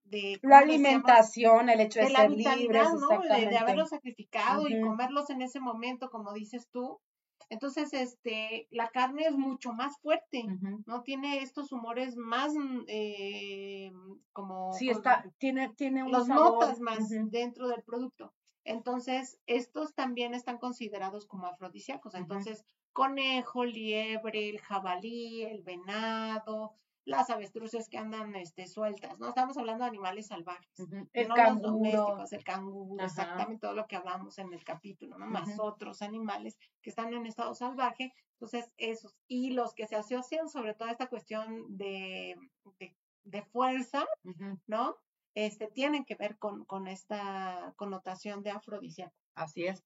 de 0.04 0.38
La 0.42 0.58
alimentación, 0.58 1.68
el 1.68 1.80
hecho 1.80 2.00
de, 2.00 2.06
de 2.06 2.12
la 2.12 2.18
ser 2.20 2.30
libres, 2.30 2.58
vitalidad, 2.58 2.92
¿no? 2.94 3.08
De, 3.50 3.58
haberlos 3.58 3.90
sacrificado 3.90 4.68
y 4.68 4.80
comerlos 4.80 5.30
en 5.30 5.42
ese 5.42 5.60
momento, 5.60 6.10
como 6.10 6.32
dices 6.32 6.68
tú. 6.70 7.00
Entonces, 7.50 7.92
este, 7.92 8.68
la 8.70 8.88
carne 8.90 9.24
es 9.26 9.36
mucho 9.36 9.72
más 9.72 9.98
fuerte. 10.00 10.44
¿no? 10.86 11.02
Tiene 11.02 11.42
estos 11.42 11.72
humores 11.72 12.16
más, 12.16 12.52
eh, 12.88 13.92
como... 14.32 14.72
Sí, 14.72 14.88
con- 14.88 14.96
está, 14.96 15.24
tiene, 15.38 15.70
tiene 15.74 16.04
un 16.04 16.12
Los 16.12 16.26
sabor. 16.26 16.54
notas 16.54 16.80
más 16.80 17.08
dentro 17.30 17.68
del 17.68 17.82
producto. 17.82 18.32
Entonces, 18.64 19.38
estos 19.46 19.94
también 19.94 20.32
están 20.34 20.58
considerados 20.58 21.26
como 21.26 21.46
afrodisíacos. 21.46 22.14
Entonces, 22.14 22.64
conejo, 22.92 23.64
liebre, 23.64 24.48
el 24.48 24.58
jabalí, 24.60 25.42
el 25.42 25.62
venado, 25.62 26.72
las 27.04 27.28
avestruces 27.30 27.88
que 27.88 27.98
andan 27.98 28.34
este, 28.34 28.66
sueltas, 28.66 29.18
¿no? 29.18 29.28
Estamos 29.28 29.56
hablando 29.58 29.84
de 29.84 29.90
animales 29.90 30.28
salvajes. 30.28 30.68
El 31.12 31.28
no 31.28 31.36
los 31.36 31.60
domésticos, 31.60 32.32
el 32.32 32.44
canguro, 32.44 33.02
Ajá. 33.02 33.06
exactamente 33.06 33.60
todo 33.60 33.74
lo 33.74 33.86
que 33.86 33.96
hablamos 33.96 34.38
en 34.38 34.52
el 34.52 34.64
capítulo, 34.64 35.18
¿no? 35.18 35.26
Más 35.26 35.58
otros 35.58 36.02
animales 36.02 36.58
que 36.80 36.90
están 36.90 37.12
en 37.12 37.26
estado 37.26 37.54
salvaje, 37.54 38.12
entonces 38.32 38.70
esos, 38.78 39.14
y 39.28 39.50
los 39.50 39.74
que 39.74 39.86
se 39.86 39.96
asocian 39.96 40.48
sobre 40.48 40.74
todo 40.74 40.88
a 40.88 40.92
esta 40.92 41.08
cuestión 41.08 41.76
de, 41.76 42.36
de, 42.78 42.96
de 43.24 43.42
fuerza, 43.42 44.06
¿no? 44.66 44.96
Este, 45.34 45.66
tienen 45.68 46.04
que 46.04 46.14
ver 46.14 46.38
con, 46.38 46.64
con 46.64 46.86
esta 46.86 47.74
connotación 47.76 48.42
de 48.42 48.50
afrodisíaco. 48.50 49.14
Así 49.34 49.66
es. 49.66 49.84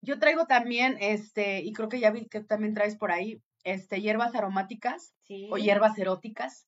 Yo 0.00 0.18
traigo 0.20 0.46
también, 0.46 0.96
este, 1.00 1.60
y 1.60 1.72
creo 1.72 1.88
que 1.88 1.98
ya 1.98 2.12
vi 2.12 2.26
que 2.26 2.40
también 2.40 2.74
traes 2.74 2.96
por 2.96 3.10
ahí, 3.10 3.42
este, 3.66 4.00
hierbas 4.00 4.34
aromáticas 4.34 5.12
Sí. 5.22 5.48
o 5.52 5.58
hierbas 5.58 5.98
eróticas. 5.98 6.66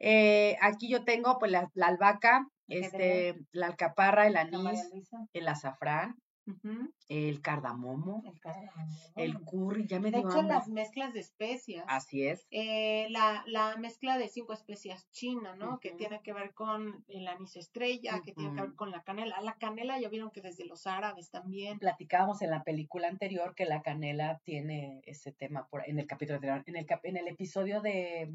Eh, 0.00 0.56
aquí 0.60 0.88
yo 0.90 1.04
tengo 1.04 1.38
pues 1.38 1.52
la, 1.52 1.70
la 1.74 1.86
albahaca, 1.86 2.48
este, 2.66 3.36
la 3.52 3.66
alcaparra, 3.66 4.26
el 4.26 4.36
anís, 4.36 4.80
el 5.32 5.46
azafrán, 5.48 6.16
El 7.08 7.40
cardamomo, 7.40 8.22
El 8.26 8.40
cardamomo. 8.40 8.96
el 9.16 9.40
curry, 9.44 9.86
ya 9.86 10.00
me 10.00 10.10
De 10.10 10.18
hecho, 10.18 10.42
las 10.42 10.68
mezclas 10.68 11.12
de 11.12 11.20
especias. 11.20 11.84
Así 11.88 12.26
es. 12.26 12.46
eh, 12.50 13.06
la, 13.10 13.44
la 13.46 13.76
mezcla 13.76 14.18
de 14.18 14.28
cinco 14.28 14.52
especias 14.52 15.08
china, 15.10 15.54
¿no? 15.56 15.78
Que 15.78 15.92
tiene 15.92 16.20
que 16.22 16.32
ver 16.32 16.54
con 16.54 17.04
el 17.08 17.28
anís 17.28 17.56
estrella, 17.56 18.20
que 18.24 18.32
tiene 18.32 18.54
que 18.54 18.62
ver 18.62 18.74
con 18.74 18.90
la 18.90 19.02
canela. 19.02 19.40
La 19.40 19.56
canela 19.56 20.00
ya 20.00 20.08
vieron 20.08 20.30
que 20.30 20.40
desde 20.40 20.64
los 20.64 20.86
árabes 20.86 21.30
también. 21.30 21.78
Platicábamos 21.78 22.42
en 22.42 22.50
la 22.50 22.62
película 22.64 23.08
anterior 23.08 23.54
que 23.54 23.64
la 23.64 23.82
canela 23.82 24.40
tiene 24.44 25.00
ese 25.04 25.32
tema 25.32 25.66
por, 25.68 25.88
en 25.88 25.98
el 25.98 26.06
capítulo 26.06 26.36
anterior, 26.36 26.62
en 26.66 26.76
el, 26.76 26.86
en 27.04 27.16
el 27.16 27.28
episodio 27.28 27.80
de, 27.80 28.32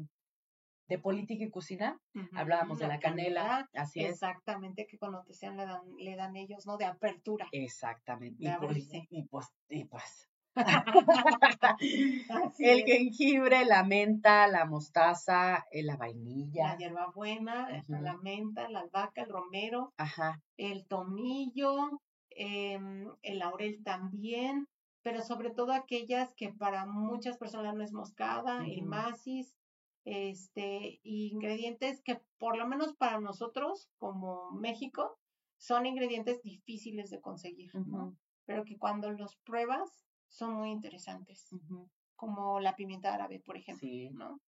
de 0.88 0.98
política 0.98 1.44
y 1.44 1.50
cocina, 1.50 2.00
hablábamos 2.34 2.78
de 2.78 2.88
la 2.88 2.98
canela, 3.00 3.68
así 3.74 4.04
es. 4.04 4.20
Exactamente, 4.20 4.86
qué 4.86 4.98
connotación 4.98 5.56
le 5.56 5.66
dan, 5.66 5.82
le 5.98 6.16
dan 6.16 6.36
ellos, 6.36 6.66
¿no? 6.66 6.76
De 6.76 6.84
apertura. 6.84 7.48
Exactamente. 7.52 8.38
De 8.42 8.50
Y 8.50 8.52
pues, 8.54 8.88
y 9.10 9.24
pues, 9.24 9.46
y 9.70 9.84
pues. 9.84 10.28
El 12.60 12.82
es. 12.82 12.84
jengibre, 12.84 13.64
la 13.64 13.84
menta, 13.84 14.46
la 14.48 14.64
mostaza, 14.64 15.64
eh, 15.70 15.82
la 15.82 15.96
La 16.52 16.76
vainilla. 16.76 16.76
hierbabuena, 16.76 17.68
Ujú. 17.70 17.94
la 18.02 18.16
menta, 18.18 18.68
la 18.68 18.80
albahaca, 18.80 19.22
el 19.22 19.30
romero, 19.30 19.94
Ajá. 19.98 20.40
el 20.58 20.86
tomillo, 20.86 22.00
em, 22.30 23.08
el 23.22 23.38
laurel 23.38 23.82
también, 23.84 24.66
pero 25.02 25.22
sobre 25.22 25.50
todo 25.50 25.72
aquellas 25.72 26.34
que 26.34 26.52
para 26.52 26.86
muchas 26.86 27.38
personas 27.38 27.74
no 27.74 27.84
es 27.84 27.92
moscada, 27.92 28.66
el 28.68 28.84
Ujú. 28.84 28.90
Este, 30.10 31.00
ingredientes 31.02 32.00
que 32.02 32.20
por 32.38 32.56
lo 32.56 32.66
menos 32.66 32.94
para 32.96 33.20
nosotros 33.20 33.90
como 33.98 34.50
México 34.52 35.18
son 35.58 35.86
ingredientes 35.86 36.42
difíciles 36.42 37.10
de 37.10 37.20
conseguir, 37.20 37.70
Pero 38.46 38.64
que 38.64 38.78
cuando 38.78 39.10
los 39.12 39.36
pruebas 39.44 40.06
son 40.28 40.54
muy 40.54 40.70
interesantes, 40.70 41.50
como 42.16 42.60
la 42.60 42.74
pimienta 42.74 43.12
árabe, 43.14 43.40
por 43.44 43.56
ejemplo, 43.56 43.86
Sí. 43.88 44.10
¿no? 44.10 44.40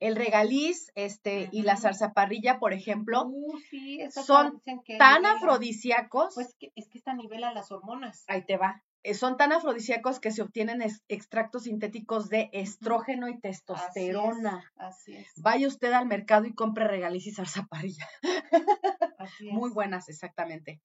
El 0.00 0.16
regaliz, 0.16 0.90
este, 0.96 1.48
y 1.52 1.62
la 1.62 1.74
Ujú. 1.74 1.82
zarzaparrilla, 1.82 2.58
por 2.58 2.72
ejemplo, 2.72 3.26
Uh, 3.26 3.58
sí, 3.70 3.98
son 4.10 4.60
que 4.84 4.98
tan 4.98 5.24
afrodisíacos. 5.24 6.34
Pues 6.34 6.54
que, 6.58 6.72
es 6.74 6.88
que 6.88 6.98
esta 6.98 7.14
nivela 7.14 7.52
las 7.54 7.70
hormonas. 7.72 8.24
ahí 8.28 8.44
te 8.44 8.56
va. 8.56 8.84
Eh, 9.04 9.14
Son 9.14 9.36
tan 9.36 9.52
afrodisíacos 9.52 10.18
que 10.18 10.32
se 10.32 10.42
obtienen 10.42 10.82
ex- 10.82 11.04
extractos 11.08 11.64
sintéticos 11.64 12.28
de 12.28 12.50
estrógeno 12.52 13.28
y 13.28 13.32
Así 13.34 13.36
es, 13.48 13.64
testosterona. 13.64 14.72
Así 14.76 15.14
es, 15.16 15.32
Vaya 15.36 15.68
usted 15.68 15.92
al 15.92 16.06
mercado 16.06 16.46
y 16.46 16.54
compre 16.54 16.88
regaliz 16.88 17.26
y 17.26 17.32
zarzaparrilla. 17.32 18.06
así 19.18 19.50
Muy 19.52 19.68
es. 19.70 19.74
buenas, 19.74 20.08
exactamente. 20.08 20.80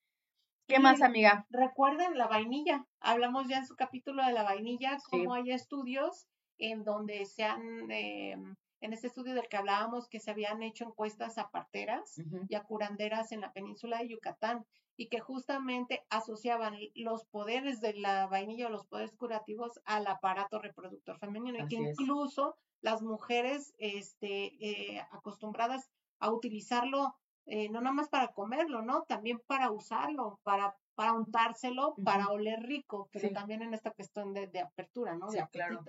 ¿Qué 0.67 0.75
Y 0.75 0.79
más, 0.79 1.01
amiga? 1.01 1.47
Recuerden 1.49 2.17
la 2.17 2.27
vainilla. 2.27 2.85
Hablamos 2.99 3.47
ya 3.47 3.57
en 3.57 3.65
su 3.65 3.75
capítulo 3.75 4.23
de 4.25 4.33
la 4.33 4.43
vainilla, 4.43 4.99
Sí. 4.99 5.05
cómo 5.09 5.33
hay 5.33 5.51
estudios 5.51 6.27
en 6.59 6.83
donde 6.83 7.25
se 7.25 7.43
han, 7.43 7.89
eh, 7.89 8.35
en 8.81 8.93
este 8.93 9.07
estudio 9.07 9.33
del 9.33 9.47
que 9.49 9.57
hablábamos, 9.57 10.07
que 10.09 10.19
se 10.19 10.29
habían 10.31 10.61
hecho 10.61 10.85
encuestas 10.85 11.37
a 11.37 11.49
parteras 11.49 12.21
y 12.49 12.55
a 12.55 12.63
curanderas 12.63 13.31
en 13.31 13.41
la 13.41 13.51
península 13.53 13.97
de 13.99 14.09
Yucatán 14.09 14.65
y 14.99 15.07
que 15.07 15.21
justamente 15.21 16.03
asociaban 16.09 16.77
los 16.93 17.23
poderes 17.23 17.79
de 17.79 17.93
la 17.93 18.27
vainilla 18.27 18.67
o 18.67 18.69
los 18.69 18.85
poderes 18.85 19.15
curativos 19.15 19.79
al 19.85 20.05
aparato 20.07 20.59
reproductor 20.59 21.17
femenino 21.19 21.57
y 21.57 21.67
que 21.69 21.77
es. 21.77 21.97
incluso 21.97 22.57
las 22.81 23.01
mujeres 23.01 23.73
este, 23.77 24.47
eh, 24.59 24.99
acostumbradas 25.11 25.89
a 26.19 26.29
utilizarlo 26.31 27.15
eh, 27.45 27.69
no 27.69 27.79
nada 27.79 27.93
más 27.93 28.09
para 28.09 28.27
comerlo, 28.33 28.81
¿no? 28.81 29.03
También 29.03 29.41
para 29.47 29.71
usarlo, 29.71 30.39
para, 30.43 30.75
para 30.95 31.13
untárselo, 31.13 31.95
para 32.03 32.27
oler 32.27 32.59
rico, 32.61 33.09
pero 33.13 33.29
Sí. 33.29 33.33
también 33.33 33.61
en 33.61 33.73
esta 33.73 33.91
cuestión 33.91 34.33
de, 34.33 34.47
de 34.47 34.59
apertura, 34.59 35.15
¿no? 35.15 35.29
Sí, 35.29 35.37
de 35.37 35.47
claro. 35.47 35.81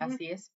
Así 0.00 0.26
es. 0.26 0.52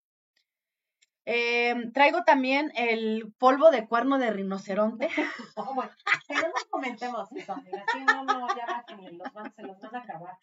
Em, 1.24 1.92
traigo 1.92 2.24
también 2.24 2.72
el 2.74 3.32
polvo 3.38 3.70
de 3.70 3.86
cuerno 3.86 4.18
de 4.18 4.30
rinoceronte. 4.30 5.08
Oh, 5.56 5.74
bueno, 5.74 5.90
que 6.26 6.34
no 6.34 6.48
nos 6.48 6.64
comentemos 6.70 7.30
eso, 7.32 7.52
amiga. 7.52 7.84
Sí, 7.92 7.98
no, 8.04 8.24
no, 8.24 8.48
ya 8.56 8.66
bájenle, 8.66 9.12
los 9.12 9.32
van, 9.32 9.54
se 9.54 9.62
los 9.62 9.78
van 9.80 9.96
a 9.96 9.98
acabar. 10.00 10.38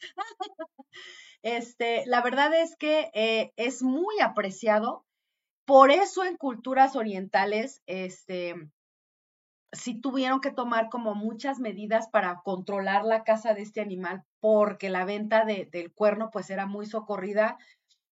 Este, 1.42 2.04
la 2.06 2.22
verdad 2.22 2.54
es 2.54 2.76
que 2.76 3.10
eh, 3.14 3.52
es 3.56 3.82
muy 3.82 4.20
apreciado. 4.22 5.06
Por 5.66 5.92
eso 5.92 6.24
en 6.24 6.36
culturas 6.38 6.96
orientales, 6.96 7.82
este, 7.86 8.56
sí 9.72 10.00
tuvieron 10.00 10.42
que 10.42 10.52
tomar 10.52 10.90
como 10.90 11.16
muchas 11.16 11.60
medidas 11.60 12.10
para 12.10 12.42
controlar 12.44 13.04
la 13.06 13.24
caza 13.24 13.54
de 13.54 13.62
este 13.62 13.82
animal, 13.82 14.24
porque 14.40 14.90
la 14.90 15.06
venta 15.06 15.46
de- 15.46 15.66
del 15.72 15.92
cuerno 15.94 16.30
pues 16.32 16.50
era 16.50 16.66
muy 16.66 16.86
socorrida 16.86 17.58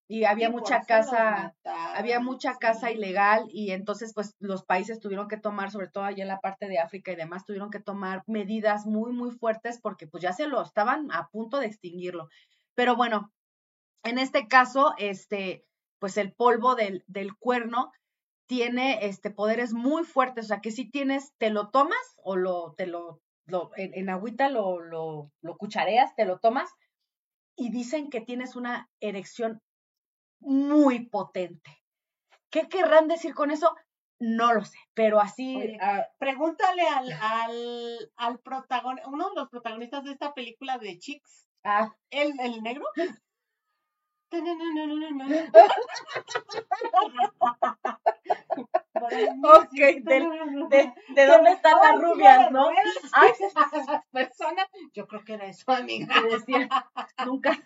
y 0.07 0.23
había 0.25 0.49
mucha 0.49 0.81
caza, 0.83 1.55
había 1.97 2.19
mucha 2.19 2.55
caza 2.57 2.91
ilegal 2.91 3.47
y 3.49 3.71
entonces 3.71 4.13
pues 4.13 4.35
los 4.39 4.63
países 4.63 4.99
tuvieron 4.99 5.27
que 5.27 5.37
tomar, 5.37 5.71
sobre 5.71 5.87
todo 5.87 6.03
allá 6.03 6.21
en 6.21 6.27
la 6.27 6.39
parte 6.39 6.67
de 6.67 6.79
África 6.79 7.11
y 7.11 7.15
demás, 7.15 7.45
tuvieron 7.45 7.71
que 7.71 7.79
tomar 7.79 8.23
medidas 8.27 8.85
muy, 8.85 9.11
muy 9.11 9.31
fuertes 9.31 9.79
porque 9.81 10.07
pues 10.07 10.21
ya 10.21 10.33
se 10.33 10.47
lo 10.47 10.61
estaban 10.61 11.11
a 11.11 11.27
punto 11.29 11.59
de 11.59 11.65
extinguirlo. 11.65 12.29
Pero 12.75 12.95
bueno, 12.95 13.31
en 14.03 14.19
este 14.19 14.47
caso, 14.47 14.93
este, 14.97 15.65
pues 15.99 16.17
el 16.17 16.33
polvo 16.33 16.75
del, 16.75 17.03
del 17.07 17.35
cuerno 17.35 17.91
tiene 18.47 19.05
este, 19.05 19.31
poderes 19.31 19.73
muy 19.73 20.03
fuertes, 20.03 20.45
o 20.45 20.47
sea, 20.49 20.61
que 20.61 20.71
si 20.71 20.89
tienes, 20.89 21.33
te 21.37 21.49
lo 21.49 21.69
tomas 21.69 22.15
o 22.23 22.35
lo, 22.35 22.73
te 22.77 22.85
lo, 22.85 23.21
lo 23.45 23.71
en, 23.75 23.93
en, 23.93 24.09
agüita 24.09 24.49
lo, 24.49 24.79
lo, 24.79 25.31
lo 25.41 25.57
cuchareas, 25.57 26.15
te 26.15 26.25
lo 26.25 26.39
tomas 26.39 26.69
y 27.55 27.71
dicen 27.71 28.09
que 28.09 28.21
tienes 28.21 28.55
una 28.55 28.89
erección 29.01 29.61
muy 30.39 31.09
potente. 31.09 31.81
¿Qué 32.49 32.67
querrán 32.69 33.07
decir 33.07 33.33
con 33.33 33.51
eso? 33.51 33.75
No 34.19 34.53
lo 34.53 34.65
sé, 34.65 34.77
pero 34.93 35.19
así. 35.19 35.55
Oye, 35.57 35.77
pregúntale 36.17 36.81
al, 36.87 37.11
al, 37.11 38.11
al 38.15 38.39
protagonista, 38.39 39.09
uno 39.09 39.29
de 39.29 39.35
los 39.35 39.49
protagonistas 39.49 40.03
de 40.03 40.11
esta 40.11 40.33
película 40.33 40.77
de 40.79 40.97
Chicks, 40.97 41.47
ah. 41.63 41.93
el, 42.09 42.39
el 42.39 42.63
negro. 42.63 42.85
ok, 49.43 49.71
de, 49.71 50.19
de, 50.69 50.93
de 51.09 51.25
dónde 51.25 51.51
están 51.51 51.79
las 51.81 52.01
rubias, 52.01 52.51
¿no? 52.51 52.69
Ay, 53.13 53.31
personas, 54.11 54.67
yo 54.93 55.07
creo 55.07 55.23
que 55.23 55.33
era 55.33 55.45
eso, 55.45 55.71
amiga. 55.71 56.13
Decía, 56.29 56.67
nunca, 57.25 57.57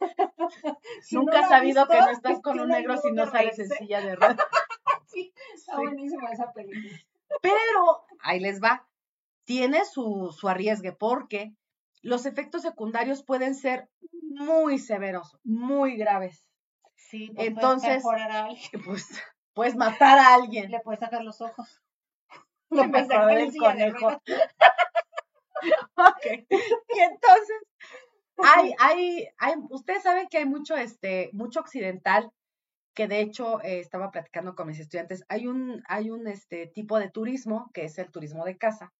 si 1.02 1.16
nunca 1.16 1.40
has 1.40 1.48
sabido 1.48 1.82
visto, 1.82 1.92
que 1.92 2.00
no 2.00 2.10
estás 2.10 2.40
con 2.40 2.60
un 2.60 2.68
negro 2.68 2.96
si 2.96 3.12
no 3.12 3.30
sales 3.30 3.58
en 3.58 3.68
silla 3.68 4.00
de 4.00 4.16
ruedas. 4.16 4.36
sí, 5.06 5.32
está 5.54 5.76
sí. 5.76 5.82
buenísima 5.82 6.30
esa 6.30 6.52
película. 6.52 6.98
Pero, 7.42 8.06
ahí 8.20 8.40
les 8.40 8.62
va, 8.62 8.86
tiene 9.44 9.84
su, 9.84 10.34
su 10.36 10.48
arriesgue 10.48 10.92
porque 10.92 11.54
los 12.02 12.26
efectos 12.26 12.62
secundarios 12.62 13.22
pueden 13.24 13.54
ser 13.54 13.88
muy 14.22 14.78
severos, 14.78 15.36
muy 15.44 15.96
graves. 15.96 16.46
Sí, 16.94 17.30
pues 17.34 17.48
entonces, 17.48 18.02
puedes 18.02 18.22
a 18.22 18.44
alguien. 18.44 18.70
pues 18.84 19.08
puedes 19.54 19.76
matar 19.76 20.18
a 20.18 20.34
alguien. 20.34 20.70
Le 20.70 20.80
puedes 20.80 21.00
sacar 21.00 21.22
los 21.22 21.40
ojos. 21.40 21.82
Le 22.70 22.88
puedes 22.88 23.08
sacar 23.08 23.38
el 23.38 23.56
conejo. 23.56 24.08
ok. 25.96 26.26
Y 26.48 26.98
entonces, 27.00 27.62
hay, 28.38 28.74
hay, 28.78 29.28
hay, 29.38 29.54
ustedes 29.70 30.02
saben 30.02 30.28
que 30.28 30.38
hay 30.38 30.46
mucho, 30.46 30.76
este, 30.76 31.30
mucho 31.32 31.60
occidental 31.60 32.30
que 32.94 33.08
de 33.08 33.20
hecho 33.20 33.62
eh, 33.62 33.78
estaba 33.78 34.10
platicando 34.10 34.54
con 34.54 34.66
mis 34.66 34.80
estudiantes. 34.80 35.24
Hay 35.28 35.46
un, 35.46 35.82
hay 35.86 36.10
un 36.10 36.26
este, 36.26 36.66
tipo 36.66 36.98
de 36.98 37.10
turismo 37.10 37.70
que 37.74 37.84
es 37.84 37.98
el 37.98 38.10
turismo 38.10 38.44
de 38.44 38.56
casa, 38.56 38.92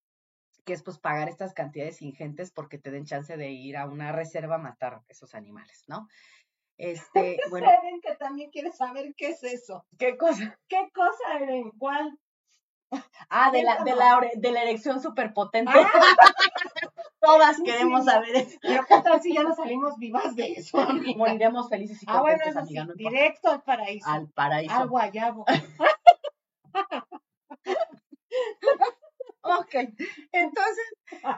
que 0.67 0.75
es 0.75 0.83
pues 0.83 0.99
pagar 0.99 1.29
estas 1.29 1.55
cantidades 1.55 2.03
ingentes 2.03 2.53
porque 2.53 2.79
te 2.79 2.91
den 2.91 3.07
chance 3.07 3.37
de 3.37 3.51
ir 3.51 3.77
a 3.77 3.87
una 3.87 4.13
reserva 4.13 4.57
a 4.57 4.59
matar 4.59 5.01
esos 5.09 5.35
animales, 5.35 5.85
¿no? 5.87 6.09
Este, 6.77 7.39
bueno. 7.49 7.69
Eren, 7.71 8.01
que 8.03 8.15
también 8.17 8.51
quiere 8.51 8.71
saber 8.71 9.15
qué 9.17 9.29
es 9.29 9.43
eso. 9.43 9.87
¿Qué 9.99 10.19
cosa? 10.19 10.59
¿Qué 10.69 10.91
cosa, 10.93 11.39
Eren? 11.41 11.71
¿Cuál? 11.79 12.19
Ah, 13.31 13.51
de 13.51 13.63
la, 13.63 13.83
de 13.83 13.97
la, 13.97 14.21
de 14.35 14.53
la 14.53 14.63
erección 14.63 15.01
superpotente. 15.01 15.73
Ah. 15.75 15.91
Todas 17.27 17.61
queremos 17.61 18.05
sí, 18.05 18.11
saber 18.11 18.37
eso. 18.37 18.59
Pero 18.63 18.87
qué 18.87 19.01
tal 19.03 19.21
si 19.21 19.35
ya 19.35 19.43
no 19.43 19.55
salimos 19.55 19.99
vivas 19.99 20.37
de 20.37 20.53
eso, 20.53 20.79
amiga? 20.79 21.19
Moriremos 21.19 21.69
felices 21.69 22.01
y 22.03 22.07
ah, 22.09 22.21
contentos, 22.21 22.55
bueno, 22.55 22.61
amiga. 22.61 22.83
Sí, 22.83 22.89
no 22.89 22.95
directo 22.95 23.51
al 23.51 23.63
paraíso. 23.63 24.09
Al 24.09 24.29
paraíso. 24.29 24.75
Al 24.75 24.89
guayabo. 24.89 25.45
ok, 29.43 29.75
entonces, 30.31 30.85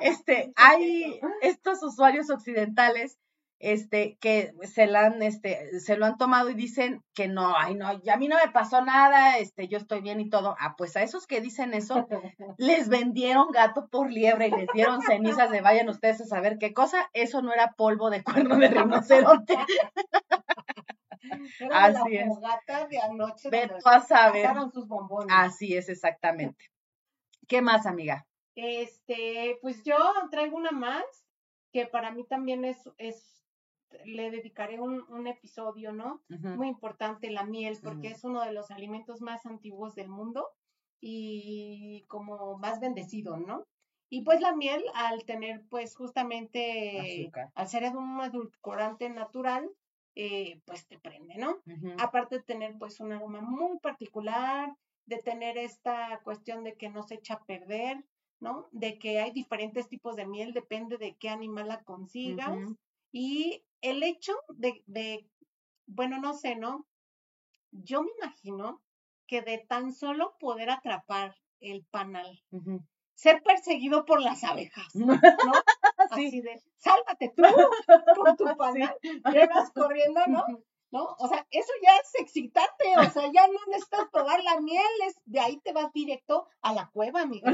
este, 0.01 0.53
hay 0.57 1.21
estos 1.41 1.83
usuarios 1.83 2.29
occidentales 2.29 3.19
este, 3.61 4.17
que 4.21 4.55
se 4.63 4.87
la 4.87 5.07
han, 5.07 5.23
este, 5.23 5.81
se 5.81 5.97
lo 5.97 6.07
han 6.07 6.17
tomado 6.17 6.49
y 6.51 6.55
dicen 6.55 7.03
que 7.15 7.27
no, 7.27 7.57
ay, 7.57 7.75
no, 7.75 7.89
a 7.89 8.17
mí 8.17 8.29
no 8.29 8.37
me 8.37 8.53
pasó 8.53 8.85
nada, 8.85 9.39
este, 9.39 9.67
yo 9.69 9.79
estoy 9.79 10.01
bien 10.01 10.21
y 10.21 10.31
todo. 10.31 10.57
Ah, 10.61 10.75
pues 10.77 10.97
a 10.97 11.03
esos 11.03 11.27
que 11.27 11.41
dicen 11.41 11.75
eso, 11.75 12.07
les 12.59 12.89
vendieron 12.89 13.51
gato 13.51 13.89
por 13.89 14.11
liebre 14.11 14.49
y 14.49 14.51
les 14.53 14.69
dieron 14.73 15.03
cenizas 15.03 15.51
de 15.51 15.61
vayan 15.61 15.89
ustedes 15.89 16.21
a 16.21 16.27
saber 16.27 16.59
qué 16.59 16.73
cosa. 16.73 17.09
Eso 17.13 17.43
no 17.43 17.53
era 17.53 17.73
polvo 17.77 18.11
de 18.11 18.23
cuerno 18.23 18.57
de 18.57 18.69
rinoceronte. 18.69 19.57
Era 21.61 21.85
Así 21.85 22.15
la 22.15 22.61
es. 22.79 22.89
de 22.89 23.01
anoche. 23.01 23.51
Ve 23.51 23.69
a 23.85 24.01
saber. 24.01 24.49
sus 24.73 24.87
bombones. 24.87 25.35
Así 25.37 25.77
es, 25.77 25.89
exactamente. 25.89 26.71
¿Qué 27.47 27.61
más, 27.61 27.87
amiga? 27.87 28.27
Este, 28.55 29.59
pues 29.61 29.83
yo 29.85 29.97
traigo 30.31 30.57
una 30.57 30.71
más 30.71 31.05
que 31.73 31.87
para 31.87 32.13
mí 32.13 32.25
también 32.25 32.65
es, 32.65 32.79
es 32.97 33.39
le 34.05 34.31
dedicaré 34.31 34.81
un, 34.81 35.05
un 35.09 35.27
episodio, 35.27 35.93
¿no? 35.93 36.23
Uh 36.31 36.35
-huh. 36.35 36.57
Muy 36.57 36.69
importante, 36.69 37.31
la 37.31 37.45
miel, 37.45 37.79
porque 37.83 38.09
es 38.09 38.25
uno 38.25 38.43
de 38.43 38.53
los 38.53 38.71
alimentos 38.71 39.21
más 39.21 39.47
antiguos 39.47 39.95
del 39.95 40.09
mundo 40.09 40.49
y 41.01 42.05
como 42.09 42.59
más 42.59 42.81
bendecido, 42.81 43.37
¿no? 43.37 43.65
Y 44.11 44.23
pues 44.23 44.41
la 44.41 44.55
miel, 44.57 44.83
al 44.95 45.25
tener 45.25 45.65
pues 45.69 45.95
justamente, 45.97 47.23
Azúcar. 47.25 47.51
al 47.55 47.69
ser 47.69 47.85
un 47.97 48.21
edulcorante 48.23 49.11
natural, 49.11 49.71
eh, 50.15 50.61
pues 50.67 50.87
te 50.89 50.99
prende, 50.99 51.37
¿no? 51.37 51.51
Uh 51.67 51.71
-huh. 51.73 51.95
Aparte 51.99 52.37
de 52.39 52.43
tener 52.43 52.77
pues 52.79 53.01
un 53.01 53.13
aroma 53.13 53.41
muy 53.41 53.79
particular, 53.81 54.75
de 55.07 55.19
tener 55.19 55.57
esta 55.59 56.21
cuestión 56.25 56.65
de 56.65 56.77
que 56.77 56.89
no 56.91 57.03
se 57.03 57.15
echa 57.17 57.35
a 57.35 57.45
perder, 57.45 58.05
¿no? 58.41 58.69
De 58.73 58.99
que 58.99 59.21
hay 59.21 59.31
diferentes 59.33 59.89
tipos 59.89 60.17
de 60.17 60.27
miel, 60.27 60.53
depende 60.53 60.97
de 60.99 61.17
qué 61.17 61.29
animal 61.29 61.69
la 61.69 61.83
consigas. 61.85 62.59
Y 63.13 63.65
el 63.81 64.03
hecho 64.03 64.35
de, 64.49 64.83
de, 64.87 65.29
bueno, 65.87 66.19
no 66.19 66.35
sé, 66.35 66.57
¿no? 66.57 66.87
Yo 67.71 68.03
me 68.03 68.11
imagino 68.21 68.83
que 69.27 69.43
de 69.43 69.59
tan 69.59 69.93
solo 69.93 70.37
poder 70.41 70.71
atrapar 70.71 71.37
el 71.61 71.85
panal, 71.85 72.43
ser 73.15 73.43
perseguido 73.43 74.05
por 74.05 74.23
las 74.23 74.45
abejas, 74.45 74.95
¿no? 74.95 75.15
Sí. 76.15 76.27
Así 76.27 76.41
de, 76.41 76.63
sálvate 76.79 77.33
tú 77.37 77.43
con 78.17 78.37
tu 78.37 78.45
panal, 78.57 78.97
llegas 79.03 79.71
corriendo, 79.73 80.21
¿no? 80.27 80.45
¿No? 80.91 81.05
O 81.19 81.29
sea, 81.29 81.47
eso 81.51 81.71
ya 81.83 81.95
es 81.97 82.15
excitante, 82.19 82.97
o 82.97 83.11
sea, 83.11 83.31
ya 83.31 83.47
no 83.47 83.59
necesitas 83.67 84.09
probar 84.11 84.43
la 84.43 84.59
miel, 84.61 84.87
es, 85.07 85.17
de 85.27 85.39
ahí 85.39 85.59
te 85.59 85.75
vas 85.75 85.93
directo 85.93 86.49
a 86.63 86.73
la 86.73 86.89
cueva, 86.89 87.21
amiga. 87.21 87.53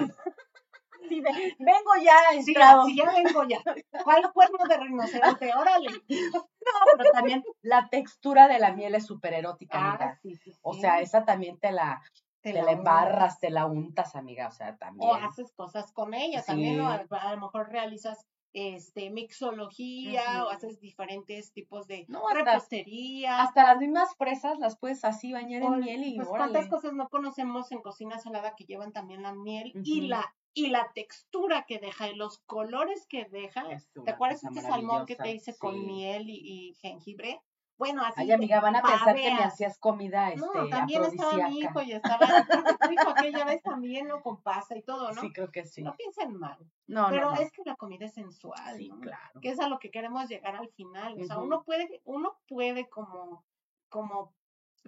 Sí, 1.09 1.20
vengo 1.59 1.90
ya 2.02 2.14
Sí, 2.43 2.51
entrado. 2.52 2.82
así 2.82 2.97
ya 2.97 3.05
vengo 3.12 3.44
ya. 3.48 3.59
¿Cuál 4.05 4.32
cuerno 4.32 4.59
de 4.68 4.76
rinoceronte? 4.78 5.52
Órale. 5.55 5.89
No, 6.64 6.72
pero 6.97 7.10
también 7.12 7.44
la 7.60 7.89
textura 7.90 8.48
de 8.48 8.59
la 8.59 8.72
miel 8.72 8.94
es 8.94 9.05
súper 9.06 9.35
erótica, 9.35 9.76
amiga. 9.90 10.12
Ah, 10.14 10.18
sí, 10.22 10.35
sí, 10.36 10.51
O 10.62 10.72
sí. 10.72 10.81
sea, 10.81 11.01
esa 11.01 11.26
también 11.26 11.59
te 11.59 11.70
la, 11.72 12.01
Te 12.40 12.52
te 12.55 12.62
la 12.62 12.72
embarras, 12.72 13.39
te 13.39 13.51
la 13.51 13.66
untas, 13.66 14.16
amiga. 14.16 14.48
O 14.48 14.51
sea, 14.51 14.74
también. 14.78 15.10
o 15.10 15.14
haces 15.14 15.52
cosas 15.52 15.93
con 15.93 16.14
ella 16.14 16.43
también, 16.43 16.78
¿no? 16.78 16.90
Sí. 16.90 17.06
A, 17.10 17.16
a 17.28 17.35
lo 17.35 17.40
mejor 17.43 17.68
realizas 17.68 18.26
este 18.55 19.10
mixología 19.10 20.44
o 20.44 20.48
haces 20.51 20.81
diferentes 20.81 21.52
tipos 21.52 21.86
de 21.86 22.06
No, 22.09 22.28
hasta- 22.28 22.44
repostería. 22.44 23.43
Hasta 23.43 23.64
las 23.64 23.78
mismas 23.78 24.14
fresas 24.16 24.59
las 24.59 24.78
puedes 24.78 25.05
así 25.05 25.32
bañar 25.32 25.62
o- 25.64 25.74
en 25.74 25.81
miel 25.81 26.05
y 26.05 26.16
pues 26.16 26.28
órale. 26.28 26.52
cuántas 26.52 26.70
cosas 26.70 26.93
no 26.94 27.09
conocemos 27.09 27.70
en 27.72 27.82
cocina 27.82 28.18
salada 28.18 28.55
que 28.56 28.64
llevan 28.64 28.93
también 28.93 29.22
la 29.22 29.32
miel 29.35 29.72
y 29.85 30.02
la 30.02 30.35
y 30.55 30.68
la 30.68 30.90
textura 30.94 31.64
que 31.66 31.78
deja 31.78 32.09
y 32.09 32.14
los 32.14 32.39
colores 32.39 33.06
que 33.06 33.24
deja. 33.26 33.64
¿Te 34.05 34.10
acuerdas 34.10 34.40
cosa 34.40 34.55
este 34.55 34.68
salmón 34.68 35.05
que 35.06 35.16
te 35.16 35.32
hice 35.32 35.56
con 35.59 35.85
miel 35.86 36.31
y, 36.31 36.70
y 36.70 36.74
jengibre? 36.74 37.43
Bueno, 37.76 38.05
así 38.05 38.20
Ay, 38.20 38.31
amiga, 38.31 38.60
van 38.60 38.76
a 38.76 38.82
pensar 38.82 39.16
que 39.16 39.35
me 39.35 39.43
hacías 39.43 39.78
comida 39.78 40.31
este, 40.31 40.47
No, 40.47 40.68
también 40.68 41.02
estaba 41.05 41.48
mi 41.48 41.59
hijo 41.59 41.82
y 41.82 41.90
estaba, 41.93 42.47
tu 42.47 42.93
hijo 42.93 43.10
aquella 43.10 43.44
vez 43.44 43.62
también, 43.64 44.06
¿no? 44.06 44.22
Con 44.22 44.40
pasta 44.43 44.76
y 44.76 44.82
todo, 44.82 45.10
¿no? 45.10 45.20
Sí, 45.20 45.32
creo 45.32 45.51
que 45.51 45.64
sí. 45.64 45.82
No 45.82 45.97
piensen 45.97 46.39
mal, 46.39 46.56
No, 46.86 47.09
pero 47.10 47.31
no, 47.31 47.35
no. 47.35 47.40
es 47.40 47.51
que 47.51 47.62
la 47.64 47.74
comida 47.74 48.06
es 48.06 48.14
sensual, 48.14 48.76
Sí, 48.76 48.90
¿no? 48.90 49.01
claro. 49.01 49.40
Que 49.40 49.48
es 49.51 49.59
a 49.59 49.68
lo 49.68 49.81
que 49.81 49.90
queremos 49.90 50.28
llegar 50.28 50.55
al 50.55 50.68
final. 50.68 51.20
O 51.20 51.24
sea, 51.24 51.39
uno 51.39 51.64
puede, 51.64 52.01
uno 52.05 52.39
puede 52.47 52.89
como, 52.89 53.44
como 53.89 54.32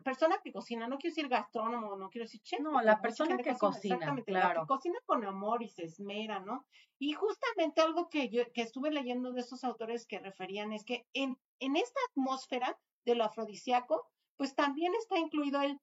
persona 0.03 0.39
que 0.43 0.53
cocina, 0.53 0.87
no 0.89 0.99
quiero 0.99 1.15
decir 1.15 1.29
gastrónomo, 1.29 1.97
no 1.97 2.11
quiero 2.11 2.25
decir 2.25 2.41
chef. 2.43 2.61
No, 2.61 2.81
la 2.81 3.01
persona 3.01 3.37
que 3.37 3.57
cocina, 3.57 3.95
exactamente, 3.97 4.33
la 4.33 4.41
claro. 4.41 4.61
que 4.63 4.67
cocina 4.69 4.99
con 5.07 5.25
amor 5.25 5.63
y 5.63 5.69
se 5.69 5.85
esmera, 5.85 6.41
¿no? 6.41 6.67
Y 6.99 7.13
justamente 7.13 7.81
algo 7.81 8.09
que 8.09 8.29
yo 8.29 8.43
que 8.53 8.63
estuve 8.63 8.91
leyendo 8.91 9.33
de 9.33 9.41
estos 9.41 9.65
autores 9.65 10.07
que 10.07 10.19
referían 10.19 10.73
es 10.73 10.85
que 10.85 11.07
en, 11.13 11.39
en 11.61 11.77
esta 11.77 12.01
atmósfera 12.11 12.79
de 13.05 13.15
lo 13.15 13.25
afrodisíaco, 13.25 14.09
pues 14.37 14.55
también 14.55 14.95
está 14.95 15.19
incluido 15.19 15.61
el 15.63 15.81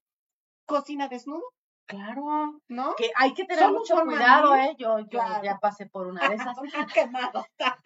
cocina 0.66 1.08
desnudo, 1.08 1.44
Claro. 1.86 2.60
¿no? 2.68 2.94
Que 2.96 3.10
hay 3.14 3.34
que 3.34 3.44
tener 3.44 3.64
Solo 3.64 3.78
mucho 3.78 4.00
cuidado, 4.02 4.54
¿eh? 4.56 4.74
Yo, 4.78 5.00
yo 5.00 5.06
claro. 5.08 5.44
ya 5.44 5.58
pasé 5.58 5.86
por 5.86 6.06
una 6.06 6.28
de 6.28 6.36
esas. 6.36 6.56
Una 6.62 6.86
quemadota. 6.86 7.82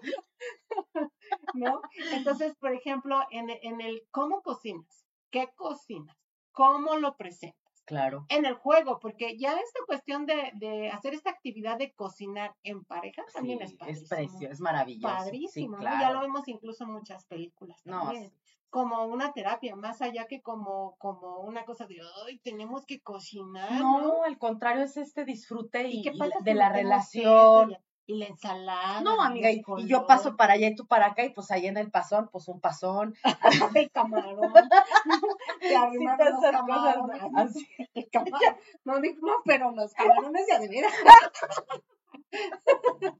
¿No? 1.54 1.80
Entonces, 2.12 2.54
por 2.56 2.72
ejemplo, 2.72 3.20
en, 3.30 3.50
en 3.50 3.80
el 3.80 4.06
cómo 4.10 4.42
cocinas, 4.42 5.03
qué 5.34 5.48
cocinas, 5.56 6.16
cómo 6.52 6.96
lo 6.96 7.16
presentas, 7.16 7.82
Claro. 7.86 8.24
en 8.28 8.46
el 8.46 8.54
juego, 8.54 8.98
porque 9.00 9.36
ya 9.36 9.52
esta 9.52 9.80
cuestión 9.86 10.24
de, 10.26 10.52
de 10.54 10.90
hacer 10.90 11.12
esta 11.12 11.30
actividad 11.30 11.76
de 11.76 11.92
cocinar 11.92 12.54
en 12.62 12.84
pareja 12.84 13.22
también 13.34 13.58
Sí, 13.58 13.64
es 13.64 13.74
padrísimo. 13.74 14.08
precio, 14.08 14.50
es 14.50 14.60
maravilloso. 14.60 15.14
Padrísimo, 15.16 15.76
sí, 15.78 15.84
¿no? 15.84 15.90
Ya 15.90 15.98
claro. 15.98 16.14
lo 16.14 16.20
vemos 16.20 16.48
incluso 16.48 16.84
en 16.84 16.92
muchas 16.92 17.26
películas 17.26 17.78
No, 17.84 18.04
también. 18.04 18.30
sí. 18.30 18.54
Como 18.70 19.04
una 19.04 19.32
terapia, 19.32 19.76
más 19.76 20.00
allá 20.02 20.26
que 20.26 20.40
como, 20.42 20.96
como 20.98 21.40
una 21.40 21.64
cosa 21.64 21.86
de, 21.86 21.96
ay, 22.26 22.38
tenemos 22.40 22.84
que 22.86 23.00
cocinar, 23.02 23.70
¿no? 23.72 24.00
No, 24.02 24.22
al 24.24 24.38
contrario, 24.38 24.82
es 24.84 24.96
este 24.96 25.24
disfrute 25.24 25.88
y, 25.88 25.98
¿Y 25.98 26.02
qué 26.02 26.10
y 26.14 26.18
pasa 26.18 26.38
de 26.42 26.54
la 26.54 26.70
relación. 26.70 27.76
Y, 28.06 28.18
la 28.18 28.26
ensalada. 28.26 29.00
No, 29.00 29.20
amiga, 29.22 29.50
y, 29.50 29.62
y 29.78 29.86
yo 29.86 30.06
paso 30.06 30.36
para 30.36 30.54
allá 30.54 30.68
y 30.68 30.74
tú 30.74 30.86
para 30.86 31.06
acá, 31.06 31.24
y 31.24 31.30
pues 31.30 31.50
ahí 31.50 31.66
en 31.66 31.76
el 31.76 31.90
pasón, 31.90 32.28
pues 32.30 32.48
un 32.48 32.60
pasón. 32.60 33.14
el 33.74 33.90
camarón. 33.90 34.52
Sí, 35.60 35.74
cosas, 36.18 36.52
camarones. 36.52 37.22
así. 37.36 37.68
El 37.94 38.08
camarón. 38.10 38.56
No, 38.84 39.00
no, 39.00 39.32
pero 39.44 39.70
los 39.72 39.94
camarones 39.94 40.46
de 40.46 40.68
veras. 40.68 40.92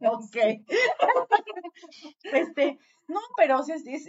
Ok. 0.00 0.36
Este, 2.24 2.78
no, 3.06 3.20
pero 3.36 3.60
es, 3.60 3.86
es, 3.86 4.06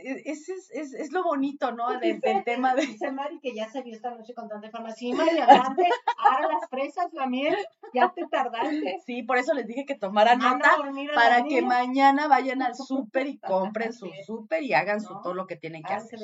es, 0.50 0.94
es, 0.94 1.12
lo 1.12 1.24
bonito, 1.24 1.72
¿no? 1.72 2.00
Del, 2.00 2.20
del 2.22 2.44
tema 2.44 2.76
de. 2.76 2.86
Dice 2.86 3.12
Mari 3.12 3.40
que 3.40 3.54
ya 3.54 3.70
se 3.70 3.82
vio 3.82 3.94
esta 3.94 4.12
noche 4.12 4.34
con 4.34 4.48
tanta 4.48 4.70
forma. 4.70 4.92
Sí, 4.92 5.12
Mari, 5.12 5.38
adelante. 5.38 5.90
Ahora 6.18 6.48
las 6.48 6.70
fresas, 6.70 7.12
la 7.14 7.28
miel, 7.28 7.56
ya 7.94 8.14
te 8.14 8.26
tardaste. 8.28 9.02
Sí, 9.06 9.24
por 9.24 9.38
eso 9.38 9.54
les 9.54 9.68
dije 9.68 9.86
que 9.86 9.96
tomaran 9.96 10.40
nota 10.40 10.78
para 11.14 11.44
que 11.44 11.62
mañana 11.62 12.28
vayan 12.28 12.62
al 12.62 12.76
súper 12.76 13.28
y 13.28 13.38
compren 13.40 13.92
su 13.92 14.10
súper 14.26 14.64
y 14.64 14.74
hagan 14.74 15.02
su 15.02 15.22
todo 15.22 15.34
lo 15.34 15.46
que 15.46 15.58
tienen 15.58 15.84
que 15.84 15.94
hacer. 15.94 16.20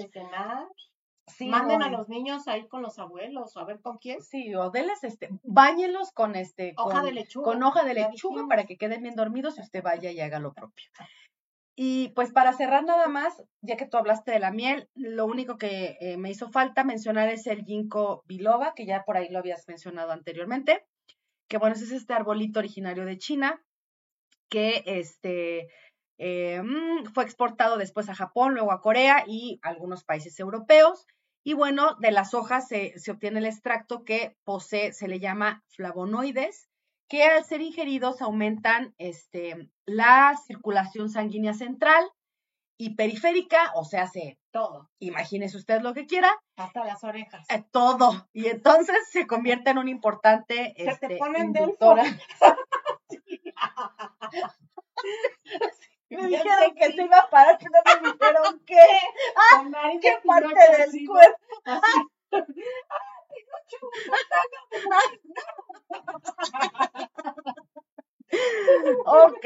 Sí, 1.35 1.47
Manden 1.47 1.81
a 1.81 1.89
los 1.89 2.09
niños 2.09 2.47
ahí 2.47 2.67
con 2.67 2.81
los 2.81 2.99
abuelos 2.99 3.55
o 3.55 3.59
a 3.59 3.65
ver 3.65 3.79
con 3.81 3.97
quién. 3.97 4.21
Sí, 4.21 4.53
o 4.55 4.69
denles 4.69 5.03
este, 5.03 5.29
báñelos 5.43 6.11
con 6.11 6.35
este, 6.35 6.73
Hoja 6.77 6.97
con, 6.99 7.05
de 7.05 7.11
lechuga. 7.13 7.45
con 7.45 7.63
hoja 7.63 7.83
de 7.83 7.93
lechuga 7.93 8.47
para 8.47 8.65
que 8.65 8.77
queden 8.77 9.03
bien 9.03 9.15
dormidos 9.15 9.57
y 9.57 9.61
usted 9.61 9.83
vaya 9.83 10.11
y 10.11 10.19
haga 10.19 10.39
lo 10.39 10.53
propio. 10.53 10.85
Y 11.75 12.09
pues 12.09 12.31
para 12.31 12.53
cerrar 12.53 12.83
nada 12.83 13.07
más, 13.07 13.43
ya 13.61 13.77
que 13.77 13.87
tú 13.87 13.97
hablaste 13.97 14.31
de 14.31 14.39
la 14.39 14.51
miel, 14.51 14.89
lo 14.93 15.25
único 15.25 15.57
que 15.57 15.97
eh, 16.01 16.17
me 16.17 16.29
hizo 16.29 16.51
falta 16.51 16.83
mencionar 16.83 17.29
es 17.29 17.47
el 17.47 17.63
ginkgo 17.63 18.23
biloba, 18.25 18.73
que 18.75 18.85
ya 18.85 19.03
por 19.03 19.17
ahí 19.17 19.29
lo 19.29 19.39
habías 19.39 19.67
mencionado 19.67 20.11
anteriormente, 20.11 20.85
que 21.47 21.57
bueno, 21.57 21.75
ese 21.75 21.85
es 21.85 21.91
este 21.91 22.13
arbolito 22.13 22.59
originario 22.59 23.05
de 23.05 23.17
China, 23.17 23.63
que 24.49 24.83
este, 24.85 25.69
eh, 26.19 26.61
mm, 26.61 27.13
fue 27.13 27.23
exportado 27.23 27.77
después 27.77 28.09
a 28.09 28.15
Japón, 28.15 28.53
luego 28.53 28.71
a 28.73 28.81
Corea 28.81 29.23
y 29.25 29.59
algunos 29.63 30.03
países 30.03 30.39
europeos. 30.39 31.07
Y 31.43 31.53
bueno, 31.53 31.95
de 31.99 32.11
las 32.11 32.33
hojas 32.33 32.67
se, 32.67 32.97
se 32.99 33.11
obtiene 33.11 33.39
el 33.39 33.45
extracto 33.45 34.03
que 34.03 34.35
posee, 34.43 34.93
se 34.93 35.07
le 35.07 35.19
llama 35.19 35.63
flavonoides, 35.67 36.69
que 37.09 37.23
al 37.23 37.43
ser 37.43 37.61
ingeridos 37.61 38.21
aumentan 38.21 38.93
este, 38.97 39.69
la 39.85 40.37
circulación 40.47 41.09
sanguínea 41.09 41.53
central 41.53 42.03
y 42.77 42.95
periférica, 42.95 43.71
o 43.75 43.83
sea, 43.83 44.07
se, 44.07 44.39
Todo, 44.51 44.89
imagínese 44.99 45.57
usted 45.57 45.81
lo 45.81 45.93
que 45.93 46.05
quiera, 46.05 46.31
hasta 46.55 46.83
las 46.83 47.03
orejas. 47.03 47.45
eh, 47.49 47.63
todo. 47.71 48.27
Y 48.33 48.47
entonces 48.47 48.95
se 49.11 49.27
convierte 49.27 49.71
en 49.71 49.77
un 49.77 49.87
importante 49.87 50.73
Se 50.77 50.83
te 50.83 50.89
este, 50.89 51.17
ponen 51.17 51.47
inductora. 51.47 52.03
Me 56.17 56.27
dijeron 56.27 56.75
que 56.75 56.87
que- 56.87 56.93
se 56.93 57.03
iba 57.03 57.17
a 57.17 57.29
parar, 57.29 57.57
que 57.57 57.65
no 57.65 57.79
me 57.85 58.09
dijeron 58.11 58.61
qué, 58.65 58.85
Mari 59.69 59.99
qué 59.99 60.13
parte 60.25 60.55
del 60.77 61.07
cuerpo. 61.07 61.37
Así. 61.65 62.07
Ok. 69.05 69.45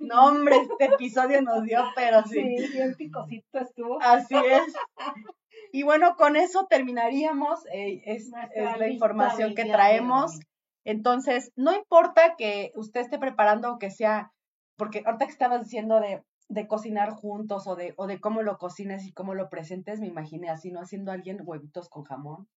No, 0.00 0.26
hombre, 0.28 0.56
este 0.56 0.84
episodio 0.94 1.42
nos 1.42 1.64
dio, 1.64 1.84
pero 1.94 2.22
sí. 2.24 2.56
Sí, 2.56 2.68
bien 2.72 2.94
picosito 2.94 3.58
estuvo. 3.58 4.00
Así 4.00 4.34
es. 4.36 4.74
Y 5.72 5.82
bueno, 5.82 6.14
con 6.16 6.36
eso 6.36 6.66
terminaríamos. 6.68 7.66
eh, 7.72 8.02
es, 8.06 8.30
es 8.54 8.78
la 8.78 8.88
información 8.88 9.54
que 9.54 9.64
traemos. 9.64 10.38
Entonces, 10.84 11.52
no 11.56 11.74
importa 11.74 12.36
que 12.36 12.72
usted 12.74 13.00
esté 13.00 13.18
preparando 13.18 13.72
o 13.72 13.78
que 13.78 13.90
sea, 13.90 14.32
porque 14.76 15.02
ahorita 15.04 15.26
que 15.26 15.32
estabas 15.32 15.62
diciendo 15.64 16.00
de, 16.00 16.22
de 16.48 16.68
cocinar 16.68 17.10
juntos 17.10 17.66
o 17.66 17.76
de, 17.76 17.94
o 17.96 18.06
de 18.06 18.20
cómo 18.20 18.42
lo 18.42 18.58
cocines 18.58 19.06
y 19.06 19.12
cómo 19.12 19.34
lo 19.34 19.48
presentes, 19.48 20.00
me 20.00 20.06
imaginé 20.06 20.50
así, 20.50 20.70
¿no? 20.70 20.80
Haciendo 20.80 21.12
alguien 21.12 21.40
huevitos 21.42 21.88
con 21.88 22.04
jamón, 22.04 22.48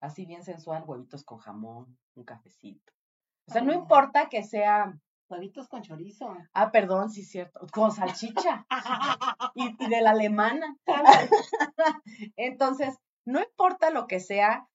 así 0.00 0.26
bien 0.26 0.42
sensual, 0.42 0.84
huevitos 0.86 1.24
con 1.24 1.38
jamón, 1.38 1.96
un 2.14 2.24
cafecito. 2.24 2.92
O 3.46 3.52
sea, 3.52 3.62
no 3.62 3.72
importa 3.72 4.28
que 4.28 4.42
sea, 4.42 4.98
Huevitos 5.30 5.68
con 5.68 5.82
chorizo. 5.82 6.36
ah, 6.54 6.72
perdón, 6.72 7.10
sí 7.10 7.22
cierto, 7.22 7.60
con 7.72 7.92
salchicha 7.92 8.66
y, 9.54 9.76
y 9.78 9.88
de 9.88 10.00
la 10.00 10.10
alemana. 10.10 10.76
Entonces, 12.36 12.96
no 13.24 13.40
importa 13.40 13.90
lo 13.90 14.08
que 14.08 14.18
sea, 14.18 14.66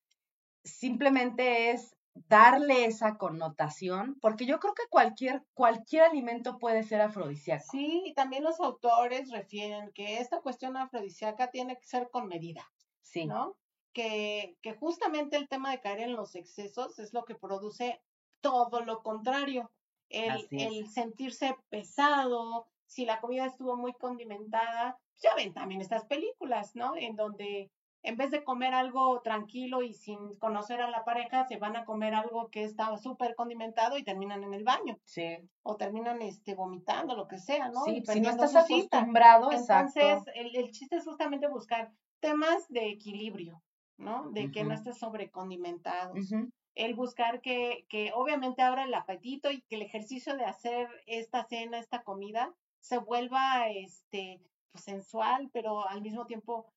simplemente 0.63 1.71
es 1.71 1.94
darle 2.15 2.85
esa 2.85 3.17
connotación, 3.17 4.17
porque 4.21 4.45
yo 4.45 4.59
creo 4.59 4.73
que 4.73 4.87
cualquier, 4.89 5.43
cualquier 5.53 6.03
alimento 6.03 6.57
puede 6.57 6.83
ser 6.83 7.01
afrodisíaco. 7.01 7.65
Sí, 7.71 8.03
y 8.05 8.13
también 8.13 8.43
los 8.43 8.59
autores 8.59 9.29
refieren 9.31 9.91
que 9.93 10.19
esta 10.19 10.41
cuestión 10.41 10.77
afrodisíaca 10.77 11.51
tiene 11.51 11.77
que 11.77 11.85
ser 11.85 12.09
con 12.09 12.27
medida, 12.27 12.63
Sí, 13.01 13.25
¿no? 13.25 13.57
Que, 13.93 14.57
que 14.61 14.73
justamente 14.73 15.37
el 15.37 15.47
tema 15.47 15.71
de 15.71 15.81
caer 15.81 15.99
en 15.99 16.15
los 16.15 16.35
excesos 16.35 16.99
es 16.99 17.13
lo 17.13 17.25
que 17.25 17.35
produce 17.35 18.01
todo 18.41 18.81
lo 18.81 19.03
contrario. 19.03 19.71
El, 20.09 20.47
el 20.51 20.87
sentirse 20.89 21.55
pesado, 21.69 22.67
si 22.85 23.05
la 23.05 23.19
comida 23.19 23.45
estuvo 23.45 23.75
muy 23.75 23.93
condimentada, 23.93 24.97
pues 25.09 25.21
ya 25.21 25.35
ven 25.35 25.53
también 25.53 25.81
estas 25.81 26.05
películas, 26.05 26.75
¿no? 26.75 26.95
En 26.95 27.15
donde 27.15 27.71
en 28.05 28.17
vez 28.17 28.31
de 28.31 28.43
comer 28.43 28.73
algo 28.73 29.21
tranquilo 29.21 29.81
y 29.81 29.93
sin 29.93 30.35
conocer 30.37 30.81
a 30.81 30.89
la 30.89 31.03
pareja, 31.03 31.45
se 31.45 31.57
van 31.57 31.75
a 31.75 31.85
comer 31.85 32.13
algo 32.13 32.49
que 32.49 32.63
está 32.63 32.95
súper 32.97 33.35
condimentado 33.35 33.97
y 33.97 34.03
terminan 34.03 34.43
en 34.43 34.53
el 34.53 34.63
baño 34.63 34.97
sí, 35.03 35.37
o 35.63 35.75
terminan 35.75 36.21
este 36.21 36.55
vomitando, 36.55 37.15
lo 37.15 37.27
que 37.27 37.37
sea, 37.37 37.69
¿no? 37.69 37.83
sí, 37.85 37.97
Y 37.97 38.05
si 38.05 38.21
no 38.21 38.29
estás 38.29 38.55
acostumbrado, 38.55 39.51
Entonces, 39.51 40.03
exacto. 40.03 40.31
el, 40.35 40.55
el 40.55 40.71
chiste 40.71 40.97
es 40.97 41.03
justamente 41.05 41.47
buscar 41.47 41.91
temas 42.19 42.67
de 42.69 42.89
equilibrio, 42.89 43.61
¿no? 43.97 44.29
De 44.31 44.51
que 44.51 44.63
no 44.63 44.73
estés 44.73 44.97
sobrecondimentados. 44.97 46.17
Ujú, 46.17 46.49
El 46.75 46.93
buscar 46.95 47.41
que, 47.41 47.85
que 47.89 48.11
obviamente 48.13 48.61
abra 48.61 48.83
el 48.83 48.93
apetito 48.93 49.51
y 49.51 49.61
que 49.61 49.75
el 49.75 49.81
ejercicio 49.81 50.35
de 50.35 50.45
hacer 50.45 50.89
esta 51.07 51.43
cena, 51.45 51.79
esta 51.79 52.03
comida, 52.03 52.53
se 52.79 52.97
vuelva 52.97 53.69
este 53.69 54.41
pues, 54.71 54.83
sensual, 54.83 55.49
pero 55.53 55.87
al 55.87 56.01
mismo 56.01 56.25
tiempo 56.25 56.74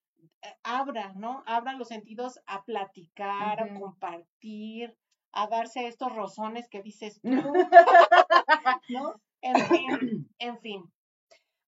abra, 0.62 1.12
¿no? 1.14 1.42
Abra 1.46 1.72
los 1.74 1.88
sentidos 1.88 2.40
a 2.46 2.64
platicar, 2.64 3.62
a 3.62 3.78
compartir, 3.78 4.96
a 5.32 5.46
darse 5.46 5.86
estos 5.86 6.14
rozones 6.14 6.68
que 6.68 6.82
dices 6.82 7.20
tú, 7.22 7.30
¿no? 8.88 9.20
En 9.40 9.56
fin, 9.66 10.28
en 10.38 10.58
fin. 10.58 10.82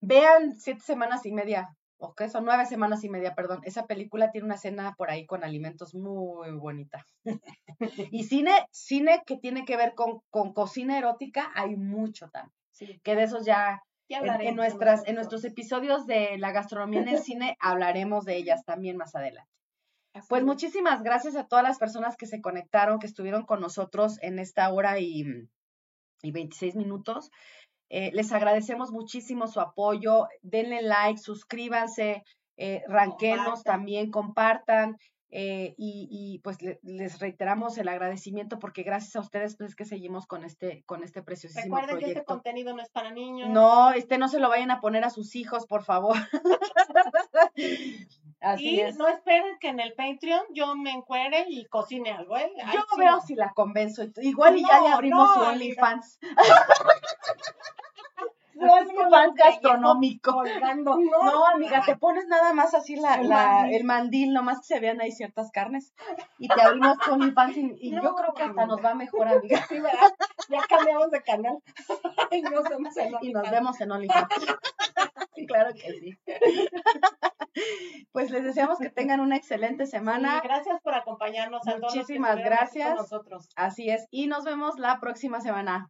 Vean 0.01 0.57
siete 0.57 0.81
semanas 0.81 1.27
y 1.27 1.33
media, 1.33 1.77
o 1.99 2.15
qué 2.15 2.29
son 2.29 2.45
nueve 2.45 2.67
semanas 2.67 3.05
y 3.05 3.09
media, 3.09 3.35
perdón. 3.35 3.61
Esa 3.65 3.87
película 3.87 4.31
tiene 4.31 4.47
una 4.47 4.55
escena 4.55 4.95
por 4.97 5.11
ahí 5.11 5.27
con 5.27 5.45
alimentos 5.45 5.95
muy 5.95 6.51
bonita. 6.53 7.07
y 8.11 8.25
cine, 8.25 8.53
cine 8.71 9.23
que 9.27 9.37
tiene 9.37 9.65
que 9.65 9.77
ver 9.77 9.95
con, 9.95 10.21
con 10.31 10.53
cocina 10.53 10.99
erótica, 10.99 11.53
hay 11.55 11.77
mucho 11.77 12.31
también. 12.31 12.55
Sí, 12.73 12.99
Que 13.05 13.15
de 13.15 13.25
esos 13.25 13.45
ya 13.45 13.83
ya 14.11 14.19
en, 14.19 14.27
hablaremos 14.27 14.43
en 14.43 14.57
en 14.57 14.57
nuestras, 14.57 15.07
en 15.07 15.15
nuestros 15.17 15.45
episodio. 15.45 15.45
episodios 15.45 16.07
de 16.07 16.39
la 16.39 16.53
gastronomía 16.53 17.01
en 17.01 17.09
el 17.09 17.19
cine 17.19 17.57
hablaremos 17.61 18.25
de 18.27 18.37
ellas 18.37 18.65
también 18.67 18.97
más 18.99 19.15
adelante. 19.15 19.51
Así 20.15 20.29
Pues 20.29 20.41
es. 20.41 20.47
muchísimas 20.47 21.03
gracias 21.03 21.37
a 21.37 21.47
todas 21.47 21.65
las 21.65 21.79
personas 21.79 22.17
que 22.17 22.27
se 22.27 22.41
conectaron, 22.41 22.99
que 22.99 23.07
estuvieron 23.07 23.47
con 23.47 23.61
nosotros 23.61 24.19
en 24.23 24.39
esta 24.39 24.73
hora 24.73 24.99
y, 24.99 25.25
y 26.23 26.33
26 26.33 26.77
minutos. 26.77 27.31
Eh, 27.91 28.11
les 28.13 28.33
agradecemos 28.33 28.93
muchísimo 28.93 29.47
su 29.47 29.61
apoyo. 29.61 30.29
Denle 30.43 30.83
like, 30.83 31.19
suscríbanse, 31.19 32.25
eh, 32.57 32.83
ranquenos 32.89 33.63
también, 33.65 34.11
compartan. 34.11 34.97
Eh, 35.31 35.75
y, 35.79 36.09
y, 36.11 36.39
pues 36.41 36.61
le- 36.61 36.81
les 36.83 37.21
reiteramos 37.21 37.79
el 37.79 37.89
agradecimiento 37.89 38.59
porque 38.59 38.83
gracias 38.83 39.15
a 39.17 39.21
ustedes 39.21 39.57
pues 39.57 39.71
es 39.71 39.77
que 39.77 39.85
seguimos 39.85 40.27
con 40.27 40.45
este, 40.45 40.83
con 40.87 41.05
este 41.05 41.23
preciosísimo 41.23 41.77
Recuerden 41.77 42.05
que 42.05 42.13
este 42.13 42.25
contenido 42.25 42.75
no 42.75 42.83
es 42.83 42.91
para 42.91 43.13
niños. 43.13 43.49
No, 43.49 43.93
este 43.93 44.19
no 44.19 44.29
se 44.29 44.41
lo 44.41 44.49
vayan 44.49 44.71
a 44.71 44.81
poner 44.81 45.05
a 45.05 45.11
sus 45.11 45.37
hijos, 45.37 45.67
por 45.67 45.85
favor. 45.85 46.17
Así 48.41 48.71
y 48.71 48.81
es. 48.81 48.97
no 48.97 49.07
esperen 49.07 49.59
que 49.61 49.69
en 49.69 49.81
el 49.81 49.93
Patreon 49.93 50.43
yo 50.55 50.75
me 50.75 50.91
encuere 50.91 51.45
y 51.49 51.67
cocine 51.67 52.11
algo, 52.11 52.39
¿eh? 52.39 52.51
Yo 52.73 52.81
sí 52.81 52.99
veo 52.99 53.21
si 53.21 53.35
la 53.35 53.53
convenzo. 53.53 54.05
Igual 54.23 54.59
y 54.59 54.63
ya 54.63 54.81
le 54.81 54.89
abrimos 54.89 55.29
no, 55.29 55.35
su 55.35 55.41
amiga. 58.55 58.73
OnlyFans. 58.75 58.99
OnlyFans 58.99 59.35
gastronómico. 59.35 60.33
Colgando, 60.33 60.97
No, 61.11 61.25
no, 61.25 61.47
amiga, 61.47 61.83
te 61.85 61.97
pones 61.97 62.27
nada 62.27 62.53
más 62.53 62.75
así 62.75 62.97
la, 62.97 63.15
El 63.17 63.29
la- 63.29 63.47
mandil. 63.47 63.75
el 63.77 63.85
mandil, 63.85 64.33
nomás 64.33 64.59
que 64.61 64.75
se 64.75 64.81
vean 64.81 65.01
ahí 65.01 65.13
ciertas 65.13 65.51
carnes. 65.51 65.93
Y 66.39 66.49
te 66.49 66.61
abrimos 66.61 66.99
tu 66.99 67.13
OnlyFans 67.13 67.57
y, 67.57 67.75
y 67.81 67.91
yo 67.93 68.03
No, 68.03 68.15
creo 68.15 68.35
que 68.35 68.43
hasta 68.43 68.67
nos 68.67 68.85
va 68.85 68.95
mejor, 68.95 69.29
amiga. 69.29 69.65
Sí, 69.69 69.79
¿verdad? 69.81 70.13
Ya 70.49 70.61
cambiamos 70.69 71.11
de 71.11 71.23
canal. 71.23 71.59
y 72.33 72.43
nos 72.43 72.65
vemos 72.69 72.97
en 72.97 73.09
Y 73.23 73.33
nos 73.33 73.43
OnlyFans. 73.43 73.51
vemos 73.51 73.81
en 73.81 73.91
OnlyFans. 73.93 74.29
claro 75.47 75.73
que 75.75 75.93
sí. 75.93 76.19
Pues 78.13 78.31
les 78.31 78.45
deseamos 78.45 78.79
que 78.79 78.91
tengan 78.91 79.21
una 79.21 79.37
excelente 79.37 79.87
semana. 79.87 80.41
Sí, 80.41 80.49
gracias 80.49 80.81
por 80.83 80.95
acompañarnos 80.95 81.67
a 81.67 81.77
todos. 81.77 81.95
Muchísimas 81.95 82.35
con 82.35 82.43
gracias. 82.45 82.95
nosotros. 82.97 83.49
Así 83.57 83.91
es. 83.91 84.07
Y 84.11 84.27
nos 84.29 84.45
vemos 84.45 84.79
la 84.79 85.01
próxima 85.01 85.41
semana. 85.41 85.89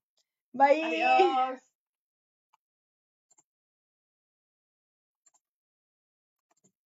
Bye. 0.53 0.83
Adiós. 1.05 1.61